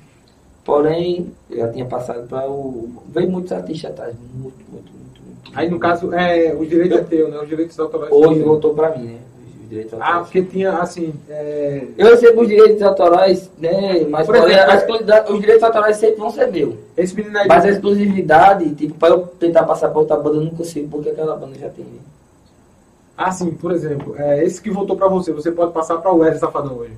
Porém, 0.65 1.33
eu 1.51 1.59
já 1.59 1.69
tinha 1.71 1.85
passado 1.85 2.27
para 2.29 2.49
o. 2.49 2.89
Veio 3.09 3.31
muitos 3.31 3.51
artistas 3.53 3.91
atrás, 3.91 4.15
muito, 4.15 4.57
muito, 4.71 4.93
muito, 4.93 5.23
muito. 5.23 5.53
Aí 5.55 5.69
no 5.69 5.79
caso, 5.79 6.13
é, 6.15 6.55
o 6.55 6.65
direito 6.65 6.95
é 6.95 7.03
teu, 7.03 7.29
né? 7.29 7.39
Os 7.41 7.49
direitos 7.49 7.79
autorais. 7.81 8.13
Hoje 8.13 8.41
voltou 8.43 8.73
para 8.75 8.97
mim, 8.97 9.05
né? 9.07 9.19
Os 9.73 9.77
direitos 9.77 9.95
Ah, 9.95 10.05
autorais. 10.05 10.27
porque 10.27 10.43
tinha 10.43 10.73
assim. 10.75 11.15
É... 11.31 11.85
Eu 11.97 12.09
recebo 12.09 12.43
os 12.43 12.49
direitos 12.49 12.83
autorais, 12.83 13.51
né? 13.59 14.05
Mas 14.07 14.27
Por 14.27 14.37
porém, 14.37 14.53
exemplo, 14.55 14.71
a 14.71 14.75
exclusividade- 14.77 15.33
os 15.33 15.41
direitos 15.41 15.63
autorais 15.63 15.97
sempre 15.97 16.17
vão 16.21 16.31
ser 16.31 16.53
meus. 16.53 16.75
Esse 16.95 17.17
menino 17.17 17.39
aí. 17.39 17.49
Mas 17.49 17.65
a 17.65 17.71
exclusividade, 17.71 18.75
tipo, 18.75 18.95
para 18.95 19.15
eu 19.15 19.21
tentar 19.27 19.63
passar 19.65 19.89
para 19.89 19.99
outra 19.99 20.17
banda, 20.19 20.37
eu 20.37 20.43
não 20.43 20.51
consigo, 20.51 20.89
porque 20.91 21.09
aquela 21.09 21.35
banda 21.37 21.59
já 21.59 21.71
tem. 21.71 21.87
né? 21.87 22.01
Ah, 23.17 23.33
sim, 23.33 23.51
por 23.53 23.73
exemplo, 23.73 24.15
é, 24.19 24.45
esse 24.45 24.61
que 24.61 24.71
voltou 24.71 24.95
pra 24.97 25.09
você, 25.09 25.33
você 25.33 25.51
pode 25.51 25.73
passar 25.73 25.97
pra 25.99 26.13
Wesley 26.13 26.39
Safadão 26.41 26.77
hoje. 26.77 26.93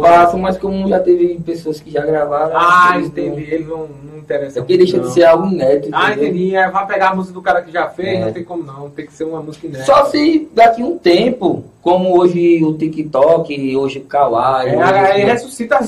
Passo, 0.00 0.38
mas 0.38 0.56
como 0.56 0.88
já 0.88 0.98
teve 1.00 1.38
pessoas 1.44 1.78
que 1.78 1.90
já 1.90 2.00
gravaram. 2.04 2.52
Ah, 2.54 2.92
eles 2.94 3.08
entendi. 3.08 3.42
Ele 3.42 3.64
não, 3.64 3.86
não 4.10 4.18
interessa. 4.18 4.58
É 4.58 4.62
porque 4.62 4.78
deixa 4.78 4.96
não. 4.96 5.04
de 5.04 5.12
ser 5.12 5.24
algo 5.24 5.46
inédito. 5.48 5.90
Ah, 5.92 6.12
entendeu? 6.12 6.28
entendi. 6.30 6.56
É, 6.56 6.70
vai 6.70 6.86
pegar 6.86 7.10
a 7.10 7.14
música 7.14 7.34
do 7.34 7.42
cara 7.42 7.60
que 7.60 7.70
já 7.70 7.88
fez, 7.88 8.18
É. 8.20 8.24
não 8.24 8.32
tem 8.32 8.42
como 8.42 8.62
não. 8.62 8.88
Tem 8.88 9.04
que 9.04 9.12
ser 9.12 9.24
uma 9.24 9.42
música 9.42 9.66
inédita. 9.66 9.84
Só 9.92 10.06
se 10.06 10.48
daqui 10.54 10.82
um 10.82 10.96
tempo, 10.96 11.64
como 11.82 12.18
hoje 12.18 12.64
o 12.64 12.72
TikTok, 12.72 13.76
hoje 13.76 13.98
o 13.98 14.04
Kawaii, 14.04 14.70
É, 14.70 14.78
hoje, 14.78 15.24
ressuscita 15.24 15.76
a 15.78 15.80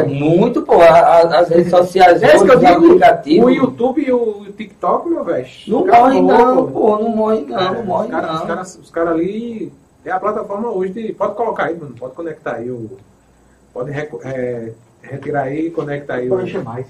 é, 0.00 0.02
muito, 0.02 0.62
pô, 0.62 0.80
as 0.80 1.48
redes 1.48 1.70
sociais, 1.70 2.20
É 2.20 2.34
eu 2.34 2.40
hoje, 2.42 2.56
os 2.56 2.64
aplicativos. 2.64 3.46
O 3.46 3.50
YouTube 3.50 4.02
e 4.04 4.12
o 4.12 4.46
TikTok, 4.56 5.08
meu 5.08 5.22
velho. 5.22 5.46
Não 5.68 5.86
morre 5.86 6.20
não, 6.20 6.66
pô. 6.66 6.98
não 6.98 7.08
morre 7.10 7.44
não, 7.48 7.58
É, 7.60 7.74
não 7.74 7.84
morre 7.84 8.06
os 8.06 8.10
caras 8.10 8.28
não. 8.30 8.40
os 8.40 8.46
caras- 8.46 8.78
os 8.82 8.90
caras 8.90 9.12
ali. 9.14 9.72
É 10.04 10.10
a 10.10 10.18
plataforma 10.18 10.68
hoje 10.68 10.92
de. 10.92 11.12
Pode 11.12 11.36
colocar 11.36 11.66
aí, 11.66 11.76
mano. 11.78 11.94
Pode 11.96 12.14
conectar 12.14 12.56
aí 12.56 12.68
o. 12.68 12.90
Pode 13.72 13.90
é, 13.90 14.72
retirar 15.02 15.42
aí 15.44 15.66
e 15.66 15.70
conectar 15.70 16.14
aí. 16.14 16.28
Pode 16.28 16.44
encher 16.48 16.62
mais. 16.62 16.86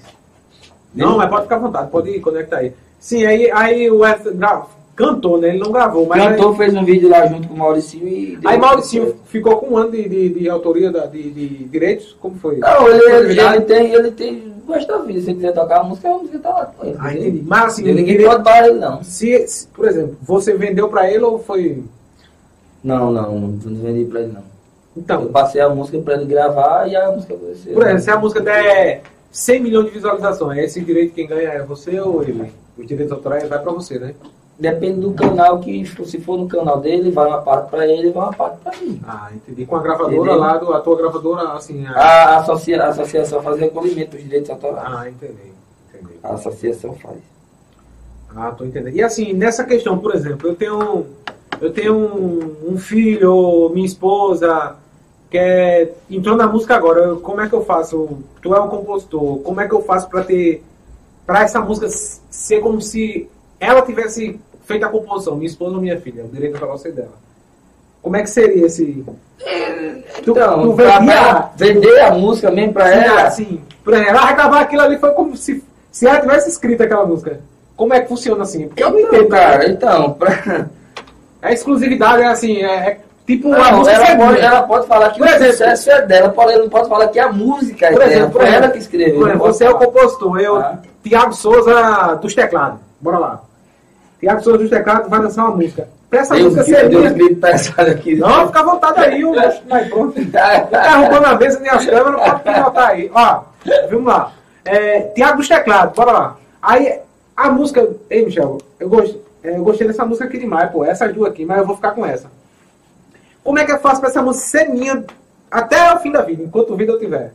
Não, 0.93 1.17
mas 1.17 1.29
pode 1.29 1.43
ficar 1.43 1.55
à 1.55 1.59
vontade, 1.59 1.89
pode 1.91 2.19
conectar 2.19 2.57
aí. 2.57 2.73
Sim, 2.99 3.25
aí, 3.25 3.49
aí 3.51 3.89
o 3.89 3.99
gra- 3.99 4.65
cantou, 4.95 5.39
né? 5.39 5.49
Ele 5.49 5.57
não 5.59 5.71
gravou, 5.71 6.05
mas. 6.05 6.21
Cantor 6.23 6.55
fez 6.55 6.73
um 6.75 6.85
vídeo 6.85 7.09
lá 7.09 7.25
junto 7.25 7.47
com 7.47 7.53
o 7.55 7.57
Mauricinho 7.57 8.07
e... 8.07 8.37
Aí, 8.45 8.53
aí 8.53 8.59
Mauricinho 8.59 9.15
ficou 9.25 9.57
com 9.57 9.71
um 9.73 9.77
ano 9.77 9.91
de, 9.91 10.07
de, 10.07 10.29
de 10.29 10.49
autoria 10.49 10.91
da- 10.91 11.05
de, 11.07 11.31
de 11.31 11.47
direitos? 11.65 12.15
Como 12.19 12.35
foi? 12.35 12.57
Não, 12.59 12.87
ele, 12.87 13.03
ele, 13.31 13.39
ele 13.41 13.61
tem, 13.61 13.91
ele 13.93 14.11
tem, 14.11 14.53
gosta 14.67 14.93
da 14.93 15.03
vida, 15.03 15.19
se 15.21 15.27
ele 15.31 15.35
quiser 15.37 15.53
tocar 15.53 15.79
a 15.79 15.83
música, 15.83 16.09
a 16.09 16.17
música 16.17 16.39
tá 16.39 16.49
lá 16.49 16.65
com 16.67 16.85
ele. 16.85 16.97
Ah. 16.99 17.43
Mas 17.47 17.63
assim, 17.73 17.83
Ninguém 17.85 18.05
direito- 18.05 18.29
pode 18.29 18.43
parar 18.43 18.67
ele 18.67 18.79
não. 18.79 19.03
se, 19.03 19.47
se- 19.47 19.67
por 19.69 19.87
exemplo, 19.87 20.15
você 20.21 20.53
vendeu 20.53 20.87
pra 20.89 21.09
ele 21.11 21.23
ou 21.23 21.39
foi. 21.39 21.83
Não, 22.83 23.11
não, 23.11 23.39
não 23.39 23.57
vendi 23.81 24.05
pra 24.05 24.21
ele 24.21 24.33
não. 24.33 24.52
Eu 24.95 25.01
Então, 25.01 25.27
passei 25.27 25.61
a 25.61 25.69
música 25.69 25.97
pra 25.99 26.13
ele 26.15 26.25
gravar 26.25 26.87
e 26.87 26.95
a 26.95 27.11
música 27.11 27.33
aconteceu. 27.33 27.73
por 27.73 27.83
exemplo, 27.83 28.01
se 28.01 28.11
a 28.11 28.17
música 28.19 28.41
der 28.41 29.01
100 29.31 29.59
milhões 29.61 29.85
de 29.87 29.91
visualizações, 29.91 30.59
esse 30.59 30.81
direito 30.81 31.13
quem 31.13 31.27
ganha 31.27 31.49
é 31.49 31.63
você 31.63 31.99
ou 31.99 32.21
ele? 32.23 32.51
Os 32.77 32.85
direitos 32.87 33.11
autorais 33.11 33.47
vai 33.47 33.59
pra 33.59 33.71
você, 33.71 33.99
né? 33.99 34.13
Depende 34.59 34.99
do 35.01 35.11
canal 35.13 35.59
que, 35.59 35.83
se 36.05 36.19
for 36.19 36.37
no 36.37 36.47
canal 36.47 36.79
dele, 36.79 37.09
vai 37.09 37.27
uma 37.27 37.41
parte 37.41 37.71
pra 37.71 37.87
ele, 37.87 38.11
vai 38.11 38.23
uma 38.25 38.33
parte 38.33 38.57
pra 38.59 38.71
mim. 38.79 39.01
Ah, 39.05 39.29
entendi. 39.33 39.65
Com 39.65 39.75
a 39.75 39.81
gravadora 39.81 40.15
Entendeu? 40.15 40.35
lá, 40.37 40.57
do, 40.57 40.73
a 40.73 40.79
tua 40.79 40.95
gravadora, 40.95 41.53
assim. 41.53 41.85
A... 41.87 41.91
A, 41.93 42.37
associa, 42.37 42.83
a 42.83 42.89
associação 42.89 43.41
faz 43.41 43.59
recolhimento 43.59 44.11
dos 44.11 44.23
direitos 44.23 44.51
autorais. 44.51 44.87
Ah, 44.93 45.09
entendi. 45.09 45.51
entendi. 45.89 46.13
A 46.21 46.33
associação 46.33 46.93
faz. 46.93 47.17
Ah, 48.35 48.51
tô 48.51 48.63
entendendo. 48.63 48.95
E 48.95 49.01
assim, 49.03 49.33
nessa 49.33 49.63
questão, 49.63 49.97
por 49.97 50.13
exemplo, 50.15 50.47
eu 50.47 50.55
tenho, 50.55 51.05
eu 51.59 51.71
tenho 51.73 51.95
um, 51.95 52.73
um 52.73 52.77
filho, 52.77 53.69
minha 53.73 53.85
esposa, 53.85 54.75
que 55.33 55.37
é, 55.39 55.91
entrou 56.11 56.37
na 56.37 56.45
música 56.45 56.75
agora, 56.75 57.15
como 57.15 57.41
é 57.41 57.49
que 57.49 57.55
eu 57.55 57.65
faço? 57.65 58.19
Tu 58.39 58.53
é 58.53 58.61
um 58.61 58.67
compositor, 58.67 59.39
como 59.39 59.59
é 59.61 59.67
que 59.67 59.73
eu 59.73 59.81
faço 59.81 60.07
pra 60.07 60.23
ter, 60.23 60.63
pra 61.25 61.41
essa 61.41 61.59
música 61.59 61.87
ser 61.89 62.59
como 62.61 62.79
se 62.79 63.27
ela 63.59 63.81
tivesse 63.81 64.39
feito 64.65 64.85
a 64.85 64.89
composição, 64.89 65.35
minha 65.35 65.47
esposa 65.47 65.73
ou 65.75 65.81
minha 65.81 65.99
filha, 65.99 66.23
o 66.23 66.27
direito 66.27 66.59
para 66.59 66.67
você 66.67 66.91
dela. 66.91 67.13
Como 67.99 68.15
é 68.15 68.21
que 68.21 68.29
seria 68.29 68.67
esse... 68.67 69.03
Tu- 70.23 70.29
Então, 70.31 70.61
tu 70.61 70.73
vendia- 70.73 71.49
vender 71.57 71.99
a 72.01 72.11
música 72.13 72.51
mesmo 72.51 72.73
pra 72.73 72.87
Sim, 72.91 72.99
ela. 72.99 73.23
assim, 73.23 73.61
exemplo, 73.87 73.95
ela 74.09 74.31
gravar 74.33 74.59
aquilo 74.61 74.83
ali, 74.83 74.99
foi 74.99 75.13
como 75.13 75.35
se, 75.35 75.63
se 75.91 76.05
ela 76.05 76.21
tivesse 76.21 76.47
escrito 76.47 76.83
aquela 76.83 77.07
música. 77.07 77.39
Como 77.75 77.91
é 77.91 78.01
que 78.01 78.07
funciona 78.07 78.43
assim? 78.43 78.67
Porque 78.67 78.83
eu 78.83 78.91
não 78.91 78.99
Então, 78.99 79.15
entendo, 79.15 79.29
cara. 79.29 79.67
então, 79.67 80.13
pra... 80.13 80.67
É 81.41 81.51
exclusividade, 81.53 82.21
é 82.21 82.27
assim, 82.27 82.57
é, 82.61 82.67
é 82.87 82.99
tipo 83.25 83.49
Não, 83.49 83.61
a 83.63 83.71
música 83.71 83.95
ela, 83.95 84.05
ser 84.05 84.17
pode, 84.17 84.39
ela 84.41 84.61
pode 84.63 84.87
falar 84.87 85.09
que 85.11 85.19
Por 85.19 85.27
o 85.27 85.29
exemplo- 85.29 85.51
sucesso 85.53 85.91
é 85.91 86.01
dela, 86.03 86.29
porém 86.29 86.57
não 86.59 86.69
pode 86.69 86.89
falar 86.89 87.07
que 87.07 87.19
a 87.19 87.31
música 87.31 87.85
é 87.87 87.91
Por 87.91 87.99
dela. 87.99 88.11
exemplo, 88.11 88.31
por 88.31 88.39
Foi 88.41 88.47
exemplo, 88.49 88.63
ela 88.65 88.73
que 88.73 88.79
escreveu. 88.79 89.19
Por 89.19 89.27
exemplo, 89.29 89.47
você 89.47 89.63
é 89.65 89.69
o 89.69 89.73
falar. 89.73 89.85
compositor, 89.85 90.39
eu, 90.39 90.55
Ah. 90.57 90.77
Tiago 91.03 91.33
Souza 91.33 92.15
dos 92.21 92.33
teclados. 92.35 92.79
Bora 93.01 93.17
lá. 93.17 93.41
Tiago 94.19 94.41
Souza 94.41 94.57
dos 94.59 94.69
teclados 94.69 95.09
vai 95.09 95.19
lançar 95.19 95.43
uma 95.45 95.55
música. 95.55 95.87
pra 96.09 96.19
essa 96.21 96.35
Deus, 96.35 96.53
música 96.53 96.63
Deus, 96.63 96.79
ser 96.79 96.89
Deus 96.89 97.11
minha. 97.13 97.35
pesado 97.35 97.89
aqui. 97.91 98.15
Não, 98.15 98.45
fica 98.47 98.59
à 98.59 98.63
vontade 98.63 98.99
aí, 98.99 99.25
o 99.25 99.33
mas 99.35 99.87
pronto. 99.89 100.13
Tá 100.31 100.95
roubando 100.97 101.25
a 101.25 101.35
mesa 101.35 101.59
nem 101.59 101.71
as 101.71 101.85
câmeras, 101.85 102.21
pode 102.21 102.43
pilotar 102.43 102.87
aí. 102.89 103.11
Ó, 103.13 103.41
vamos 103.89 104.05
lá. 104.05 104.31
É, 104.63 104.99
Tiago 105.15 105.37
dos 105.37 105.47
Teclados, 105.47 105.95
bora 105.95 106.11
lá. 106.11 106.37
Aí, 106.61 106.99
a 107.35 107.49
música. 107.49 107.85
Ei, 108.09 108.23
Michel, 108.25 108.59
eu, 108.79 108.87
gost, 108.87 109.17
é, 109.43 109.57
eu 109.57 109.63
gostei 109.63 109.87
dessa 109.87 110.05
música 110.05 110.25
aqui 110.25 110.37
demais, 110.37 110.69
pô. 110.71 110.85
Essas 110.85 111.11
duas 111.13 111.31
aqui, 111.31 111.45
mas 111.45 111.57
eu 111.57 111.65
vou 111.65 111.75
ficar 111.75 111.91
com 111.91 112.05
essa. 112.05 112.27
Como 113.43 113.59
é 113.59 113.65
que 113.65 113.71
eu 113.71 113.79
faço 113.79 113.99
pra 113.99 114.09
essa 114.09 114.21
música 114.21 114.45
ser 114.47 114.69
minha 114.69 115.03
até 115.51 115.93
o 115.93 115.99
fim 115.99 116.11
da 116.11 116.21
vida, 116.21 116.43
enquanto 116.43 116.75
vida 116.75 116.91
eu 116.93 116.99
tiver? 116.99 117.33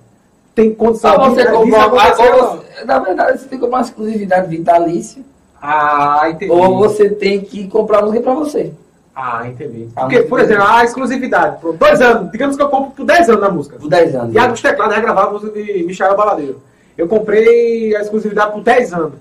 Tem 0.55 0.75
condição 0.75 1.15
Só 1.15 1.29
você 1.31 1.45
de- 1.45 1.53
comprar 1.53 1.89
não? 1.89 1.91
você- 1.91 2.85
Na 2.85 2.99
verdade, 2.99 3.33
você 3.39 3.47
tem 3.49 3.59
que 3.59 3.65
comprar 3.65 3.79
uma 3.79 3.85
exclusividade 3.85 4.49
vitalícia. 4.49 5.23
Ah, 5.61 6.23
entendi. 6.31 6.51
Ou 6.51 6.79
você 6.79 7.11
tem 7.11 7.41
que 7.41 7.69
comprar 7.69 8.03
música 8.03 8.23
pra 8.23 8.35
você. 8.35 8.73
Ah, 9.15 9.47
entendi. 9.49 9.89
A 9.97 10.03
Porque, 10.03 10.23
por 10.23 10.39
exemplo, 10.41 10.65
a 10.65 10.85
exclusividade. 10.85 11.61
Por 11.61 11.77
dois 11.77 12.01
anos. 12.01 12.31
Digamos 12.31 12.57
que 12.57 12.63
eu 12.63 12.69
compro 12.69 12.91
por 12.93 13.05
10 13.05 13.29
anos 13.29 13.41
na 13.41 13.51
música. 13.51 13.77
Por 13.77 13.89
10 13.91 14.15
anos. 14.15 14.33
Tiago 14.33 14.53
dos 14.53 14.63
Teclados 14.63 14.95
regravava 14.95 15.31
a 15.31 15.33
música 15.33 15.53
de 15.61 15.83
Michael 15.83 16.17
Baladeiro. 16.17 16.63
Eu 16.97 17.09
comprei 17.09 17.97
a 17.97 18.01
exclusividade 18.01 18.53
por 18.53 18.63
10 18.63 18.93
anos. 18.93 19.15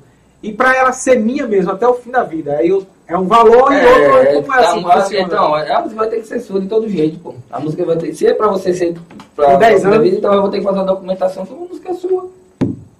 E 0.43 0.53
pra 0.53 0.75
ela 0.75 0.91
ser 0.91 1.19
minha 1.19 1.47
mesmo, 1.47 1.71
até 1.71 1.87
o 1.87 1.95
fim 1.95 2.11
da 2.11 2.21
vida. 2.23 2.53
Aí 2.57 2.69
eu, 2.69 2.85
é 3.07 3.17
um 3.17 3.25
valor 3.25 3.71
e 3.71 3.85
outro 3.85 4.43
como 4.43 4.53
é 4.53 4.57
tá, 4.57 4.69
assim. 4.69 4.79
que 4.79 4.85
mas, 4.85 5.03
funciona? 5.03 5.25
então, 5.25 5.55
a 5.55 5.81
música 5.81 5.95
vai 5.95 6.09
ter 6.09 6.17
que 6.17 6.27
ser 6.27 6.39
sua 6.41 6.59
de 6.59 6.67
todo 6.67 6.89
jeito, 6.89 7.19
pô. 7.19 7.35
A 7.49 7.59
música 7.59 7.85
vai 7.85 7.97
ter 7.97 8.13
se 8.13 8.27
é 8.27 8.33
pra 8.33 8.47
você 8.47 8.73
ser 8.73 8.95
pra 9.35 9.53
Com 9.53 9.59
10 9.59 9.81
pra 9.81 9.89
anos? 9.91 10.03
vida, 10.03 10.17
então 10.17 10.33
eu 10.33 10.41
vou 10.41 10.51
ter 10.51 10.57
que 10.57 10.63
fazer 10.63 10.79
uma 10.79 10.85
documentação 10.85 11.45
como 11.45 11.61
uma 11.61 11.69
música 11.69 11.89
é 11.89 11.93
sua. 11.93 12.29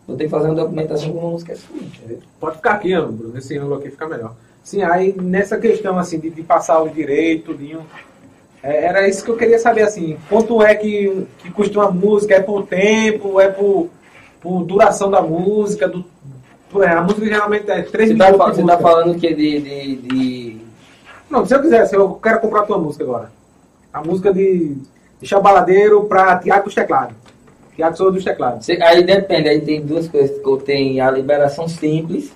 Vou 0.08 0.16
ter 0.16 0.24
que 0.24 0.30
fazer 0.30 0.48
uma 0.48 0.56
documentação 0.56 1.10
como 1.10 1.20
uma 1.26 1.32
música 1.32 1.52
é 1.52 1.56
sua, 1.56 1.78
entendeu? 1.78 2.20
Pode 2.40 2.56
ficar 2.56 2.72
aqui, 2.72 2.96
Bruno. 2.96 3.38
Esse 3.38 3.58
ângulo 3.58 3.76
aqui 3.76 3.90
fica 3.90 4.08
melhor. 4.08 4.34
Sim, 4.64 4.82
aí 4.82 5.14
nessa 5.22 5.58
questão 5.58 5.98
assim 6.00 6.20
de, 6.20 6.30
de 6.30 6.42
passar 6.42 6.82
o 6.82 6.90
direito, 6.90 7.52
tudinho, 7.52 7.86
é, 8.64 8.86
era 8.86 9.08
isso 9.08 9.24
que 9.24 9.32
eu 9.32 9.38
queria 9.38 9.60
saber, 9.60 9.84
assim, 9.84 10.18
quanto 10.30 10.62
é 10.62 10.74
que, 10.74 11.26
que 11.40 11.52
custa 11.52 11.80
uma 11.80 11.92
música? 11.92 12.36
É 12.36 12.42
por 12.42 12.66
tempo? 12.66 13.40
É 13.40 13.50
por, 13.50 13.90
por 14.42 14.64
duração 14.64 15.12
da 15.12 15.22
música? 15.22 15.88
Do, 15.88 16.04
por- 16.78 16.86
é, 16.88 16.94
a 16.94 17.02
música 17.02 17.26
geralmente 17.26 17.70
é 17.70 17.82
3 17.82 18.10
Você 18.10 18.16
tá, 18.16 18.26
minutos 18.32 18.48
de 18.48 18.56
você 18.56 18.68
tá 18.68 18.74
música. 18.74 18.78
falando 18.90 19.20
que 19.20 19.34
de, 19.34 19.60
de, 19.60 19.96
de- 19.98 20.58
Não, 21.30 21.46
se 21.46 21.54
eu 21.56 21.62
quiser, 21.62 21.86
se 21.86 21.96
eu 21.96 22.12
quero 22.16 22.40
comprar 22.40 22.62
a 22.62 22.66
tua 22.66 22.78
música 22.78 23.04
agora. 23.04 23.32
A 23.94 24.02
música 24.02 24.34
de 24.34 24.78
Michel 25.22 25.42
Baladeiro 25.42 26.04
pra 26.06 26.38
Tiago 26.38 26.66
dos 26.66 26.76
Teclados. 26.76 27.16
Tiago 27.76 27.96
Souza 27.98 28.12
dos 28.14 28.24
Teclados. 28.24 28.66
Você- 28.66 28.80
aí 28.82 29.04
depende, 29.04 29.50
aí 29.50 29.62
tem 29.62 29.82
duas 29.86 30.08
coisas. 30.08 30.32
Tem 30.66 31.00
a 31.02 31.12
liberação 31.12 31.68
simples. 31.68 32.32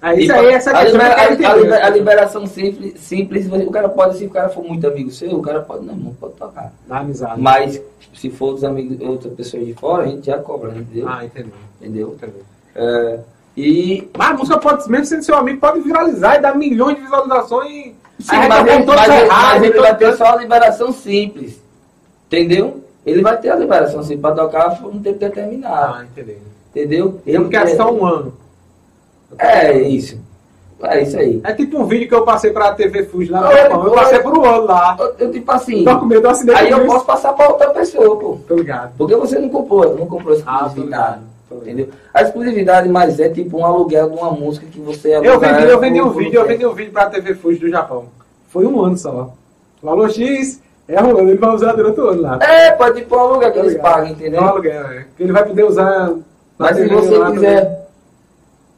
Aí 0.00 0.24
isso 0.24 0.32
aí, 0.32 0.48
essa 0.52 0.70
a, 0.72 0.82
questão 0.84 1.00
libera- 1.00 1.14
quero 1.14 1.46
a- 1.46 1.50
a 1.52 1.56
liber- 1.56 1.84
a 1.84 1.88
liberação 1.88 2.46
simples, 2.46 3.00
simples, 3.00 3.46
o 3.50 3.70
cara 3.70 3.88
pode, 3.88 4.18
se 4.18 4.26
o 4.26 4.30
cara 4.30 4.48
for 4.50 4.62
muito 4.62 4.86
amigo 4.86 5.10
seu, 5.10 5.32
o 5.32 5.42
cara 5.42 5.60
pode, 5.62 5.86
não, 5.86 5.96
não 5.96 6.12
pode 6.14 6.34
tocar. 6.34 6.70
Na 6.86 6.98
amizade. 6.98 7.40
Mas 7.40 7.80
se 8.14 8.28
for 8.30 8.52
dos 8.52 8.62
amigos, 8.62 9.00
outras 9.00 9.32
pessoas 9.32 9.64
de 9.64 9.72
fora, 9.72 10.04
a 10.04 10.06
gente 10.06 10.26
já 10.26 10.38
cobra, 10.38 10.70
entendeu? 10.76 11.08
Ah, 11.08 11.24
entendi. 11.24 11.50
Entendeu? 11.80 12.14
entendi. 12.14 12.34
É, 12.74 13.18
e. 13.56 14.08
Mas 14.16 14.30
a 14.30 14.34
música 14.34 14.58
pode, 14.58 14.90
mesmo 14.90 15.06
sendo 15.06 15.22
seu 15.22 15.36
amigo, 15.36 15.60
pode 15.60 15.80
viralizar 15.80 16.36
e 16.36 16.40
dar 16.40 16.54
milhões 16.54 16.96
de 16.96 17.02
visualizações. 17.02 17.94
Sim, 18.18 18.36
mas, 18.36 18.48
tá 18.48 18.60
ele, 18.60 18.84
mas, 18.84 19.08
ele- 19.08 19.14
errados, 19.24 19.52
mas 19.60 19.62
ele 19.62 19.80
vai 19.80 19.96
ter 19.96 20.16
só 20.16 20.24
a 20.26 20.36
liberação 20.36 20.92
simples. 20.92 21.60
Entendeu? 22.26 22.82
Ele 23.04 23.22
vai 23.22 23.36
ter 23.38 23.50
a 23.50 23.56
liberação 23.56 24.02
simples 24.02 24.20
para 24.20 24.34
tocar 24.34 24.80
por 24.80 24.92
um 24.94 25.00
tempo 25.00 25.18
determinado. 25.18 25.94
Ah, 25.94 26.04
entendi. 26.04 26.38
Entendeu? 26.70 27.20
Eu 27.26 27.48
quero 27.48 27.76
só 27.76 27.92
um 27.92 28.04
ano. 28.04 28.34
É 29.38 29.80
isso. 29.80 30.18
É 30.82 31.02
isso 31.02 31.18
aí. 31.18 31.40
É 31.42 31.54
tipo 31.54 31.78
um 31.78 31.86
vídeo 31.86 32.06
que 32.08 32.14
eu 32.14 32.24
passei 32.24 32.50
pra 32.50 32.74
TV 32.74 33.04
Fuji 33.04 33.30
lá 33.30 33.50
Japão. 33.54 33.84
Eu 33.84 33.92
olha. 33.92 34.02
passei 34.02 34.18
por 34.18 34.36
um 34.36 34.44
ano 34.44 34.66
lá. 34.66 34.94
Eu, 34.98 35.14
eu, 35.18 35.32
tipo 35.32 35.50
assim. 35.50 35.84
Tô 35.84 35.98
com 35.98 36.06
medo 36.06 36.22
do 36.22 36.28
acidente. 36.28 36.58
Aí 36.58 36.70
eu 36.70 36.84
posso 36.84 37.04
passar 37.06 37.32
para 37.32 37.48
outra 37.48 37.70
pessoa, 37.70 38.16
pô. 38.18 38.38
Tô 38.46 38.56
ligado. 38.56 38.92
Porque 38.98 39.16
você 39.16 39.38
não 39.38 39.48
comprou, 39.48 39.96
não 39.96 40.06
comprou 40.06 40.36
Ah, 40.44 40.68
entendeu? 41.50 41.88
A 42.12 42.22
exclusividade 42.22 42.88
mais 42.88 43.18
é 43.20 43.28
tipo 43.28 43.58
um 43.58 43.64
aluguel 43.64 44.10
de 44.10 44.16
uma 44.16 44.30
música 44.30 44.66
que 44.66 44.80
você 44.80 45.10
Eu 45.14 45.32
aluga 45.32 45.38
vendi, 45.48 45.62
ela 45.62 45.70
eu 45.72 45.80
vendi 45.80 46.02
um 46.02 46.10
vídeo, 46.10 46.40
eu 46.40 46.46
vendi 46.46 46.66
um 46.66 46.74
vídeo 46.74 46.92
pra 46.92 47.06
TV 47.06 47.34
Fuji 47.34 47.58
do 47.58 47.68
Japão. 47.70 48.06
Foi 48.48 48.66
um 48.66 48.82
ano 48.82 48.96
só. 48.96 49.32
Valor 49.82 50.10
X, 50.10 50.60
é 50.88 51.02
um 51.02 51.10
ano, 51.10 51.30
ele 51.30 51.38
vai 51.38 51.50
usar 51.50 51.72
durante 51.72 52.00
o 52.00 52.08
ano 52.08 52.22
lá. 52.22 52.38
É, 52.40 52.72
pode 52.72 53.00
ir 53.00 53.06
para 53.06 53.18
um 53.18 53.20
aluguel 53.20 53.52
que 53.52 53.58
eles 53.58 53.72
ligado. 53.72 53.92
pagam, 53.92 54.08
entendeu? 54.10 54.40
É 54.40 54.42
um 54.42 54.48
aluguel, 54.48 54.86
é. 54.86 55.06
Que 55.16 55.22
ele 55.22 55.32
vai 55.32 55.44
poder 55.44 55.64
usar. 55.64 56.12
Mas 56.58 56.76
se 56.76 56.86
você 56.88 57.18
lá 57.18 57.30
quiser, 57.32 57.88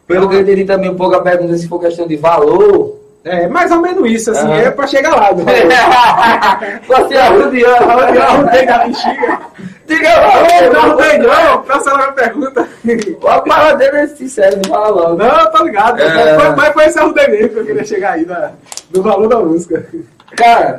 pelo 0.06 0.28
que 0.28 0.34
eu 0.36 0.40
entendi 0.40 0.64
também 0.64 0.90
um 0.90 0.96
pouco 0.96 1.14
a 1.14 1.22
pergunta, 1.22 1.56
se 1.56 1.68
for 1.68 1.78
questão 1.78 2.06
de 2.06 2.16
valor, 2.16 2.98
também. 3.22 3.44
É, 3.44 3.48
mais 3.48 3.70
ou 3.70 3.80
menos 3.80 4.10
isso, 4.10 4.30
assim, 4.30 4.46
Aham. 4.46 4.60
é 4.60 4.70
pra 4.70 4.86
chegar 4.86 5.14
lá. 5.14 5.32
né? 5.34 6.80
você 6.86 7.16
arrodeando, 7.16 7.56
Eu 7.56 7.90
arrodeando. 7.90 8.20
arrudei 8.20 8.66
da 8.66 8.78
bexiga. 8.84 9.40
Diga 9.88 10.08
Ô, 10.08 10.20
Não 10.20 10.72
lá, 10.72 10.84
arrudei 10.84 11.18
não, 11.18 11.26
lá 11.28 12.08
a 12.08 12.12
pergunta. 12.12 12.68
a 13.26 13.40
parada 13.40 13.76
dele 13.78 13.96
é 13.96 14.06
sincero, 14.08 14.56
não 14.62 14.70
fala 14.70 14.88
logo. 14.88 15.16
Não, 15.16 15.40
eu 15.40 15.50
tô 15.50 15.64
ligado. 15.64 15.98
É. 16.00 16.38
Foi- 16.38 16.54
Mas 16.56 16.72
foi 16.74 16.84
esse 16.84 16.98
arrudei 16.98 17.26
mesmo 17.28 17.48
que 17.48 17.56
eu 17.60 17.64
queria 17.66 17.84
chegar 17.84 18.12
aí 18.12 18.24
da, 18.26 18.52
do 18.90 19.02
valor 19.02 19.26
da 19.28 19.38
música. 19.40 19.86
Cara, 20.36 20.78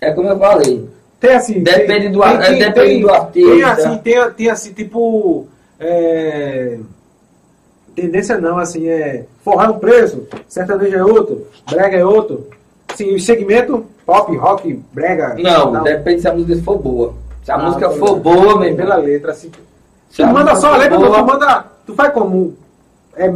é 0.00 0.10
como 0.10 0.28
eu 0.30 0.38
falei. 0.38 0.88
Tem 1.20 1.32
assim. 1.34 1.60
Depende 1.62 1.86
tem- 2.00 2.12
do 2.12 2.20
tem- 2.22 2.38
tem- 2.38 2.58
depende 2.58 2.74
tem- 2.88 3.00
do 3.00 3.10
artista. 3.10 3.50
Tem 3.52 3.62
assim, 3.62 3.98
tem, 3.98 4.30
tem 4.32 4.50
assim, 4.50 4.72
tipo. 4.72 5.46
É, 5.78 6.78
tendência 7.94 8.38
não, 8.38 8.58
assim, 8.58 8.88
é. 8.88 9.24
Forró 9.44 9.62
é 9.64 9.68
um 9.68 9.78
preço, 9.78 10.26
sertanejo 10.48 10.96
é 10.96 11.04
outro, 11.04 11.46
brega 11.70 11.96
é 11.96 12.04
outro. 12.04 12.48
Assim, 12.92 13.14
o 13.14 13.20
segmento 13.20 13.86
pop, 14.04 14.36
rock, 14.36 14.80
brega. 14.92 15.34
Não, 15.38 15.72
tal. 15.72 15.84
depende 15.84 16.20
se 16.20 16.28
a 16.28 16.34
música 16.34 16.60
for 16.62 16.78
boa. 16.78 17.14
Se 17.42 17.50
a 17.50 17.54
Ah, 17.56 17.58
música 17.58 17.90
for 17.90 18.16
boa, 18.20 18.58
meu 18.58 18.76
Pela 18.76 18.96
letra, 18.96 19.32
assim. 19.32 19.50
Se 20.10 20.22
Tu 20.22 20.26
manda 20.28 20.54
só 20.56 20.74
a 20.74 20.76
letra, 20.76 20.98
boa- 20.98 21.18
tu 21.18 21.24
manda. 21.26 21.64
Tu 21.86 21.94
faz 21.94 22.12
como? 22.12 22.54
É, 23.16 23.28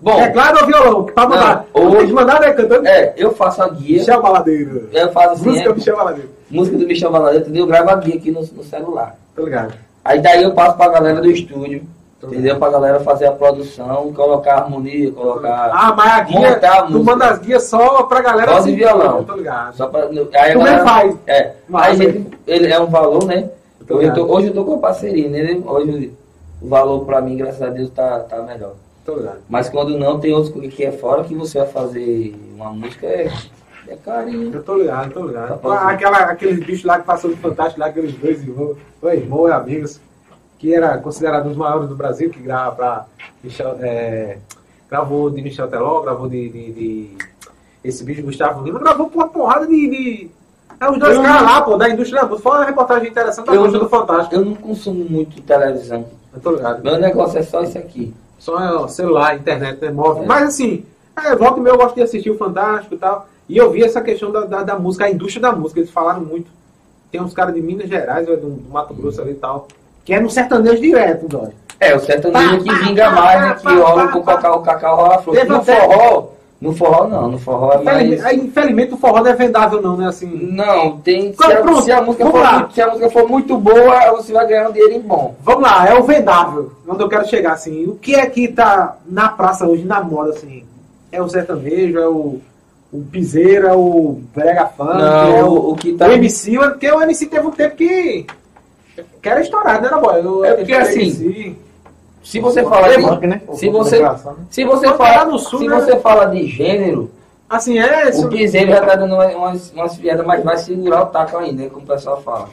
Bom, 0.00 0.16
teclado 0.16 0.58
ou 0.60 0.66
violão? 0.66 1.04
Pra 1.04 1.28
mandar. 1.28 1.64
Não, 1.74 1.90
tem 1.90 2.06
que 2.06 2.12
mandar, 2.12 2.40
né? 2.40 2.52
Cantando. 2.52 2.86
é, 2.86 3.14
eu 3.16 3.34
faço 3.34 3.62
a 3.62 3.68
guia. 3.68 3.98
Michel 3.98 4.22
Baladeiro. 4.22 4.88
Eu 4.92 5.10
faço 5.12 5.32
assim, 5.34 5.48
Música 5.50 5.70
é, 5.70 5.74
Michel 5.74 5.96
Baladeiro. 5.96 6.30
música 6.50 6.76
do 6.76 6.86
Michel 6.86 7.10
Valadeiro, 7.10 7.44
entendeu? 7.44 7.62
Eu 7.62 7.66
gravo 7.66 7.90
a 7.90 7.96
guia 7.96 8.14
aqui 8.16 8.30
no, 8.30 8.40
no 8.40 8.62
celular. 8.64 9.16
Tô 9.34 9.44
ligado. 9.44 9.74
Aí 10.04 10.20
daí 10.20 10.42
eu 10.44 10.52
passo 10.54 10.76
pra 10.76 10.88
galera 10.88 11.20
do 11.20 11.30
estúdio, 11.30 11.82
entendeu? 12.22 12.58
Pra 12.58 12.70
galera 12.70 13.00
fazer 13.00 13.26
a 13.26 13.32
produção, 13.32 14.12
colocar 14.12 14.54
a 14.54 14.58
harmonia, 14.62 15.10
colocar. 15.12 15.70
Ah, 15.72 15.94
mas 15.96 16.12
a 16.12 16.20
guia, 16.20 16.52
a 16.56 16.82
tu 16.82 17.04
manda 17.04 17.26
as 17.26 17.38
guias 17.38 17.62
só 17.64 18.02
pra 18.04 18.20
galera 18.20 18.52
Voz 18.52 18.66
e 18.66 18.74
violão. 18.74 19.18
Eu 19.18 19.24
tô 19.24 19.34
ligado. 19.34 19.76
Só 19.76 19.86
pra, 19.86 20.04
aí 20.04 20.50
a 20.50 20.52
Tu 20.52 20.58
galera- 20.58 20.84
faz. 20.84 21.16
É. 21.26 21.52
Massa. 21.68 21.90
Aí, 21.90 21.96
gente, 21.96 22.38
ele 22.46 22.72
é 22.72 22.80
um 22.80 22.86
valor, 22.86 23.24
né? 23.24 23.50
Hoje 23.90 24.06
eu, 24.08 24.14
tô, 24.14 24.24
hoje 24.26 24.46
eu 24.48 24.54
tô 24.54 24.64
com 24.64 24.74
a 24.74 24.78
parceria, 24.78 25.28
né? 25.28 25.62
Hoje 25.64 26.12
o 26.60 26.68
valor 26.68 27.04
pra 27.06 27.20
mim, 27.20 27.36
graças 27.36 27.62
a 27.62 27.68
Deus, 27.68 27.88
tá, 27.90 28.20
tá 28.20 28.42
melhor. 28.42 28.72
Tô 29.04 29.14
ligado. 29.14 29.38
Mas 29.48 29.68
quando 29.70 29.96
não, 29.98 30.18
tem 30.20 30.34
outros 30.34 30.52
que 30.74 30.84
é 30.84 30.92
fora 30.92 31.24
que 31.24 31.34
você 31.34 31.58
vai 31.60 31.68
fazer 31.68 32.34
uma 32.54 32.70
música, 32.70 33.06
é, 33.06 33.30
é 33.88 33.96
carinho. 33.96 34.52
Eu 34.52 34.62
tô 34.62 34.74
ligado, 34.76 35.12
tô 35.12 35.24
ligado. 35.24 35.58
Tá. 35.60 35.88
Aquela, 35.90 36.18
aqueles 36.18 36.58
bichos 36.58 36.84
lá 36.84 36.98
que 36.98 37.06
passou 37.06 37.30
do 37.30 37.36
Fantástico, 37.38 37.80
lá, 37.80 37.86
aqueles 37.86 38.12
dois 38.16 38.42
irmãos, 38.42 38.76
irmão 39.04 39.48
e 39.48 39.52
amigos, 39.52 40.00
que 40.58 40.74
era 40.74 40.98
considerado 40.98 41.46
um 41.46 41.48
dos 41.50 41.56
maiores 41.56 41.88
do 41.88 41.94
Brasil, 41.96 42.30
que 42.30 42.40
grava 42.40 42.74
pra 42.74 43.06
Michel, 43.42 43.76
é, 43.80 44.38
gravou 44.90 45.30
de 45.30 45.40
Michel 45.42 45.68
Teló, 45.68 46.00
gravou 46.02 46.28
de, 46.28 46.48
de, 46.48 46.72
de- 46.72 47.18
esse 47.84 48.02
bicho 48.04 48.22
Gustavo 48.22 48.62
Lima, 48.64 48.78
gravou 48.80 49.08
por 49.08 49.18
uma 49.18 49.28
porrada 49.28 49.66
de. 49.66 49.88
de 49.88 50.30
é 50.80 50.90
os 50.90 50.98
dois 50.98 51.16
Eu 51.16 51.22
caras 51.22 51.42
não- 51.42 51.48
lá, 51.48 51.62
pô, 51.62 51.76
da 51.76 51.88
indústria 51.88 52.22
da 52.22 52.28
música. 52.28 52.48
Foi 52.48 52.58
uma 52.58 52.64
reportagem 52.66 53.08
interessante 53.08 53.46
da 53.46 53.54
Eu 53.54 53.70
do 53.70 53.88
Fantástico. 53.88 54.34
Eu 54.34 54.44
não 54.44 54.54
consumo 54.54 55.04
muito 55.04 55.40
televisão. 55.42 56.04
Eu 56.34 56.40
tô 56.40 56.52
ligado. 56.52 56.82
Meu 56.84 56.98
negócio 56.98 57.38
é 57.38 57.42
só 57.42 57.62
isso 57.62 57.78
aqui. 57.78 58.14
Só 58.38 58.86
celular, 58.86 59.36
internet, 59.36 59.80
né, 59.80 59.90
móvel. 59.90 60.22
É. 60.22 60.26
Mas 60.26 60.48
assim, 60.48 60.84
é, 61.16 61.34
volta 61.34 61.58
e 61.58 61.62
meia 61.62 61.72
eu 61.74 61.78
gosto 61.78 61.94
de 61.96 62.02
assistir 62.02 62.30
o 62.30 62.36
Fantástico 62.38 62.94
e 62.94 62.98
tal. 62.98 63.28
E 63.48 63.56
eu 63.56 63.70
vi 63.72 63.82
essa 63.82 64.00
questão 64.00 64.30
da, 64.30 64.42
da, 64.44 64.62
da 64.62 64.78
música, 64.78 65.06
a 65.06 65.10
indústria 65.10 65.42
da 65.42 65.52
música, 65.52 65.80
eles 65.80 65.90
falaram 65.90 66.20
muito. 66.20 66.48
Tem 67.10 67.20
uns 67.20 67.32
caras 67.34 67.54
de 67.54 67.60
Minas 67.62 67.88
Gerais, 67.88 68.26
do, 68.26 68.36
do 68.36 68.70
Mato 68.70 68.92
Grosso 68.94 69.20
ali 69.22 69.32
e 69.32 69.34
tal, 69.34 69.66
que 70.04 70.12
é 70.14 70.20
no 70.20 70.30
sertanejo 70.30 70.80
direto, 70.80 71.26
dói. 71.28 71.50
É, 71.80 71.94
o 71.94 72.00
sertanejo 72.00 72.62
que 72.64 72.74
vinga 72.74 73.10
mais, 73.10 73.40
né? 73.40 73.54
Que 73.54 73.62
pá, 73.64 74.08
com 74.08 74.22
cacau, 74.22 74.62
cacau 74.62 74.96
rola 74.96 75.18
flor. 75.22 75.36
No 75.46 75.62
forró, 75.64 76.26
no 76.60 76.74
forró 76.74 77.06
não, 77.06 77.28
no 77.30 77.38
forró 77.38 77.72
é 77.72 77.78
mais... 77.84 77.98
Infelizmente, 78.02 78.26
aí, 78.26 78.36
infelizmente 78.46 78.94
o 78.94 78.96
forró 78.96 79.20
não 79.22 79.30
é 79.30 79.34
vendável 79.34 79.80
não, 79.80 79.96
né? 79.96 80.08
Assim. 80.08 80.26
Não, 80.26 80.98
tem. 80.98 81.32
Se 81.32 81.44
a, 81.44 81.82
se 81.82 81.92
a 81.92 82.02
música 82.02 82.24
vamos 82.24 82.32
for 82.32 82.42
lá. 82.42 82.58
muito, 82.58 82.72
se 82.74 82.82
a 82.82 82.86
música 82.88 83.10
for 83.10 83.28
muito 83.28 83.56
boa, 83.58 84.10
você 84.16 84.32
vai 84.32 84.46
ganhar 84.48 84.68
um 84.68 84.72
dinheirinho 84.72 85.02
bom. 85.02 85.36
Vamos 85.42 85.62
lá, 85.62 85.88
é 85.88 85.94
o 85.94 86.02
vendável, 86.02 86.72
onde 86.88 87.00
eu 87.02 87.08
quero 87.08 87.28
chegar, 87.28 87.52
assim. 87.52 87.84
O 87.86 87.94
que 87.94 88.14
é 88.16 88.26
que 88.26 88.48
tá 88.48 88.96
na 89.06 89.28
praça 89.28 89.64
hoje, 89.68 89.84
na 89.84 90.02
moda, 90.02 90.30
assim? 90.30 90.64
É 91.12 91.22
o 91.22 91.28
sertanejo, 91.28 91.96
é 91.96 92.08
o, 92.08 92.40
o 92.92 93.02
piseiro, 93.12 93.68
é 93.68 93.72
o 93.76 94.18
brega 94.34 94.68
Não, 94.78 95.36
é 95.36 95.44
o- 95.44 95.70
o 95.70 95.76
que 95.76 95.92
tá- 95.92 96.08
o 96.08 96.12
MC, 96.12 96.58
porque 96.58 96.90
o 96.90 97.00
MC 97.02 97.26
teve 97.26 97.46
um 97.46 97.50
tempo 97.52 97.76
que... 97.76 98.26
Que 99.22 99.28
era 99.28 99.40
estourado, 99.40 99.82
né, 99.82 100.00
boy? 100.00 100.26
O- 100.26 100.44
É 100.44 100.54
porque, 100.54 100.74
o 100.74 100.78
assim. 100.78 101.56
Se 102.22 102.40
você 102.40 102.62
fala 102.62 102.88
de, 102.94 103.02
Funk, 103.02 103.26
né? 103.26 103.40
se 103.54 103.68
você, 103.70 104.02
se 104.50 104.64
você 104.64 104.92
fala, 104.94 105.24
no 105.24 105.38
sul, 105.38 105.60
se 105.60 105.68
né? 105.68 105.74
você 105.76 105.96
fala 105.96 106.26
de 106.26 106.46
gênero, 106.46 107.10
Assim, 107.48 107.78
é. 107.78 108.10
O 108.10 108.28
piseiro 108.28 108.70
já 108.70 108.84
tá 108.84 108.94
dando 108.94 109.14
umas, 109.14 109.72
umas, 109.72 109.96
piadas, 109.96 110.26
mas 110.26 110.44
vai 110.44 110.58
segurar 110.58 111.02
o 111.04 111.06
taco 111.06 111.38
ainda, 111.38 111.62
né, 111.62 111.70
como 111.70 111.82
o 111.82 111.86
pessoal 111.88 112.20
fala. 112.20 112.50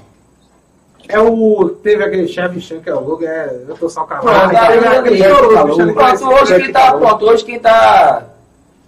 É 1.07 1.19
o. 1.19 1.69
Teve 1.83 2.03
aquele 2.03 2.27
chefe 2.27 2.61
Chan 2.61 2.79
que 2.79 2.89
é 2.89 2.95
o 2.95 3.01
logo, 3.01 3.25
é. 3.25 3.61
Eu 3.67 3.75
tô 3.75 3.89
só 3.89 4.05
Pronto, 4.05 4.25
cavalo. 4.25 4.51
tá 4.53 4.67
Teve 4.67 4.87
aquele 4.87 5.23
pronto, 5.23 5.93
conhece 5.93 6.23
hoje 6.23 6.53
o 6.53 6.59
quem 6.61 6.71
tá, 6.71 6.93
pronto, 6.93 7.25
hoje 7.25 7.45
quem 7.45 7.59
tá, 7.59 8.23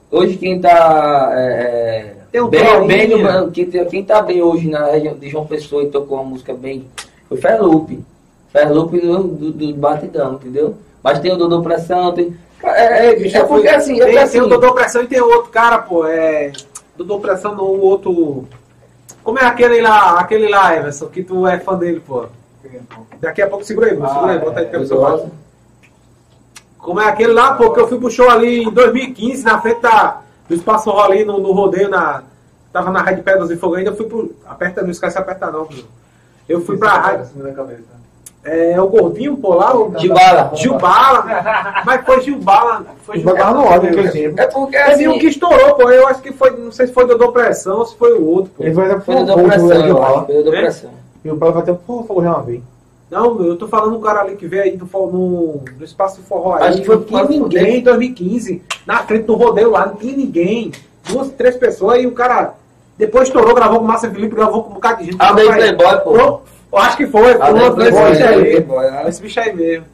hoje 0.09 0.37
quem 0.37 0.61
tá, 0.61 1.29
é, 1.33 2.13
Tem 2.31 2.41
um 2.41 2.47
bem, 2.47 2.87
bem, 2.87 3.51
quem, 3.51 3.69
quem 3.69 4.03
tá 4.03 4.21
bem 4.21 4.41
hoje 4.41 4.67
na 4.69 4.85
região 4.85 5.13
de 5.13 5.29
João 5.29 5.45
Pessoa 5.45 5.83
e 5.83 5.89
tocou 5.89 6.17
uma 6.17 6.23
música 6.23 6.53
bem, 6.53 6.87
foi 7.27 7.37
Ferlupe, 7.37 8.03
Ferlupe 8.51 8.99
do, 8.99 9.23
do, 9.23 9.51
do 9.51 9.73
Batidão, 9.75 10.33
entendeu? 10.33 10.75
Mas 11.03 11.19
tem 11.19 11.31
o 11.31 11.37
Dodô 11.37 11.61
Pressão, 11.61 12.13
tem, 12.13 12.35
é, 12.63 13.09
é, 13.09 13.15
Bicho, 13.15 13.37
é 13.37 13.43
porque 13.43 13.67
assim, 13.67 14.01
é 14.01 14.05
tem, 14.05 14.17
assim, 14.17 14.33
tem 14.33 14.41
o 14.41 14.47
Dodô 14.47 14.73
Pressão 14.73 15.03
e 15.03 15.07
tem 15.07 15.21
outro 15.21 15.51
cara, 15.51 15.79
pô. 15.79 16.05
É. 16.05 16.51
Dodô 16.97 17.19
Pressão 17.19 17.55
não, 17.55 17.65
o 17.65 17.81
outro. 17.81 18.47
Como 19.23 19.37
é 19.39 19.45
aquele 19.45 19.81
lá, 19.81 20.19
aquele 20.19 20.47
lá, 20.47 20.75
Everson, 20.75 21.07
que 21.07 21.23
tu 21.23 21.45
é 21.45 21.59
fã 21.59 21.77
dele, 21.77 21.99
pô? 21.99 22.25
Daqui 23.19 23.41
a 23.41 23.47
pouco 23.47 23.63
segura 23.63 23.87
aí, 23.87 23.95
Bruno, 23.95 24.13
segura 24.13 24.33
aí, 24.33 24.39
bota 24.39 24.59
aí 24.59 24.65
pelo 24.65 24.85
seu 24.85 24.99
lado. 24.99 25.31
Como 26.79 27.01
é 27.01 27.07
aquele 27.07 27.33
lá, 27.33 27.53
pô, 27.53 27.71
que 27.71 27.79
eu 27.79 27.87
fui 27.87 27.99
pro 27.99 28.09
show 28.09 28.29
ali 28.29 28.63
em 28.63 28.71
2015, 28.71 29.43
na 29.43 29.61
frente 29.61 29.81
da, 29.81 30.21
do 30.47 30.55
Espaço 30.55 30.89
ali 30.91 31.25
no, 31.25 31.39
no 31.39 31.51
rodeio, 31.51 31.89
na, 31.89 32.23
tava 32.71 32.91
na 32.91 33.01
Rádio 33.01 33.23
Pedras 33.23 33.51
e 33.51 33.57
Fogo 33.57 33.75
ainda, 33.75 33.91
eu 33.91 33.95
fui 33.95 34.05
pro. 34.05 34.35
Aperta, 34.45 34.81
não 34.81 34.89
esquece 34.89 35.15
de 35.15 35.21
apertar 35.21 35.51
não, 35.51 35.65
Bruno. 35.65 35.83
Eu 36.47 36.61
fui 36.61 36.77
pra 36.77 36.93
rádio. 36.93 37.27
É, 38.43 38.79
o 38.79 38.87
gordinho, 38.87 39.35
pô, 39.35 39.55
lá, 39.55 39.75
o 39.75 39.93
Gilbala. 39.99 40.51
Gilbala. 40.55 41.83
Mas 41.85 42.05
foi 42.05 42.21
Gilbala. 42.21 42.85
Foi 43.03 43.19
Gilbala 43.19 43.53
no 43.53 43.65
ódio 43.65 43.89
naquele 43.89 44.09
tempo. 44.09 44.41
É 44.41 44.47
porque 44.47 44.77
Teve 44.77 45.07
um 45.07 45.11
assim, 45.11 45.19
que 45.19 45.27
estourou, 45.27 45.73
pô. 45.75 45.89
Eu 45.89 46.07
acho 46.07 46.21
que 46.21 46.31
foi, 46.31 46.51
não 46.51 46.71
sei 46.71 46.87
se 46.87 46.93
foi 46.93 47.05
Dodô 47.05 47.33
Pressão 47.33 47.79
ou 47.79 47.85
se 47.85 47.97
foi 47.97 48.13
o 48.13 48.25
outro, 48.25 48.51
pô. 48.55 48.63
Ele 48.63 48.73
vai 48.73 48.87
dar 48.87 49.01
foi 49.01 49.15
pro 49.15 49.25
Dodô 49.25 49.43
Pressão, 49.43 49.67
do 49.67 50.25
foi 50.25 50.35
Dodô 50.35 50.53
É? 50.53 50.61
Pressão. 50.61 50.91
E 51.25 51.29
o 51.29 51.35
Bala 51.35 51.51
vai 51.61 51.75
fogo 51.75 52.23
já 52.23 52.29
uma 52.29 52.43
vez. 52.43 52.61
Não, 53.11 53.43
eu 53.43 53.57
tô 53.57 53.67
falando 53.67 53.97
um 53.97 54.01
cara 54.01 54.21
ali 54.21 54.35
que 54.37 54.47
veio 54.47 54.63
aí 54.63 54.77
do, 54.77 54.85
no, 54.85 55.61
no 55.77 55.83
espaço 55.83 56.21
do 56.21 56.27
forró 56.27 56.55
aí. 56.55 56.69
Acho 56.69 56.79
que 56.79 56.85
foi 56.85 56.95
não 56.95 57.03
tinha 57.03 57.19
quase 57.19 57.39
ninguém 57.39 57.77
em 57.79 57.83
2015. 57.83 58.61
Na 58.85 58.99
frente 58.99 59.25
do 59.25 59.35
rodeio 59.35 59.71
lá, 59.71 59.87
não 59.87 59.95
tinha 59.95 60.15
ninguém. 60.15 60.71
Duas, 61.09 61.29
três 61.31 61.57
pessoas 61.57 62.01
e 62.01 62.07
o 62.07 62.11
cara 62.11 62.53
depois 62.97 63.27
estourou, 63.27 63.53
gravou 63.55 63.79
com 63.79 63.85
o 63.85 63.87
Márcia 63.87 64.09
Felipe, 64.11 64.35
gravou 64.35 64.63
com 64.63 64.71
um 64.71 64.73
bocado 64.73 64.99
de 64.99 65.05
gente. 65.11 65.17
Ah, 65.19 65.33
bem 65.33 65.45
Foi- 65.45 65.55
Playboy, 65.55 65.97
pô. 66.01 66.11
Pô, 66.13 66.41
Eu 66.73 66.77
acho 66.79 66.97
que 66.97 67.07
foi. 67.07 67.31
Ah, 67.39 67.45
Foi 67.47 67.75
bem 67.75 67.87
esse 67.87 68.03
bicho 68.11 68.23
aí. 68.27 68.39
Playboy, 68.51 68.91
né? 68.91 69.03
Esse 69.07 69.21
bicho 69.21 69.39
aí 69.39 69.55
mesmo. 69.55 69.85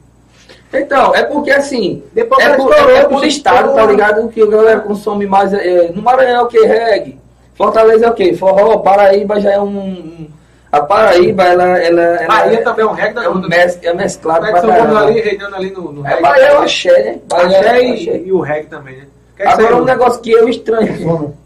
Então, 0.72 1.14
é 1.14 1.22
porque 1.22 1.50
assim, 1.52 2.02
Depois 2.12 2.44
é 2.44 2.48
ela 2.48 2.56
por, 2.56 2.70
estourou, 2.72 2.96
é 2.96 3.04
por 3.04 3.24
estado, 3.24 3.56
tá 3.56 3.66
estourou. 3.68 3.90
ligado? 3.90 4.28
Que 4.28 4.42
a 4.42 4.46
galera 4.46 4.80
consome 4.80 5.24
mais. 5.26 5.52
é, 5.52 5.92
no 5.94 6.02
Maranhão 6.02 6.40
é 6.40 6.42
o 6.42 6.46
que? 6.48 6.58
Reggae. 6.58 7.18
Fortaleza 7.54 8.06
é 8.06 8.10
o 8.10 8.14
que? 8.14 8.34
Forró, 8.34 8.78
Paraíba 8.78 9.40
já 9.40 9.52
é 9.52 9.60
um. 9.60 9.66
um- 9.68 10.28
A 10.72 10.80
Paraíba, 10.80 11.44
ela. 11.44 11.78
ela, 11.78 12.02
ela 12.02 12.26
Bahia 12.26 12.58
é, 12.58 12.62
também 12.62 12.84
é 12.84 12.88
um 12.88 12.92
reggae 12.92 13.14
da 13.14 13.22
é, 13.24 13.28
um 13.28 13.34
mes, 13.48 13.78
é 13.84 13.94
mesclado 13.94 14.44
Como 14.44 14.48
é 14.50 14.60
que 14.60 14.66
são 14.66 14.70
caramba. 14.76 15.00
ali, 15.04 15.20
reinando 15.20 15.54
ali 15.54 15.70
no, 15.70 15.92
no 15.92 16.04
É? 16.08 16.20
Bahia 16.20 16.42
é 16.46 16.58
o 16.58 16.62
axé, 16.62 17.02
né? 17.04 17.18
Bahia 17.28 17.58
Axé 17.60 17.68
é 17.78 17.84
e, 17.86 17.92
axé. 17.92 18.22
e 18.26 18.32
o 18.32 18.40
reggae 18.40 18.66
também, 18.66 18.96
né? 18.96 19.04
É 19.38 19.48
Agora 19.48 19.76
um 19.76 19.84
negócio 19.84 20.20
que 20.20 20.32
eu 20.32 20.48
estranhei. 20.48 20.96
Sono. 21.04 21.36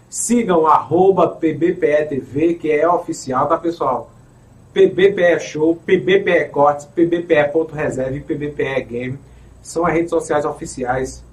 Sigam 0.09 0.67
arroba 0.67 1.29
pbpe.tv, 1.29 2.55
que 2.55 2.73
é 2.73 2.89
oficial, 2.89 3.47
tá 3.47 3.57
pessoal? 3.57 4.11
PBPE 4.73 5.39
Show, 5.41 5.77
PBPE 5.77 6.47
Cortes, 6.51 6.87
PBPE.reserve 6.87 8.19
e 8.19 8.21
PBPE 8.21 8.83
Game. 8.83 9.30
São 9.63 9.87
as 9.87 9.93
redes 9.93 10.11
sociais 10.11 10.45
oficiais 10.45 11.25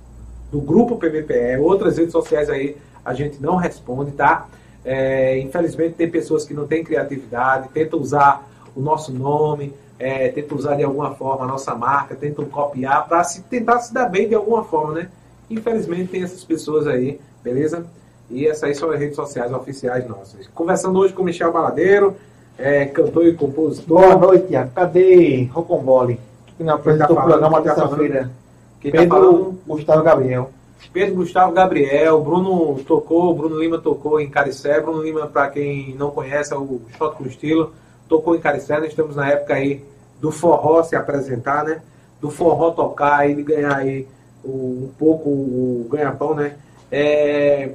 do 0.52 0.60
grupo 0.60 0.98
PBPE. 0.98 1.58
Outras 1.60 1.98
redes 1.98 2.12
sociais 2.12 2.50
aí 2.50 2.78
a 3.04 3.14
gente 3.14 3.42
não 3.42 3.56
responde, 3.56 4.12
tá? 4.12 4.48
É, 4.84 5.38
infelizmente 5.40 5.96
tem 5.96 6.10
pessoas 6.10 6.46
que 6.46 6.54
não 6.54 6.68
têm 6.68 6.84
criatividade, 6.84 7.70
tentam 7.70 8.00
usar 8.00 8.48
o 8.76 8.82
nosso 8.82 9.12
nome, 9.12 9.74
é, 10.00 10.30
tentam 10.30 10.58
usar 10.58 10.76
de 10.76 10.84
alguma 10.84 11.16
forma 11.16 11.44
a 11.44 11.48
nossa 11.48 11.76
marca, 11.76 12.16
tentam 12.16 12.46
copiar 12.46 13.08
para 13.08 13.24
se, 13.24 13.42
tentar 13.44 13.80
se 13.80 13.94
dar 13.94 14.08
bem 14.08 14.30
de 14.30 14.36
alguma 14.36 14.64
forma, 14.64 14.94
né? 14.94 15.10
Infelizmente 15.50 16.12
tem 16.12 16.24
essas 16.24 16.44
pessoas 16.44 16.88
aí, 16.88 17.20
beleza? 17.44 17.86
E 18.30 18.46
essas 18.48 18.64
aí 18.64 18.76
são 18.76 18.92
as 18.92 19.00
redes 19.00 19.16
sociais 19.16 19.52
oficiais 19.52 20.08
nossas. 20.08 20.48
Conversando 20.48 21.00
hoje 21.00 21.14
com 21.14 21.24
Michel 21.24 21.52
Baladeiro, 21.52 22.16
é, 22.58 22.86
cantor 22.86 23.26
e 23.26 23.34
compositor. 23.34 24.02
Boa 24.02 24.16
noite, 24.18 24.48
Tiago. 24.48 24.72
Cadê 24.74 25.44
Rocombole? 25.46 26.20
Que 26.58 26.64
não 26.64 26.76
apresentou 26.76 27.16
tá 27.16 27.22
o 27.22 27.26
programa 27.26 27.62
tá 27.62 27.76
terça-feira. 27.76 28.24
Tá 28.24 28.30
Pedro 28.92 29.08
falando? 29.10 29.60
Gustavo 29.68 30.04
Gabriel. 30.04 30.52
Pedro 30.94 31.16
Gustavo 31.16 31.52
Gabriel, 31.52 32.22
Bruno 32.22 32.80
tocou, 32.84 33.34
Bruno 33.36 33.60
Lima 33.60 33.78
tocou 33.78 34.20
em 34.20 34.30
Caricé. 34.30 34.80
Bruno 34.80 35.02
Lima, 35.02 35.28
para 35.28 35.50
quem 35.50 35.96
não 35.96 36.12
conhece, 36.12 36.54
é 36.54 36.58
o 36.58 36.82
Shot 36.98 37.16
com 37.16 37.26
Estilo, 37.26 37.74
tocou 38.08 38.36
em 38.36 38.40
Caricé. 38.40 38.80
Nós 38.80 38.90
estamos 38.90 39.16
na 39.16 39.30
época 39.30 39.54
aí 39.54 39.84
do 40.20 40.32
forró 40.32 40.84
se 40.84 40.96
apresentar, 40.96 41.64
né? 41.64 41.82
Do 42.20 42.30
forró 42.32 42.72
tocar 42.72 43.30
e 43.30 43.42
ganhar 43.44 43.76
aí 43.76 44.08
um 44.44 44.90
pouco 44.98 45.30
o 45.30 45.88
ganha-pão, 45.92 46.34
né? 46.34 46.56
É... 46.92 47.74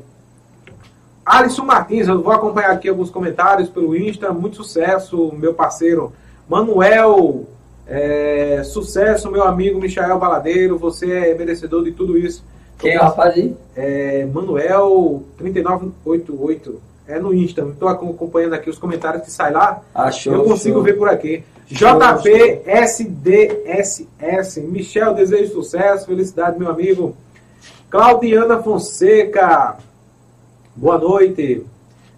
Alisson 1.24 1.64
Martins, 1.64 2.08
eu 2.08 2.20
vou 2.20 2.32
acompanhar 2.32 2.72
aqui 2.72 2.88
alguns 2.88 3.10
comentários 3.10 3.68
pelo 3.68 3.96
Insta. 3.96 4.32
Muito 4.32 4.56
sucesso, 4.56 5.32
meu 5.36 5.54
parceiro. 5.54 6.12
Manuel, 6.48 7.46
é, 7.86 8.62
sucesso, 8.64 9.30
meu 9.30 9.44
amigo 9.44 9.80
Michael 9.80 10.18
Baladeiro. 10.18 10.78
Você 10.78 11.10
é 11.10 11.34
merecedor 11.34 11.84
de 11.84 11.92
tudo 11.92 12.16
isso. 12.16 12.44
Quem 12.78 12.94
é 12.94 12.98
o 12.98 13.02
rapaz 13.02 13.34
aí? 13.34 13.54
É, 13.76 14.26
Manuel 14.26 15.22
3988. 15.36 16.80
É 17.06 17.18
no 17.18 17.34
Insta. 17.34 17.62
Estou 17.62 17.88
acompanhando 17.88 18.54
aqui 18.54 18.70
os 18.70 18.78
comentários 18.78 19.24
que 19.24 19.30
saem 19.30 19.54
lá. 19.54 19.82
Achou. 19.94 20.32
eu 20.32 20.44
consigo 20.44 20.76
show. 20.76 20.84
ver 20.84 20.96
por 20.96 21.08
aqui. 21.08 21.44
Show, 21.66 21.98
JP 21.98 22.62
SDSS. 22.66 24.60
Michel, 24.60 25.14
desejo 25.14 25.52
sucesso, 25.52 26.06
felicidade, 26.06 26.58
meu 26.58 26.70
amigo. 26.70 27.16
Claudiana 27.90 28.62
Fonseca. 28.62 29.76
Boa 30.74 30.98
noite. 30.98 31.64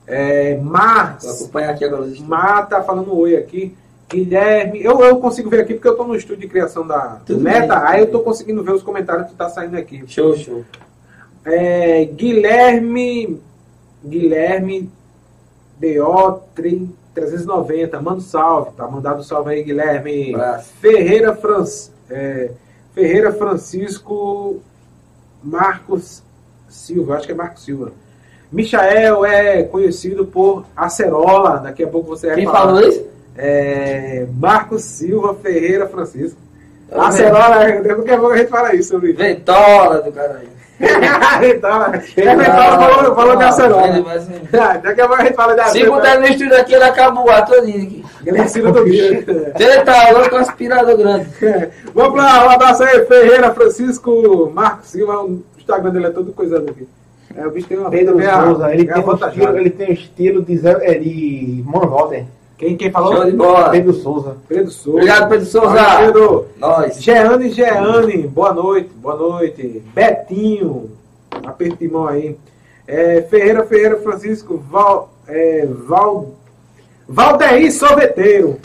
É, 0.06 0.54
Vou 0.56 0.64
Mar, 0.64 1.18
acompanhar 1.22 1.70
aqui 1.70 1.84
agora. 1.84 2.06
Mar 2.20 2.68
tá 2.68 2.82
falando 2.82 3.16
oi 3.16 3.36
aqui. 3.36 3.74
Guilherme, 4.14 4.82
eu, 4.82 5.00
eu 5.00 5.18
consigo 5.18 5.50
ver 5.50 5.60
aqui 5.60 5.74
porque 5.74 5.88
eu 5.88 5.96
tô 5.96 6.04
no 6.04 6.14
estúdio 6.14 6.42
de 6.42 6.48
criação 6.48 6.86
da 6.86 7.20
Tudo 7.26 7.40
Meta, 7.40 7.74
bem. 7.76 7.88
aí 7.88 8.00
eu 8.00 8.10
tô 8.10 8.20
conseguindo 8.20 8.62
ver 8.62 8.72
os 8.72 8.82
comentários 8.82 9.28
que 9.28 9.34
tá 9.34 9.48
saindo 9.48 9.76
aqui. 9.76 10.02
Show, 10.06 10.36
show. 10.36 10.64
É, 11.44 12.04
Guilherme. 12.04 13.40
Guilherme 14.04 14.90
DO 15.80 16.40
390. 17.14 18.00
Manda 18.00 18.18
um 18.18 18.20
salve. 18.20 18.70
Tá 18.76 18.86
mandado 18.88 19.20
um 19.20 19.22
salve 19.22 19.50
aí, 19.50 19.62
Guilherme. 19.62 20.34
Abraço. 20.34 20.72
Ferreira, 20.80 21.34
Fran, 21.34 21.64
é, 22.10 22.50
Ferreira 22.94 23.32
Francisco 23.32 24.60
Marcos 25.42 26.22
Silva. 26.68 27.16
Acho 27.16 27.26
que 27.26 27.32
é 27.32 27.36
Marcos 27.36 27.64
Silva. 27.64 27.92
Michael 28.52 29.24
é 29.24 29.62
conhecido 29.64 30.24
por 30.26 30.64
Acerola. 30.76 31.58
Daqui 31.58 31.82
a 31.82 31.88
pouco 31.88 32.08
você 32.08 32.28
vai 32.28 32.36
Quem 32.36 32.44
falar. 32.44 32.60
falou 32.60 32.80
isso? 32.80 33.13
É, 33.36 34.26
Marcos 34.38 34.82
Silva 34.82 35.34
Ferreira 35.34 35.86
Francisco. 35.88 36.38
Eu 36.90 37.00
Acerola, 37.00 37.58
daqui 37.82 38.10
a 38.10 38.18
pouco 38.18 38.32
a 38.32 38.36
gente 38.36 38.48
fala 38.50 38.74
isso 38.74 38.90
sobre 38.90 39.12
Ventola 39.12 40.00
do 40.02 40.12
caralho. 40.12 40.54
então, 40.78 41.84
é 41.84 42.36
Ventola 42.36 42.78
falou, 42.78 43.14
falou 43.14 43.36
de 43.36 43.44
acerola. 43.44 44.20
Ser- 44.20 44.60
Ah, 44.60 44.76
Daqui 44.76 45.00
a 45.00 45.06
pouco 45.08 45.22
a 45.22 45.24
gente 45.24 45.34
fala 45.36 45.54
de 45.54 45.62
Se 45.62 45.68
acerola. 45.78 45.96
botar 45.96 46.18
no 46.20 46.26
estúdio 46.26 46.56
aqui, 46.56 46.74
ele 46.74 46.84
acaba 46.84 47.20
o 47.20 47.30
ar 47.30 47.44
todinho 47.46 47.82
aqui. 47.82 48.04
Glicina 48.24 48.72
do 48.72 48.84
dia. 48.84 49.24
Ele 49.58 49.82
tá 49.84 50.08
agora 50.08 50.28
com 50.30 50.36
aspirador 50.36 50.96
grande. 50.96 51.28
Vamos 51.94 52.16
lá, 52.18 52.46
um 52.46 52.50
abraço 52.50 52.82
aí, 52.84 53.04
Ferreira 53.06 53.52
Francisco 53.54 54.50
Marcos 54.54 54.88
Silva. 54.90 55.22
O 55.24 55.42
Instagram 55.58 55.90
dele 55.90 56.06
é 56.06 56.10
todo 56.10 56.32
coisado 56.32 56.68
aqui. 56.70 56.86
É, 57.36 57.46
o 57.46 57.50
bicho 57.50 57.66
tem 57.66 57.78
uma 57.78 57.90
Pedro 57.90 58.16
meia- 58.16 58.44
Souza, 58.44 58.72
ele 58.72 58.84
tem, 58.86 59.02
um 59.02 59.14
estilo, 59.26 59.58
ele 59.58 59.70
tem 59.70 59.88
um 59.88 59.92
estilo 59.92 60.42
de, 60.42 60.60
é, 60.68 60.94
de. 60.98 61.64
Quem, 62.64 62.78
quem 62.78 62.90
Show 62.90 63.02
falou? 63.02 63.24
de 63.26 63.32
bola. 63.32 63.68
Pedro 63.68 63.92
Souza. 63.92 64.36
Pedro 64.48 64.70
Souza. 64.70 64.96
Obrigado, 64.96 65.28
Pedro 65.28 65.44
Souza. 65.44 65.68
Valeu, 65.68 66.06
Pedro. 66.06 66.46
Nós. 66.56 67.02
Jeane, 67.02 67.50
Jeane, 67.50 68.26
boa 68.26 68.54
noite, 68.54 68.90
boa 68.96 69.16
noite. 69.16 69.82
Betinho, 69.94 70.90
aperto 71.30 71.76
de 71.76 71.88
mão 71.88 72.08
aí. 72.08 72.38
É, 72.88 73.20
Ferreira, 73.28 73.66
Ferreira, 73.66 73.98
Francisco, 73.98 74.62
Val, 74.70 75.12
é, 75.28 75.66
Val, 75.66 76.30
Valdeir 77.06 77.70
Sorveteiro. 77.70 78.58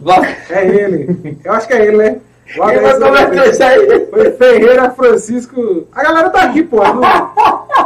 Vai. 0.00 0.36
É 0.50 0.66
ele. 0.66 1.38
Eu 1.44 1.52
acho 1.52 1.68
que 1.68 1.74
é 1.74 1.86
ele, 1.86 1.96
né? 1.98 2.16
Quem 2.52 2.58
vai 2.58 2.98
converter 2.98 2.98
Sorveteiro. 2.98 3.50
isso 3.50 3.62
aí? 3.62 4.06
Foi 4.06 4.30
Ferreira, 4.32 4.90
Francisco. 4.90 5.86
A 5.92 6.02
galera 6.02 6.30
tá 6.30 6.42
aqui, 6.42 6.64
pô. 6.64 6.78
Não, 6.78 7.00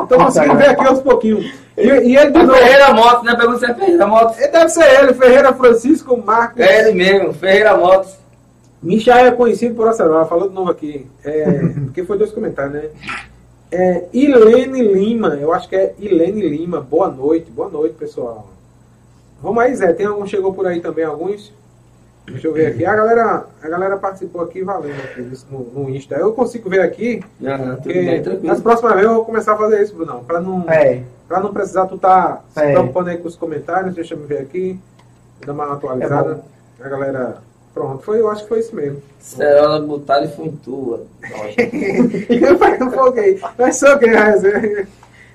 eu 0.00 0.06
tô 0.06 0.16
conseguindo 0.24 0.56
ver 0.56 0.70
aqui 0.70 0.86
aos 0.86 1.00
pouquinhos. 1.00 1.52
E, 1.80 2.08
e 2.08 2.16
ele 2.16 2.30
de 2.30 2.38
É 2.38 2.42
novo. 2.42 2.58
Ferreira 2.58 2.92
Motos, 2.94 3.24
né? 3.24 3.34
Pergunta 3.34 3.58
se 3.58 3.66
é 3.66 3.74
Ferreira 3.74 4.06
Motos. 4.06 4.38
Ele 4.38 4.48
deve 4.48 4.68
ser 4.68 5.00
ele, 5.00 5.14
Ferreira, 5.14 5.54
Francisco, 5.54 6.16
Marcos. 6.16 6.60
É 6.60 6.80
ele 6.80 6.92
mesmo, 6.92 7.32
Ferreira 7.32 7.76
Motos. 7.76 8.18
Michael 8.82 9.26
é 9.26 9.30
conhecido 9.32 9.74
por 9.74 9.88
Acerola, 9.88 10.26
falou 10.26 10.48
de 10.48 10.54
novo 10.54 10.70
aqui. 10.70 11.06
É, 11.24 11.44
porque 11.84 12.04
foi 12.04 12.16
dois 12.16 12.32
comentários, 12.32 12.74
né? 12.74 12.88
É, 13.72 14.04
Ilene 14.12 14.82
Lima, 14.82 15.38
eu 15.40 15.52
acho 15.52 15.68
que 15.68 15.76
é 15.76 15.94
Ilene 15.98 16.48
Lima. 16.48 16.80
Boa 16.80 17.08
noite, 17.08 17.50
boa 17.50 17.68
noite, 17.68 17.94
pessoal. 17.94 18.48
Vamos 19.42 19.62
aí, 19.62 19.74
Zé. 19.74 19.92
Tem 19.92 20.06
algum 20.06 20.26
chegou 20.26 20.52
por 20.52 20.66
aí 20.66 20.80
também, 20.80 21.04
alguns? 21.04 21.52
Deixa 22.26 22.46
eu 22.46 22.52
ver 22.52 22.66
aqui. 22.66 22.84
A 22.84 22.94
galera, 22.94 23.46
a 23.62 23.68
galera 23.68 23.96
participou 23.96 24.42
aqui 24.42 24.62
valendo 24.62 25.00
aqui 25.02 25.20
no, 25.50 25.58
no 25.60 25.90
Insta. 25.90 26.16
Eu 26.16 26.32
consigo 26.32 26.68
ver 26.68 26.80
aqui, 26.80 27.22
tudo 27.38 27.82
porque 27.82 27.92
bem, 27.92 28.22
nas 28.42 28.60
próximas 28.60 28.94
vezes 28.94 29.08
eu 29.08 29.16
vou 29.16 29.24
começar 29.24 29.54
a 29.54 29.56
fazer 29.56 29.82
isso, 29.82 29.94
Brunão. 29.94 30.22
Pra 30.24 30.40
não, 30.40 30.64
É. 30.68 31.02
pra 31.30 31.38
não 31.38 31.52
precisar 31.52 31.86
tu 31.86 31.96
tá 31.96 32.40
se 32.52 32.60
É. 32.60 32.72
preocupando 32.72 33.08
aí 33.10 33.16
com 33.18 33.28
os 33.28 33.36
comentários. 33.36 33.94
Deixa 33.94 34.14
eu 34.14 34.18
ver 34.26 34.38
aqui. 34.38 34.76
Vou 35.38 35.46
dar 35.46 35.52
uma 35.52 35.74
atualizada. 35.74 36.40
a 36.82 36.88
galera. 36.88 37.36
Pronto, 37.72 38.02
foi, 38.02 38.18
eu 38.20 38.28
acho 38.28 38.42
que 38.42 38.48
foi 38.48 38.58
isso 38.58 38.74
mesmo. 38.74 39.00
Cerola 39.20 39.78
botada 39.80 40.24
e 40.24 40.28
foi 40.34 40.50
tua. 40.64 41.04
Eu 42.28 42.90
foguei. 42.90 43.40
Mas 43.56 43.76
sou 43.76 43.96
quem 43.98 44.10
é. 44.10 44.86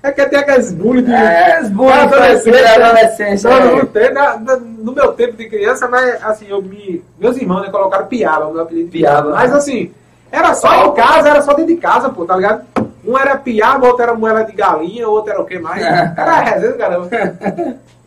É 0.04 0.12
que 0.12 0.26
tem 0.28 0.40
aqueles 0.40 0.74
bullying 0.74 1.04
de. 1.06 1.14
É, 1.14 1.62
os 1.64 1.70
bullying 1.70 1.92
Ah, 1.94 2.10
franceses 2.10 2.62
da 2.62 2.88
adolescência. 2.90 3.50
Não, 3.50 3.58
é. 3.58 3.76
não 3.78 3.86
tem, 3.86 4.14
na- 4.14 4.38
na- 4.38 4.58
no 4.58 4.92
meu 4.92 5.14
tempo 5.14 5.38
de 5.38 5.48
criança, 5.50 5.88
mas 5.88 6.22
assim, 6.24 6.46
eu 6.50 6.62
me. 6.62 7.02
Meus 7.18 7.38
irmãos 7.38 7.62
né, 7.62 7.70
colocaram 7.72 8.06
piaba, 8.06 8.52
meu 8.52 8.62
apelido 8.62 8.86
de 8.90 8.98
Piaba. 9.00 9.30
Mas 9.32 9.54
assim, 9.54 9.92
era 10.32 10.54
só 10.54 10.88
em 10.88 10.94
casa, 10.94 11.30
era 11.30 11.42
só 11.42 11.54
dentro 11.54 11.74
de 11.74 11.80
casa, 11.82 12.10
pô, 12.10 12.26
tá 12.26 12.36
ligado? 12.36 12.66
Um 13.06 13.18
era 13.18 13.38
piaba, 13.38 13.88
outro 13.88 14.04
era 14.04 14.14
moela 14.14 14.44
de 14.44 14.52
galinha, 14.54 15.08
outro 15.08 15.32
era 15.32 15.42
o 15.42 15.46
que 15.46 15.60
mais? 15.60 15.82
Era 15.86 16.40
resenha, 16.42 16.74
caramba. 16.74 17.10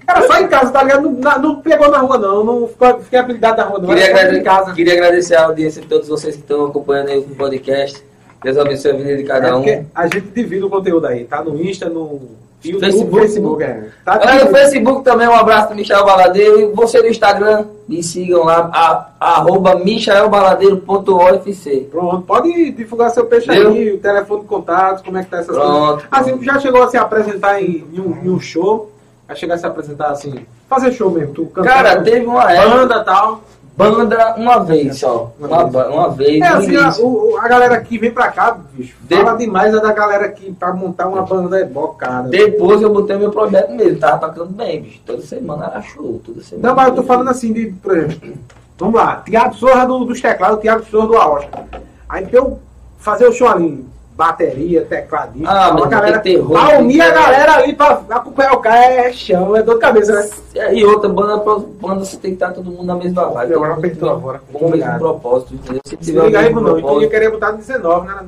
Era 0.07 0.27
só 0.27 0.41
em 0.41 0.49
casa, 0.49 0.73
tá 0.73 0.83
ligado? 0.83 1.03
Não, 1.03 1.13
na- 1.21 1.39
não 1.39 1.61
pegou 1.61 1.91
na 1.91 1.99
rua, 1.99 2.17
não. 2.19 2.43
Não 2.43 2.67
ficou, 2.69 2.99
fiquei 3.01 3.19
apelidado 3.19 3.59
na 3.59 3.65
rua, 3.65 3.79
não. 3.79 3.89
Queria, 3.89 4.07
agrade- 4.07 4.39
de 4.39 4.43
casa. 4.43 4.73
queria 4.73 4.93
agradecer 4.95 5.37
a 5.37 5.45
audiência 5.45 5.83
de 5.83 5.89
todos 5.89 6.09
vocês 6.09 6.35
que 6.35 6.41
estão 6.43 6.67
acompanhando 6.67 7.09
aí 7.11 7.19
o 7.19 7.23
podcast. 7.37 8.03
Deus 8.43 8.57
abençoe 8.57 8.93
a 8.93 8.95
vida 8.95 9.17
de 9.17 9.23
É 9.25 9.27
cada 9.27 9.57
um. 9.57 9.63
porque 9.63 9.83
a 9.95 10.05
gente 10.07 10.21
divide 10.29 10.65
o 10.65 10.71
conteúdo 10.71 11.07
aí, 11.07 11.25
tá 11.25 11.43
no 11.43 11.61
Insta, 11.63 11.89
no 11.91 12.21
YouTube, 12.65 12.81
Facebook. 12.81 13.21
Facebook, 13.21 13.63
é. 13.63 13.89
Tá. 14.05 14.19
Facebook 14.47 15.05
também, 15.05 15.29
um 15.29 15.35
abraço 15.35 15.69
do 15.69 15.77
Michael 15.77 16.05
Baladeiro. 16.05 16.61
E 16.61 16.67
você 16.75 17.01
do 17.01 17.07
Instagram, 17.07 17.67
me 17.89 18.03
sigam 18.03 18.45
lá, 18.45 18.69
a, 18.73 19.07
arroba 19.21 19.77
michaelbaladeiro.ofc. 19.77 21.89
Pronto, 21.91 22.23
pode 22.23 22.73
divulgar 22.73 23.11
seu 23.11 23.27
peixe 23.27 23.51
Viu? 23.51 23.71
aí, 23.71 23.93
o 23.93 23.99
telefone 23.99 24.41
de 24.43 24.49
contatos, 24.49 25.03
como 25.05 25.19
é 25.19 25.23
que 25.23 25.31
tá 25.31 25.39
essas 25.39 25.55
Pronto. 25.57 26.09
coisas. 26.09 26.11
Assim, 26.11 26.43
já 26.43 26.59
chegou 26.59 26.83
a 26.83 26.89
se 26.89 26.97
apresentar 26.97 27.63
em, 27.63 27.87
em 27.93 28.01
um, 28.01 28.17
em 28.25 28.31
um 28.31 28.41
show? 28.41 28.91
A 29.29 29.35
chegar 29.35 29.57
a 29.57 29.59
se 29.59 29.67
apresentar 29.67 30.09
assim, 30.09 30.47
fazer 30.69 30.91
show 30.91 31.11
mesmo, 31.11 31.35
tu 31.35 31.45
cantar 31.47 31.85
Cara, 31.85 32.03
teve 32.03 32.25
uma 32.25 32.51
época, 32.51 32.77
banda 32.77 32.97
e 32.97 33.05
tal. 33.05 33.43
Banda 33.79 34.35
uma 34.37 34.59
vez 34.65 34.99
só. 34.99 35.33
Uma 35.39 35.65
Uma, 35.65 36.09
vez. 36.11 36.41
É 36.43 36.49
assim, 36.49 36.77
a, 36.77 36.91
o- 37.01 37.39
a 37.41 37.47
galera 37.47 37.81
que 37.81 37.97
vem 37.97 38.11
pra 38.11 38.29
cá, 38.33 38.59
bicho, 38.73 38.97
De- 39.03 39.17
fala 39.17 39.37
demais 39.37 39.73
é 39.73 39.81
da 39.81 39.93
galera 39.93 40.29
que 40.31 40.53
pra 40.53 40.73
montar 40.73 41.07
uma 41.07 41.23
banda 41.23 41.61
é 41.61 41.65
bocada. 41.65 42.29
Depois 42.29 42.83
eu 42.83 42.93
botei 42.93 43.17
meu 43.17 43.31
projeto 43.31 43.71
mesmo, 43.73 43.99
tava 44.01 44.27
tocando 44.29 44.51
bem, 44.53 44.83
bicho. 44.83 45.01
Toda 45.07 45.23
semana 45.23 45.67
era 45.67 45.81
show, 45.83 46.21
toda 46.25 46.43
semana. 46.43 46.69
Não, 46.69 46.75
mas 46.75 46.89
eu 46.89 46.95
tô 46.97 47.03
falando 47.05 47.29
assim 47.31 47.53
de, 47.53 47.67
por 47.67 47.97
exemplo, 47.97 48.35
vamos 48.77 48.95
lá, 48.97 49.23
Tiago 49.25 49.55
Sorra 49.55 49.85
do, 49.87 50.05
dos 50.05 50.21
teclados, 50.21 50.61
Tiago 50.61 50.85
Sorra 50.85 51.07
do 51.07 51.17
Aosta. 51.17 51.65
Aí 52.09 52.27
pra 52.27 52.39
eu 52.41 52.59
fazer 52.99 53.29
o 53.29 53.33
show 53.33 53.49
ali, 53.49 53.87
bateria, 54.19 54.85
tecladista, 54.85 55.49
Ah, 55.49 55.73
meu, 55.73 55.85
a 55.85 55.87
galera, 55.87 56.19
tem 56.19 56.35
terror, 56.35 56.51
pra 56.51 56.81
unir 56.81 57.01
a 57.01 57.11
galera 57.13 57.55
ali 57.55 57.73
pra 57.73 58.03
acompanhar 58.11 58.55
o 58.55 58.59
cara 58.59 58.85
é 58.85 59.13
chão, 59.13 59.55
é 59.55 59.63
dor 59.63 59.75
de 59.77 59.81
cabeça, 59.81 60.13
né? 60.13 60.75
E 60.75 60.85
outra, 60.85 61.09
banda, 61.09 61.37
banda 61.81 62.05
você 62.05 62.17
tem 62.17 62.33
que 62.33 62.35
estar 62.35 62.51
todo 62.51 62.69
mundo 62.69 62.83
na 62.83 62.97
mesma 62.97 63.27
vibe. 63.27 63.55
Agora 63.55 63.75
apertou 63.75 64.11
agora. 64.11 64.41
Com 64.53 64.67
o 64.67 64.71
mesmo 64.73 64.99
propósito, 64.99 65.55
entendeu? 65.55 65.81
Se 65.85 65.97
tiver 65.97 66.21
o 66.21 66.27
liga 66.27 66.41
aí, 66.41 66.53
Bruno, 66.53 66.81
então 66.81 67.01
eu 67.01 67.09
queria 67.09 67.31
botar 67.31 67.53
no 67.53 67.59
19, 67.59 68.09
né? 68.09 68.27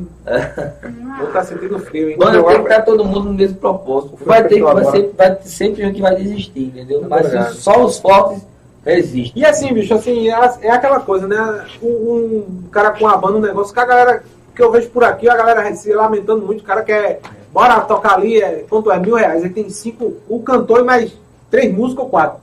Vou 1.19 1.27
estar 1.27 1.43
sentindo 1.43 1.78
frio, 1.81 2.10
hein? 2.10 2.16
Banda 2.16 2.40
tem 2.40 2.55
que 2.55 2.62
estar 2.62 2.82
todo 2.82 3.05
mundo 3.05 3.24
no 3.24 3.35
mesmo 3.35 3.56
propósito. 3.56 4.16
Vai 4.24 4.44
ter 4.47 4.55
que, 4.55 4.62
vai 4.62 4.85
sempre, 4.85 5.12
vai 5.16 5.35
ter 5.35 5.48
sempre 5.48 5.86
um 5.86 5.93
que 5.93 6.01
vai 6.01 6.15
desistir, 6.15 6.66
entendeu? 6.66 7.05
Mas 7.09 7.27
Obrigado. 7.27 7.55
só 7.55 7.85
os 7.85 7.98
fortes 7.98 8.47
resistem. 8.85 9.43
E 9.43 9.44
assim, 9.44 9.74
bicho, 9.74 9.93
assim, 9.93 10.31
é, 10.31 10.51
é 10.62 10.70
aquela 10.70 11.01
coisa, 11.01 11.27
né? 11.27 11.65
Um, 11.82 11.89
um 11.89 12.69
cara 12.70 12.93
com 12.93 13.09
a 13.09 13.16
banda, 13.16 13.39
um 13.39 13.40
negócio 13.40 13.74
que 13.74 13.81
a 13.81 13.85
galera, 13.85 14.23
que 14.55 14.62
eu 14.62 14.70
vejo 14.70 14.90
por 14.90 15.05
aqui, 15.05 15.28
a 15.28 15.36
galera 15.36 15.74
se 15.74 15.93
lamentando 15.93 16.44
muito, 16.44 16.60
o 16.60 16.64
cara 16.64 16.82
quer, 16.82 17.20
bora 17.52 17.81
tocar 17.81 18.14
ali, 18.14 18.40
é, 18.40 18.64
quanto 18.68 18.90
é? 18.90 18.98
Mil 18.98 19.14
reais, 19.14 19.43
aí 19.43 19.51
tem 19.51 19.68
cinco, 19.70 20.14
o 20.28 20.43
cantor 20.43 20.81
e 20.81 20.85
mais 20.85 21.12
três 21.51 21.72
músicos 21.72 22.05
ou 22.05 22.10
quatro. 22.10 22.40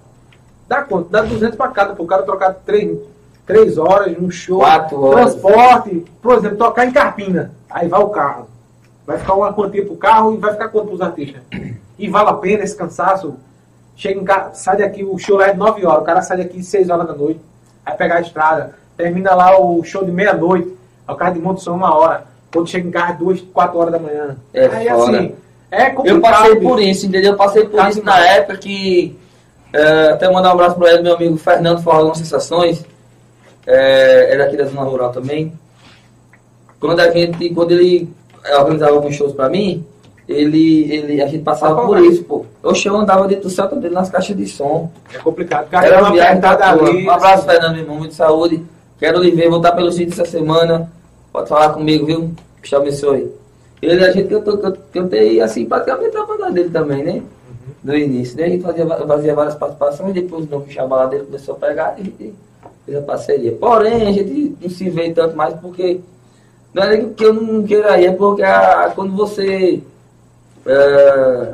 Dá 0.67 0.83
quanto? 0.83 1.09
Dá 1.09 1.21
200 1.21 1.55
pra 1.55 1.69
cada, 1.69 1.93
pro 1.95 2.05
cara 2.05 2.23
trocar 2.23 2.53
três, 2.65 2.97
três 3.45 3.77
horas 3.77 4.17
num 4.17 4.29
show, 4.29 4.59
Quatro 4.59 5.01
horas. 5.01 5.35
transporte, 5.35 6.05
por 6.21 6.35
exemplo, 6.35 6.57
tocar 6.57 6.85
em 6.85 6.91
Carpina, 6.91 7.51
aí 7.69 7.87
vai 7.87 8.01
o 8.01 8.09
carro. 8.09 8.47
Vai 9.05 9.17
ficar 9.17 9.35
uma 9.35 9.53
quantia 9.53 9.85
pro 9.85 9.95
carro 9.95 10.33
e 10.33 10.37
vai 10.37 10.51
ficar 10.51 10.67
quanto 10.67 10.87
pros 10.87 11.01
artistas? 11.01 11.41
E 11.97 12.09
vale 12.09 12.29
a 12.29 12.33
pena 12.33 12.63
esse 12.63 12.75
cansaço? 12.75 13.35
Chega 13.95 14.19
em 14.19 14.23
casa, 14.23 14.53
sai 14.53 14.77
daqui, 14.77 15.03
o 15.03 15.17
show 15.17 15.37
lá 15.37 15.47
é 15.47 15.53
de 15.53 15.57
9 15.57 15.85
horas, 15.85 16.01
o 16.01 16.05
cara 16.05 16.21
sai 16.21 16.37
daqui 16.37 16.61
6 16.61 16.89
horas 16.89 17.07
da 17.07 17.13
noite, 17.13 17.39
vai 17.83 17.95
pegar 17.95 18.15
a 18.17 18.21
estrada, 18.21 18.75
termina 18.95 19.33
lá 19.33 19.57
o 19.59 19.81
show 19.83 20.03
de 20.03 20.11
meia-noite, 20.11 20.76
aí 21.07 21.13
o 21.13 21.17
cara 21.17 21.31
de 21.31 21.39
monte 21.39 21.61
só 21.61 21.73
uma 21.73 21.95
hora, 21.95 22.25
quando 22.51 22.69
chega 22.69 22.87
em 22.87 22.91
casa, 22.91 23.13
2, 23.13 23.41
4 23.53 23.77
horas 23.77 23.91
da 23.91 23.99
manhã. 23.99 24.37
É 24.53 24.65
aí 24.65 24.89
foda. 24.89 25.17
assim, 25.17 25.35
é 25.71 25.89
complicado. 25.89 26.15
Eu 26.15 26.21
passei 26.21 26.55
bicho. 26.55 26.67
por 26.67 26.81
isso, 26.81 27.05
entendeu? 27.05 27.31
Eu 27.31 27.37
passei 27.37 27.65
por 27.65 27.77
Tá 27.77 27.89
isso 27.89 28.03
na 28.03 28.19
época 28.27 28.57
que. 28.57 29.17
é, 29.73 30.11
até 30.11 30.31
mandar 30.31 30.49
um 30.49 30.53
abraço 30.53 30.75
para 30.75 30.93
ele, 30.93 31.03
meu 31.03 31.15
amigo 31.15 31.37
Fernando 31.37 31.81
Forró 31.81 32.13
Sensações. 32.13 32.85
É, 33.65 34.33
é 34.33 34.37
daqui 34.37 34.55
da 34.55 34.65
zona 34.65 34.83
rural 34.83 35.11
também. 35.11 35.51
Quando 36.79 36.99
a 36.99 37.11
gente, 37.11 37.49
quando 37.49 37.71
ele 37.71 38.09
organizava 38.59 38.93
alguns 38.93 39.15
shows 39.15 39.33
pra 39.33 39.49
mim, 39.49 39.85
ele, 40.27 40.91
ele, 40.91 41.21
a 41.21 41.27
gente 41.27 41.43
passava 41.43 41.75
Qual 41.75 41.87
por 41.87 41.99
isso, 41.99 42.23
pô. 42.23 42.45
O 42.61 42.73
show 42.75 42.95
andava 42.97 43.27
dentro 43.27 43.45
do 43.45 43.49
seto 43.49 43.75
dele 43.77 43.93
nas 43.93 44.09
caixas 44.09 44.35
de 44.35 44.45
som. 44.45 44.91
É 45.13 45.17
complicado. 45.17 45.69
Cara 45.69 45.87
Era 45.87 46.01
uma 46.01 46.11
viagem 46.11 46.41
ali. 46.43 47.07
Um 47.07 47.11
abraço, 47.11 47.45
Fernando, 47.45 47.73
meu 47.73 47.83
irmão, 47.83 48.07
de 48.07 48.13
saúde. 48.13 48.63
Quero 48.99 49.21
lhe 49.21 49.31
ver, 49.31 49.49
voltar 49.49 49.71
pelo 49.73 49.91
sítio 49.91 50.13
essa 50.13 50.29
semana. 50.29 50.91
Pode 51.37 51.49
falar 51.49 51.69
comigo, 51.73 52.03
viu? 52.07 52.31
Que 52.63 52.69
te 52.69 52.75
abençoe. 52.75 53.31
Ele, 53.79 54.03
a 54.03 54.11
gente 54.11 54.27
cantou, 54.27 54.57
can- 54.57 54.73
cantei 54.91 55.39
assim, 55.39 55.65
praticamente 55.65 56.17
a 56.17 56.25
banda 56.25 56.49
dele 56.49 56.71
também, 56.71 57.03
né? 57.03 57.21
no 57.83 57.95
início. 57.95 58.35
Daí 58.35 58.45
a 58.47 58.49
gente 58.49 58.63
fazia, 58.63 58.87
fazia 58.87 59.35
várias 59.35 59.53
participações, 59.53 60.13
depois 60.15 60.45
o 60.45 60.49
novo 60.49 60.87
Baladeiro 60.87 61.25
começou 61.25 61.53
a 61.53 61.59
pegar 61.59 61.95
e 61.97 62.01
a 62.01 62.03
gente 62.05 62.33
fez 62.87 62.97
a 62.97 63.01
parceria. 63.01 63.51
Porém, 63.51 64.07
a 64.07 64.11
gente 64.11 64.55
não 64.59 64.69
se 64.69 64.89
vê 64.89 65.11
tanto 65.11 65.35
mais 65.35 65.53
porque. 65.59 65.99
Não 66.73 66.83
é 66.83 66.97
que 66.97 67.23
eu 67.23 67.33
não 67.33 67.61
queira 67.63 68.01
ir, 68.01 68.07
é 68.07 68.11
porque 68.11 68.41
a, 68.41 68.91
quando 68.95 69.15
você. 69.15 69.79
É, 70.65 71.53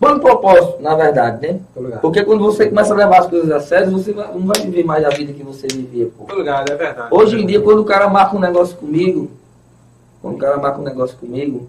um 0.00 0.18
propósito, 0.18 0.80
na 0.80 0.94
verdade, 0.94 1.46
né? 1.46 1.60
Porque 2.00 2.24
quando 2.24 2.42
você 2.42 2.66
começa 2.66 2.94
a 2.94 2.96
levar 2.96 3.20
as 3.20 3.26
coisas 3.26 3.50
a 3.50 3.60
sério, 3.60 3.90
você 3.90 4.12
não 4.12 4.46
vai 4.46 4.60
viver 4.62 4.84
mais 4.84 5.04
a 5.04 5.10
vida 5.10 5.32
que 5.32 5.42
você 5.42 5.66
vivia, 5.66 6.08
pô. 6.16 6.24
Tô 6.24 6.36
ligado, 6.36 6.72
é 6.72 6.76
verdade. 6.76 7.08
Hoje 7.10 7.40
em 7.40 7.46
dia, 7.46 7.60
quando 7.60 7.80
o 7.80 7.84
cara 7.84 8.08
marca 8.08 8.34
um 8.34 8.40
negócio 8.40 8.76
comigo, 8.76 9.30
quando 10.22 10.36
o 10.36 10.38
cara 10.38 10.56
marca 10.56 10.80
um 10.80 10.84
negócio 10.84 11.16
comigo, 11.18 11.66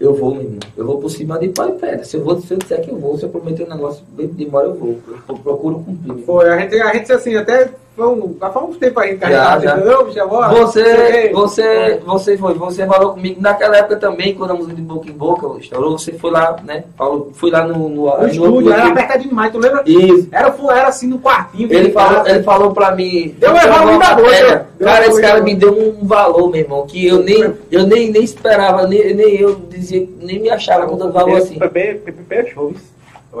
eu 0.00 0.14
vou, 0.14 0.34
meu 0.34 0.42
irmão. 0.42 0.58
Eu 0.76 0.86
vou 0.86 0.98
por 0.98 1.10
cima 1.10 1.38
de 1.38 1.48
pau 1.48 1.68
e 1.68 1.72
pedra. 1.72 2.04
Se 2.04 2.16
eu, 2.16 2.24
vou, 2.24 2.40
se 2.40 2.52
eu 2.52 2.58
disser 2.58 2.80
que 2.80 2.90
eu 2.90 2.98
vou, 2.98 3.18
se 3.18 3.24
eu 3.24 3.28
prometer 3.28 3.64
um 3.64 3.70
negócio 3.70 4.04
bem 4.08 4.26
de 4.28 4.44
embora, 4.44 4.68
eu 4.68 4.74
vou. 4.74 4.98
Eu 5.28 5.36
procuro 5.36 5.80
cumprir. 5.80 6.24
Foi, 6.24 6.48
a 6.48 6.58
gente, 6.58 6.80
a 6.80 6.94
gente 6.94 7.12
assim, 7.12 7.36
até 7.36 7.70
foi 7.96 8.08
um, 8.08 8.36
já 8.40 8.50
faz 8.50 8.68
uns 8.68 8.76
tempos 8.76 9.02
aí 9.02 9.16
gente 9.60 9.72
entendeu, 9.72 10.04
bicho? 10.04 10.26
Você, 10.26 11.30
você, 11.32 12.00
você 12.04 12.36
foi, 12.36 12.54
você 12.54 12.86
falou 12.86 13.12
comigo 13.12 13.40
naquela 13.40 13.76
época 13.76 13.96
também, 13.96 14.34
quando 14.34 14.50
a 14.50 14.54
música 14.54 14.74
de 14.74 14.82
boca 14.82 15.08
em 15.08 15.12
boca 15.12 15.60
estourou, 15.60 15.96
você 15.96 16.12
foi 16.12 16.32
lá, 16.32 16.56
né? 16.64 16.84
Falou, 16.98 17.30
fui 17.34 17.52
lá 17.52 17.64
no, 17.64 17.88
no, 17.88 18.18
no 18.18 18.26
estúdio, 18.26 18.72
era 18.72 18.88
apertadinho 18.88 19.28
demais, 19.28 19.52
tu 19.52 19.58
lembra? 19.58 19.82
Isso. 19.86 20.28
Era, 20.32 20.54
era 20.70 20.88
assim 20.88 21.06
no 21.06 21.20
quartinho. 21.20 21.72
Ele 21.72 21.90
falou, 21.92 22.26
ele 22.26 22.42
falou 22.42 22.72
pra 22.72 22.96
mim. 22.96 23.32
Deu 23.38 23.50
um 23.52 23.54
valor 23.54 23.98
da 23.98 24.16
noite. 24.16 24.64
Cara, 24.80 25.06
esse 25.06 25.20
cara 25.20 25.40
me 25.40 25.54
deu 25.54 25.72
um 25.72 26.04
valor, 26.04 26.50
meu 26.50 26.60
irmão, 26.60 26.86
que 26.86 27.06
eu 27.06 27.22
nem, 27.22 27.54
eu 27.70 27.86
nem, 27.86 28.10
nem 28.10 28.24
esperava, 28.24 28.88
nem, 28.88 29.14
nem 29.14 29.36
eu 29.36 29.54
dizia, 29.54 30.06
nem 30.20 30.40
me 30.40 30.50
achava 30.50 30.86
com 30.86 30.96
tanto 30.96 31.12
valor 31.12 31.36
assim. 31.36 31.58
Foi 31.58 31.68
bem, 31.68 32.00
bem 32.28 32.46
show, 32.50 32.74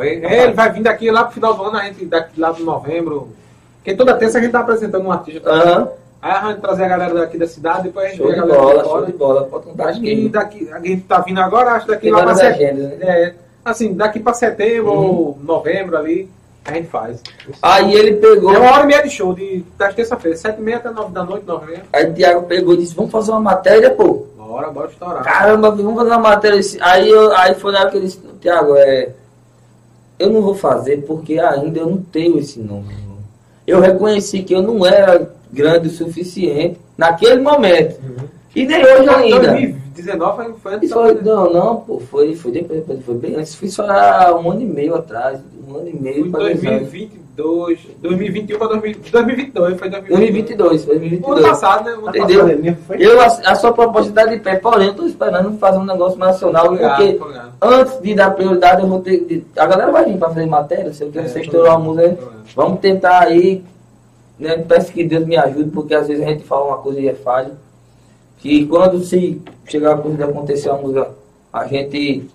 ele 0.00 0.52
vai 0.52 0.72
vir 0.72 0.82
daqui 0.82 1.10
lá 1.10 1.24
pro 1.24 1.34
final 1.34 1.54
do 1.54 1.64
ano, 1.64 1.76
a 1.76 1.84
gente 1.84 2.04
daqui 2.04 2.40
lá 2.40 2.52
do 2.52 2.64
novembro. 2.64 3.28
Porque 3.84 3.94
toda 3.94 4.14
terça 4.14 4.38
a 4.38 4.40
gente 4.40 4.50
tá 4.50 4.60
apresentando 4.60 5.04
um 5.04 5.12
artista. 5.12 5.52
Uhum. 5.52 5.88
Aí 6.22 6.32
a 6.32 6.48
gente 6.48 6.60
trazer 6.62 6.84
a 6.84 6.88
galera 6.88 7.12
daqui 7.12 7.36
da 7.36 7.46
cidade, 7.46 7.82
depois 7.82 8.06
a 8.06 8.08
gente 8.08 8.16
show 8.16 8.28
vê 8.28 8.32
a 8.32 8.36
galera 8.36 8.58
bola, 8.58 8.84
Show 8.84 9.04
de 9.04 9.12
bola, 9.12 9.44
pode 9.44 9.64
contar 9.66 9.88
acho 9.88 10.00
que 10.00 10.28
daqui, 10.30 10.70
a 10.72 10.80
gente 10.80 11.02
tá 11.02 11.20
vindo 11.20 11.38
agora, 11.38 11.72
acho 11.72 11.86
daqui 11.86 12.04
Tem 12.04 12.12
lá 12.12 12.22
pra 12.22 12.34
setembro. 12.34 12.82
Né? 12.82 12.96
É, 13.02 13.34
assim, 13.62 13.92
daqui 13.92 14.20
pra 14.20 14.32
setembro 14.32 14.90
uhum. 14.90 14.96
ou 14.96 15.38
novembro 15.44 15.98
ali, 15.98 16.30
a 16.64 16.72
gente 16.72 16.88
faz. 16.88 17.22
Aí 17.60 17.92
ele 17.94 18.14
pegou. 18.14 18.54
É 18.54 18.58
uma 18.58 18.72
hora 18.72 18.84
e 18.84 18.86
meia 18.86 19.02
de 19.02 19.10
show, 19.10 19.34
de, 19.34 19.62
das 19.76 19.94
terça-feira, 19.94 20.34
sete 20.34 20.58
e 20.58 20.62
meia 20.62 20.78
até 20.78 20.90
nove 20.90 21.12
da 21.12 21.22
noite, 21.22 21.44
nove 21.44 21.66
e 21.66 21.68
meia. 21.72 21.82
Aí 21.92 22.08
o 22.08 22.14
Thiago 22.14 22.46
pegou 22.46 22.72
e 22.72 22.78
disse, 22.78 22.94
vamos 22.94 23.12
fazer 23.12 23.30
uma 23.32 23.40
matéria, 23.40 23.90
pô. 23.90 24.24
Bora, 24.34 24.70
bora 24.70 24.88
estourar. 24.88 25.24
Caramba, 25.24 25.72
vamos 25.72 25.94
fazer 25.94 26.08
uma 26.08 26.18
matéria. 26.20 26.60
Aí, 26.80 27.10
eu, 27.10 27.36
aí 27.36 27.54
foi 27.54 27.70
na 27.70 27.80
hora 27.80 27.90
que 27.90 27.98
ele 27.98 28.06
disse, 28.06 28.18
Thiago, 28.40 28.74
é. 28.76 29.10
Eu 30.18 30.30
não 30.30 30.40
vou 30.40 30.54
fazer 30.54 31.04
porque 31.06 31.38
ainda 31.38 31.80
eu 31.80 31.90
não 31.90 31.98
tenho 31.98 32.38
esse 32.38 32.60
nome 32.60 33.03
eu 33.66 33.80
reconheci 33.80 34.42
que 34.42 34.54
eu 34.54 34.62
não 34.62 34.84
era 34.86 35.30
grande 35.52 35.88
o 35.88 35.90
suficiente 35.90 36.78
naquele 36.96 37.40
momento. 37.40 37.98
Uhum. 38.02 38.28
E 38.54 38.66
nem 38.66 38.84
hoje 38.84 39.08
ainda. 39.08 39.83
2019 39.94 40.36
foi, 40.36 40.54
foi 40.54 40.74
antes 40.74 40.92
foi, 40.92 41.14
Não, 41.22 41.52
não, 41.52 41.76
pô, 41.76 42.00
foi, 42.00 42.34
foi 42.34 42.52
depois, 42.52 43.04
foi 43.04 43.14
bem 43.14 43.36
antes. 43.36 43.54
Foi 43.54 43.68
só 43.68 43.84
um 44.40 44.50
ano 44.50 44.62
e 44.62 44.64
meio 44.64 44.94
atrás. 44.94 45.40
Um 45.66 45.76
ano 45.76 45.88
e 45.88 45.94
meio. 45.94 46.30
Foi 46.30 46.40
2022, 46.40 47.80
2021 47.98 48.58
para 48.58 48.68
2022, 48.68 49.78
foi 49.78 49.90
2022. 49.90 50.84
2022, 50.84 50.84
2022. 50.84 51.38
Ano 51.38 51.48
passado, 51.48 51.84
né? 51.84 51.96
Entendeu? 52.08 52.76
Eu, 52.98 53.20
a, 53.20 53.26
a 53.26 53.54
sua 53.54 53.72
proposta 53.72 54.08
está 54.08 54.26
de 54.26 54.38
pé, 54.40 54.56
porém, 54.56 54.86
eu 54.86 54.92
estou 54.92 55.06
esperando 55.06 55.56
fazer 55.58 55.78
um 55.78 55.84
negócio 55.84 56.18
nacional, 56.18 56.66
obrigado, 56.66 56.96
porque 56.96 57.22
obrigado. 57.22 57.52
antes 57.62 58.00
de 58.00 58.14
dar 58.14 58.30
prioridade, 58.30 58.82
eu 58.82 58.88
vou 58.88 59.00
ter. 59.00 59.24
De, 59.24 59.44
a 59.56 59.66
galera 59.66 59.92
vai 59.92 60.04
vir 60.04 60.18
para 60.18 60.28
fazer 60.28 60.46
matéria, 60.46 60.92
se 60.92 61.04
eu 61.04 61.10
quero 61.10 61.26
é, 61.26 61.40
estourar 61.40 61.78
uma 61.78 61.92
música. 61.92 62.18
Vamos 62.56 62.80
tentar 62.80 63.20
aí, 63.20 63.62
né? 64.38 64.58
Peço 64.58 64.92
que 64.92 65.04
Deus 65.04 65.24
me 65.24 65.36
ajude, 65.36 65.70
porque 65.70 65.94
às 65.94 66.08
vezes 66.08 66.24
a 66.24 66.30
gente 66.30 66.44
fala 66.44 66.66
uma 66.66 66.78
coisa 66.78 67.00
e 67.00 67.08
é 67.08 67.14
falha. 67.14 67.52
Que 68.44 68.66
quando 68.66 69.02
se 69.02 69.40
chegar 69.66 69.94
a 69.94 69.96
coisa 69.96 70.18
de 70.18 70.22
acontecer 70.22 70.68
a 70.68 70.74
música, 70.74 71.08
a 71.50 71.66
gente 71.66 72.28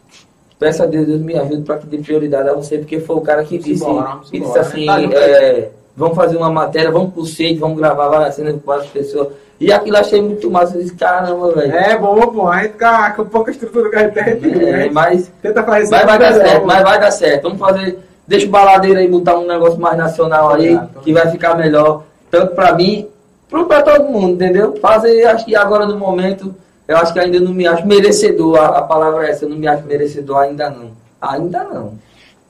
peça 0.57 0.84
a 0.84 0.88
Deus, 0.88 1.06
Deus 1.06 1.22
me 1.22 1.38
ajude 1.38 1.61
para 1.61 1.77
que 1.77 1.86
dê 1.86 1.99
prioridade 1.99 2.49
a 2.49 2.53
você, 2.53 2.80
porque 2.80 2.99
foi 2.99 3.15
o 3.15 3.22
cara 3.22 3.44
que 3.44 3.60
disse, 3.60 3.86
embora, 3.86 4.19
que 4.27 4.40
disse 4.40 4.57
assim, 4.57 4.88
tá 4.88 4.99
é, 4.99 5.69
vamos 5.95 6.15
fazer 6.15 6.38
uma 6.38 6.52
matéria, 6.52 6.90
vamos 6.90 7.14
pro 7.14 7.27
sede, 7.27 7.60
vamos 7.60 7.77
gravar 7.77 8.07
várias 8.07 8.34
cenas 8.34 8.53
com 8.53 8.60
quatro 8.61 8.90
pessoas. 8.90 9.27
E 9.60 9.72
aquilo 9.72 9.98
achei 9.98 10.19
muito 10.19 10.49
massa, 10.49 10.76
eu 10.76 10.81
disse, 10.81 10.95
caramba, 10.95 11.52
velho. 11.53 11.72
É 11.72 11.95
bom, 11.95 12.19
pô, 12.27 12.48
a 12.48 12.64
gente 12.64 12.73
com, 12.73 13.23
com 13.23 13.30
pouca 13.30 13.52
estrutura 13.52 13.91
que 13.91 13.95
a 13.95 14.23
gente 14.23 14.49
tem, 14.49 14.68
é, 14.68 14.90
mas, 14.90 15.31
tenta 15.44 15.61
fazer 15.61 15.91
mas 15.91 16.06
vai 16.07 16.18
dar 16.18 16.34
certo, 16.34 16.65
mas 16.65 16.84
vai 16.84 16.99
dar 16.99 17.11
certo. 17.11 17.44
Vamos 17.44 17.60
fazer 17.60 17.99
Deixa 18.30 18.45
o 18.45 18.49
baladeiro 18.49 18.99
aí 18.99 19.07
botar 19.07 19.40
um 19.40 19.48
negócio 19.48 19.80
mais 19.80 19.98
nacional 19.98 20.53
aí, 20.53 20.80
que 21.02 21.11
vai 21.11 21.31
ficar 21.31 21.56
melhor. 21.56 22.03
Tanto 22.30 22.53
pra 22.53 22.76
mim, 22.76 23.07
pra 23.49 23.81
todo 23.81 24.09
mundo, 24.09 24.34
entendeu? 24.35 24.76
Fazer, 24.77 25.26
acho 25.26 25.45
que 25.45 25.55
agora 25.55 25.85
no 25.85 25.97
momento, 25.97 26.53
eu 26.88 26.97
acho 26.97 27.11
que 27.11 27.19
ainda 27.19 27.39
não 27.39 27.53
me 27.53 27.67
acho 27.67 27.85
merecedor. 27.85 28.57
A, 28.57 28.80
a 28.80 28.81
palavra 28.84 29.27
é 29.27 29.31
essa, 29.31 29.45
eu 29.45 29.49
não 29.49 29.57
me 29.57 29.67
acho 29.67 29.85
merecedor 29.85 30.38
ainda 30.38 30.69
não. 30.69 30.91
Ainda 31.21 31.63
não. 31.63 31.93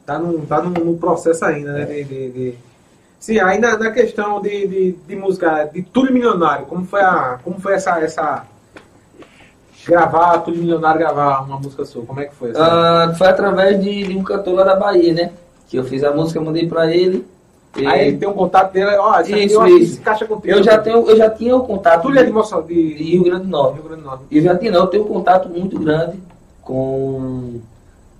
Tá 0.05 0.19
no, 0.19 0.39
tá 0.45 0.61
no, 0.61 0.69
no 0.69 0.97
processo 0.97 1.45
ainda, 1.45 1.73
né? 1.73 1.85
De, 1.85 2.03
de, 2.03 2.29
de... 2.31 2.55
Sim, 3.19 3.39
ainda 3.39 3.77
na 3.77 3.91
questão 3.91 4.41
de, 4.41 4.67
de, 4.67 4.91
de, 5.07 5.15
música, 5.15 5.69
de 5.73 5.81
Túlio 5.81 6.13
Milionário, 6.13 6.65
como 6.65 6.85
foi, 6.85 7.01
a, 7.01 7.39
como 7.43 7.59
foi 7.59 7.73
essa, 7.73 7.99
essa. 7.99 8.45
Gravar, 9.85 10.39
Túlio 10.39 10.61
Milionário 10.61 10.99
gravar 10.99 11.41
uma 11.41 11.57
música 11.57 11.85
sua, 11.85 12.05
como 12.05 12.19
é 12.19 12.25
que 12.25 12.35
foi? 12.35 12.51
Uh, 12.51 13.15
foi 13.17 13.27
através 13.27 13.81
de, 13.81 14.03
de 14.03 14.17
um 14.17 14.23
cantor 14.23 14.55
lá 14.55 14.63
da 14.63 14.75
Bahia, 14.75 15.13
né? 15.13 15.31
que 15.69 15.77
eu 15.77 15.83
fiz 15.83 16.03
a 16.03 16.11
música, 16.11 16.41
mandei 16.41 16.67
para 16.67 16.93
ele. 16.93 17.25
Aí 17.75 18.07
ele 18.07 18.17
tem 18.17 18.27
um 18.27 18.33
contato 18.33 18.73
dele, 18.73 18.97
ó, 18.97 19.21
isso, 19.21 19.35
isso, 19.35 19.67
isso. 19.67 19.93
se 19.93 19.99
encaixa 19.99 20.25
contigo. 20.25 20.57
Eu 20.57 20.63
já, 20.63 20.77
tenho, 20.77 21.07
eu 21.07 21.15
já 21.15 21.29
tinha 21.29 21.55
o 21.55 21.59
um 21.59 21.65
contato. 21.65 22.01
Tudo 22.01 22.17
é 22.17 22.23
de, 22.23 22.31
de... 22.31 22.93
de 22.95 23.03
Rio 23.03 23.23
Grande 23.23 23.43
do 23.43 23.49
Norte. 23.49 23.75
Rio 23.75 23.83
Grande 23.83 24.01
do 24.01 24.07
Norte. 24.07 24.23
Eu 24.31 24.41
já 24.41 24.57
tinha, 24.57 24.71
não, 24.71 24.81
eu 24.81 24.87
tenho 24.87 25.03
um 25.03 25.07
contato 25.07 25.49
muito 25.49 25.79
grande 25.79 26.19
com 26.63 27.59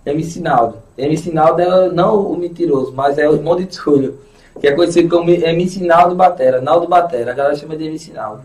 MC 0.05 0.39
Naldo. 0.39 0.77
MC 0.97 1.31
Naldo 1.31 1.61
é 1.61 1.89
não 1.89 2.31
o 2.31 2.37
mentiroso, 2.37 2.93
mas 2.93 3.17
é 3.17 3.27
o 3.27 3.33
irmão 3.33 3.55
de 3.55 3.65
Túlio, 3.65 4.19
que 4.59 4.67
é 4.67 4.71
conhecido 4.71 5.09
como 5.09 5.29
MC 5.29 5.83
Naldo 5.83 6.15
Batera, 6.15 6.61
Naldo 6.61 6.87
Batera, 6.87 7.31
a 7.31 7.35
galera 7.35 7.55
chama 7.55 7.75
de 7.75 7.85
MC 7.85 8.13
Naldo. 8.13 8.43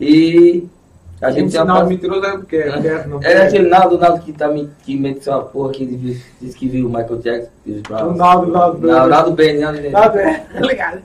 E 0.00 0.66
a 1.20 1.30
gente 1.30 1.52
tem 1.52 1.60
uma... 1.60 1.84
mentiroso 1.84 2.24
é 2.24 2.30
porque 2.32 2.56
é, 2.56 2.68
é, 2.68 3.32
é 3.32 3.42
aquele 3.46 3.68
Naldo, 3.68 3.98
Naldo 3.98 4.22
que, 4.22 4.32
tá, 4.32 4.48
que 4.84 4.96
meteu 4.96 5.32
uma 5.32 5.42
porra 5.42 5.72
que 5.72 5.84
disse 5.84 6.56
que 6.56 6.68
viu 6.68 6.86
o 6.86 6.90
Michael 6.90 7.18
Jackson. 7.18 7.50
O 7.66 8.14
Naldo, 8.14 8.52
Naldo. 8.52 8.86
Naldo, 8.86 9.08
Naldo 9.08 9.32
Ben, 9.32 9.58
Naldo 9.58 9.90
Naldo 9.90 10.18
é, 10.18 10.38
tá 10.38 10.60
ligado. 10.60 11.02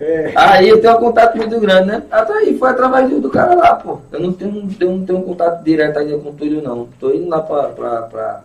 É. 0.00 0.32
Aí 0.36 0.68
eu 0.68 0.80
tenho 0.80 0.96
um 0.96 1.00
contato 1.00 1.36
muito 1.36 1.58
grande, 1.58 1.88
né? 1.88 2.02
Até 2.10 2.32
aí 2.32 2.56
foi 2.56 2.70
através 2.70 3.10
do, 3.10 3.30
cara 3.30 3.54
lá, 3.54 3.74
pô. 3.74 3.98
Eu 4.12 4.20
não 4.20 4.32
tenho, 4.32 4.68
eu 4.78 4.90
não 4.92 5.04
tenho 5.04 5.18
um 5.18 5.22
contato 5.22 5.64
direto 5.64 5.98
ainda 5.98 6.18
com 6.18 6.30
o 6.30 6.32
Túlio, 6.32 6.62
não. 6.62 6.88
Tô 6.98 7.10
indo 7.10 7.28
lá 7.28 7.40
pra, 7.40 7.64
pra, 7.64 8.02
pra, 8.02 8.44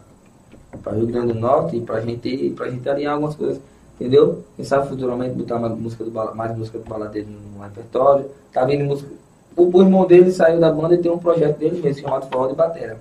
pra 0.82 0.94
Rio 0.94 1.08
Grande 1.08 1.34
do 1.34 1.40
Norte 1.40 1.80
pra 1.82 2.02
gente, 2.02 2.54
pra 2.56 2.70
gente 2.70 2.90
alinhar 2.90 3.14
algumas 3.14 3.36
coisas. 3.36 3.62
Entendeu? 4.00 4.44
Quem 4.56 4.66
sabe 4.66 4.90
futuramente 4.90 5.36
botar 5.36 5.58
mais 5.58 5.78
música 5.78 6.04
do, 6.04 6.12
mais 6.36 6.58
música 6.58 6.78
do 6.78 6.90
baladeiro 6.90 7.28
no 7.30 7.64
repertório. 7.64 8.26
Tá 8.52 8.66
vindo 8.66 8.84
música 8.84 9.10
o 9.56 9.82
irmão 9.82 10.06
dele 10.06 10.32
saiu 10.32 10.60
da 10.60 10.72
banda 10.72 10.96
e 10.96 10.98
tem 10.98 11.12
um 11.12 11.18
projeto 11.18 11.58
dele 11.58 11.82
mesmo, 11.82 12.02
chamado 12.02 12.28
Forró 12.28 12.48
de 12.48 12.56
Batera. 12.56 12.98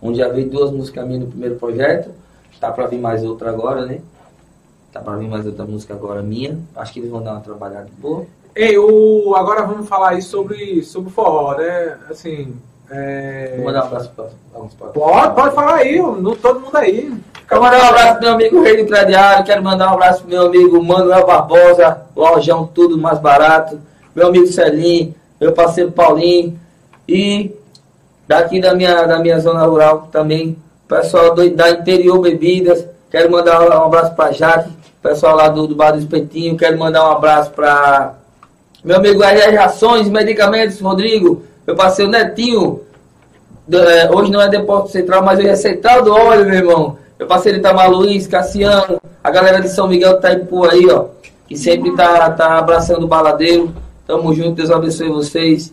Onde 0.00 0.18
já 0.18 0.28
veio 0.28 0.48
duas 0.48 0.70
músicas 0.70 1.06
minhas 1.06 1.22
no 1.22 1.28
primeiro 1.28 1.56
projeto. 1.56 2.10
Tá 2.58 2.70
pra 2.70 2.86
vir 2.86 2.98
mais 2.98 3.24
outra 3.24 3.50
agora, 3.50 3.86
né? 3.86 4.00
Tá 4.92 5.00
pra 5.00 5.16
vir 5.16 5.28
mais 5.28 5.46
outra 5.46 5.64
música 5.64 5.94
agora 5.94 6.22
minha. 6.22 6.58
Acho 6.76 6.92
que 6.92 7.00
eles 7.00 7.10
vão 7.10 7.22
dar 7.22 7.32
uma 7.32 7.40
trabalhada 7.40 7.88
boa. 7.98 8.26
Ei, 8.54 8.76
o, 8.76 9.34
agora 9.34 9.62
vamos 9.62 9.88
falar 9.88 10.10
aí 10.10 10.22
sobre, 10.22 10.82
sobre 10.82 11.10
forró, 11.10 11.56
né? 11.56 11.96
Assim. 12.10 12.54
É... 12.90 13.54
Vou 13.56 13.64
mandar 13.64 13.84
um 13.84 13.86
abraço 13.86 14.10
pra 14.14 14.26
alguns 14.52 14.74
Pode, 14.74 15.34
pode 15.34 15.54
falar 15.54 15.76
aí, 15.76 15.98
no, 15.98 16.36
todo 16.36 16.60
mundo 16.60 16.76
aí. 16.76 17.12
Quero 17.48 17.62
mandar 17.62 17.82
um 17.82 17.88
abraço 17.88 18.12
pro 18.12 18.22
meu 18.22 18.32
amigo 18.32 18.62
Rei 18.62 18.84
do 18.84 18.90
Crediário, 18.90 19.44
quero 19.44 19.62
mandar 19.62 19.90
um 19.90 19.94
abraço 19.94 20.20
pro 20.20 20.30
meu 20.30 20.46
amigo 20.46 20.82
Manuel 20.82 21.26
Barbosa, 21.26 22.02
lojão 22.14 22.66
tudo 22.66 22.98
mais 22.98 23.18
barato, 23.18 23.80
meu 24.14 24.28
amigo 24.28 24.46
Celim, 24.46 25.14
meu 25.42 25.52
parceiro 25.52 25.90
Paulinho 25.90 26.56
e 27.08 27.50
daqui 28.28 28.60
da 28.60 28.72
minha, 28.74 29.02
da 29.02 29.18
minha 29.18 29.40
zona 29.40 29.64
rural 29.64 30.08
também, 30.12 30.56
pessoal 30.86 31.34
do, 31.34 31.50
da 31.50 31.70
Interior 31.70 32.20
Bebidas, 32.20 32.86
quero 33.10 33.28
mandar 33.28 33.60
um 33.60 33.84
abraço 33.84 34.14
para 34.14 34.30
Jaque, 34.30 34.70
pessoal 35.02 35.34
lá 35.34 35.48
do, 35.48 35.66
do 35.66 35.74
Bar 35.74 35.90
do 35.90 35.98
Espetinho, 35.98 36.56
quero 36.56 36.78
mandar 36.78 37.08
um 37.08 37.10
abraço 37.10 37.50
para 37.50 38.14
meu 38.84 38.96
amigo 38.96 39.20
RR 39.20 39.56
Rações, 39.56 40.08
Medicamentos, 40.08 40.80
Rodrigo, 40.80 41.42
meu 41.66 41.74
parceiro 41.74 42.10
Netinho, 42.10 42.80
é, 43.72 44.10
hoje 44.12 44.30
não 44.30 44.40
é 44.40 44.48
depósito 44.48 44.90
central, 44.90 45.24
mas 45.24 45.40
hoje 45.40 45.48
é 45.48 45.56
central 45.56 46.04
do 46.04 46.12
óleo, 46.12 46.44
meu 46.44 46.54
irmão. 46.54 46.98
Meu 47.18 47.26
parceiro 47.26 47.58
Itamar 47.58 47.90
Luiz, 47.90 48.26
Cassiano, 48.26 49.00
a 49.22 49.30
galera 49.30 49.60
de 49.60 49.68
São 49.68 49.88
Miguel 49.88 50.20
tá 50.20 50.36
por 50.36 50.70
aí, 50.70 50.88
ó, 50.90 51.06
que 51.48 51.56
sempre 51.56 51.94
tá, 51.94 52.30
tá 52.30 52.58
abraçando 52.58 53.04
o 53.04 53.08
baladeiro. 53.08 53.72
Tamo 54.12 54.34
junto, 54.34 54.56
Deus 54.56 54.70
abençoe 54.70 55.08
vocês. 55.08 55.72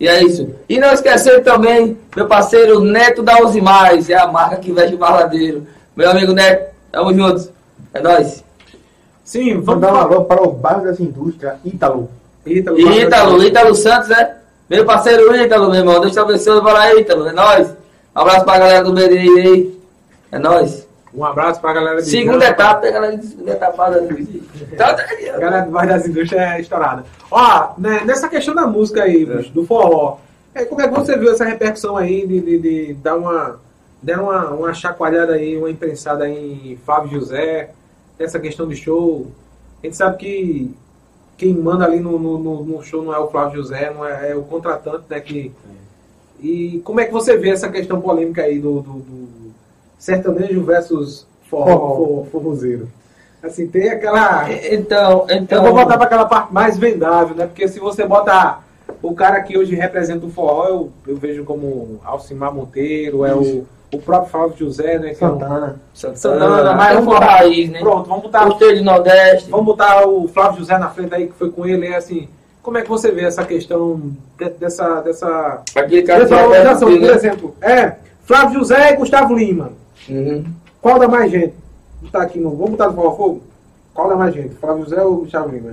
E 0.00 0.08
é 0.08 0.24
isso. 0.24 0.48
E 0.66 0.78
não 0.78 0.94
esquecendo 0.94 1.44
também, 1.44 1.98
meu 2.16 2.26
parceiro 2.26 2.80
Neto 2.80 3.22
da 3.22 3.42
Uzi 3.42 3.60
Mais, 3.60 4.08
é 4.08 4.14
a 4.14 4.26
marca 4.26 4.56
que 4.56 4.72
veste 4.72 4.94
o 4.94 4.98
baladeiro. 4.98 5.66
Meu 5.94 6.10
amigo 6.10 6.32
Neto, 6.32 6.72
tamo 6.90 7.12
juntos. 7.12 7.50
É 7.92 8.00
nóis. 8.00 8.42
Sim, 9.22 9.60
vamos 9.60 9.66
Mandar 9.66 9.88
um 9.88 9.96
falar. 9.96 10.04
alô 10.06 10.24
para 10.24 10.42
o 10.42 10.52
bairro 10.52 10.84
das 10.84 10.98
indústrias, 10.98 11.56
Ítalo. 11.66 12.08
Ítalo, 12.46 12.78
Ítalo, 12.80 13.44
Ítalo 13.44 13.74
Santos, 13.74 14.08
né? 14.08 14.36
Meu 14.70 14.86
parceiro 14.86 15.36
Ítalo, 15.36 15.66
meu 15.68 15.80
irmão. 15.80 16.00
Deus 16.00 16.14
te 16.14 16.18
abençoe, 16.18 16.62
aí, 16.78 17.00
Ítalo. 17.00 17.28
É 17.28 17.32
nóis. 17.32 17.68
Um 17.68 18.20
abraço 18.20 18.44
pra 18.46 18.58
galera 18.58 18.84
do 18.84 18.94
BDI 18.94 19.38
aí. 19.38 19.80
É 20.32 20.38
nóis. 20.38 20.85
Um 21.16 21.24
abraço 21.24 21.60
pra 21.60 21.72
galera 21.72 22.02
de 22.02 22.10
Segunda 22.10 22.44
etapa, 22.46 22.86
a 22.86 22.90
galera 22.90 23.16
de 23.16 23.26
segunda 23.26 23.52
etapa. 23.52 23.90
Tá, 24.76 24.90
A 25.34 25.38
galera 25.38 25.64
do 25.64 25.70
Bairro 25.70 25.88
das 25.88 26.06
Indústrias 26.06 26.42
é 26.42 26.60
estourada. 26.60 27.04
Ó, 27.30 27.70
né, 27.78 28.02
nessa 28.04 28.28
questão 28.28 28.54
da 28.54 28.66
música 28.66 29.02
aí, 29.04 29.24
bicho, 29.24 29.50
do 29.50 29.64
forró, 29.64 30.18
é, 30.54 30.64
como 30.66 30.80
é 30.82 30.88
que 30.88 30.94
você 30.94 31.16
viu 31.16 31.32
essa 31.32 31.44
repercussão 31.44 31.96
aí 31.96 32.26
de, 32.26 32.40
de, 32.40 32.58
de 32.58 32.94
dar 32.94 33.16
uma. 33.16 33.58
Deram 34.02 34.24
uma, 34.24 34.50
uma 34.50 34.74
chacoalhada 34.74 35.32
aí, 35.32 35.56
uma 35.56 35.70
imprensada 35.70 36.24
aí 36.24 36.72
em 36.72 36.76
Flávio 36.84 37.10
José, 37.18 37.70
essa 38.18 38.38
questão 38.38 38.68
de 38.68 38.76
show. 38.76 39.26
A 39.82 39.86
gente 39.86 39.96
sabe 39.96 40.18
que 40.18 40.74
quem 41.38 41.54
manda 41.54 41.84
ali 41.86 41.98
no, 41.98 42.18
no, 42.18 42.38
no- 42.38 42.64
no 42.64 42.82
show 42.82 43.02
não 43.02 43.14
é 43.14 43.18
o 43.18 43.28
Flávio 43.28 43.56
José, 43.62 43.90
não 43.94 44.04
é, 44.06 44.30
é 44.32 44.34
o 44.36 44.42
contratante, 44.42 45.04
né? 45.08 45.18
Que, 45.20 45.50
e 46.40 46.80
como 46.84 47.00
é 47.00 47.06
que 47.06 47.12
você 47.12 47.36
vê 47.38 47.50
essa 47.50 47.68
questão 47.70 48.00
polêmica 48.00 48.42
aí 48.42 48.58
do, 48.58 48.80
do, 48.80 48.92
do 48.92 49.28
sertanejo 49.98 50.62
versus 50.62 51.26
forró, 51.48 52.24
forrozeiro? 52.30 52.88
Assim, 53.42 53.66
tem 53.66 53.88
aquela. 53.90 54.46
Então, 54.72 55.26
então. 55.30 55.58
Eu 55.64 55.72
vou 55.72 55.82
botar 55.84 55.96
para 55.96 56.06
aquela 56.06 56.24
parte 56.24 56.52
mais 56.52 56.76
vendável, 56.78 57.36
né? 57.36 57.46
Porque 57.46 57.68
se 57.68 57.78
você 57.78 58.04
botar 58.04 58.64
o 59.02 59.14
cara 59.14 59.40
que 59.42 59.56
hoje 59.56 59.74
representa 59.74 60.26
o 60.26 60.30
forró, 60.30 60.66
eu, 60.66 60.90
eu 61.06 61.16
vejo 61.16 61.44
como 61.44 62.00
Alcimar 62.04 62.52
Monteiro, 62.52 63.24
é 63.24 63.34
o, 63.34 63.64
o 63.92 63.98
próprio 64.00 64.30
Flávio 64.32 64.56
José, 64.56 64.98
né? 64.98 65.10
é 65.10 65.12
um- 65.12 65.14
Santana. 65.14 65.80
Santana, 65.94 66.48
mas 66.74 66.76
mas 66.76 66.94
vamos 66.96 67.14
botar- 67.14 67.26
raiz, 67.26 67.70
né? 67.70 67.78
Pronto, 67.78 68.08
vamos 68.08 68.22
botar, 68.24 68.44
Gostei 68.46 68.74
de 68.76 68.82
Nordeste. 68.82 69.50
vamos 69.50 69.66
botar 69.66 70.08
o 70.08 70.26
Flávio 70.26 70.58
José 70.58 70.76
na 70.78 70.88
frente 70.90 71.14
aí, 71.14 71.26
que 71.28 71.34
foi 71.34 71.50
com 71.50 71.64
ele, 71.66 71.86
é 71.86 71.96
assim. 71.96 72.28
Como 72.62 72.78
é 72.78 72.82
que 72.82 72.88
você 72.88 73.12
vê 73.12 73.22
essa 73.24 73.44
questão 73.44 74.00
de- 74.36 74.50
dessa, 74.50 75.00
dessa, 75.02 75.62
Aquele 75.76 76.02
cara 76.02 76.20
dessa 76.24 76.34
é 76.34 76.44
organização? 76.44 76.88
Por 76.90 77.00
né? 77.00 77.12
exemplo, 77.12 77.54
é 77.60 77.92
Flávio 78.24 78.58
José 78.58 78.92
e 78.92 78.96
Gustavo 78.96 79.34
Lima. 79.36 79.70
Uhum. 80.08 80.44
Qual 80.80 80.98
dá 80.98 81.08
mais 81.08 81.30
gente? 81.30 81.54
Botar 82.02 82.22
aqui 82.22 82.38
no, 82.38 82.50
vamos 82.50 82.72
botar 82.72 82.88
no 82.88 82.94
Fogo? 82.94 83.42
Qual 83.94 84.08
dá 84.08 84.16
mais 84.16 84.34
gente? 84.34 84.54
Flávio 84.56 84.84
José 84.84 85.02
ou 85.02 85.16
Gustavo 85.18 85.48
Lima? 85.48 85.72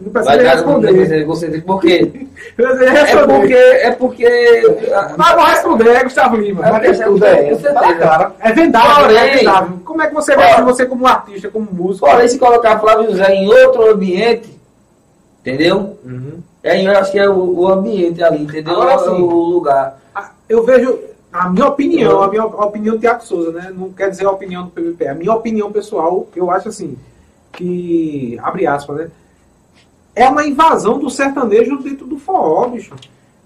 Não 0.00 0.12
precisa 0.12 0.36
Vai 0.36 0.44
responder. 0.54 0.92
você, 0.92 1.24
você, 1.24 1.60
por 1.62 1.80
quê? 1.80 2.10
É 2.58 3.26
porque. 3.26 3.54
É 3.54 3.90
porque. 3.92 4.76
Mas 5.16 5.34
vou 5.34 5.44
responder, 5.44 5.88
é 5.90 6.04
Gustavo 6.04 6.36
Lima. 6.36 6.66
É, 6.66 6.70
Mas 6.72 7.00
tudo 7.00 7.24
é. 7.24 7.36
certeza. 7.36 7.72
Tá 7.74 7.94
claro. 7.94 8.32
É 8.38 8.52
vendável, 8.52 9.16
é 9.16 9.36
vendável. 9.36 9.78
Como 9.84 10.00
é 10.02 10.06
que 10.06 10.14
você 10.14 10.32
assim, 10.34 10.62
você 10.62 10.86
como 10.86 11.06
artista, 11.06 11.48
como 11.48 11.68
músico? 11.72 12.06
Porém, 12.06 12.28
se 12.28 12.38
colocar 12.38 12.78
Flávio 12.78 13.10
José 13.10 13.32
em 13.34 13.48
outro 13.48 13.90
ambiente, 13.90 14.50
entendeu? 15.40 15.98
Uhum. 16.04 16.38
É, 16.62 16.86
eu 16.86 16.92
acho 16.92 17.10
que 17.10 17.18
é 17.18 17.28
o, 17.28 17.58
o 17.60 17.68
ambiente 17.68 18.22
ali, 18.22 18.42
entendeu? 18.44 18.74
Agora 18.74 18.94
É 18.94 18.98
sim. 18.98 19.22
o 19.22 19.26
lugar. 19.26 19.98
Ah, 20.14 20.30
Eu 20.48 20.62
vejo, 20.64 20.98
a 21.32 21.48
minha 21.48 21.66
opinião, 21.66 22.22
a 22.22 22.28
minha 22.28 22.42
a 22.42 22.64
opinião 22.64 22.96
do 22.96 23.00
Tiago 23.00 23.24
Souza, 23.24 23.52
né? 23.52 23.72
Não 23.74 23.90
quer 23.92 24.10
dizer 24.10 24.26
a 24.26 24.30
opinião 24.30 24.64
do 24.64 24.70
PVP. 24.70 25.06
A 25.06 25.14
minha 25.14 25.32
opinião 25.32 25.70
pessoal, 25.70 26.26
eu 26.34 26.50
acho 26.50 26.68
assim, 26.68 26.96
que, 27.52 28.38
abre 28.42 28.66
aspas, 28.66 28.96
né? 28.96 29.10
É 30.14 30.28
uma 30.28 30.44
invasão 30.44 30.98
do 30.98 31.08
sertanejo 31.08 31.78
dentro 31.78 32.06
do 32.06 32.18
forró, 32.18 32.66
bicho. 32.68 32.94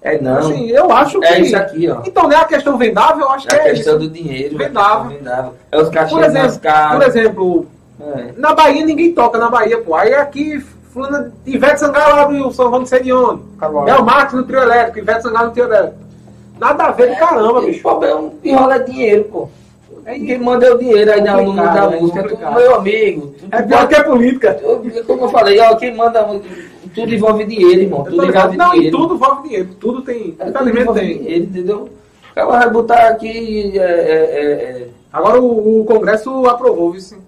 É 0.00 0.20
não. 0.20 0.38
Assim, 0.38 0.68
eu 0.70 0.90
acho 0.92 1.18
que... 1.20 1.26
é 1.26 1.40
isso 1.40 1.56
aqui, 1.56 1.88
ó. 1.88 2.02
Então, 2.04 2.24
não 2.24 2.32
é 2.32 2.36
a 2.36 2.44
questão 2.44 2.76
vendável, 2.76 3.22
eu 3.22 3.30
acho 3.30 3.46
É 3.48 3.50
que 3.50 3.56
a 3.56 3.58
é 3.68 3.70
questão 3.70 3.98
isso. 3.98 4.08
do 4.08 4.10
dinheiro. 4.10 4.56
Vendável. 4.56 5.10
é 5.10 5.18
vendável. 5.18 5.54
É 5.72 5.78
os 5.80 5.88
cachês 5.88 6.12
Por 6.12 6.24
exemplo, 6.24 6.60
caros. 6.60 6.96
por 6.96 7.06
exemplo, 7.08 7.66
É. 8.00 8.32
Na 8.36 8.54
Bahia 8.54 8.84
ninguém 8.84 9.12
toca 9.12 9.38
na 9.38 9.48
Bahia, 9.48 9.80
pô. 9.80 9.94
Aí 9.94 10.14
aqui, 10.14 10.60
fulana, 10.92 11.32
Ivete 11.46 11.80
Sangalo 11.80 12.20
abre 12.20 12.40
o 12.42 12.50
São 12.52 12.70
não 12.70 12.84
sei 12.84 13.02
de 13.02 13.12
onde. 13.12 13.42
É 13.86 13.94
o 13.94 14.04
Marcos 14.04 14.34
no 14.34 14.44
trio 14.44 14.60
elétrico, 14.60 14.98
Ivete 14.98 15.22
Sangalo 15.22 15.46
no 15.46 15.52
trio 15.52 15.64
elétrico. 15.66 16.03
Nada 16.64 16.84
a 16.84 16.90
ver 16.92 17.10
do 17.10 17.16
caramba, 17.18 17.58
O 17.60 17.66
bicho. 17.66 17.82
problema 17.82 18.30
enrola 18.42 18.76
é 18.76 18.78
dinheiro, 18.78 19.24
pô. 19.24 19.48
É, 20.06 20.18
Quem 20.18 20.38
manda 20.38 20.66
é 20.66 20.70
o 20.72 20.78
dinheiro 20.78 21.12
aí 21.12 21.20
na- 21.20 21.36
no 21.36 21.42
mundo 21.44 21.56
Complicado, 21.62 21.90
da 21.90 21.96
é 21.96 22.00
música. 22.00 22.20
É 22.20 22.22
tudo 22.24 22.52
meu 22.54 22.74
amigo. 22.74 23.34
é 23.50 23.62
pior 23.62 23.88
que 23.88 23.94
é 23.94 24.02
política. 24.02 24.60
Como 25.06 25.24
eu 25.24 25.28
falei, 25.28 25.60
ó, 25.60 25.76
quem 25.76 25.94
manda 25.94 26.24
tudo 26.94 27.14
envolve 27.14 27.44
dinheiro, 27.44 27.82
irmão. 27.82 28.04
Tudo 28.04 28.24
envolve 28.26 28.56
Não, 28.56 28.68
e 28.72 28.76
dinheiro. 28.76 28.96
tudo 28.98 29.14
envolve 29.14 29.42
dinheiro. 29.42 29.68
Tudo 29.80 30.02
tem. 30.02 30.34
É, 30.38 30.44
tudo 30.50 30.68
Infelizmente 30.70 30.92
tem. 30.94 31.18
dinheiro, 31.18 31.44
entendeu? 31.44 31.88
O 32.30 32.34
cara 32.34 32.46
vai 32.46 32.70
botar 32.70 33.08
aqui. 33.08 33.78
É, 33.78 33.82
é, 33.82 34.14
é, 34.82 34.88
Agora 35.12 35.40
o, 35.40 35.80
o 35.80 35.84
Congresso 35.84 36.46
aprovou, 36.46 36.92
viu? 36.92 37.00
sim. 37.00 37.18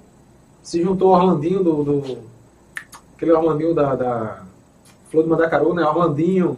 Se 0.62 0.82
juntou 0.82 1.10
o 1.10 1.12
Orlandinho 1.12 1.62
do. 1.62 1.84
do- 1.84 2.18
aquele 3.16 3.32
Orlandinho 3.32 3.74
da, 3.74 3.94
da 3.94 4.38
Flor 5.10 5.22
de 5.24 5.28
Mandacaru, 5.30 5.72
né? 5.74 5.84
Orlandinho. 5.84 6.56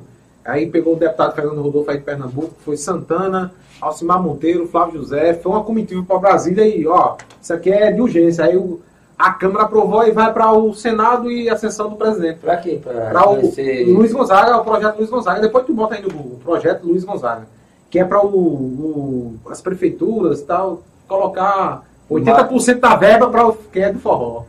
Aí 0.48 0.66
pegou 0.66 0.94
o 0.94 0.98
deputado 0.98 1.34
Fernando 1.34 1.60
Rodolfo 1.60 1.90
aí 1.90 1.98
de 1.98 2.04
Pernambuco, 2.04 2.52
foi 2.64 2.76
Santana, 2.76 3.52
Alcimar 3.80 4.20
Monteiro, 4.22 4.66
Flávio 4.66 5.00
José, 5.00 5.34
foi 5.34 5.52
uma 5.52 5.62
comitiva 5.62 6.02
para 6.02 6.18
Brasília 6.18 6.66
e, 6.66 6.86
ó, 6.86 7.16
isso 7.40 7.52
aqui 7.52 7.70
é 7.70 7.92
de 7.92 8.00
urgência. 8.00 8.44
Aí 8.44 8.56
o- 8.56 8.80
a 9.18 9.32
Câmara 9.32 9.64
aprovou 9.66 10.04
e 10.06 10.10
vai 10.10 10.32
para 10.32 10.50
o 10.52 10.72
Senado 10.74 11.30
e 11.30 11.50
a 11.50 11.56
sessão 11.58 11.90
do 11.90 11.96
presidente. 11.96 12.38
pra 12.38 12.56
quê? 12.56 12.80
Para 12.82 13.28
o 13.28 13.36
conhecer- 13.36 13.86
Luiz 13.88 14.12
Gonzaga, 14.12 14.56
o 14.56 14.64
projeto 14.64 14.96
Luiz 14.96 15.10
Gonzaga. 15.10 15.40
Depois 15.40 15.64
tu 15.66 15.74
bota 15.74 15.94
aí 15.96 16.02
no 16.02 16.08
Google, 16.10 16.38
projeto 16.42 16.84
Luiz 16.86 17.04
Gonzaga. 17.04 17.46
Que 17.90 17.98
é 17.98 18.04
para 18.04 18.24
o, 18.24 18.28
o- 18.28 19.34
as 19.50 19.60
prefeituras 19.60 20.40
e 20.40 20.44
tal, 20.44 20.82
colocar 21.06 21.84
80% 22.08 22.80
da 22.80 22.96
verba 22.96 23.28
para 23.28 23.46
o 23.48 23.52
que 23.54 23.80
é 23.80 23.92
do 23.92 23.98
forró. 23.98 24.44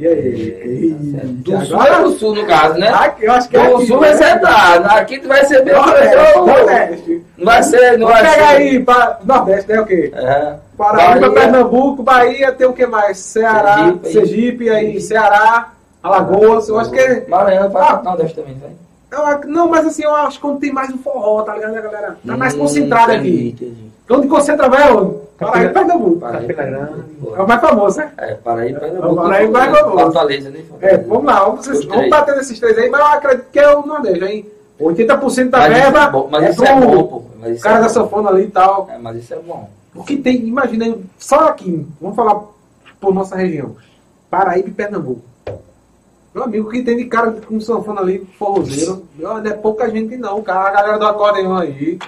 E 0.00 0.06
aí? 0.06 0.90
Do 1.44 1.54
E 1.62 1.66
sul 1.66 1.82
é 1.82 2.02
do 2.02 2.10
sul, 2.12 2.34
no 2.34 2.46
caso, 2.46 2.78
né? 2.78 2.88
Ah, 2.88 3.14
eu 3.20 3.32
acho 3.32 3.48
que 3.50 3.56
é 3.58 3.68
Do 3.68 3.76
aqui, 3.76 3.86
sul 3.86 4.00
né? 4.00 4.08
vai 4.08 4.16
ser 4.16 4.40
dado. 4.40 4.86
Aqui 4.86 5.18
tu 5.18 5.28
vai 5.28 5.44
ser 5.44 5.62
bem 5.62 5.74
Nordeste, 5.74 6.16
Não 6.36 6.46
Nordeste. 6.46 7.22
vai 7.38 7.62
ser, 7.62 7.98
não 7.98 8.06
vai 8.08 8.22
pegar 8.22 8.32
ser. 8.32 8.42
aí, 8.56 8.86
Nordeste, 9.24 9.70
né? 9.72 9.80
O 9.80 9.84
quê? 9.86 10.10
É. 10.14 10.54
Paraíba, 10.78 11.20
Bahia. 11.28 11.30
Pernambuco, 11.34 12.02
Bahia, 12.02 12.52
tem 12.52 12.66
o 12.66 12.72
que 12.72 12.86
mais? 12.86 13.18
Ceará, 13.18 13.76
Sergipe, 13.76 14.08
Sergipe, 14.12 14.70
aí, 14.70 15.00
Ceará, 15.02 15.68
Alagoas, 16.02 16.66
eu 16.70 16.78
acho 16.78 16.90
que 16.90 16.98
é. 16.98 17.26
Maranhão 17.28 17.68
vai 17.68 17.82
Ah. 17.82 18.00
Nordeste 18.02 18.36
também, 18.36 18.56
ac- 19.12 19.46
Não, 19.46 19.68
mas 19.68 19.86
assim, 19.86 20.04
eu 20.04 20.14
acho 20.14 20.36
que 20.38 20.42
quando 20.46 20.60
tem 20.60 20.72
mais 20.72 20.88
um 20.90 20.96
forró, 20.96 21.42
tá 21.42 21.52
ligado, 21.54 21.72
né, 21.72 21.82
galera? 21.82 22.16
Tá 22.26 22.36
mais 22.38 22.54
Hum, 22.54 22.60
concentrado 22.60 23.12
entendi, 23.12 23.28
aqui. 23.28 23.64
entendi. 23.66 23.90
Onde 24.08 24.28
concentra 24.28 24.68
vai 24.68 24.88
é 24.88 24.92
onde? 24.92 25.14
Paraíba, 25.40 25.72
Campina- 25.72 25.72
Pernambuco. 25.94 26.20
Paraíba, 26.20 26.54
Pernambuco. 26.54 27.34
É 27.36 27.42
o 27.42 27.48
mais 27.48 27.60
famoso, 27.60 27.98
né? 27.98 28.12
É, 28.18 28.34
Paraíba, 28.34 28.80
Pernambuco. 28.80 29.14
Paraíba, 29.16 29.60
Pernambuco. 29.60 29.98
Fortaleza, 30.00 30.50
né? 30.50 30.64
É, 30.80 30.96
vamos 30.98 31.24
lá, 31.24 31.44
vamos, 31.44 31.64
vocês, 31.64 31.78
Os 31.78 31.84
vamos 31.86 32.10
bater 32.10 32.36
nesses 32.36 32.60
três 32.60 32.76
aí, 32.78 32.90
mas 32.90 33.00
eu 33.00 33.06
acredito 33.06 33.46
que 33.50 33.58
é 33.58 33.74
o 33.74 33.86
Nordeste, 33.86 34.24
hein? 34.24 34.46
80% 34.80 35.50
da 35.50 35.58
Mas 35.58 35.72
isso 35.72 35.82
verba 35.82 36.02
é 36.04 36.10
bom, 36.10 36.28
mas 36.30 36.42
é 36.44 36.50
isso 36.50 36.64
é 36.64 36.80
bom, 36.80 37.06
pô. 37.06 37.22
Mas 37.40 37.52
isso 37.54 37.62
cara 37.62 37.78
é 37.78 37.80
da 37.82 37.88
sanfona 37.88 38.30
ali 38.30 38.44
e 38.44 38.50
tal. 38.50 38.88
É, 38.90 38.98
mas 38.98 39.16
isso 39.16 39.34
é 39.34 39.38
bom. 39.38 39.68
O 39.94 40.04
que 40.04 40.16
tem, 40.16 40.36
imagina, 40.46 40.84
aí, 40.84 41.00
só 41.18 41.48
aqui, 41.48 41.86
vamos 42.00 42.16
falar 42.16 42.40
por 43.00 43.12
nossa 43.14 43.36
região. 43.36 43.76
Paraíba 44.30 44.68
e 44.68 44.72
Pernambuco. 44.72 45.22
Meu 46.34 46.44
amigo, 46.44 46.68
o 46.68 46.70
que 46.70 46.82
tem 46.82 46.96
de 46.96 47.06
cara 47.06 47.32
com 47.32 47.58
sanfona 47.60 48.00
ali, 48.00 48.24
forrozeiro, 48.38 49.04
não 49.18 49.38
é 49.38 49.50
pouca 49.52 49.90
gente 49.90 50.16
não, 50.16 50.40
cara, 50.42 50.68
a 50.68 50.70
galera 50.70 50.98
do 50.98 51.06
acordeão 51.06 51.56
aí, 51.56 51.98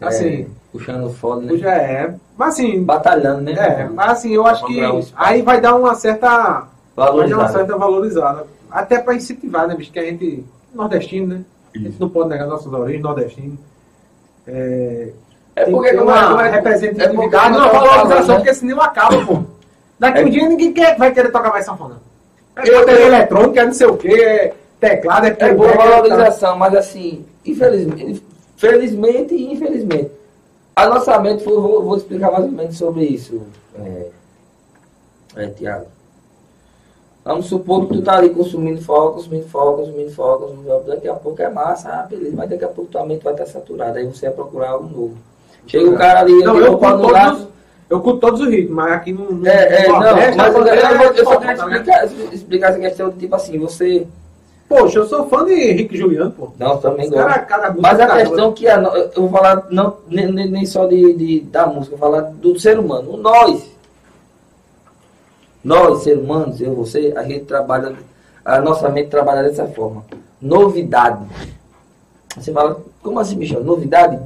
assim, 0.00 0.42
É, 0.42 0.46
puxando 0.70 1.10
foda, 1.12 1.42
né? 1.42 1.56
já 1.56 1.72
é. 1.74 2.14
Mas 2.36 2.54
assim, 2.54 2.82
Batalhando, 2.82 3.42
né? 3.42 3.52
é, 3.52 3.88
mas 3.92 4.10
assim, 4.10 4.34
eu 4.34 4.46
acho 4.46 4.66
que 4.66 4.84
um 4.84 5.00
aí 5.16 5.40
vai 5.42 5.60
dar 5.60 5.74
uma 5.76 5.94
certa, 5.94 6.64
vai 6.96 7.28
dar 7.28 7.36
uma 7.38 7.48
certa 7.48 7.76
valorizada. 7.76 8.44
Até 8.70 8.98
pra 8.98 9.14
incentivar, 9.14 9.68
né, 9.68 9.74
bicho, 9.76 9.92
que 9.92 9.98
a 10.00 10.04
gente, 10.04 10.44
nordestino, 10.74 11.26
né? 11.28 11.40
A 11.74 11.78
gente 11.78 12.00
não 12.00 12.08
pode 12.08 12.28
negar 12.30 12.46
nossas 12.46 12.72
origens, 12.72 13.02
nordestino. 13.02 13.56
É, 14.46 15.08
É 15.56 15.64
porque 15.66 15.94
como 15.94 16.10
é- 16.10 16.14
uma 16.14 16.28
como 16.28 16.40
é- 16.40 16.50
representatividade, 16.50 17.54
é 17.54 17.58
uma 17.58 17.70
tava 17.70 17.86
valorização, 17.86 18.26
né? 18.28 18.34
porque 18.36 18.54
senão 18.54 18.80
acaba, 18.80 19.24
pô. 19.24 19.42
Daqui 19.98 20.18
É- 20.18 20.24
um 20.24 20.28
dia 20.30 20.48
ninguém 20.48 20.72
quer, 20.72 20.96
vai 20.98 21.12
querer 21.12 21.30
tocar 21.30 21.50
mais 21.50 21.64
sanfona. 21.64 22.00
É 22.56 22.68
Eu- 22.68 22.80
bateria 22.80 23.06
eletrônica, 23.06 23.60
é 23.60 23.64
não 23.64 23.72
sei 23.72 23.86
o 23.86 23.96
que, 23.96 24.12
é 24.12 24.54
teclado, 24.80 25.26
é 25.26 25.36
É 25.38 25.54
boa 25.54 25.70
é 25.70 25.76
valorização, 25.76 26.58
mas 26.58 26.74
assim, 26.74 27.24
infelizmente, 27.46 28.24
felizmente 28.56 29.34
e 29.34 29.52
infelizmente. 29.52 30.10
A 30.76 30.88
nossa 30.88 31.18
mente, 31.20 31.48
eu 31.48 31.60
vou, 31.60 31.82
vou 31.82 31.96
explicar 31.96 32.32
mais 32.32 32.44
ou 32.44 32.50
menos 32.50 32.76
sobre 32.76 33.04
isso, 33.04 33.42
é, 33.76 34.10
é, 35.36 35.46
Tiago. 35.48 35.86
Vamos 37.24 37.46
supor 37.46 37.86
que 37.86 37.94
tu 37.94 38.02
tá 38.02 38.16
ali 38.16 38.30
consumindo 38.30 38.82
forró, 38.82 39.12
consumindo 39.12 39.46
forró, 39.46 39.72
consumindo 39.76 40.10
forró. 40.10 40.80
Daqui 40.86 41.08
a 41.08 41.14
pouco 41.14 41.40
é 41.40 41.48
massa, 41.48 41.88
ah, 41.88 42.02
beleza. 42.02 42.36
Mas 42.36 42.50
daqui 42.50 42.64
a 42.64 42.68
pouco 42.68 42.90
tua 42.90 43.06
mente 43.06 43.24
vai 43.24 43.32
estar 43.32 43.46
saturada. 43.46 43.98
Aí 43.98 44.06
você 44.06 44.26
vai 44.26 44.34
procurar 44.34 44.70
algo 44.70 44.88
novo. 44.88 45.16
Chega 45.66 45.88
o 45.88 45.96
cara 45.96 46.20
ali, 46.20 46.44
Não, 46.44 46.58
eu 46.58 46.76
curto 46.76 47.08
todos, 47.08 47.46
eu 47.88 48.00
curto 48.00 48.20
todos 48.20 48.40
os 48.42 48.48
ritmos, 48.48 48.76
mas 48.76 48.92
aqui 48.92 49.14
no 49.14 49.46
É, 49.46 49.84
é, 49.84 49.88
não, 49.88 50.00
Nordeste, 50.00 50.36
mas 50.36 50.54
eu, 50.54 50.66
eu, 50.66 51.12
eu 51.14 51.24
só 51.24 51.36
queria 51.36 51.54
explicar, 51.54 52.04
explicar 52.30 52.70
essa 52.70 52.80
questão 52.80 53.10
de 53.10 53.18
tipo 53.18 53.34
assim, 53.34 53.58
você. 53.58 54.06
Poxa, 54.76 54.98
eu 54.98 55.06
sou 55.06 55.28
fã 55.28 55.44
de 55.44 55.52
Henrique 55.52 55.96
Juliano, 55.96 56.32
pô. 56.32 56.48
Não, 56.58 56.78
também 56.78 57.04
Os 57.06 57.12
gosto. 57.12 57.46
cara, 57.46 57.70
música 57.70 57.80
Mas 57.80 58.00
a 58.00 58.16
questão 58.16 58.52
que 58.52 58.66
a, 58.68 58.76
no- 58.80 58.88
eu 58.96 59.12
vou 59.14 59.28
falar 59.28 59.66
não, 59.70 59.98
nem, 60.08 60.32
nem- 60.32 60.66
só 60.66 60.84
de, 60.86 61.12
de- 61.14 61.40
da 61.42 61.64
música, 61.66 61.94
eu 61.94 61.98
vou 61.98 62.10
falar 62.10 62.22
do 62.32 62.58
ser 62.58 62.76
humano. 62.78 63.16
Nós, 63.16 63.70
nós, 65.62 66.02
ser 66.02 66.18
humanos, 66.18 66.60
eu, 66.60 66.74
você, 66.74 67.12
a 67.16 67.22
gente 67.22 67.44
trabalha, 67.44 67.94
a 68.44 68.60
nossa 68.60 68.88
mente 68.88 69.10
trabalha 69.10 69.44
dessa 69.44 69.64
forma. 69.66 70.04
Novidade. 70.42 71.24
Você 72.36 72.52
fala, 72.52 72.80
como 73.00 73.20
assim, 73.20 73.36
bicho? 73.36 73.60
Novidade? 73.60 74.18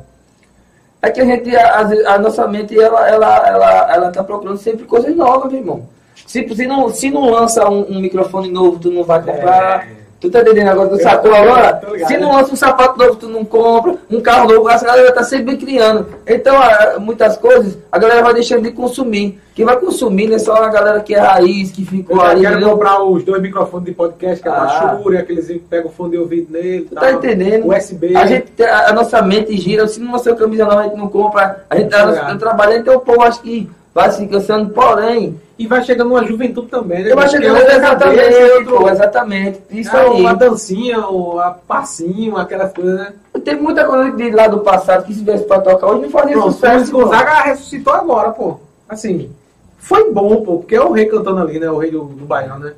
É 1.03 1.11
que 1.11 1.21
a 1.21 1.25
gente, 1.27 1.55
a, 1.55 1.81
a- 1.81 2.15
a 2.15 2.19
nossa 2.19 2.49
mente, 2.49 2.79
ela, 2.81 3.07
ela, 3.07 3.47
ela, 3.49 3.95
ela 3.95 4.11
tá 4.11 4.25
procurando 4.25 4.57
sempre 4.57 4.87
coisas 4.87 5.15
novas, 5.15 5.53
meu 5.53 5.61
irmão. 5.61 5.83
Se, 6.27 6.49
se, 6.55 6.67
não, 6.67 6.89
se 6.89 7.11
não 7.11 7.31
lança 7.31 7.69
um, 7.69 7.83
um 7.97 8.01
microfone 8.01 8.51
novo, 8.51 8.79
tu 8.79 8.91
não 8.91 9.05
vai 9.05 9.23
comprar. 9.23 9.87
É. 9.87 9.99
Tu 10.21 10.29
tá 10.31 10.41
entendendo 10.41 10.69
agora? 10.69 10.89
Tu 10.89 11.01
sacou 11.01 11.33
agora? 11.33 11.81
Se 12.09 12.17
não 12.17 12.33
lança 12.33 12.53
um 12.53 12.57
sapato 12.57 12.99
novo, 12.99 13.15
tu 13.17 13.29
não 13.29 13.45
compra. 13.45 13.95
Um 14.11 14.21
carro 14.21 14.53
novo, 14.53 14.69
a 14.69 14.77
galera 14.77 15.13
tá 15.13 15.23
sempre 15.23 15.57
criando. 15.57 16.07
Então, 16.27 16.55
muitas 16.99 17.37
coisas, 17.37 17.79
a 17.91 17.99
galera 17.99 18.23
vai 18.23 18.35
deixando 18.35 18.63
de 18.63 18.73
consumir. 18.73 19.41
Quem 19.55 19.65
vai 19.65 19.77
consumir 19.77 20.33
é 20.33 20.39
só 20.39 20.55
a 20.55 20.69
galera 20.69 21.01
que 21.01 21.15
é 21.15 21.19
raiz, 21.19 21.71
que 21.71 21.85
ficou 21.85 22.21
aí. 22.21 22.41
quero 22.41 22.55
entendeu? 22.55 22.71
comprar 22.71 23.03
os 23.03 23.23
dois 23.23 23.41
microfones 23.41 23.87
de 23.87 23.93
podcast, 23.93 24.43
que 24.43 24.49
é 24.49 24.53
Ah. 24.53 24.99
Shure, 25.03 25.19
aqueles 25.19 25.47
que 25.47 25.59
pegam 25.61 25.89
o 25.89 25.93
fone 25.93 26.13
de 26.13 26.19
ouvido 26.19 26.53
nele. 26.53 26.87
Tu 26.89 26.95
tá 26.97 27.13
entendendo? 27.13 27.69
USB. 27.69 28.17
A, 28.17 28.27
gente, 28.27 28.63
a, 28.63 28.91
a 28.91 28.93
nossa 28.93 29.23
mente 29.23 29.57
gira, 29.57 29.87
se 29.87 30.01
não 30.01 30.13
lançar 30.13 30.35
camisa 30.35 30.65
nova, 30.65 30.81
a 30.81 30.85
gente 30.85 30.97
não 30.97 31.09
compra. 31.09 31.65
A 31.71 31.77
gente 31.77 31.91
tá 31.91 32.37
trabalhando, 32.37 32.81
então 32.81 32.97
o 32.97 33.01
povo 33.01 33.23
acho 33.23 33.41
que 33.41 33.69
vai 33.95 34.11
se 34.11 34.27
cansando, 34.27 34.71
porém. 34.71 35.41
E 35.59 35.67
vai 35.67 35.83
chegando 35.83 36.11
uma 36.13 36.25
juventude 36.25 36.69
também, 36.69 37.03
né? 37.03 37.11
Que 37.11 37.39
Tem 37.39 37.51
outra 37.51 37.77
exatamente, 37.77 38.21
cabeça, 38.21 38.55
outro- 38.59 38.77
pô, 38.79 38.89
exatamente. 38.89 39.61
Isso 39.71 39.97
Ah, 39.97 40.01
aí. 40.03 40.21
Uma 40.21 40.35
dancinha, 40.35 41.07
ou 41.07 41.41
a 41.41 41.51
passinho, 41.51 42.37
aquelas 42.37 42.73
coisas, 42.73 42.95
né? 43.01 43.13
Tem 43.45 43.57
muita 43.61 43.85
coisa 43.85 44.11
de 44.13 44.31
lá 44.31 44.47
do 44.47 44.61
passado 44.61 45.05
que 45.05 45.13
se 45.13 45.19
tivesse 45.19 45.45
pra 45.45 45.61
tocar 45.61 45.89
hoje 45.89 46.03
não 46.03 46.11
fazia 46.11 46.33
Pronto, 46.35 46.53
sucesso. 46.53 46.93
Pô. 46.93 47.01
Gonzaga 47.03 47.43
ressuscitou 47.43 47.93
agora, 47.93 48.31
pô. 48.31 48.59
Assim, 48.89 49.31
foi 49.79 50.13
bom, 50.13 50.43
pô, 50.45 50.59
porque 50.59 50.77
é 50.77 50.81
o 50.81 50.93
rei 50.93 51.07
cantando 51.07 51.41
ali, 51.41 51.59
né? 51.59 51.69
O 51.71 51.79
rei 51.79 51.91
do, 51.91 52.05
do 52.05 52.25
Baião, 52.25 52.59
né? 52.61 52.75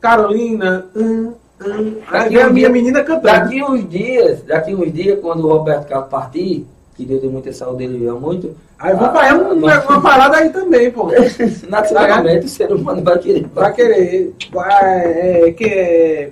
Carolina, 0.00 0.86
hum, 0.94 1.32
hum. 1.64 1.94
Daqui 2.10 2.38
a 2.40 2.48
minha 2.50 2.66
dia- 2.66 2.68
menina 2.70 3.02
cantando. 3.02 3.22
Daqui 3.22 3.62
uns 3.62 3.88
dias, 3.88 4.42
daqui 4.42 4.74
uns 4.74 4.92
dias, 4.92 5.18
quando 5.20 5.44
o 5.46 5.48
Roberto 5.48 5.88
Carlos 5.88 6.08
partir, 6.10 6.66
que 6.96 7.04
Deus 7.04 7.20
tem 7.20 7.28
muita 7.30 7.52
saúde, 7.52 7.84
ele 7.84 7.98
viu 7.98 8.18
muito. 8.18 8.54
Aí 8.78 8.94
vou 8.94 9.06
Ah, 9.06 9.10
pra 9.10 9.34
um- 9.34 9.54
não. 9.54 9.68
uma 9.68 10.00
parada 10.00 10.36
aí 10.38 10.48
também, 10.50 10.90
pô. 10.90 11.08
Naturalmente 11.68 12.46
o 12.46 12.48
ser 12.48 12.72
humano 12.72 13.02
vai 13.02 13.18
querer. 13.18 13.46
Vai 13.54 13.72
querer. 13.72 14.34
Vai, 14.52 15.04
é, 15.04 15.52
que 15.52 15.64
é. 15.64 16.30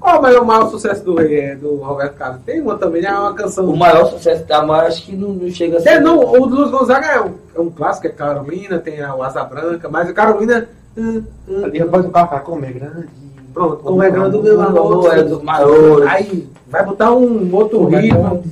Qual 0.00 0.26
é 0.26 0.40
o 0.40 0.44
maior 0.46 0.70
sucesso 0.70 1.04
do 1.04 1.20
é, 1.20 1.54
do 1.54 1.76
Roberto 1.76 2.14
Carlos? 2.16 2.40
Tem 2.46 2.60
uma 2.60 2.76
também, 2.78 3.04
é 3.04 3.12
uma 3.12 3.34
canção. 3.34 3.66
O 3.66 3.76
maior 3.76 4.06
sucesso 4.06 4.44
da 4.44 4.62
maior, 4.64 4.86
acho 4.86 5.04
que 5.04 5.14
não, 5.14 5.28
não 5.28 5.50
chega 5.50 5.76
a 5.76 5.80
ser. 5.80 5.88
É, 5.90 6.00
não, 6.00 6.18
o 6.18 6.46
do 6.46 6.56
Luiz 6.56 6.70
Gonzaga 6.70 7.06
é 7.06 7.20
um, 7.20 7.34
é 7.54 7.60
um 7.60 7.70
clássico, 7.70 8.06
é 8.06 8.10
Carolina, 8.10 8.78
tem 8.78 9.02
a 9.02 9.14
o 9.14 9.22
Asa 9.22 9.44
Branca, 9.44 9.88
mas 9.88 10.08
a 10.08 10.12
Carolina. 10.14 10.66
hum, 10.96 11.22
hum, 11.46 11.64
Ali 11.64 11.80
vai 11.84 12.02
tocar 12.02 12.26
pra 12.26 12.40
como 12.40 12.64
é 12.64 12.72
grande. 12.72 13.06
Pronto, 13.52 13.76
como 13.78 14.02
é 14.02 14.10
grande 14.10 14.36
o 14.36 14.42
meu 14.42 14.60
amor. 14.60 15.14
é 15.16 15.22
dos 15.22 15.42
maiores. 15.42 16.06
Aí 16.08 16.48
vai 16.66 16.84
botar 16.84 17.12
um 17.12 17.54
outro 17.54 17.94
é 17.94 18.00
ritmo. 18.00 18.42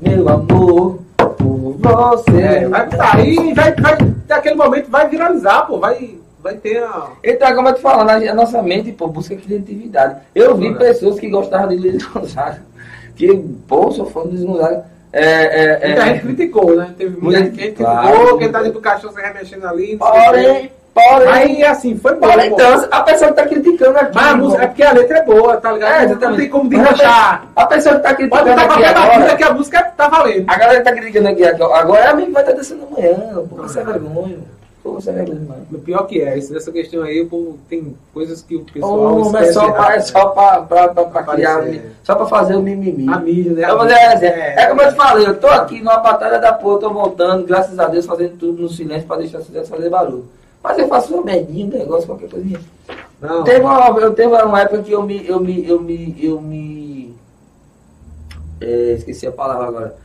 Meu 0.00 0.28
amor, 0.28 1.00
por 1.16 1.76
você. 1.78 2.40
É, 2.40 2.68
vai 2.68 2.86
botar 2.86 3.16
aí, 3.16 3.54
vai, 3.54 3.74
vai, 3.74 3.98
naquele 4.28 4.54
momento 4.54 4.90
vai 4.90 5.08
viralizar, 5.08 5.62
pô, 5.66 5.78
vai, 5.78 6.18
vai 6.42 6.54
ter 6.54 6.82
a. 6.82 7.10
Então, 7.22 7.54
como 7.54 7.68
eu 7.68 7.74
te 7.74 7.80
falando, 7.80 8.10
a 8.10 8.34
nossa 8.34 8.62
mente, 8.62 8.92
pô, 8.92 9.08
busca 9.08 9.36
criatividade. 9.36 10.20
Eu 10.34 10.56
vi 10.56 10.68
Olha. 10.68 10.76
pessoas 10.76 11.18
que 11.18 11.28
gostavam 11.28 11.68
de 11.68 11.76
Luiz 11.76 12.04
Gonzaga. 12.06 12.62
Que, 13.16 13.36
pô, 13.66 13.90
sou 13.90 14.06
fã 14.06 14.22
do 14.22 14.28
Luiz 14.28 14.44
Gonzaga. 14.44 14.84
É, 15.12 15.22
é, 15.22 15.86
Muita 15.88 16.02
é, 16.02 16.06
gente 16.06 16.20
criticou, 16.20 16.76
né? 16.76 16.94
Teve 16.96 17.20
muita 17.20 17.38
gente 17.38 17.50
que 17.52 17.56
criticou, 17.56 17.86
claro. 17.86 18.38
quem 18.38 18.52
tá 18.52 18.58
dentro 18.58 18.74
do 18.74 18.80
caixão 18.80 19.10
se 19.10 19.20
remexendo 19.20 19.66
ali. 19.66 19.96
Porém, 19.96 20.70
porém, 21.08 21.28
Aí 21.32 21.64
assim, 21.64 21.96
foi 21.96 22.14
bom. 22.14 22.28
porém, 22.28 22.52
então, 22.52 22.88
a 22.90 23.00
pessoa 23.02 23.30
que 23.30 23.36
tá 23.36 23.46
criticando 23.46 23.98
aqui. 23.98 24.14
Mas 24.14 24.26
a 24.32 24.36
música, 24.36 24.62
é 24.62 24.66
porque 24.66 24.82
a 24.82 24.92
letra 24.92 25.18
é 25.18 25.22
boa, 25.24 25.56
tá 25.56 25.72
ligado? 25.72 25.90
É, 25.92 25.98
Não 25.98 26.04
exatamente. 26.12 26.40
tem 26.40 26.48
como 26.50 26.68
desmanchar. 26.68 27.40
pessoa- 27.40 27.52
A 27.56 27.66
pessoa 27.66 27.94
que 27.96 28.02
tá 28.02 28.08
Pode 28.08 28.16
criticando 28.16 28.50
botar 28.50 28.74
aqui 28.74 28.84
agora. 28.84 29.36
que 29.36 29.42
a 29.44 29.54
música 29.54 29.82
tá 29.96 30.08
valendo. 30.08 30.44
A 30.48 30.56
galera 30.58 30.78
que 30.80 30.84
tá 30.90 30.92
criticando 30.96 31.28
aqui 31.28 31.44
agora, 31.44 32.00
é 32.04 32.06
a 32.08 32.14
mim 32.14 32.30
vai 32.32 32.42
estar 32.42 32.54
descendo 32.54 32.86
amanhã. 32.90 33.14
Pô, 33.48 33.56
você 33.56 33.80
é 33.80 33.84
vergonha. 33.84 34.36
Pô, 34.80 34.92
você 34.92 35.10
é 35.10 35.12
vergonha. 35.12 35.58
O 35.72 35.78
pior 35.78 36.06
que 36.06 36.22
é, 36.22 36.38
isso, 36.38 36.52
nessa 36.54 36.70
questão 36.70 37.02
aí, 37.02 37.24
pô, 37.24 37.56
tem 37.68 37.94
coisas 38.14 38.40
que 38.42 38.54
o 38.56 38.64
pessoal. 38.64 39.18
Oh, 39.20 39.30
mas 39.30 39.52
só 39.52 39.72
pra, 39.72 39.96
é 39.96 40.00
só 40.00 40.26
pra, 40.26 40.60
pra, 40.62 40.88
pra, 40.88 41.04
pra 41.04 41.20
Aparecer. 41.20 41.58
criar, 41.62 41.82
só 42.04 42.14
pra 42.14 42.26
fazer 42.26 42.54
o 42.54 42.62
mimimi. 42.62 43.12
A 43.12 43.18
mídia, 43.18 43.52
né? 43.52 43.62
Então, 43.64 43.84
é, 43.86 44.14
é, 44.24 44.62
é 44.62 44.66
como 44.66 44.80
eu 44.80 44.88
te 44.88 44.94
falei, 44.94 45.26
eu 45.26 45.36
tô 45.36 45.48
aqui 45.48 45.80
numa 45.80 45.98
batalha 45.98 46.38
da 46.38 46.52
porra, 46.52 46.78
tô 46.80 46.90
voltando, 46.90 47.44
graças 47.44 47.76
a 47.78 47.86
Deus, 47.86 48.06
fazendo 48.06 48.38
tudo 48.38 48.62
no 48.62 48.68
silêncio 48.68 49.06
pra 49.06 49.16
deixar 49.16 49.40
o 49.40 49.66
fazer 49.66 49.90
barulho. 49.90 50.24
Mas 50.68 50.78
eu 50.78 50.86
faço 50.86 51.14
uma 51.14 51.22
merdinha, 51.24 51.64
um 51.64 51.70
negócio, 51.70 52.06
qualquer 52.06 52.28
coisinha. 52.28 52.60
Não, 53.22 53.42
Teve 53.42 53.60
uma, 53.60 53.88
eu 53.98 54.12
teve 54.12 54.28
uma 54.34 54.60
época 54.60 54.82
que 54.82 54.92
eu 54.92 55.02
me. 55.02 55.26
Eu 55.26 55.40
me. 55.40 55.66
Eu 55.66 55.80
me. 55.80 56.16
Eu 56.22 56.40
me 56.42 57.14
é, 58.60 58.92
esqueci 58.92 59.26
a 59.26 59.32
palavra 59.32 59.66
agora. 59.66 59.96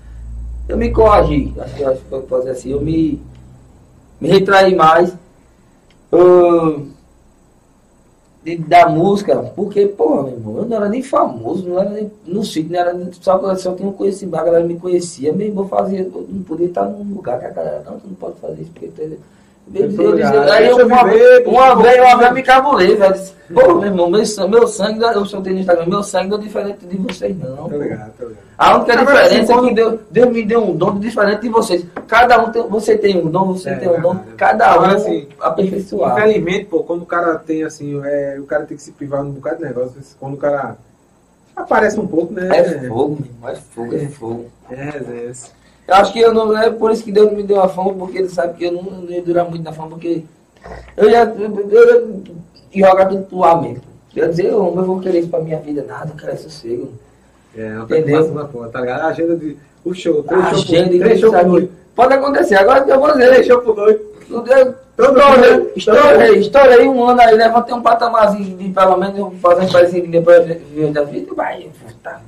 Eu 0.69 0.77
me 0.77 0.89
coagi, 0.89 1.53
acho 1.59 1.75
que 1.75 1.83
acho 1.83 1.99
que 1.99 2.05
pode 2.09 2.27
fazer 2.27 2.51
assim, 2.51 2.71
eu 2.71 2.79
me. 2.79 3.21
Me 4.21 4.29
retraí 4.29 4.73
mais. 4.73 5.13
ah, 6.13 6.79
de- 8.41 8.57
da 8.57 8.87
música, 8.87 9.35
porque, 9.53 9.85
porra, 9.87 10.23
meu 10.23 10.33
irmão, 10.33 10.57
eu 10.59 10.65
não 10.65 10.77
era 10.77 10.87
nem 10.89 11.03
famoso, 11.03 11.67
não 11.67 11.79
era 11.79 11.89
nem 11.89 12.09
no 12.25 12.43
sítio, 12.43 12.71
não 12.71 12.79
era 12.79 12.93
nem, 12.93 13.11
só, 13.13 13.55
só 13.55 13.73
tinha 13.73 13.87
um 13.87 13.93
conhecimento, 13.93 14.35
a 14.35 14.43
galera 14.43 14.65
me 14.65 14.77
conhecia, 14.79 15.33
meu 15.33 15.47
irmão 15.47 15.67
fazia, 15.67 16.01
eu 16.01 16.25
não 16.29 16.43
podia 16.43 16.67
estar 16.67 16.85
num 16.85 17.13
lugar 17.15 17.39
que 17.39 17.45
a 17.45 17.49
galera, 17.49 17.83
não, 17.85 17.99
tu 17.99 18.07
não 18.07 18.15
pode 18.15 18.37
fazer 18.39 18.61
isso, 18.61 18.71
porque 18.71 19.17
é- 19.75 20.51
aí 20.51 20.67
eu, 20.67 20.85
uma, 20.85 21.03
vez, 21.05 21.47
uma 21.47 22.17
vez 22.17 22.31
me 22.33 22.43
cabulei, 22.43 22.95
velho. 22.95 23.13
disse, 23.13 23.33
Pô, 23.53 23.75
meu 23.75 23.85
irmão, 23.85 24.09
meu, 24.09 24.25
sangue- 24.25 24.51
meu 24.51 24.67
sangue, 24.67 25.03
eu 25.03 25.25
soltei 25.25 25.53
no 25.53 25.59
Instagram, 25.59 25.85
meu 25.85 26.01
sangue 26.01 26.29
não 26.29 26.37
é 26.37 26.41
diferente 26.41 26.85
de 26.85 26.97
vocês, 26.97 27.37
não. 27.37 27.69
Tá 27.69 27.75
ligado, 27.77 28.11
tá 28.17 28.25
ligado. 28.25 28.37
A 28.57 28.75
única 28.77 28.93
Agora, 28.93 29.05
diferença 29.23 29.53
assim, 29.55 29.65
é 29.65 29.69
que 29.69 29.75
Deus, 29.75 29.99
Deus 30.09 30.29
me 30.31 30.45
deu 30.45 30.63
um 30.63 30.75
dom 30.75 30.99
diferente 30.99 31.41
de 31.41 31.49
vocês. 31.49 31.85
Cada 32.07 32.41
um 32.43 32.51
tem, 32.51 32.63
você 32.67 32.97
tem 32.97 33.17
um 33.17 33.29
dom, 33.29 33.53
você 33.53 33.69
É, 33.69 33.75
tem 33.75 33.89
um 33.89 34.01
dom, 34.01 34.17
cada 34.37 34.79
um 34.79 34.85
assim, 34.85 35.27
aperfeiçoado. 35.39 36.19
Infelizmente, 36.19 36.65
pô, 36.65 36.83
quando 36.83 37.03
o 37.03 37.05
cara 37.05 37.35
tem 37.35 37.63
assim, 37.63 38.01
é, 38.03 38.37
o 38.39 38.43
cara 38.45 38.63
tem 38.65 38.75
que 38.77 38.83
se 38.83 38.91
privar 38.91 39.23
num 39.23 39.31
bocado 39.31 39.57
de 39.57 39.63
negócio. 39.63 39.93
Quando 40.19 40.33
o 40.33 40.37
cara 40.37 40.77
aparece 41.55 41.99
um 41.99 42.07
pouco, 42.07 42.33
né? 42.33 42.49
É 42.57 42.63
fogo, 42.87 43.17
meu 43.19 43.25
irmão, 43.29 43.49
é 43.49 43.55
fogo, 43.55 43.95
é 43.95 44.07
fogo. 44.07 44.45
É, 44.71 44.87
é. 44.97 45.31
Eu 45.87 45.95
acho 45.95 46.13
que 46.13 46.19
eu 46.19 46.33
não. 46.33 46.57
É 46.57 46.69
por 46.69 46.91
isso 46.91 47.03
que 47.03 47.11
Deus 47.11 47.31
me 47.31 47.43
deu 47.43 47.61
a 47.61 47.67
fama, 47.67 47.93
porque 47.93 48.17
ele 48.17 48.29
sabe 48.29 48.57
que 48.57 48.65
eu 48.65 48.71
não, 48.71 48.83
não 48.83 49.09
ia 49.09 49.21
durar 49.21 49.49
muito 49.49 49.63
na 49.63 49.73
fama, 49.73 49.89
porque 49.89 50.23
eu 50.95 51.09
ia, 51.09 51.23
eu, 51.23 51.69
ia 52.71 52.87
jogar 52.87 53.07
tudo 53.07 53.23
pro 53.23 53.43
ar 53.43 53.61
mesmo. 53.61 53.81
Eu 54.15 54.23
ia 54.23 54.29
dizer, 54.29 54.45
eu 54.45 54.73
não 54.75 54.83
vou 54.83 54.99
querer 54.99 55.19
isso 55.19 55.29
pra 55.29 55.39
minha 55.39 55.59
vida, 55.59 55.83
nada, 55.83 56.13
quero 56.17 56.31
é 56.31 56.35
sossego. 56.35 56.91
É, 57.55 57.67
uma 57.75 57.83
Entendeu? 57.83 58.03
preocupação 58.03 58.35
da 58.35 58.45
porra, 58.45 58.69
tá 58.69 58.81
ligado? 58.81 59.01
A 59.01 59.07
agenda 59.07 59.35
de. 59.35 59.57
O 59.83 59.93
show, 59.93 60.23
três 60.23 60.47
shows 60.49 60.63
por- 60.63 60.75
gente, 60.75 60.99
três 60.99 61.19
shows 61.19 61.35
por. 61.43 61.69
Pode 61.95 62.13
acontecer, 62.13 62.55
agora 62.55 62.83
que 62.83 62.91
eu 62.91 62.99
vou 62.99 63.11
dizer, 63.11 63.29
Três 63.29 63.47
shows 63.47 63.63
por 63.63 63.75
noite. 63.75 64.13
Estourei, 64.23 65.71
estourei, 65.75 66.39
estourei 66.39 66.87
um 66.87 67.03
ano 67.03 67.21
aí, 67.21 67.35
levantei 67.35 67.73
um 67.73 67.81
patamarzinho 67.81 68.57
de 68.57 68.69
pelo 68.69 68.97
menos 68.97 69.39
fazer 69.41 70.01
um 70.03 70.09
depois 70.09 70.45
de 70.45 70.91
da 70.91 71.03
vida 71.03 71.33
vai, 71.35 71.69
tá. 72.01 72.21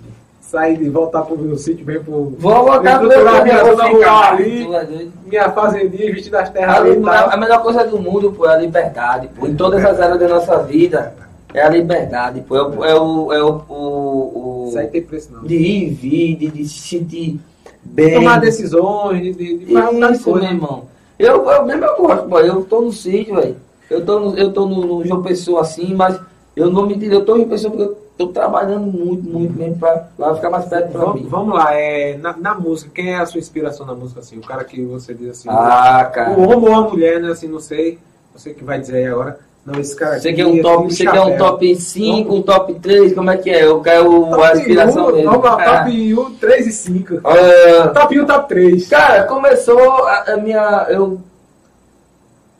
Sair 0.55 0.77
de 0.77 0.89
voltar 0.89 1.21
pro 1.23 1.37
meu 1.37 1.57
sítio, 1.57 1.85
bem 1.85 2.01
pro. 2.01 2.33
Vou 2.39 2.65
voltar 2.65 2.99
pro 2.99 3.09
meu 3.09 3.19
vou 3.25 3.91
rural 3.91 4.23
ali. 4.23 4.73
ali, 4.73 5.11
minha 5.25 5.51
fazendinha, 5.51 6.13
vestindo 6.13 6.35
as 6.35 6.49
terras 6.49 6.77
Ali, 6.77 6.91
ali. 6.91 7.03
e 7.03 7.09
a 7.09 7.35
melhor 7.35 7.61
coisa 7.61 7.83
do 7.83 7.99
mundo, 7.99 8.31
pô, 8.31 8.45
é 8.45 8.53
a 8.53 8.57
liberdade, 8.57 9.27
pô. 9.37 9.47
Em 9.47 9.55
todas 9.55 9.83
as 9.83 9.99
áreas 9.99 10.17
da 10.17 10.29
nossa 10.29 10.63
vida, 10.63 11.13
é 11.53 11.61
a 11.61 11.67
liberdade, 11.67 12.39
pô. 12.39 12.55
É 12.55 12.63
o. 12.63 12.83
É 12.85 12.95
o, 12.95 13.33
é 13.33 13.43
o, 13.43 13.61
o, 13.67 14.63
o 14.63 14.65
Isso 14.69 14.79
aí 14.79 14.87
tem 14.87 15.01
preço 15.01 15.33
não. 15.33 15.43
de 15.43 15.55
ir 15.55 15.87
e 15.87 15.89
vir, 15.89 16.35
de, 16.37 16.47
de 16.47 16.65
se 16.69 16.87
sentir 16.87 17.37
bem. 17.83 18.13
Tomar 18.13 18.39
decisões, 18.39 19.21
de, 19.21 19.33
de, 19.33 19.57
de 19.57 19.73
fazer 19.73 19.87
um 19.89 19.99
de 20.07 20.13
Isso, 20.13 20.29
meu 20.29 20.39
coisa. 20.39 20.53
irmão. 20.53 20.83
Eu, 21.19 21.51
eu 21.51 21.65
mesmo 21.65 21.83
eu 21.83 21.97
gosto, 21.97 22.29
pô. 22.29 22.39
Eu 22.39 22.63
tô 22.63 22.79
no 22.79 22.93
sítio, 22.93 23.35
velho. 23.35 23.57
Eu 23.89 24.05
tô, 24.05 24.19
no, 24.19 24.37
eu 24.37 24.53
tô 24.53 24.65
no, 24.65 24.85
no 24.85 25.05
João 25.05 25.21
Pessoa 25.21 25.61
assim, 25.61 25.93
mas 25.93 26.17
eu 26.55 26.71
não 26.71 26.87
me 26.87 26.97
eu 27.07 27.25
tô 27.25 27.33
no 27.33 27.39
João 27.39 27.49
Pessoa 27.49 27.71
porque 27.71 27.91
eu 27.91 28.04
tô 28.17 28.27
trabalhando 28.27 28.85
muito, 28.91 29.27
muito 29.29 29.57
mesmo 29.57 29.77
pra 29.77 30.07
lá 30.17 30.35
ficar 30.35 30.49
mais 30.49 30.65
perto 30.65 30.97
Vamos, 30.97 31.21
mim. 31.21 31.27
vamos 31.27 31.53
lá, 31.55 31.73
é, 31.73 32.17
na, 32.17 32.35
na 32.37 32.55
música, 32.55 32.89
quem 32.93 33.13
é 33.13 33.17
a 33.17 33.25
sua 33.25 33.39
inspiração 33.39 33.85
na 33.85 33.93
música, 33.93 34.19
assim? 34.21 34.37
O 34.37 34.41
cara 34.41 34.63
que 34.63 34.83
você 34.85 35.13
diz 35.13 35.29
assim, 35.31 35.49
Ah, 35.49 36.09
cara. 36.13 36.31
o 36.31 36.41
homem 36.49 36.69
ou 36.69 36.75
a 36.75 36.81
mulher, 36.89 37.19
né, 37.21 37.29
assim, 37.31 37.47
não 37.47 37.59
sei, 37.59 37.99
você 38.33 38.53
que 38.53 38.63
vai 38.63 38.79
dizer 38.79 38.97
aí 38.97 39.07
agora, 39.07 39.39
não, 39.65 39.79
esse 39.79 39.95
cara 39.95 40.19
Você 40.19 40.31
quer 40.31 40.45
um 40.45 40.51
assim, 40.53 40.61
top, 40.61 40.87
de 40.87 40.95
você 40.95 41.05
quer 41.07 41.21
um 41.21 41.37
top 41.37 41.75
5, 41.75 42.33
um 42.35 42.41
top 42.43 42.73
3, 42.75 43.13
como 43.15 43.31
é 43.31 43.37
que 43.37 43.49
é? 43.49 43.65
Eu 43.65 43.81
quero 43.81 44.25
Top 44.29 44.43
a 44.43 44.53
inspiração 44.55 45.07
um, 45.07 45.11
dele. 45.11 45.23
Lá, 45.25 45.33
Ah. 45.33 45.79
top 45.79 46.13
1, 46.19 46.35
3 46.35 46.67
e 46.67 46.71
5. 46.71 47.19
Ah, 47.23 47.87
Top 47.89 48.19
1, 48.19 48.25
top 48.27 48.47
3. 48.47 48.87
Cara, 48.87 49.23
começou 49.23 49.79
a, 50.05 50.33
a 50.33 50.37
minha. 50.37 50.85
Eu. 50.89 51.19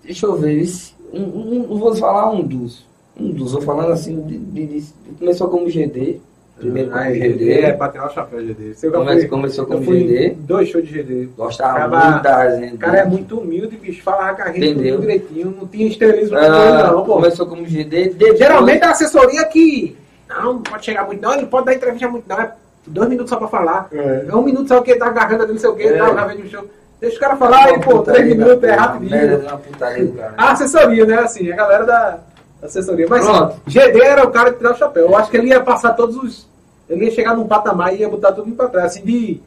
Deixa 0.03 0.26
eu 0.26 0.36
ver. 0.36 0.60
esse- 0.61 0.94
Um, 1.14 1.22
um, 1.22 1.68
um- 1.69 1.77
vou 1.80 1.95
falar 1.95 2.30
um 2.32 2.41
dos. 2.41 2.84
Um 3.20 3.30
dos, 3.32 3.54
vou 3.54 3.62
falando 3.62 3.92
assim, 3.92 4.22
de, 4.22 4.38
de- 4.38 4.68
de- 4.80 4.94
começou 5.18 5.48
como 5.48 5.70
GD, 5.70 6.20
primeiro 6.60 6.90
como 6.90 7.02
Ah, 7.02 7.10
GD, 7.12 7.52
É, 7.62 7.72
pra 7.72 7.88
tirar 7.90 8.08
o 8.08 8.14
chapéu 8.14 8.46
GD. 8.46 8.74
Você 8.74 8.90
já 8.90 8.98
Come- 8.98 9.26
começou 9.28 9.64
eu 9.64 9.68
como 9.70 9.84
GD. 9.86 10.30
Dois 10.40 10.68
shows 10.70 10.86
de 10.86 10.94
GD. 10.94 11.30
gostava 11.38 11.78
Acaba- 11.78 12.10
muito 12.12 12.24
da 12.24 12.44
resenha 12.44 12.74
O 12.74 12.78
cara 12.78 12.98
é 12.98 13.04
dele. 13.04 13.16
muito 13.16 13.40
humilde, 13.40 13.78
bicho. 13.78 14.04
Falava 14.04 14.36
com 14.36 14.42
a 14.42 14.52
gente 14.52 14.66
Entendeu? 14.70 14.96
tudo 14.96 15.02
direitinho. 15.02 15.56
Não 15.58 15.68
tinha 15.68 15.88
estrelismo 15.88 16.38
Ah, 16.38 16.92
não, 16.92 17.06
pô. 17.06 17.14
começou 17.14 17.46
como 17.48 17.66
GD, 17.66 18.10
depois, 18.10 18.38
Geralmente 18.38 18.84
a 18.84 18.92
assessoria 18.92 19.46
que. 19.46 19.96
Não, 20.28 20.54
não 20.56 20.62
pode 20.62 20.84
chegar 20.84 21.06
muito, 21.06 21.22
não. 21.22 21.34
Ele 21.34 21.46
pode 21.46 21.66
dar 21.68 21.74
entrevista 21.74 22.08
muito, 22.10 22.28
não. 22.28 22.40
É 22.42 22.52
dois 22.88 23.08
minutos 23.10 23.30
só 23.30 23.38
pra 23.38 23.48
falar. 23.48 23.88
É. 23.94 24.26
É 24.28 24.36
um 24.36 24.42
minuto 24.42 24.68
só 24.68 24.82
que 24.82 24.92
ele 24.92 25.00
tá 25.00 25.08
agarrando 25.08 25.44
ali, 25.44 25.54
não 25.54 25.60
sei 25.60 25.70
o 25.70 25.76
que, 25.76 25.84
É. 25.84 25.98
tá 25.98 26.10
gravando 26.12 26.42
um 26.42 26.48
show. 26.50 26.66
Deixa 27.00 27.16
os 27.16 27.20
caras 27.20 27.38
falar 27.40 27.66
aí, 27.66 27.80
pô, 27.80 28.00
três 28.00 28.28
da 28.30 28.36
minutos 28.36 28.64
é 28.64 28.72
rapidinho. 28.74 29.12
merda 29.12 29.38
de 29.38 29.46
uma 29.46 29.58
putaria 29.58 30.06
do 30.06 30.14
cara. 30.14 30.34
A 30.38 30.52
assessoria, 30.52 31.06
né? 31.06 31.16
Assim, 31.20 31.52
a 31.52 31.56
galera 31.56 31.86
da 31.86 32.20
assessoria. 32.66 33.06
Mas 33.10 33.26
Pronto. 33.26 33.56
GD 33.68 34.00
era 34.02 34.26
o 34.26 34.32
cara 34.32 34.52
que 34.52 34.58
tirava 34.58 34.76
o 34.76 34.78
chapéu. 34.80 35.06
Eu 35.08 35.18
acho 35.18 35.30
que 35.32 35.38
ele 35.38 35.48
ia 35.48 35.62
passar 35.62 35.94
todos 35.94 36.16
os. 36.18 36.48
Ele 36.90 37.06
ia 37.06 37.12
chegar 37.12 37.36
num 37.36 37.48
patamar 37.48 37.94
e 37.96 38.00
ia 38.00 38.10
botar 38.10 38.32
tudo 38.32 38.52
pra 38.52 38.68
trás, 38.68 38.88
assim, 38.92 39.02
de. 39.04 39.42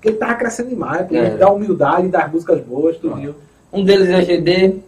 que 0.00 0.08
ele 0.08 0.16
tava 0.18 0.34
crescendo 0.34 0.68
demais, 0.68 1.10
É. 1.12 1.30
da 1.30 1.50
humildade, 1.50 2.08
das 2.08 2.30
músicas 2.30 2.60
boas, 2.60 2.96
tudo. 2.98 3.34
Um 3.72 3.84
deles 3.84 4.08
é 4.08 4.20
GD, 4.22 4.78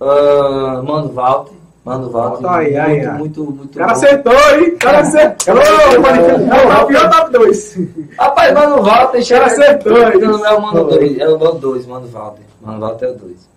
ah, 0.00 0.82
Mano 0.84 1.08
Walter. 1.12 1.54
Mano 1.84 2.10
Walter, 2.10 2.42
Tá 2.42 2.56
aí, 2.58 2.72
muito, 2.74 2.80
aí. 3.10 3.18
muito, 3.18 3.44
muito, 3.44 3.64
O 3.74 3.78
cara 3.78 3.86
bom. 3.86 3.92
acertou, 3.92 4.32
hein? 4.32 4.68
O 4.74 4.78
cara 4.78 4.98
acertou! 5.00 5.54
Não, 5.54 6.72
é 6.72 6.82
o 6.82 6.86
pior 6.86 7.10
top 7.10 7.32
2. 7.32 7.78
Rapaz, 8.18 8.54
Mano 8.54 8.82
Walter, 8.82 9.10
cara 9.12 9.22
chega 9.24 9.46
acertou, 9.46 9.92
Não, 10.20 10.38
não 10.38 10.46
é 10.46 10.54
o 10.54 10.60
Mano 10.62 10.84
2, 10.84 11.18
é 11.18 11.28
o 11.28 11.38
Mano 11.38 11.58
2, 11.58 11.86
Mano 11.86 12.06
Walter. 12.08 12.42
Mano 12.60 12.80
Walter 12.80 13.06
é 13.06 13.08
o 13.10 13.14
2. 13.14 13.50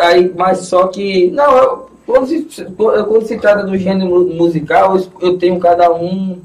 Aí, 0.00 0.32
mas 0.36 0.58
só 0.60 0.86
que. 0.86 1.30
Não, 1.32 1.56
eu, 1.58 1.90
quando, 2.06 2.26
se, 2.26 2.46
quando 2.76 3.26
se 3.26 3.36
trata 3.38 3.64
do 3.64 3.76
gênero 3.76 4.08
mu- 4.10 4.34
musical, 4.34 4.96
eu, 5.20 5.36
tenho 5.38 5.58
cada 5.58 5.92
um 5.92 6.38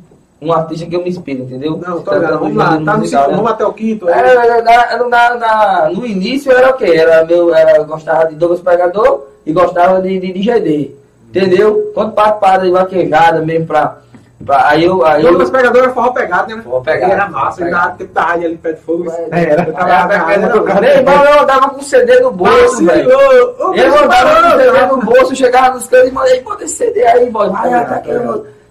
um 0.44 0.52
artista 0.52 0.88
que 0.88 0.96
eu 0.96 1.04
me 1.04 1.10
inspiro, 1.10 1.44
entendeu? 1.44 1.78
Não, 1.78 1.98
tô 1.98 2.02
trata 2.02 2.18
ligado. 2.20 2.34
do 2.34 2.40
Vamos 2.40 2.58
lá, 2.58 2.66
tá 2.66 2.80
no 2.94 2.98
musical, 3.00 3.06
segundo, 3.26 3.30
né? 3.30 3.36
vamos 3.38 3.52
até 3.52 3.66
o 3.68 3.74
quinto. 3.74 4.08
aí. 4.08 4.14
Era, 4.20 4.62
na, 4.64 5.08
na, 5.08 5.36
na- 5.36 5.90
no 5.94 6.04
início 6.04 6.52
era 6.52 6.72
o 6.72 6.74
quê? 6.74 6.86
Era 6.86 7.24
meu, 7.26 7.54
era, 7.54 7.84
gostava 7.84 8.26
de 8.28 8.34
Douglas 8.36 8.60
Pregador 8.60 9.28
e 9.46 9.54
gostava 9.54 10.02
de, 10.02 10.20
de, 10.20 10.34
de 10.34 10.42
GD. 10.42 10.96
Entendeu? 11.30 11.92
Quando 11.94 12.14
participaram 12.14 12.64
de 12.64 12.72
vaquejada 12.72 13.42
mesmo 13.42 13.68
pra. 13.68 14.02
Aí 14.50 14.84
eu. 14.86 15.06
Aí 15.06 15.22
eu 15.24 15.30
Douglas 15.30 15.50
Pegador 15.50 15.84
era 15.84 15.94
forró 15.94 16.12
pegado, 16.12 16.56
né? 16.56 16.62
Forró 16.64 16.80
pegado, 16.82 17.04
Ele 17.04 17.12
era 17.14 17.30
massa, 17.30 17.62
ele 17.62 17.72
dava 17.72 17.92
tempo 17.96 18.14
da 18.14 18.22
rádio 18.22 18.46
ali 18.48 18.58
perto 18.58 18.78
de 18.78 18.82
fogo. 18.84 19.12
É, 19.32 19.44
Era, 19.44 19.62
Aí 19.64 19.72
tava 19.74 19.94
a 19.94 20.08
pegada 20.08 20.50
do 20.60 20.64
cara. 20.64 20.82
Meu 20.82 20.90
irmão, 20.90 21.24
eu 21.26 21.40
andava 21.42 21.70
com 21.70 21.82
CD 21.82 22.20
no 22.20 22.32
bolso, 22.32 22.86
velho. 22.86 23.10
Vacilou! 23.10 23.76
Eu 23.76 24.04
andava 24.04 24.42
com 24.52 24.58
CD 24.60 24.86
no 24.86 24.98
bolso, 24.98 25.36
chegava 25.36 25.76
nos 25.76 25.88
cantos 25.88 26.10
e 26.10 26.12
mandei, 26.12 26.42
pô, 26.42 26.54
esse 26.56 26.70
CD 26.76 27.06
aí, 27.06 27.30
boy. 27.30 27.50
Vai, 27.50 27.74
É, 27.74 27.84
tá 27.86 28.02
é. 28.06 28.20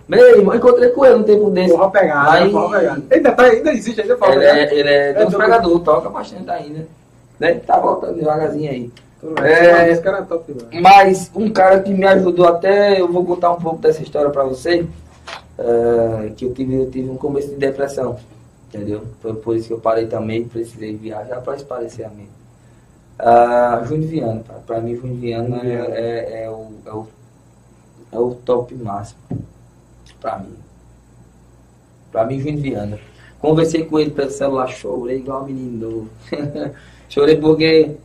meu. 0.09 0.29
Irmão, 0.39 0.55
encontrei 0.57 0.89
com 0.89 1.05
ele 1.07 1.15
um 1.15 1.23
tempo 1.23 1.51
desse. 1.51 1.71
Forró 1.71 1.89
pegado, 1.91 2.31
Aí- 2.31 2.51
forró 2.51 2.71
pegado. 2.71 3.03
Ainda, 3.13 3.33
tá, 3.33 3.43
ainda 3.45 3.73
existe, 3.73 4.01
ainda 4.01 4.17
forró 4.17 4.33
Ele 4.33 4.41
pegado. 4.41 4.59
é, 4.59 4.75
ele 4.75 4.89
é, 4.91 5.11
É 5.23 5.27
Pregador, 5.27 5.79
toca 5.81 6.09
bastante 6.09 6.51
ainda. 6.51 6.87
Né? 7.39 7.55
Tá 7.67 7.79
voltando 7.79 8.15
devagarzinho 8.17 8.71
aí. 8.71 8.91
É... 9.43 9.91
É. 9.91 9.91
É. 10.73 10.81
Mas 10.81 11.31
um 11.35 11.51
cara 11.51 11.81
que 11.81 11.91
me 11.93 12.07
ajudou 12.07 12.49
até, 12.49 13.01
eu 13.01 13.07
vou 13.07 13.25
contar 13.25 13.53
um 13.53 13.57
pouco 13.61 13.79
dessa 13.79 14.03
história 14.03 14.31
pra 14.31 14.45
você, 14.45 14.87
é, 15.61 16.31
que 16.31 16.47
eu 16.47 16.55
tive, 16.55 16.75
eu 16.75 16.91
tive 16.91 17.11
um 17.11 17.17
começo 17.17 17.49
de 17.49 17.57
depressão, 17.57 18.19
entendeu? 18.69 19.03
Foi 19.21 19.35
por 19.35 19.55
isso 19.55 19.67
que 19.69 19.75
eu 19.75 19.79
parei 19.81 20.07
também, 20.07 20.49
precisei 20.49 20.97
viajar 20.97 21.41
pra 21.43 21.55
esparecer 21.55 22.07
a 22.07 22.09
mim. 22.09 22.29
Ah, 23.19 23.83
Júnior 23.87 24.09
Viana, 24.09 24.41
pra, 24.41 24.55
pra 24.57 24.81
mim 24.81 24.95
Viana. 24.95 25.61
é, 25.63 25.75
é, 25.75 26.45
é 26.45 26.51
o, 26.51 26.69
é, 26.87 26.93
o, 26.93 27.07
é 28.13 28.19
o 28.19 28.35
top 28.37 28.75
máximo, 28.75 29.21
pra 30.19 30.39
mim. 30.39 30.57
Pra 32.11 32.25
mim 32.25 32.39
Viana. 32.39 32.99
Conversei 33.39 33.85
com 33.85 33.99
ele 33.99 34.11
pelo 34.11 34.31
celular, 34.31 34.69
chorei 34.69 35.19
igual 35.19 35.43
um 35.43 35.47
menino 35.47 35.91
novo. 35.91 36.11
chorei 37.09 37.37
porque 37.37 37.97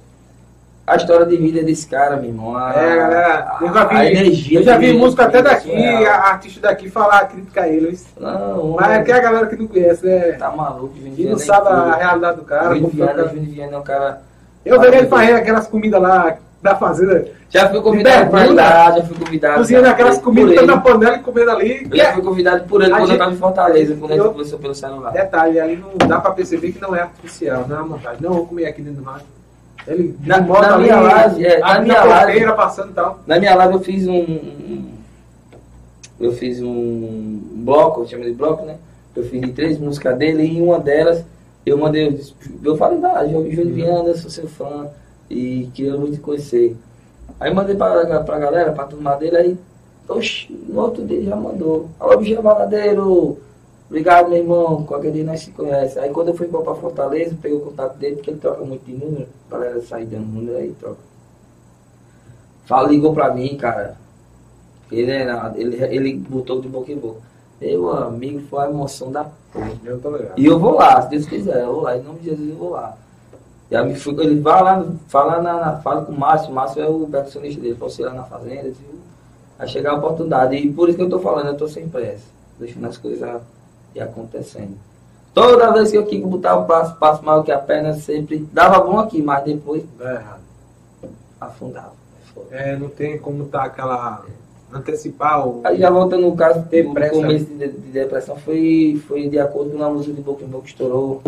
a 0.88 0.95
história 0.98 1.26
de 1.26 1.36
vida 1.38 1.64
desse 1.64 1.88
cara, 1.88 2.16
meu 2.16 2.26
irmão. 2.30 2.56
A, 2.56 2.72
É, 2.74 2.95
galera, 2.95 3.57
eu 3.62 3.74
já 3.74 3.82
a 3.82 3.86
vi, 3.86 3.95
energia 4.07 4.60
eu 4.60 4.64
já 4.64 4.78
vi 4.78 4.94
música 4.94 5.24
até 5.26 5.41
daqui, 5.41 5.72
a 6.06 6.16
artista 6.28 6.62
daqui 6.62 6.90
falar, 6.90 7.28
crítica 7.28 7.62
a 7.62 7.68
eles. 7.68 8.06
Não, 8.20 8.76
Mas 8.80 8.90
é 8.91 9.03
que 9.03 9.12
a 9.12 9.20
galera 9.20 9.48
que 9.48 9.56
não 9.56 9.68
conhece, 9.68 10.06
né? 10.06 10.34
tá 10.34 10.52
maluco, 10.52 10.94
E 10.98 11.10
Viana. 11.10 11.32
não 11.32 11.38
é 11.38 11.40
sabe 11.44 11.68
a 11.68 11.72
incrível. 11.80 11.98
realidade 11.99 12.38
do 12.38 12.44
cara. 12.44 12.64
Júnior 12.76 12.82
como 12.82 12.91
foi 12.94 13.02
o 13.03 13.06
Viana. 13.16 13.30
Júnior 13.30 13.45
Viana 13.53 13.74
é 13.74 13.78
um 13.80 13.84
cara. 13.84 14.22
Eu 14.64 14.80
vejo 14.80 14.94
ele 14.94 15.07
fazendo 15.07 15.36
aquelas 15.38 15.68
comidas 15.68 16.02
lá 16.02 16.38
da 16.62 16.76
fazenda, 16.76 17.28
Já 17.49 17.70
fui 17.70 17.80
convidado 17.82 18.32
bermuda, 18.32 18.53
lá, 18.64 18.91
já 18.98 19.03
fui 19.03 19.16
convidado. 19.24 19.56
cozinhando 19.57 19.88
aquelas 19.88 20.18
comidas 20.20 20.66
na 20.66 20.78
panela 20.80 21.16
e 21.16 21.20
comendo 21.20 21.52
ali. 21.52 21.88
Eu 21.91 21.98
já 21.98 22.14
fui 22.14 22.24
convidado 22.24 22.64
por 22.64 22.82
ele 22.82 22.91
A 22.91 22.95
quando 22.95 23.02
gente- 23.07 23.14
eu 23.14 23.20
tava 23.20 23.32
em 23.34 23.38
Fortaleza, 23.38 23.95
quando 23.95 24.12
a 24.12 24.16
Eu- 24.16 24.24
gente 24.24 24.32
conversou 24.34 24.60
pelo 24.60 24.74
celular. 24.74 25.12
Detalhe, 25.12 25.60
ali 25.60 25.76
não 25.76 26.07
dá 26.07 26.20
pra 26.20 26.32
perceber 26.32 26.72
que 26.72 26.82
não 26.82 26.95
é 26.95 27.02
artificial, 27.02 27.66
não 27.68 27.76
é 27.76 27.80
uma 27.80 27.88
montagem. 27.90 28.18
Não 28.22 28.34
vou 28.34 28.48
comer 28.48 28.66
aqui 28.66 28.82
dentro 28.82 29.03
do 29.03 29.07
rádio. 29.07 29.28
Ele 29.88 30.16
Na- 30.26 30.41
minha 30.41 30.99
live, 30.99 31.45
é, 31.45 31.60
na 31.60 31.80
minha 31.82 32.03
live. 32.03 32.53
passando 32.56 32.94
tal. 32.94 33.20
Na 33.28 33.40
minha 33.40 33.56
live 33.56 33.74
eu 33.76 33.80
fiz 33.82 34.07
um. 34.07 34.14
um- 34.20 34.95
Eu 36.20 36.32
fiz 36.32 36.62
um 36.62 37.40
bloco, 37.56 38.02
eu 38.02 38.07
chamo 38.07 38.24
de 38.24 38.32
bloco, 38.32 38.66
né? 38.66 38.78
Eu 39.16 39.24
fiz 39.26 39.41
de 39.41 39.52
três 39.52 39.78
músicas 39.78 40.18
dele 40.18 40.44
e 40.44 40.57
em 40.57 40.62
uma 40.62 40.80
delas 40.80 41.24
eu 41.66 41.78
mandei. 41.78 42.07
Eu, 42.07 42.12
disse- 42.14 42.34
eu 42.64 42.78
falei, 42.78 42.99
ah, 43.03 43.26
Júlio 43.28 43.52
Júlio 43.52 43.74
Viana, 43.74 44.16
sou 44.16 44.30
seu 44.30 44.48
fã 44.48 44.88
e 45.30 45.70
queria 45.74 45.98
muito 45.98 46.14
te 46.14 46.20
conhecer. 46.22 46.76
Aí 47.40 47.53
mandei 47.53 47.76
pra, 47.76 48.22
pra 48.24 48.40
galera, 48.40 48.72
pra 48.72 48.86
turma 48.86 49.16
dele, 49.16 49.36
aí, 49.38 49.57
oxi, 50.07 50.57
no 50.70 50.80
outro 50.80 51.06
dia 51.06 51.22
já 51.24 51.36
mandou. 51.36 51.90
Alô, 51.99 52.18
Bicho 52.18 52.41
Baladeiro, 52.41 53.38
obrigado 53.90 54.30
meu 54.30 54.38
irmão, 54.40 54.84
qualquer 54.84 55.12
dia 55.12 55.24
nós 55.24 55.41
se 55.41 55.52
conhece. 55.52 55.98
Aí 55.99 56.10
quando 56.12 56.30
eu 56.30 56.34
fui 56.36 56.48
pra 56.48 56.76
Fortaleza, 56.76 57.38
peguei 57.41 57.57
o 57.57 57.62
contato 57.62 57.98
dele, 57.98 58.16
porque 58.18 58.32
ele 58.32 58.40
troca 58.40 58.64
muito 58.64 58.86
de 58.86 58.94
número, 58.94 59.28
a 59.49 59.53
galera 59.53 59.82
sai 59.82 60.06
dando 60.06 60.26
número 60.28 60.57
aí, 60.57 60.72
troca. 60.80 60.98
Fala, 62.66 62.90
ligou 62.90 63.14
pra 63.14 63.34
mim, 63.34 63.56
cara. 63.57 63.98
Ele, 64.91 65.12
era, 65.12 65.53
ele, 65.56 65.84
ele 65.84 66.14
botou 66.16 66.62
de 66.62 66.68
boca 66.68 66.91
em 66.91 66.98
boca. 66.98 67.20
Meu 67.62 67.90
amigo, 67.91 68.41
foi 68.49 68.66
a 68.66 68.70
emoção 68.70 69.12
da 69.12 69.26
porra. 69.52 69.72
Eu 69.84 69.99
tô 69.99 70.16
ligado. 70.16 70.38
E 70.38 70.45
eu 70.45 70.60
vou 70.60 70.76
lá, 70.76 71.02
se 71.02 71.10
Deus 71.10 71.26
quiser, 71.26 71.62
eu 71.64 71.74
vou 71.74 71.82
lá, 71.84 71.98
em 71.98 72.03
nome 72.03 72.20
de 72.20 72.26
Jesus 72.30 72.49
eu 72.49 72.56
vou 72.56 72.72
lá. 72.72 72.98
E 73.70 73.76
aí 73.76 73.95
ele 74.20 74.40
vai 74.41 74.62
lá, 74.62 74.86
fala, 75.07 75.41
na, 75.41 75.53
na- 75.60 75.78
fala 75.80 76.06
com 76.06 76.12
o 76.12 76.20
Márcio, 76.20 76.52
o 76.52 76.53
Márcio 76.53 76.82
é 76.84 76.88
o 76.88 77.07
percussionista 77.07 77.60
dele, 77.62 77.78
ir 77.82 78.02
lá 78.03 78.14
na 78.14 78.24
fazenda, 78.24 78.64
viu? 78.64 78.99
Vai 79.57 79.68
chegar 79.68 79.91
a 79.91 79.95
oportunidade. 79.95 80.56
E 80.56 80.72
por 80.72 80.88
isso 80.88 80.98
que 80.98 81.03
eu 81.03 81.10
tô 81.10 81.20
falando, 81.20 81.48
eu 81.48 81.57
tô 81.57 81.68
sem 81.68 81.88
pressa, 81.88 82.26
deixando 82.60 82.86
as 82.86 82.98
coisas 82.98 83.41
ir 83.96 84.02
acontecendo. 84.02 84.76
Toda 85.34 85.72
vez 85.74 85.92
que 85.92 85.98
eu 85.98 86.06
quis 86.06 86.24
botar 86.24 86.56
o 86.58 86.66
passo, 86.66 86.96
passo 86.96 87.24
maior 87.26 87.44
que 87.44 87.52
a 87.52 87.58
perna, 87.60 87.94
sempre 87.94 88.38
dava 88.54 88.80
bom 88.80 89.00
aqui, 89.00 89.22
mas 89.22 89.44
depois 89.44 89.84
afundava. 91.40 91.94
É, 92.52 92.76
não 92.76 92.90
tem 92.90 93.18
como 93.18 93.46
tá 93.46 93.64
aquela. 93.64 94.24
antecipar 94.74 95.48
o. 95.48 95.62
Aí 95.64 95.78
já 95.80 95.90
voltando 95.90 96.24
no 96.24 96.36
caso 96.36 96.60
Depressão. 96.62 97.22
começo 97.22 97.46
de, 97.46 97.68
de 97.70 97.92
depressão, 97.92 98.36
foi, 98.38 99.02
foi 99.08 99.30
de 99.30 99.40
acordo 99.40 99.72
com 99.78 99.84
a 99.84 99.90
música 99.90 100.14
de 100.14 100.22
Boca 100.22 100.44
em 100.44 100.48
Boca 100.48 100.68
estourou. 100.68 101.22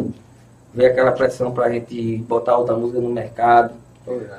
Veio 0.73 0.91
aquela 0.91 1.11
pressão 1.11 1.52
pra 1.52 1.69
gente 1.69 2.18
botar 2.27 2.57
outra 2.57 2.76
música 2.76 2.99
no 2.99 3.10
mercado. 3.10 3.73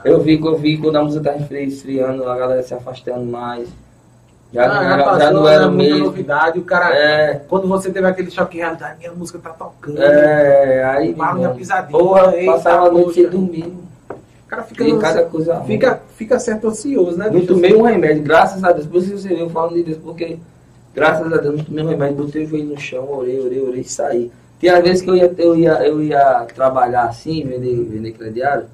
Eu 0.04 0.20
vi, 0.20 0.40
eu 0.40 0.56
vi 0.56 0.78
quando 0.78 0.96
a 0.96 1.04
música 1.04 1.24
tá 1.32 1.36
esfri- 1.36 1.64
esfriando, 1.66 2.28
a 2.28 2.36
galera 2.36 2.62
se 2.62 2.72
afastando 2.74 3.24
mais. 3.24 3.68
Já, 4.52 4.64
Ah, 4.64 4.68
não, 4.68 4.74
já 4.74 4.80
era, 4.80 4.98
já 4.98 5.04
passou, 5.04 5.32
não 5.32 5.48
era 5.48 5.66
né, 5.66 5.70
muita 5.76 5.90
mesmo. 5.92 6.04
novidade, 6.06 6.58
o 6.58 6.62
cara. 6.64 6.94
É, 6.94 7.34
Quando 7.48 7.68
você 7.68 7.90
teve 7.90 8.06
aquele 8.06 8.30
choque 8.30 8.52
de 8.52 8.58
realidade, 8.58 8.98
minha 8.98 9.12
música 9.12 9.38
tá 9.38 9.50
tocando. 9.50 10.02
é, 10.02 10.84
aí. 10.84 11.10
Irmão, 11.10 11.54
pisadinha, 11.54 11.98
Porra, 11.98 12.34
eita, 12.36 12.52
passava 12.52 12.86
a 12.88 12.90
noite 12.90 13.12
sem 13.14 13.24
poxa. 13.24 13.36
dormir. 13.36 13.74
O 14.10 14.48
cara 14.48 14.62
fica. 14.62 14.84
E 14.84 14.98
cada 14.98 15.22
coisa 15.24 15.54
ruim. 15.56 15.66
fica, 15.66 16.00
fica 16.16 16.38
certo 16.38 16.68
ansioso, 16.68 17.18
né? 17.18 17.28
Não 17.30 17.44
tomei 17.44 17.74
um 17.76 17.82
remédio, 17.82 18.22
graças 18.22 18.64
a 18.64 18.72
Deus. 18.72 18.86
Por 18.86 18.96
isso 18.98 19.10
que 19.12 19.18
você 19.20 19.28
viu 19.34 19.50
falando 19.50 19.84
disso, 19.84 20.00
porque 20.02 20.38
graças 20.94 21.30
a 21.30 21.36
Deus 21.36 21.58
não 21.58 21.64
tomei 21.64 21.84
um 21.84 21.88
remédio, 21.88 22.16
botei 22.24 22.44
o 22.44 22.48
joelho 22.48 22.68
no 22.70 22.78
chão, 22.80 23.06
orei, 23.10 23.38
orei, 23.38 23.60
orei 23.60 23.80
e 23.82 23.84
saí. 23.84 24.32
Tem 24.58 24.70
às 24.70 24.82
vezes 24.82 25.02
que 25.02 25.10
eu 25.10 25.14
ia, 25.14 25.32
eu 25.36 25.54
ia, 25.56 25.72
eu 25.86 26.02
ia 26.02 26.46
trabalhar 26.54 27.02
assim, 27.04 27.44
vender, 27.44 27.74
vender 27.84 28.12
crediário, 28.12 28.64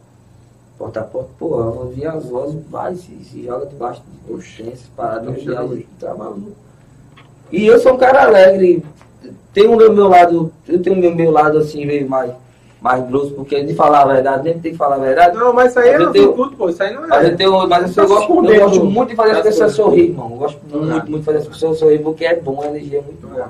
porta 0.85 1.01
a 1.01 1.05
porta, 1.05 1.29
pô, 1.39 1.59
eu 1.61 1.79
ouvia 1.87 2.13
as 2.13 2.27
vozes, 2.27 2.57
vai, 2.71 2.95
se, 2.95 3.11
se 3.25 3.45
joga 3.45 3.67
debaixo 3.67 4.03
de 4.27 4.33
urgência, 4.33 4.87
parado, 4.97 5.27
não 5.27 5.33
viagem, 5.33 5.87
tá 5.99 6.15
maluco. 6.15 6.53
E 7.51 7.67
eu 7.67 7.79
sou 7.79 7.95
um 7.95 7.97
cara 7.97 8.25
alegre, 8.25 8.85
tem 9.53 9.67
o 9.67 9.77
meu, 9.77 9.93
meu 9.93 10.09
lado, 10.09 10.53
eu 10.69 10.83
tenho 10.83 10.97
o 10.97 10.99
meu, 10.99 11.15
meu 11.15 11.31
lado 11.31 11.57
assim, 11.59 11.87
meio 11.87 12.07
mais, 12.09 12.33
mais 12.83 13.07
grosso, 13.09 13.31
porque 13.33 13.63
de 13.65 13.75
falar 13.75 14.03
a 14.03 14.07
verdade, 14.13 14.45
nem 14.45 14.59
tem 14.59 14.73
que 14.73 14.77
falar 14.79 14.97
a 14.97 14.99
verdade. 14.99 15.37
Não, 15.39 15.55
mas 15.55 15.71
isso 15.71 15.79
aí 15.79 15.93
Mas 15.93 16.01
é 16.01 16.05
eu 16.05 16.11
tenho- 16.13 16.33
tudo, 16.35 16.57
pô. 16.57 16.69
Isso 16.69 16.83
aí 16.83 16.93
não 16.95 17.09
Mas 17.09 17.25
é. 17.25 17.31
eu, 17.33 17.37
tenho, 17.37 17.67
mas 17.69 17.97
eu, 17.97 18.03
Tá 18.07 18.15
gosto, 18.15 18.45
eu 18.45 18.61
gosto 18.61 18.85
muito 18.85 19.09
de 19.11 19.17
fazer 19.17 19.31
as 19.31 19.41
pessoas 19.43 19.73
sorrir, 19.73 20.11
irmão. 20.11 20.31
Eu 20.33 20.37
gosto 20.37 20.61
muito, 20.63 20.79
Verdade. 20.87 21.11
muito 21.11 21.21
de 21.21 21.25
fazer 21.27 21.39
as 21.39 21.47
pessoas 21.49 21.79
sorrir 21.79 21.99
porque 22.03 22.25
é 22.27 22.37
bom, 22.39 22.61
a 22.61 22.67
energia 22.67 22.99
é 22.99 23.03
muito 23.03 23.27
boa. 23.27 23.49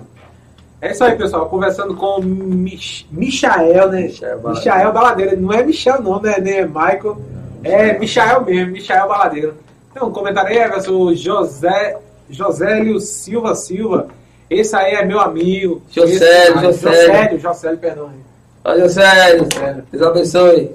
É 0.84 0.90
isso 0.92 1.02
aí, 1.02 1.16
pessoal. 1.16 1.48
Conversando 1.48 1.96
com 1.96 2.20
o 2.20 2.22
Mich 2.22 3.06
Michael, 3.10 3.88
né? 3.88 4.02
Michael 4.02 4.38
Baladeiro. 4.38 4.74
Michael 4.76 4.92
Baladeiro. 4.92 5.40
Não 5.40 5.50
é 5.50 5.62
Michel, 5.62 6.02
não, 6.02 6.20
né? 6.20 6.36
Nem 6.38 6.58
é 6.58 6.66
Michael. 6.66 7.16
É 7.62 7.98
Michael 7.98 8.44
mesmo, 8.44 8.72
Michael 8.72 9.08
Baladeiro. 9.08 9.54
Um 10.02 10.10
comentário 10.10 10.50
aí, 10.50 10.58
Everson, 10.58 11.14
José, 11.14 11.96
Josélio 12.28 13.00
Silva 13.00 13.54
Silva. 13.54 14.08
Esse 14.50 14.76
aí 14.76 14.92
é 14.92 15.06
meu 15.06 15.20
amigo. 15.20 15.80
Josélio, 15.90 16.58
ah, 16.58 16.62
Josélio. 16.64 17.00
Josélio, 17.00 17.40
Josélio, 17.40 17.78
perdão. 17.78 18.10
Olha. 18.62 18.86
Sério. 18.90 19.48
Deus 19.90 20.06
abençoe. 20.06 20.70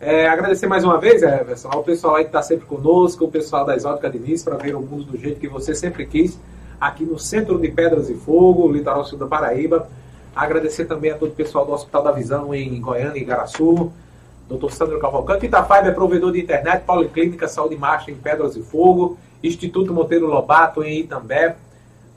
É, 0.00 0.26
agradecer 0.26 0.66
mais 0.66 0.84
uma 0.84 0.98
vez, 0.98 1.22
Everson, 1.22 1.68
ao 1.70 1.82
pessoal 1.82 2.16
aí 2.16 2.24
que 2.24 2.30
está 2.30 2.40
sempre 2.40 2.64
conosco, 2.64 3.26
o 3.26 3.30
pessoal 3.30 3.66
da 3.66 3.76
Exótica 3.76 4.08
Diniz, 4.08 4.42
para 4.42 4.56
ver 4.56 4.74
o 4.74 4.80
mundo 4.80 5.04
do 5.04 5.18
jeito 5.18 5.38
que 5.38 5.48
você 5.48 5.74
sempre 5.74 6.06
quis, 6.06 6.38
aqui 6.80 7.04
no 7.04 7.18
centro 7.18 7.58
de 7.58 7.68
Pedras 7.68 8.08
e 8.10 8.14
Fogo, 8.14 8.70
litoral 8.70 9.04
sul 9.04 9.18
da 9.18 9.26
Paraíba. 9.26 9.88
Agradecer 10.34 10.84
também 10.84 11.10
a 11.10 11.16
todo 11.16 11.30
o 11.30 11.34
pessoal 11.34 11.64
do 11.64 11.72
Hospital 11.72 12.02
da 12.02 12.12
Visão 12.12 12.54
em 12.54 12.80
Goiânia 12.80 13.18
e 13.18 13.22
Igaraçu, 13.22 13.90
Dr. 14.48 14.70
Sandro 14.70 15.00
Cavalcante, 15.00 15.46
Itafiber 15.46 15.86
é 15.88 15.90
provedor 15.92 16.30
de 16.32 16.40
internet, 16.40 16.84
Policlínica 16.84 17.48
Saúde 17.48 17.76
Marcha 17.76 18.10
em 18.10 18.14
Pedras 18.14 18.54
e 18.56 18.62
Fogo, 18.62 19.18
Instituto 19.42 19.92
Monteiro 19.92 20.26
Lobato 20.26 20.84
em 20.84 21.00
Itambé, 21.00 21.56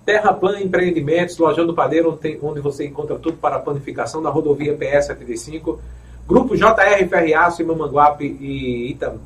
Terra 0.05 0.33
Plana 0.33 0.61
Empreendimentos, 0.61 1.37
Lojão 1.37 1.65
do 1.65 1.73
Padeiro, 1.73 2.09
onde, 2.09 2.19
tem- 2.19 2.39
onde 2.41 2.59
você 2.59 2.85
encontra 2.85 3.17
tudo 3.17 3.37
para 3.37 3.55
a 3.55 3.59
planificação 3.59 4.21
da 4.21 4.29
rodovia 4.29 4.75
PS 4.75 5.05
75. 5.07 5.79
Grupo 6.27 6.55
JR 6.55 7.07
Ferriaço 7.09 7.61
em 7.61 7.65
Mamanguape 7.65 8.25
e 8.25 8.91
Itam, 8.91 9.17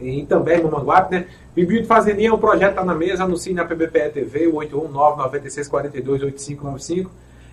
em 0.00 0.20
Itambé, 0.20 0.58
em 0.58 0.62
Mamanguape, 0.62 1.14
né? 1.14 1.26
Bibi 1.54 1.82
de 1.82 1.86
Fazendinha, 1.86 2.32
o 2.34 2.38
projeto 2.38 2.70
está 2.70 2.84
na 2.84 2.94
mesa, 2.94 3.24
anuncie 3.24 3.52
na 3.54 3.64
PBPE 3.64 4.10
TV, 4.12 4.48
o 4.48 4.54
819-9642-8595. 4.54 7.06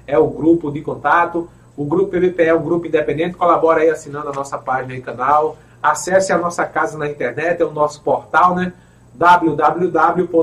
É 0.07 0.17
o 0.17 0.27
grupo 0.27 0.71
de 0.71 0.81
contato. 0.81 1.47
O 1.77 1.85
grupo 1.85 2.11
PBPE 2.11 2.43
é 2.43 2.53
um 2.53 2.63
grupo 2.63 2.87
independente, 2.87 3.37
colabora 3.37 3.79
aí 3.81 3.89
assinando 3.89 4.29
a 4.29 4.33
nossa 4.33 4.57
página 4.57 4.95
e 4.95 5.01
canal. 5.01 5.57
Acesse 5.81 6.33
a 6.33 6.37
nossa 6.37 6.65
casa 6.65 6.97
na 6.97 7.07
internet, 7.07 7.61
é 7.61 7.65
o 7.65 7.71
nosso 7.71 8.01
portal, 8.01 8.55
né? 8.55 8.73
www.pbpe.tv, 9.13 10.33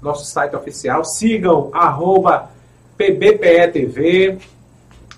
nosso 0.00 0.24
site 0.24 0.54
oficial. 0.54 1.04
Sigam 1.04 1.70
arroba 1.72 2.50
PBPE-TV. 2.96 4.38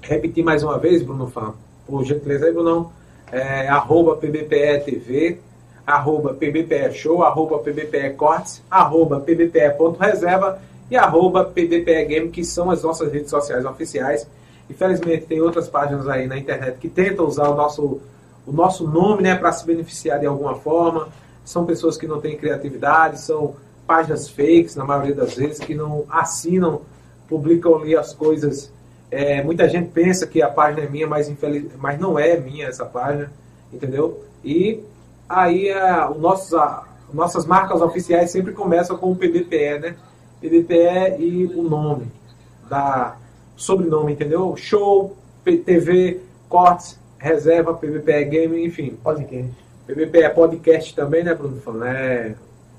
Repetir 0.02 0.42
mais 0.44 0.62
uma 0.62 0.78
vez, 0.78 1.02
Bruno 1.02 1.26
Fã, 1.26 1.52
por 1.86 2.02
gentileza 2.04 2.46
aí, 2.46 2.52
Brunão. 2.52 2.90
É, 3.30 3.68
arroba 3.68 4.16
PBPE-TV, 4.16 5.38
arroba 5.86 6.34
PBPE 6.34 6.92
Show, 6.92 7.22
arroba 7.22 7.58
PBPE 7.58 8.10
Cortes, 8.16 8.62
arroba 8.70 9.20
PBPE.reserva 9.20 10.60
e 10.90 10.96
arroba 10.96 11.44
PBPE 11.44 12.04
Game, 12.04 12.28
que 12.30 12.44
são 12.44 12.70
as 12.70 12.82
nossas 12.82 13.12
redes 13.12 13.30
sociais 13.30 13.64
oficiais. 13.64 14.26
Infelizmente, 14.68 15.26
tem 15.26 15.40
outras 15.40 15.68
páginas 15.68 16.06
aí 16.08 16.26
na 16.26 16.38
internet 16.38 16.78
que 16.78 16.88
tentam 16.88 17.26
usar 17.26 17.48
o 17.48 17.54
nosso, 17.54 18.00
o 18.46 18.52
nosso 18.52 18.86
nome 18.86 19.22
né, 19.22 19.34
para 19.34 19.50
se 19.52 19.64
beneficiar 19.64 20.20
de 20.20 20.26
alguma 20.26 20.54
forma. 20.56 21.08
São 21.44 21.64
pessoas 21.64 21.96
que 21.96 22.06
não 22.06 22.20
têm 22.20 22.36
criatividade, 22.36 23.20
são 23.20 23.56
páginas 23.86 24.28
fakes, 24.28 24.76
na 24.76 24.84
maioria 24.84 25.14
das 25.14 25.34
vezes, 25.34 25.58
que 25.58 25.74
não 25.74 26.04
assinam, 26.10 26.82
publicam 27.26 27.76
ali 27.76 27.96
as 27.96 28.12
coisas. 28.12 28.70
É, 29.10 29.42
muita 29.42 29.68
gente 29.68 29.90
pensa 29.90 30.26
que 30.26 30.42
a 30.42 30.48
página 30.48 30.86
é 30.86 30.88
minha, 30.88 31.06
mas, 31.06 31.28
infeliz... 31.28 31.64
mas 31.78 31.98
não 31.98 32.18
é 32.18 32.36
minha 32.38 32.66
essa 32.66 32.84
página, 32.84 33.32
entendeu? 33.72 34.22
E 34.44 34.82
aí 35.28 35.70
a, 35.72 36.10
o 36.10 36.18
nossos, 36.18 36.52
a, 36.54 36.84
nossas 37.12 37.46
marcas 37.46 37.80
oficiais 37.80 38.30
sempre 38.30 38.52
começam 38.52 38.96
com 38.96 39.10
o 39.10 39.16
PBPE, 39.16 39.78
né? 39.80 39.96
PBPE 40.40 41.16
e 41.18 41.46
o 41.54 41.62
nome 41.62 42.06
da 42.68 43.16
sobrenome, 43.56 44.12
entendeu? 44.12 44.54
Show, 44.56 45.16
TV, 45.64 46.20
cortes, 46.48 46.98
reserva, 47.18 47.74
PBPE 47.74 48.24
Game, 48.26 48.64
enfim. 48.64 48.96
Podcast. 49.02 49.50
PBPE 49.86 50.34
Podcast 50.34 50.94
também, 50.94 51.24
né, 51.24 51.34
Bruno? 51.34 51.60
É 51.84 52.34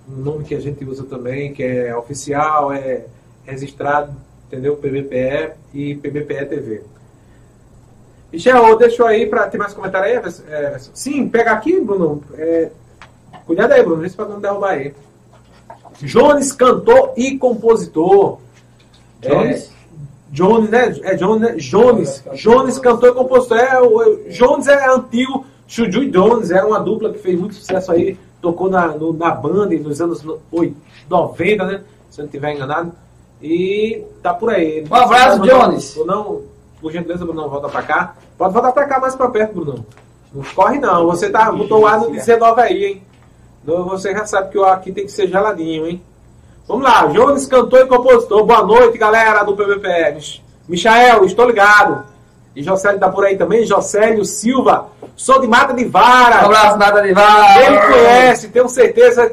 um 0.07 0.15
nome 0.15 0.43
que 0.43 0.55
a 0.55 0.59
gente 0.59 0.85
usa 0.85 1.03
também, 1.03 1.53
que 1.53 1.63
é 1.63 1.95
oficial, 1.95 2.71
é 2.71 3.05
registrado, 3.45 4.15
entendeu? 4.49 4.75
PBPE 4.75 5.51
e 5.73 5.95
PBPE 5.95 6.45
TV. 6.45 6.81
Michel, 8.33 8.77
deixou 8.77 9.05
aí 9.05 9.25
para 9.27 9.47
ter 9.47 9.57
mais 9.57 9.73
comentário 9.73 10.07
aí? 10.07 10.33
É? 10.49 10.77
Sim, 10.93 11.27
pega 11.29 11.51
aqui, 11.51 11.79
Bruno. 11.79 12.21
É, 12.35 12.69
cuidado 13.45 13.71
aí, 13.71 13.83
Bruno, 13.83 14.05
isso 14.05 14.15
para 14.15 14.25
não 14.27 14.39
derrubar 14.39 14.71
aí. 14.71 14.93
Jones, 16.01 16.51
cantor 16.51 17.13
e 17.17 17.37
compositor. 17.37 18.39
Jones? 19.21 19.69
É, 19.69 19.79
Jones, 20.31 20.69
né? 20.69 20.95
É 21.03 21.15
Jones, 21.15 21.41
né? 21.41 21.55
Jones. 21.57 22.23
Jones, 22.35 22.79
cantor 22.79 23.09
e 23.09 23.13
compositor. 23.13 23.57
É, 23.57 23.79
o, 23.81 24.29
Jones 24.29 24.67
é 24.67 24.87
antigo. 24.89 25.45
Chuju 25.67 26.03
e 26.03 26.09
Jones 26.09 26.49
era 26.51 26.65
uma 26.65 26.79
dupla 26.79 27.11
que 27.11 27.19
fez 27.19 27.37
muito 27.39 27.53
sucesso 27.55 27.91
aí. 27.91 28.17
Tocou 28.41 28.69
na, 28.69 28.87
no- 28.89 29.13
na 29.13 29.29
banda 29.31 29.75
nos 29.77 29.99
anos 30.01 30.23
no- 30.23 30.39
oi- 30.51 30.73
90, 31.09 31.65
né? 31.65 31.81
Se 32.09 32.21
eu 32.21 32.23
não 32.23 32.27
estiver 32.27 32.53
enganado. 32.55 32.91
E 33.41 34.03
tá 34.21 34.33
por 34.33 34.49
aí. 34.49 34.85
Um 34.89 34.95
abraço, 34.95 35.39
Jones. 35.41 35.93
Brunão, 35.95 36.41
por 36.81 36.91
gentileza, 36.91 37.25
Brunão, 37.25 37.49
volta 37.49 37.69
pra 37.69 37.81
cá. 37.81 38.15
Pode 38.37 38.53
voltar 38.53 38.71
pra 38.71 38.85
cá 38.85 38.99
mais 38.99 39.15
pra 39.15 39.29
perto, 39.29 39.53
Brunão. 39.55 39.85
Não 40.33 40.43
corre 40.53 40.77
não. 40.79 41.05
Você 41.07 41.29
tá, 41.29 41.51
botou 41.51 41.81
o 41.81 41.87
ar 41.87 41.99
no 41.99 42.11
19 42.11 42.61
aí, 42.61 42.85
hein? 42.85 43.03
Você 43.65 44.11
já 44.13 44.25
sabe 44.25 44.49
que 44.49 44.57
o 44.57 44.65
aqui 44.65 44.91
tem 44.91 45.05
que 45.05 45.11
ser 45.11 45.27
geladinho, 45.27 45.87
hein? 45.87 46.01
Vamos 46.67 46.83
lá, 46.83 47.05
Jones, 47.07 47.45
cantor 47.47 47.81
e 47.81 47.85
compositor. 47.87 48.43
Boa 48.45 48.63
noite, 48.63 48.97
galera 48.97 49.43
do 49.43 49.55
PBPE. 49.55 50.13
Mich- 50.15 50.41
Michael, 50.67 51.25
estou 51.25 51.45
ligado. 51.47 52.03
E 52.55 52.61
Jocélio 52.63 52.99
tá 52.99 53.09
por 53.09 53.25
aí 53.25 53.37
também. 53.37 53.65
Jocélio 53.65 54.23
Silva. 54.25 54.87
Sou 55.15 55.39
de 55.39 55.47
Mata 55.47 55.73
de 55.73 55.85
Um 55.85 55.89
Vara. 55.89 56.41
abraço, 56.45 56.77
nada 56.77 57.01
de 57.01 57.13
vara. 57.13 57.65
Ele 57.65 57.79
conhece, 57.79 58.49
tenho 58.49 58.69
certeza 58.69 59.31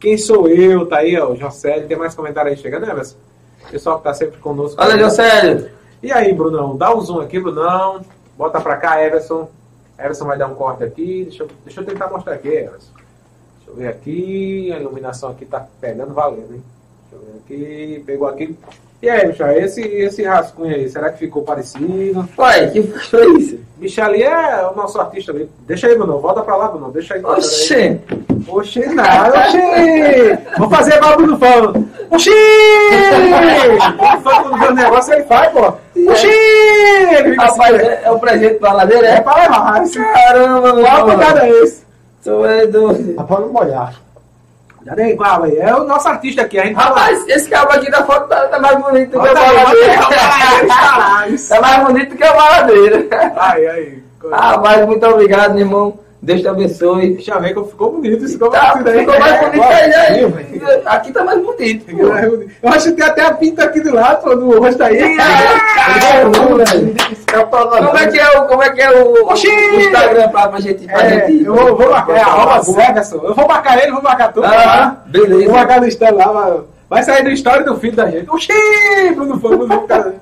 quem 0.00 0.16
sou 0.16 0.48
eu. 0.48 0.86
Tá 0.86 0.98
aí, 0.98 1.18
ó, 1.18 1.34
Jocélio. 1.34 1.86
Tem 1.88 1.96
mais 1.96 2.14
comentário 2.14 2.50
aí 2.50 2.56
chegando, 2.56 2.86
né, 2.86 2.92
Everson? 2.92 3.16
Pessoal 3.70 3.98
que 3.98 4.04
tá 4.04 4.14
sempre 4.14 4.38
conosco. 4.38 4.80
Olha, 4.80 4.98
Josélio. 4.98 5.70
E 6.02 6.12
aí, 6.12 6.32
Brunão? 6.32 6.76
Dá 6.76 6.94
um 6.94 7.00
zoom 7.00 7.20
aqui, 7.20 7.40
Brunão. 7.40 8.00
Bota 8.36 8.60
pra 8.60 8.76
cá, 8.76 9.02
Everson. 9.02 9.48
Everson 9.98 10.26
vai 10.26 10.38
dar 10.38 10.46
um 10.46 10.54
corte 10.54 10.84
aqui. 10.84 11.24
Deixa 11.24 11.42
eu, 11.42 11.48
deixa 11.64 11.80
eu 11.80 11.84
tentar 11.84 12.08
mostrar 12.08 12.34
aqui, 12.34 12.48
Everson. 12.48 12.92
Deixa 13.56 13.70
eu 13.70 13.74
ver 13.74 13.88
aqui. 13.88 14.72
A 14.72 14.78
iluminação 14.78 15.30
aqui 15.30 15.44
tá 15.44 15.66
pegando 15.80 16.14
valendo, 16.14 16.54
hein? 16.54 16.62
Aqui. 17.44 18.02
Pegou 18.06 18.28
aqui. 18.28 18.56
E 19.02 19.10
aí, 19.10 19.26
Michel, 19.28 19.52
esse, 19.58 19.82
esse 19.82 20.22
rascunho 20.24 20.74
aí, 20.74 20.88
será 20.88 21.10
que 21.10 21.18
ficou 21.18 21.42
parecido? 21.42 22.26
Ué, 22.38 22.66
que 22.68 22.82
foi 22.82 23.26
isso? 23.38 23.58
Michel 23.78 24.06
ali 24.06 24.22
é 24.22 24.66
o 24.72 24.74
nosso 24.74 24.98
artista 24.98 25.32
ali. 25.32 25.48
Deixa 25.66 25.86
aí, 25.86 25.94
Brunão. 25.96 26.18
Volta 26.18 26.40
pra 26.42 26.56
lá, 26.56 26.68
Brunão. 26.68 26.90
Deixa 26.90 27.14
aí. 27.14 27.22
Oxê. 27.22 27.98
Oxê, 28.48 28.86
não, 28.86 29.04
oxê! 29.04 30.38
Vou 30.58 30.70
fazer 30.70 30.96
igual 30.96 31.12
o 31.12 31.16
Bruno 31.16 31.38
falando. 31.38 31.88
Oxê! 32.10 32.30
O 33.98 34.20
fã 34.22 34.42
quando 34.42 34.58
vê 34.58 34.66
o 34.68 34.74
negócio, 34.74 35.12
ele 35.12 35.24
faz, 35.24 35.52
pô. 35.52 35.66
Oxê! 36.10 36.28
Fica 37.22 37.44
assim, 37.44 37.58
Rapaz, 37.58 37.76
né? 37.76 37.82
é, 37.84 38.00
é 38.04 38.10
o 38.10 38.18
presente 38.18 38.54
pra 38.54 38.72
ladeira, 38.72 39.06
É 39.06 39.10
é? 39.16 39.20
pra 39.20 39.34
levar. 39.42 39.82
Esse 39.82 39.98
Caramba, 39.98 40.74
meu 40.74 40.84
qual 40.84 41.04
cuidado 41.04 41.38
é 41.40 41.50
esse? 41.50 41.84
Tu 42.24 42.44
é 42.46 42.66
doido. 42.66 43.14
Pra 43.26 43.40
não 43.40 43.52
molhar. 43.52 44.05
Aí, 44.88 45.16
qual 45.16 45.42
aí? 45.42 45.58
É 45.58 45.74
o 45.74 45.84
nosso 45.84 46.08
artista 46.08 46.42
aqui. 46.42 46.58
A 46.58 46.64
gente 46.64 46.76
Rapaz, 46.76 47.26
esse 47.28 47.48
cabo 47.48 47.72
aqui 47.72 47.90
da 47.90 48.04
foto 48.04 48.28
tá, 48.28 48.46
tá 48.46 48.58
mais 48.58 48.78
bonito 48.78 49.10
do 49.10 49.20
que 49.20 49.28
a 49.28 49.34
baladeira. 49.34 49.98
Tá 51.48 51.60
mais 51.60 51.84
bonito 51.84 52.16
que 52.16 52.24
a 52.24 52.32
baladeira. 52.32 53.06
Aí, 53.36 53.66
aí. 53.66 54.02
Ah, 54.32 54.58
mas 54.58 54.86
muito 54.86 55.06
obrigado, 55.06 55.54
meu 55.54 55.60
irmão. 55.60 56.05
Deus 56.26 56.40
te 56.40 56.48
abençoe. 56.48 57.14
Que 57.14 57.22
ficou 57.22 57.92
bonito. 57.92 58.24
Isso 58.24 58.32
ficou 58.32 58.50
Tá, 58.50 58.72
bonito 58.72 58.88
aí. 58.90 58.98
ficou 58.98 59.20
mais 59.20 59.32
É, 59.32 59.44
bonito 59.44 59.62
aí, 59.62 59.88
né? 59.88 60.26
velho? 60.26 60.82
Aqui 60.86 61.12
tá 61.12 61.24
mais 61.24 61.40
bonito. 61.40 61.86
pô. 61.96 62.02
Eu 62.02 62.68
acho 62.72 62.86
que 62.90 62.92
tem 62.96 63.06
até 63.06 63.22
a 63.22 63.32
pinta 63.32 63.62
aqui 63.64 63.80
do 63.80 63.94
lado, 63.94 64.22
pô, 64.24 64.34
do 64.34 64.58
rosto 64.60 64.82
aí. 64.82 65.16
Caramba, 65.16 66.64
velho. 66.64 66.94
Como 67.86 67.96
é 67.98 68.06
que 68.08 68.18
é 68.18 68.38
o, 68.40 68.46
como 68.48 68.62
é 68.64 68.70
que 68.70 68.82
é 68.82 68.90
o, 68.90 69.26
Oxi! 69.28 69.46
o 69.48 69.80
Instagram 69.80 70.28
pra, 70.30 70.48
pra 70.48 70.60
gente, 70.60 70.84
pra 70.86 71.00
É, 71.04 71.26
gente... 71.28 71.44
eu 71.44 71.54
vou, 71.54 71.76
vou 71.76 71.90
marcar, 71.90 72.16
é 72.16 72.20
arroba. 72.20 72.56
Eu 73.28 73.34
vou 73.34 73.46
marcar 73.46 73.78
ele, 73.82 73.92
vou 73.92 74.02
marcar 74.02 74.32
tudo. 74.32 74.46
Ah, 74.46 74.96
beleza. 75.06 75.44
Vou 75.44 75.54
marcar 75.54 75.80
no 75.80 75.86
Instagram 75.86 76.26
lá, 76.26 76.32
vai- 76.32 76.60
vai 76.90 77.02
sair 77.04 77.22
da 77.22 77.30
história 77.30 77.64
do 77.64 77.76
filho 77.78 77.94
da 77.94 78.10
gente. 78.10 78.28
Oxi! 78.28 78.52
Bruno 79.14 79.38
foi, 79.38 79.56
Bruno 79.56 79.80
cara. 79.86 80.14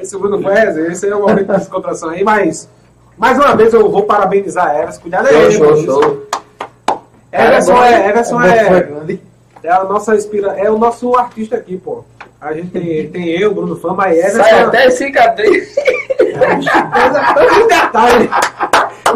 Esse 0.00 0.16
Bruno 0.16 0.40
foi, 0.40 0.54
esse 0.90 1.06
é 1.06 1.14
o 1.14 1.20
momento 1.20 1.44
de 1.52 1.58
descontração 1.58 2.08
aí, 2.08 2.24
mas 2.24 2.66
mais 3.18 3.36
uma 3.38 3.56
vez 3.56 3.74
eu 3.74 3.90
vou 3.90 4.04
parabenizar 4.04 4.68
a 4.68 4.82
Everson. 4.82 5.00
Cuidado 5.00 5.26
aí, 5.26 5.52
Show, 5.52 5.76
show, 5.76 6.02
show. 6.02 6.28
Everson 7.32 7.82
é, 7.84 8.08
Everson 8.08 8.42
É 8.42 8.48
é, 8.48 9.18
é 9.64 9.70
a 9.70 9.84
nossa 9.84 10.14
inspira, 10.14 10.52
é 10.52 10.70
o 10.70 10.78
nosso 10.78 11.14
artista 11.16 11.56
aqui, 11.56 11.76
pô. 11.76 12.04
A 12.40 12.52
gente 12.52 12.70
tem, 12.70 13.10
tem 13.10 13.28
eu, 13.28 13.52
Bruno 13.52 13.76
Fama 13.76 14.08
e 14.08 14.18
Everson. 14.18 14.42
Sai 14.42 14.60
até 14.60 14.90
cicatriz. 14.90 15.74
Tão 15.74 17.46
de 17.54 17.68
detalhe. 17.68 18.30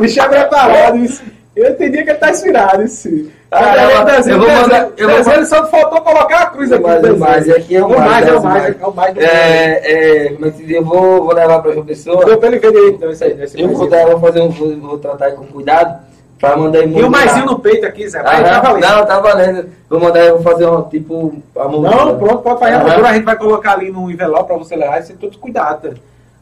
Bicho 0.01 0.21
é 0.21 0.29
preparado, 0.29 0.97
isso. 0.97 1.23
Eu 1.55 1.71
entendi 1.71 2.03
que 2.03 2.11
ele 2.11 2.19
tá 2.19 2.31
inspirado, 2.31 2.83
isso. 2.83 3.09
Caramba, 3.51 4.13
eu 4.27 4.39
vou 4.39 4.49
mandar- 4.51 4.89
eu 4.97 5.09
vou 5.09 5.19
Desenho, 5.19 5.45
só 5.45 5.67
faltou 5.67 6.01
colocar 6.01 6.39
a 6.39 6.47
cruz 6.47 6.73
aqui. 6.73 6.83
Mas, 6.83 7.19
mas 7.19 7.37
desenho. 7.45 7.57
aqui 7.59 7.77
é 7.77 7.83
o 7.83 7.87
O 7.87 7.91
mais, 7.91 8.01
mais, 8.11 8.27
é 8.29 8.33
o 8.33 8.43
mais, 8.43 8.63
mais. 8.63 8.81
é 8.83 8.87
o 8.87 8.95
mais 8.95 9.17
É, 9.19 10.25
é, 10.27 10.29
como 10.33 10.47
é 10.47 10.51
que 10.51 10.57
se 10.57 10.65
diz? 10.65 10.77
Eu 10.77 10.85
vou, 10.85 11.25
vou 11.25 11.35
levar 11.35 11.61
pra 11.61 11.73
João 11.73 11.85
Pessoa. 11.85 12.25
Deu 12.25 12.39
pra 12.39 12.49
ele 12.49 12.59
ver 12.59 12.69
aí, 12.75 12.89
então, 12.89 13.11
isso 13.11 13.23
aí. 13.25 13.37
esse 13.43 13.61
Eu 13.61 13.69
vou, 13.69 13.79
mais. 13.81 13.91
dar, 13.91 14.07
vou 14.07 14.21
fazer 14.21 14.41
um, 14.41 14.49
vou, 14.49 14.99
tratar 14.99 15.33
com 15.33 15.45
cuidado, 15.47 16.01
Pra 16.41 16.57
mandar 16.57 16.85
E 16.85 17.03
o 17.05 17.09
maisinho 17.11 17.47
no 17.47 17.59
peito 17.61 17.87
aqui, 17.87 18.09
Zé. 18.09 18.21
Vai, 18.21 18.43
tá 18.43 18.59
valendo. 18.59 18.83
não, 18.83 19.07
tá 19.07 19.21
valendo. 19.21 19.69
Vou 19.89 20.01
mandar, 20.01 20.21
eu 20.25 20.41
vou 20.41 20.43
fazer 20.43 20.65
uma, 20.67 20.83
tipo, 20.89 21.41
a 21.57 21.69
moldura. 21.69 21.95
Não, 21.95 22.19
pronto, 22.19 22.39
pode 22.39 22.59
fazer 22.59 22.73
a 22.73 22.77
Aham. 22.79 22.87
moldura, 22.89 23.09
a 23.11 23.13
gente 23.13 23.25
vai 23.25 23.37
colocar 23.37 23.73
ali 23.75 23.93
no 23.93 24.11
envelope 24.11 24.49
pra 24.49 24.57
você 24.57 24.75
levar 24.75 24.99
e 24.99 25.03
você 25.05 25.13
todo 25.13 25.39
cuidado. 25.39 25.95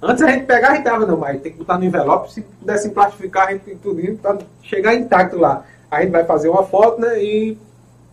Antes 0.03 0.23
a 0.23 0.31
gente 0.31 0.47
pegar, 0.47 0.71
a 0.71 0.75
gente 0.75 0.85
tava, 0.85 1.05
não, 1.05 1.17
mas 1.17 1.41
tem 1.43 1.53
que 1.53 1.59
botar 1.59 1.77
no 1.77 1.85
envelope, 1.85 2.33
se 2.33 2.41
pudesse 2.41 2.89
plastificar, 2.91 3.49
a 3.49 3.53
gente 3.53 3.65
tem 3.65 3.77
tudo 3.77 4.01
pra 4.17 4.39
chegar 4.63 4.95
intacto 4.95 5.39
lá. 5.39 5.63
A 5.91 6.01
gente 6.01 6.11
vai 6.11 6.25
fazer 6.25 6.49
uma 6.49 6.63
foto, 6.63 7.01
né, 7.01 7.23
e, 7.23 7.59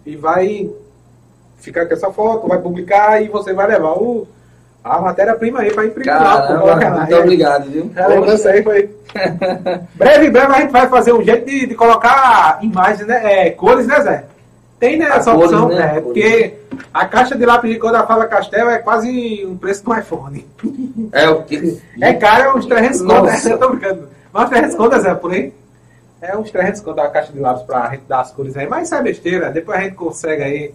e 0.06 0.16
vai 0.16 0.70
ficar 1.58 1.86
com 1.86 1.94
essa 1.94 2.12
foto, 2.12 2.48
vai 2.48 2.60
publicar 2.60 3.22
e 3.22 3.30
você 3.30 3.54
vai 3.54 3.68
levar 3.68 3.94
o, 3.94 4.28
a 4.84 5.00
matéria-prima 5.00 5.60
aí 5.60 5.74
pra 5.74 5.86
imprimir 5.86 6.08
Caramba, 6.08 6.64
lá. 6.64 6.90
muito 6.92 7.16
aí, 7.16 7.22
obrigado, 7.22 7.70
viu? 7.70 7.92
A 7.96 8.08
lembrança 8.08 8.50
aí 8.50 8.64
foi. 8.64 8.90
breve, 9.96 10.28
em 10.28 10.32
breve 10.32 10.54
a 10.54 10.60
gente 10.60 10.72
vai 10.72 10.88
fazer 10.88 11.14
um 11.14 11.24
jeito 11.24 11.46
de, 11.46 11.68
de 11.68 11.76
colocar 11.76 12.60
imagens, 12.62 13.08
né? 13.08 13.48
É, 13.48 13.50
cores, 13.52 13.88
né, 13.88 14.02
Zé? 14.02 14.26
Tem, 14.80 14.98
né, 14.98 15.06
essa 15.06 15.34
cores, 15.34 15.52
opção, 15.52 15.70
né? 15.70 15.88
Cores. 15.88 16.04
Porque 16.04 16.54
a 16.94 17.06
caixa 17.06 17.36
de 17.36 17.46
lápis 17.46 17.72
de 17.72 17.80
cor 17.80 17.92
da 17.92 18.06
Fala 18.06 18.28
Castel 18.28 18.70
é 18.70 18.78
quase 18.78 19.46
um 19.46 19.58
preço 19.58 19.84
do 19.84 19.98
iPhone. 19.98 20.46
É 21.12 21.30
o 21.30 21.44
que? 21.44 21.82
É 22.00 22.14
caro, 22.14 22.44
é 22.44 22.54
uns 22.54 22.66
300 22.66 23.02
conto, 23.02 23.24
né? 23.24 23.42
Eu 23.46 23.58
tô 23.58 23.70
brincando. 23.70 24.10
Mas 24.32 24.44
uns 24.44 24.50
300 24.50 24.76
conto, 24.76 25.00
Zé, 25.00 25.16
por 25.16 25.32
aí. 25.32 25.54
É 26.22 26.38
uns 26.38 26.52
300 26.52 26.82
conto 26.82 27.00
a 27.00 27.10
caixa 27.10 27.32
de 27.32 27.40
lápis 27.40 27.64
pra 27.64 27.90
gente 27.90 28.04
dar 28.08 28.22
as 28.22 28.32
cores 28.32 28.56
aí. 28.56 28.68
Mas 28.68 28.88
isso 28.88 28.96
é 28.96 29.02
besteira, 29.02 29.52
depois 29.52 29.80
a 29.80 29.82
gente 29.82 29.96
consegue 29.96 30.44
aí. 30.44 30.74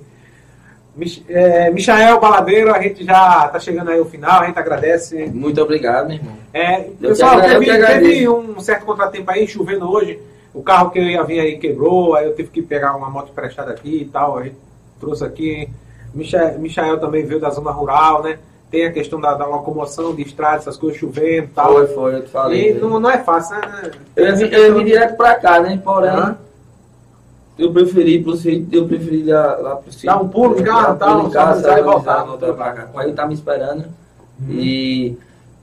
Mich 0.94 1.24
é, 1.28 1.70
Michael 1.70 2.20
Baladeiro, 2.20 2.74
a 2.74 2.82
gente 2.82 3.04
já 3.04 3.48
tá 3.48 3.58
chegando 3.58 3.90
aí 3.90 3.98
ao 3.98 4.04
final, 4.04 4.42
a 4.42 4.46
gente 4.46 4.58
agradece. 4.58 5.24
Muito 5.26 5.60
obrigado, 5.62 6.08
meu 6.08 6.16
irmão. 6.16 6.36
É, 6.52 6.80
pessoal, 7.00 7.40
teve, 7.40 7.64
teve 7.64 8.28
um 8.28 8.60
certo 8.60 8.84
contratempo 8.84 9.30
aí, 9.30 9.46
chovendo 9.46 9.90
hoje. 9.90 10.20
O 10.54 10.62
carro 10.62 10.90
que 10.90 10.98
eu 10.98 11.04
ia 11.04 11.22
vir 11.24 11.40
aí 11.40 11.58
quebrou, 11.58 12.14
aí 12.14 12.26
eu 12.26 12.34
tive 12.34 12.50
que 12.50 12.62
pegar 12.62 12.94
uma 12.96 13.08
moto 13.08 13.30
emprestada 13.30 13.70
aqui 13.70 14.02
e 14.02 14.04
tal. 14.04 14.38
A 14.38 14.42
gente 14.44 14.56
trouxe 15.00 15.24
aqui. 15.24 15.68
Micha- 16.14 16.56
Michael 16.58 16.98
também 17.00 17.24
veio 17.24 17.40
da 17.40 17.48
zona 17.50 17.70
rural, 17.70 18.22
né? 18.22 18.38
Tem 18.70 18.86
a 18.86 18.92
questão 18.92 19.20
da, 19.20 19.34
da 19.34 19.46
locomoção, 19.46 20.14
de 20.14 20.22
estrada, 20.22 20.56
essas 20.58 20.76
coisas 20.76 20.98
chovendo 20.98 21.44
e 21.44 21.48
tal. 21.48 21.72
Foi, 21.74 21.86
foi, 21.88 22.14
eu 22.16 22.22
te 22.24 22.30
falei. 22.30 22.70
E 22.70 22.74
né? 22.74 22.80
não, 22.80 23.00
não 23.00 23.10
é 23.10 23.18
fácil, 23.18 23.56
né? 23.56 23.90
Eu, 24.16 24.36
vim- 24.36 24.44
eu 24.46 24.74
vim 24.78 24.84
direto 24.84 25.16
pra 25.16 25.34
cá, 25.36 25.60
né? 25.60 25.80
Porém, 25.82 26.10
Hã? 26.10 26.36
eu 27.58 27.72
preferi 27.72 28.22
pro 28.22 28.32
eu 28.72 28.86
preferi 28.86 29.20
ir 29.20 29.32
lá, 29.32 29.56
lá 29.56 29.76
pro 29.76 29.92
sítio. 29.92 30.06
Dar 30.06 30.20
um 30.22 30.28
pulo 30.28 30.54
de 30.56 30.62
carro, 30.64 30.96
Dar 30.96 31.16
um 31.18 31.30
só 31.30 31.40
avisar 31.40 31.78
e 31.78 31.82
voltar. 31.82 32.24
voltar 32.24 32.52
pra 32.54 32.72
cá. 32.72 32.84
O 32.90 32.92
pai 32.94 33.12
tá 33.12 33.26
me 33.26 33.34
esperando. 33.34 33.84
E 34.48 35.16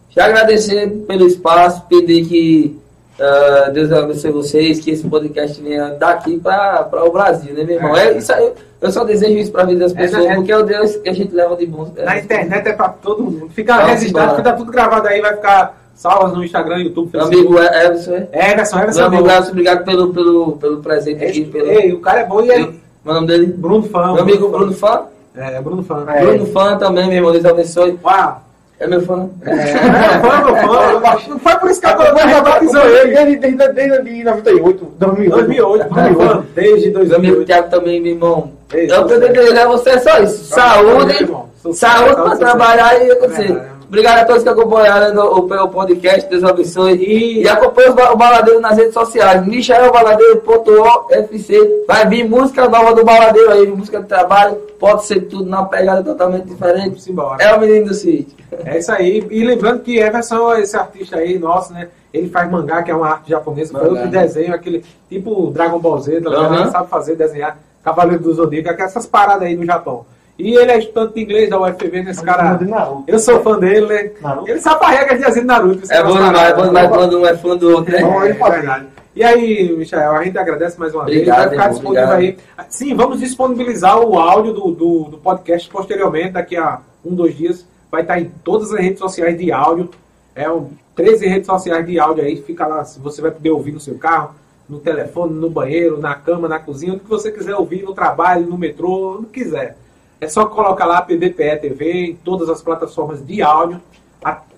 já 0.10 0.26
agradecer 0.26 0.88
pelo 1.08 1.26
espaço, 1.28 1.84
pedir 1.88 2.26
que 2.28 2.80
ah, 3.20 3.70
Deus 3.70 3.92
abençoe 3.92 4.32
vocês, 4.32 4.80
que 4.80 4.92
esse 4.92 5.08
podcast 5.08 5.62
venha 5.62 5.90
daqui 6.00 6.40
pra 6.40 6.88
o 7.06 7.12
Brasil, 7.12 7.54
né, 7.54 7.64
meu 7.64 7.76
irmão? 7.76 7.96
É. 7.98 8.10
É, 8.14 8.18
isso 8.18 8.32
aí, 8.34 8.52
eu 8.82 8.92
só 8.92 9.04
desejo 9.04 9.38
isso 9.38 9.52
pra 9.52 9.64
vida 9.66 9.80
das 9.82 9.92
É, 9.94 9.96
pessoas, 9.96 10.26
é- 10.26 10.36
porque 10.36 10.52
é 10.52 10.58
o 10.58 10.64
Deus 10.64 10.96
que 10.98 11.10
a 11.10 11.14
gente 11.14 11.34
leva 11.36 11.56
de 11.56 11.66
bom. 11.66 11.92
Na 11.98 12.18
internet 12.18 12.68
é 12.68 12.74
pra 12.74 12.90
todo 12.90 13.24
mundo. 13.24 13.50
Fica 13.50 13.76
registrado, 13.86 14.28
embora. 14.34 14.44
fica 14.44 14.54
tudo 14.58 14.72
gravado 14.72 15.08
aí, 15.08 15.20
vai 15.22 15.36
ficar 15.36 15.78
salvas 15.96 16.32
no 16.34 16.44
Instagram, 16.44 16.78
YouTube, 16.80 17.10
Meu 17.14 17.28
Facebook. 17.28 17.58
amigo 17.58 17.76
Everson, 17.76 18.14
é? 18.14 18.28
É, 18.32 18.52
Everson, 18.54 18.76
Meu 18.78 18.84
Everson. 18.86 19.04
amigo. 19.04 19.26
Everson, 19.30 19.52
obrigado 19.52 19.84
pelo, 19.86 20.14
pelo, 20.14 20.52
pelo 20.54 20.78
presente 20.82 21.24
aqui. 21.26 21.46
Pelo, 21.46 21.68
Ei, 21.68 21.92
o 21.92 22.00
cara 22.00 22.22
é 22.22 22.26
bom 22.26 22.42
e 22.42 22.50
é. 22.52 22.58
meu 22.60 23.14
nome 23.14 23.28
dele? 23.28 23.48
Bruno 23.48 23.84
Fã. 23.84 24.14
Meu 24.14 24.22
amigo 24.24 24.48
Bruno 24.50 24.72
Fã. 24.74 25.02
É, 25.36 25.62
Bruno 25.62 25.84
Fã. 25.84 26.06
É. 26.08 26.22
Bruno 26.26 26.46
Fã 26.48 26.78
também, 26.78 27.08
meu 27.08 27.16
irmão, 27.18 27.32
Deus 27.32 27.46
abençoe. 27.46 27.98
Uau. 28.04 28.44
É 28.80 28.88
meu 28.88 29.02
fã. 29.02 29.30
É, 29.46 29.56
fã, 29.58 30.44
meu 30.46 30.56
fã. 30.56 31.30
Não 31.30 31.40
foi 31.40 31.56
por 31.56 31.70
isso 31.70 31.82
que 31.82 31.88
a 31.88 32.28
já 32.30 32.42
batizou 32.42 32.82
ele. 32.82 33.14
Desde, 33.14 33.36
desde, 33.36 33.74
desde, 33.74 34.02
desde 34.04 34.24
98, 34.24 34.86
2008. 34.98 35.30
2008, 35.32 35.90
Bruno 35.90 36.20
Fã. 36.20 36.46
Desde 36.56 36.90
Meu 36.92 37.00
amigo 37.02 37.36
2008. 37.36 37.46
Thiago 37.46 37.70
também, 37.70 38.02
meu 38.02 38.12
irmão. 38.14 38.52
Eu 38.72 39.06
desejar 39.06 39.66
a 39.66 39.68
você 39.68 40.00
só 40.00 40.20
isso. 40.20 40.46
Saúde, 40.46 41.06
meu 41.08 41.22
irmão. 41.22 41.50
Sucesso, 41.62 41.94
saúde 41.94 42.10
saúde, 42.10 42.16
para 42.16 42.36
sucesso. 42.36 42.58
trabalhar 42.58 43.06
e 43.06 43.12
acontecer. 43.12 43.62
É. 43.90 43.92
Obrigado 43.92 44.20
a 44.20 44.26
todos 44.26 44.44
que 44.44 44.50
acompanharam 44.50 45.16
o, 45.26 45.40
o, 45.40 45.64
o 45.64 45.68
podcast, 45.70 46.30
Deus 46.30 46.44
abençoe. 46.44 46.94
E- 46.94 47.42
E, 47.42 47.50
acompanhe 47.50 47.90
o 47.90 47.94
Ba- 47.94 48.14
o 48.14 48.16
Baladeiro 48.16 48.60
nas 48.60 48.78
redes 48.78 48.94
sociais. 48.94 49.44
MichaelBaladeiro.ofc. 49.46 51.84
Vai 51.88 52.08
vir 52.08 52.30
música 52.30 52.68
nova 52.70 52.94
do 52.94 53.04
Baladeiro 53.04 53.52
aí, 53.52 53.68
música 53.68 54.00
de 54.00 54.08
trabalho. 54.08 54.56
Pode 54.80 55.06
ser 55.06 55.22
tudo 55.22 55.46
numa 55.46 55.66
pegada 55.66 56.04
totalmente 56.04 56.46
diferente. 56.46 56.90
Vamos 56.90 57.08
embora. 57.08 57.44
É 57.44 57.54
o 57.56 57.60
menino 57.60 57.88
do 57.88 57.94
sítio. 57.94 58.38
É 58.66 58.78
isso 58.78 58.92
aí. 58.92 59.26
E 59.30 59.44
lembrando 59.44 59.82
que 59.82 59.98
Everson, 60.00 60.54
esse 60.56 60.78
artista 60.78 61.18
aí, 61.18 61.38
nosso, 61.40 61.74
né? 61.74 61.88
Ele 62.14 62.30
faz 62.30 62.50
mangá, 62.50 62.82
que 62.82 62.90
é 62.92 62.96
uma 62.96 63.08
arte 63.08 63.30
japonesa. 63.30 63.72
Foi 63.72 63.82
Mangá. 63.82 63.94
outro 64.04 64.10
desenho, 64.10 64.54
aquele 64.54 64.84
tipo 65.10 65.52
Dragon 65.52 65.80
Ball 65.80 66.00
Z, 66.00 66.22
tá. 66.22 66.30
Ele 66.30 66.72
sabe 66.72 66.90
fazer, 66.90 67.16
desenhar. 67.16 67.58
Cavaleiro 67.84 68.24
do 68.24 68.34
Zodíaco, 68.34 68.82
essas 68.82 69.06
paradas 69.06 69.44
aí 69.44 69.56
do 69.56 69.66
Japão. 69.66 70.06
E 70.40 70.56
ele 70.56 70.72
é 70.72 70.80
estudante 70.80 71.16
de 71.16 71.22
inglês 71.22 71.50
da 71.50 71.60
UFV, 71.60 72.02
nesse 72.02 72.24
cara. 72.24 72.58
Eu 73.06 73.20
sou 73.20 73.42
fã 73.42 73.60
dele, 73.60 73.86
né? 73.88 74.12
Naruto. 74.22 74.50
Ele 74.50 74.60
sabe 74.62 74.86
a 74.86 74.90
regra 74.90 75.18
de 75.18 75.34
de 75.34 75.46
Naruto. 75.46 75.84
isso 75.84 75.94
É 75.94 76.02
bom 76.02 76.14
demais, 76.14 76.50
é 76.50 76.56
bom 76.56 76.68
demais 76.68 76.90
quando 76.90 77.20
um 77.20 77.26
é 77.26 77.38
fã 77.38 77.58
do 77.58 77.70
outro, 77.72 77.92
né? 77.92 78.00
É 78.00 78.34
pode. 78.34 78.56
verdade. 78.56 78.88
E 79.14 79.22
aí, 79.24 79.76
Michael, 79.76 80.12
a 80.14 80.24
gente 80.24 80.38
agradece 80.38 80.80
mais 80.80 80.96
uma 80.96 81.04
Obrigado, 81.04 81.26
vez. 81.26 81.28
Vai 81.28 81.50
ficar 81.50 81.64
irmão, 81.64 81.74
disponível 81.74 82.14
obrigado. 82.14 82.40
aí. 82.58 82.66
Sim, 82.70 82.96
vamos 82.96 83.20
disponibilizar 83.20 84.00
o 84.00 84.18
áudio 84.18 84.54
do, 84.54 84.72
do, 84.72 85.04
do 85.10 85.18
podcast 85.18 85.70
posteriormente, 85.70 86.32
daqui 86.32 86.56
a 86.56 86.80
um, 87.04 87.14
dois 87.14 87.36
dias. 87.36 87.68
Vai 87.92 88.04
estar 88.04 88.18
em 88.18 88.32
todas 88.42 88.72
as 88.72 88.80
redes 88.80 89.00
sociais 89.00 89.38
de 89.38 89.52
áudio. 89.52 89.90
É 90.34 90.50
um, 90.50 90.70
13 90.96 91.28
redes 91.28 91.48
sociais 91.48 91.86
de 91.86 92.00
áudio 92.00 92.24
aí. 92.24 92.42
Fica 92.42 92.66
lá, 92.66 92.86
se 92.86 92.98
você 93.00 93.22
vai 93.22 93.32
poder 93.32 93.50
ouvir 93.50 93.74
no 93.74 93.80
seu 93.80 93.98
carro, 93.98 94.36
no 94.70 94.80
telefone, 94.80 95.34
no 95.34 95.50
banheiro, 95.50 96.00
na 96.00 96.16
cama, 96.16 96.48
na 96.48 96.60
cozinha, 96.60 96.94
onde 96.94 97.02
que 97.02 97.10
você 97.10 97.30
quiser 97.30 97.56
ouvir, 97.56 97.84
no 97.84 97.94
trabalho, 97.94 98.46
no 98.46 98.58
metrô, 98.58 99.18
onde 99.18 99.28
quiser. 99.28 99.76
É 100.22 100.28
só 100.28 100.46
colocar 100.46 100.86
lá 100.86 101.02
PBPE 101.02 101.58
TV 101.62 102.08
em 102.08 102.16
todas 102.16 102.50
as 102.50 102.62
plataformas 102.62 103.26
de 103.26 103.42
áudio. 103.42 103.82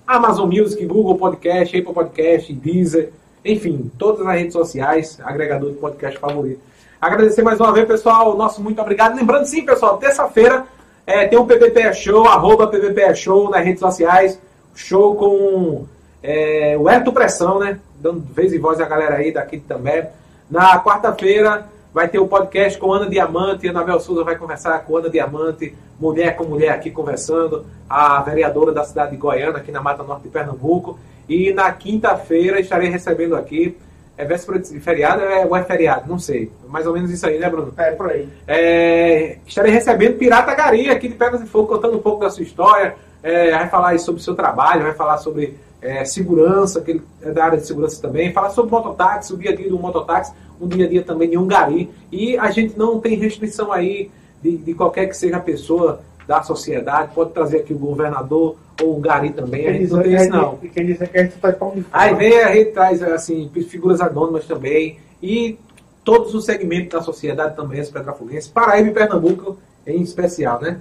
Amazon 0.06 0.50
Music, 0.50 0.84
Google 0.84 1.16
Podcast, 1.16 1.76
Apple 1.76 1.94
Podcast, 1.94 2.52
Deezer, 2.52 3.12
enfim, 3.44 3.90
todas 3.98 4.26
as 4.26 4.34
redes 4.34 4.52
sociais, 4.52 5.18
agregador 5.22 5.70
de 5.70 5.76
podcast 5.76 6.18
favorito. 6.18 6.60
Agradecer 7.00 7.42
mais 7.42 7.60
uma 7.60 7.72
vez, 7.72 7.86
pessoal. 7.86 8.36
Nosso 8.36 8.62
muito 8.62 8.80
obrigado. 8.80 9.16
Lembrando, 9.16 9.46
sim, 9.46 9.64
pessoal, 9.64 9.98
terça-feira 9.98 10.66
é, 11.06 11.26
tem 11.26 11.38
um 11.38 11.46
PBPE 11.46 11.94
Show, 11.94 12.26
arroba 12.26 12.66
PBPE 12.68 13.14
Show 13.16 13.50
nas 13.50 13.64
redes 13.64 13.80
sociais. 13.80 14.40
Show 14.74 15.16
com 15.16 15.86
é, 16.22 16.76
o 16.78 16.88
Herto 16.88 17.12
Pressão, 17.12 17.58
né? 17.58 17.78
Dando 18.00 18.20
vez 18.20 18.52
e 18.52 18.58
voz 18.58 18.80
a 18.80 18.84
galera 18.84 19.16
aí 19.16 19.32
daqui 19.32 19.58
também. 19.58 20.04
Na 20.50 20.82
quarta-feira 20.82 21.66
vai 21.92 22.08
ter 22.08 22.18
o 22.18 22.26
podcast 22.26 22.78
com 22.78 22.92
Ana 22.92 23.08
Diamante. 23.08 23.68
Anabel 23.68 24.00
Souza 24.00 24.24
vai 24.24 24.36
conversar 24.36 24.78
com 24.84 24.96
Ana 24.96 25.10
Diamante, 25.10 25.74
mulher 26.00 26.36
com 26.36 26.44
mulher 26.44 26.70
aqui 26.70 26.90
conversando. 26.90 27.66
A 27.88 28.20
vereadora 28.22 28.72
da 28.72 28.84
cidade 28.84 29.12
de 29.12 29.16
Goiânia, 29.16 29.58
aqui 29.58 29.70
na 29.70 29.82
Mata 29.82 30.02
Norte 30.02 30.24
de 30.24 30.28
Pernambuco. 30.28 30.98
E 31.28 31.52
na 31.52 31.70
quinta-feira 31.72 32.60
estarei 32.60 32.88
recebendo 32.88 33.36
aqui. 33.36 33.76
É 34.16 34.24
véspera 34.24 34.58
de 34.58 34.78
feriado 34.78 35.22
é, 35.22 35.44
ou 35.46 35.56
é 35.56 35.62
feriado? 35.62 36.08
Não 36.08 36.18
sei. 36.18 36.52
Mais 36.68 36.86
ou 36.86 36.92
menos 36.92 37.10
isso 37.10 37.26
aí, 37.26 37.38
né, 37.38 37.48
Bruno? 37.48 37.72
É, 37.76 37.90
por 37.92 38.10
aí. 38.10 38.28
É, 38.46 39.38
estarei 39.46 39.72
recebendo 39.72 40.18
Pirata 40.18 40.54
Gari 40.54 40.90
aqui 40.90 41.08
de 41.08 41.14
Pedras 41.14 41.42
e 41.42 41.46
Fogo, 41.46 41.68
contando 41.68 41.96
um 41.96 42.02
pouco 42.02 42.20
da 42.20 42.30
sua 42.30 42.42
história. 42.42 42.94
É, 43.22 43.50
vai 43.52 43.68
falar 43.68 43.98
sobre 43.98 44.20
o 44.20 44.24
seu 44.24 44.34
trabalho, 44.34 44.82
vai 44.82 44.94
falar 44.94 45.16
sobre 45.18 45.56
é, 45.82 46.04
segurança, 46.04 46.80
que 46.80 46.92
ele 46.92 47.02
é 47.20 47.30
da 47.30 47.44
área 47.44 47.58
de 47.58 47.66
segurança 47.66 48.00
também, 48.00 48.32
falar 48.32 48.50
sobre 48.50 48.70
mototáxi, 48.70 49.34
o 49.34 49.36
dia 49.36 49.50
a 49.50 49.54
dia 49.56 49.68
do 49.68 49.78
mototáxi, 49.78 50.32
um 50.60 50.68
dia 50.68 50.86
a 50.86 50.88
dia 50.88 51.02
também 51.02 51.28
de 51.28 51.36
um 51.36 51.46
gari. 51.46 51.90
E 52.10 52.38
a 52.38 52.50
gente 52.50 52.78
não 52.78 53.00
tem 53.00 53.16
restrição 53.16 53.72
aí 53.72 54.10
de, 54.42 54.56
de 54.56 54.74
qualquer 54.74 55.06
que 55.08 55.16
seja 55.16 55.36
a 55.36 55.40
pessoa 55.40 56.00
da 56.26 56.40
sociedade, 56.42 57.12
pode 57.14 57.32
trazer 57.32 57.58
aqui 57.58 57.74
o 57.74 57.78
governador 57.78 58.56
ou 58.80 58.96
o 58.96 59.00
gari 59.00 59.30
também, 59.30 59.66
a 59.66 59.72
gente 59.72 59.90
não 59.92 60.02
tem 60.02 60.14
isso 60.14 60.30
não. 60.30 60.56
que- 60.56 60.68
quem 60.68 60.86
diz 60.86 60.98
que 60.98 61.18
a 61.18 61.22
gente 61.24 61.36
pão 61.58 61.72
de 61.74 61.84
Aí 61.92 62.14
vem, 62.14 62.38
a 62.40 62.54
gente 62.54 62.70
traz 62.70 63.02
assim, 63.02 63.50
figuras 63.68 64.00
anônimas 64.00 64.46
também 64.46 64.98
e 65.20 65.58
todos 66.04 66.32
os 66.34 66.44
segmentos 66.44 66.90
da 66.90 67.00
sociedade 67.02 67.54
também, 67.56 67.80
as 67.80 67.90
petrafoguenses, 67.90 68.48
Paraíba 68.48 68.88
e 68.88 68.92
Pernambuco 68.92 69.58
em 69.86 70.00
especial, 70.00 70.60
né? 70.60 70.78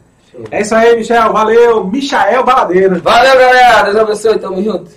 É 0.50 0.62
isso 0.62 0.76
aí, 0.76 0.96
Michel. 0.96 1.34
Valeu. 1.34 1.86
Michael 1.86 2.44
Baladeiro. 2.44 3.02
Valeu, 3.02 3.38
galera. 3.38 3.84
Deus 3.84 3.96
abençoe. 3.98 4.40
Tamo 4.40 4.64
junto. 4.64 4.92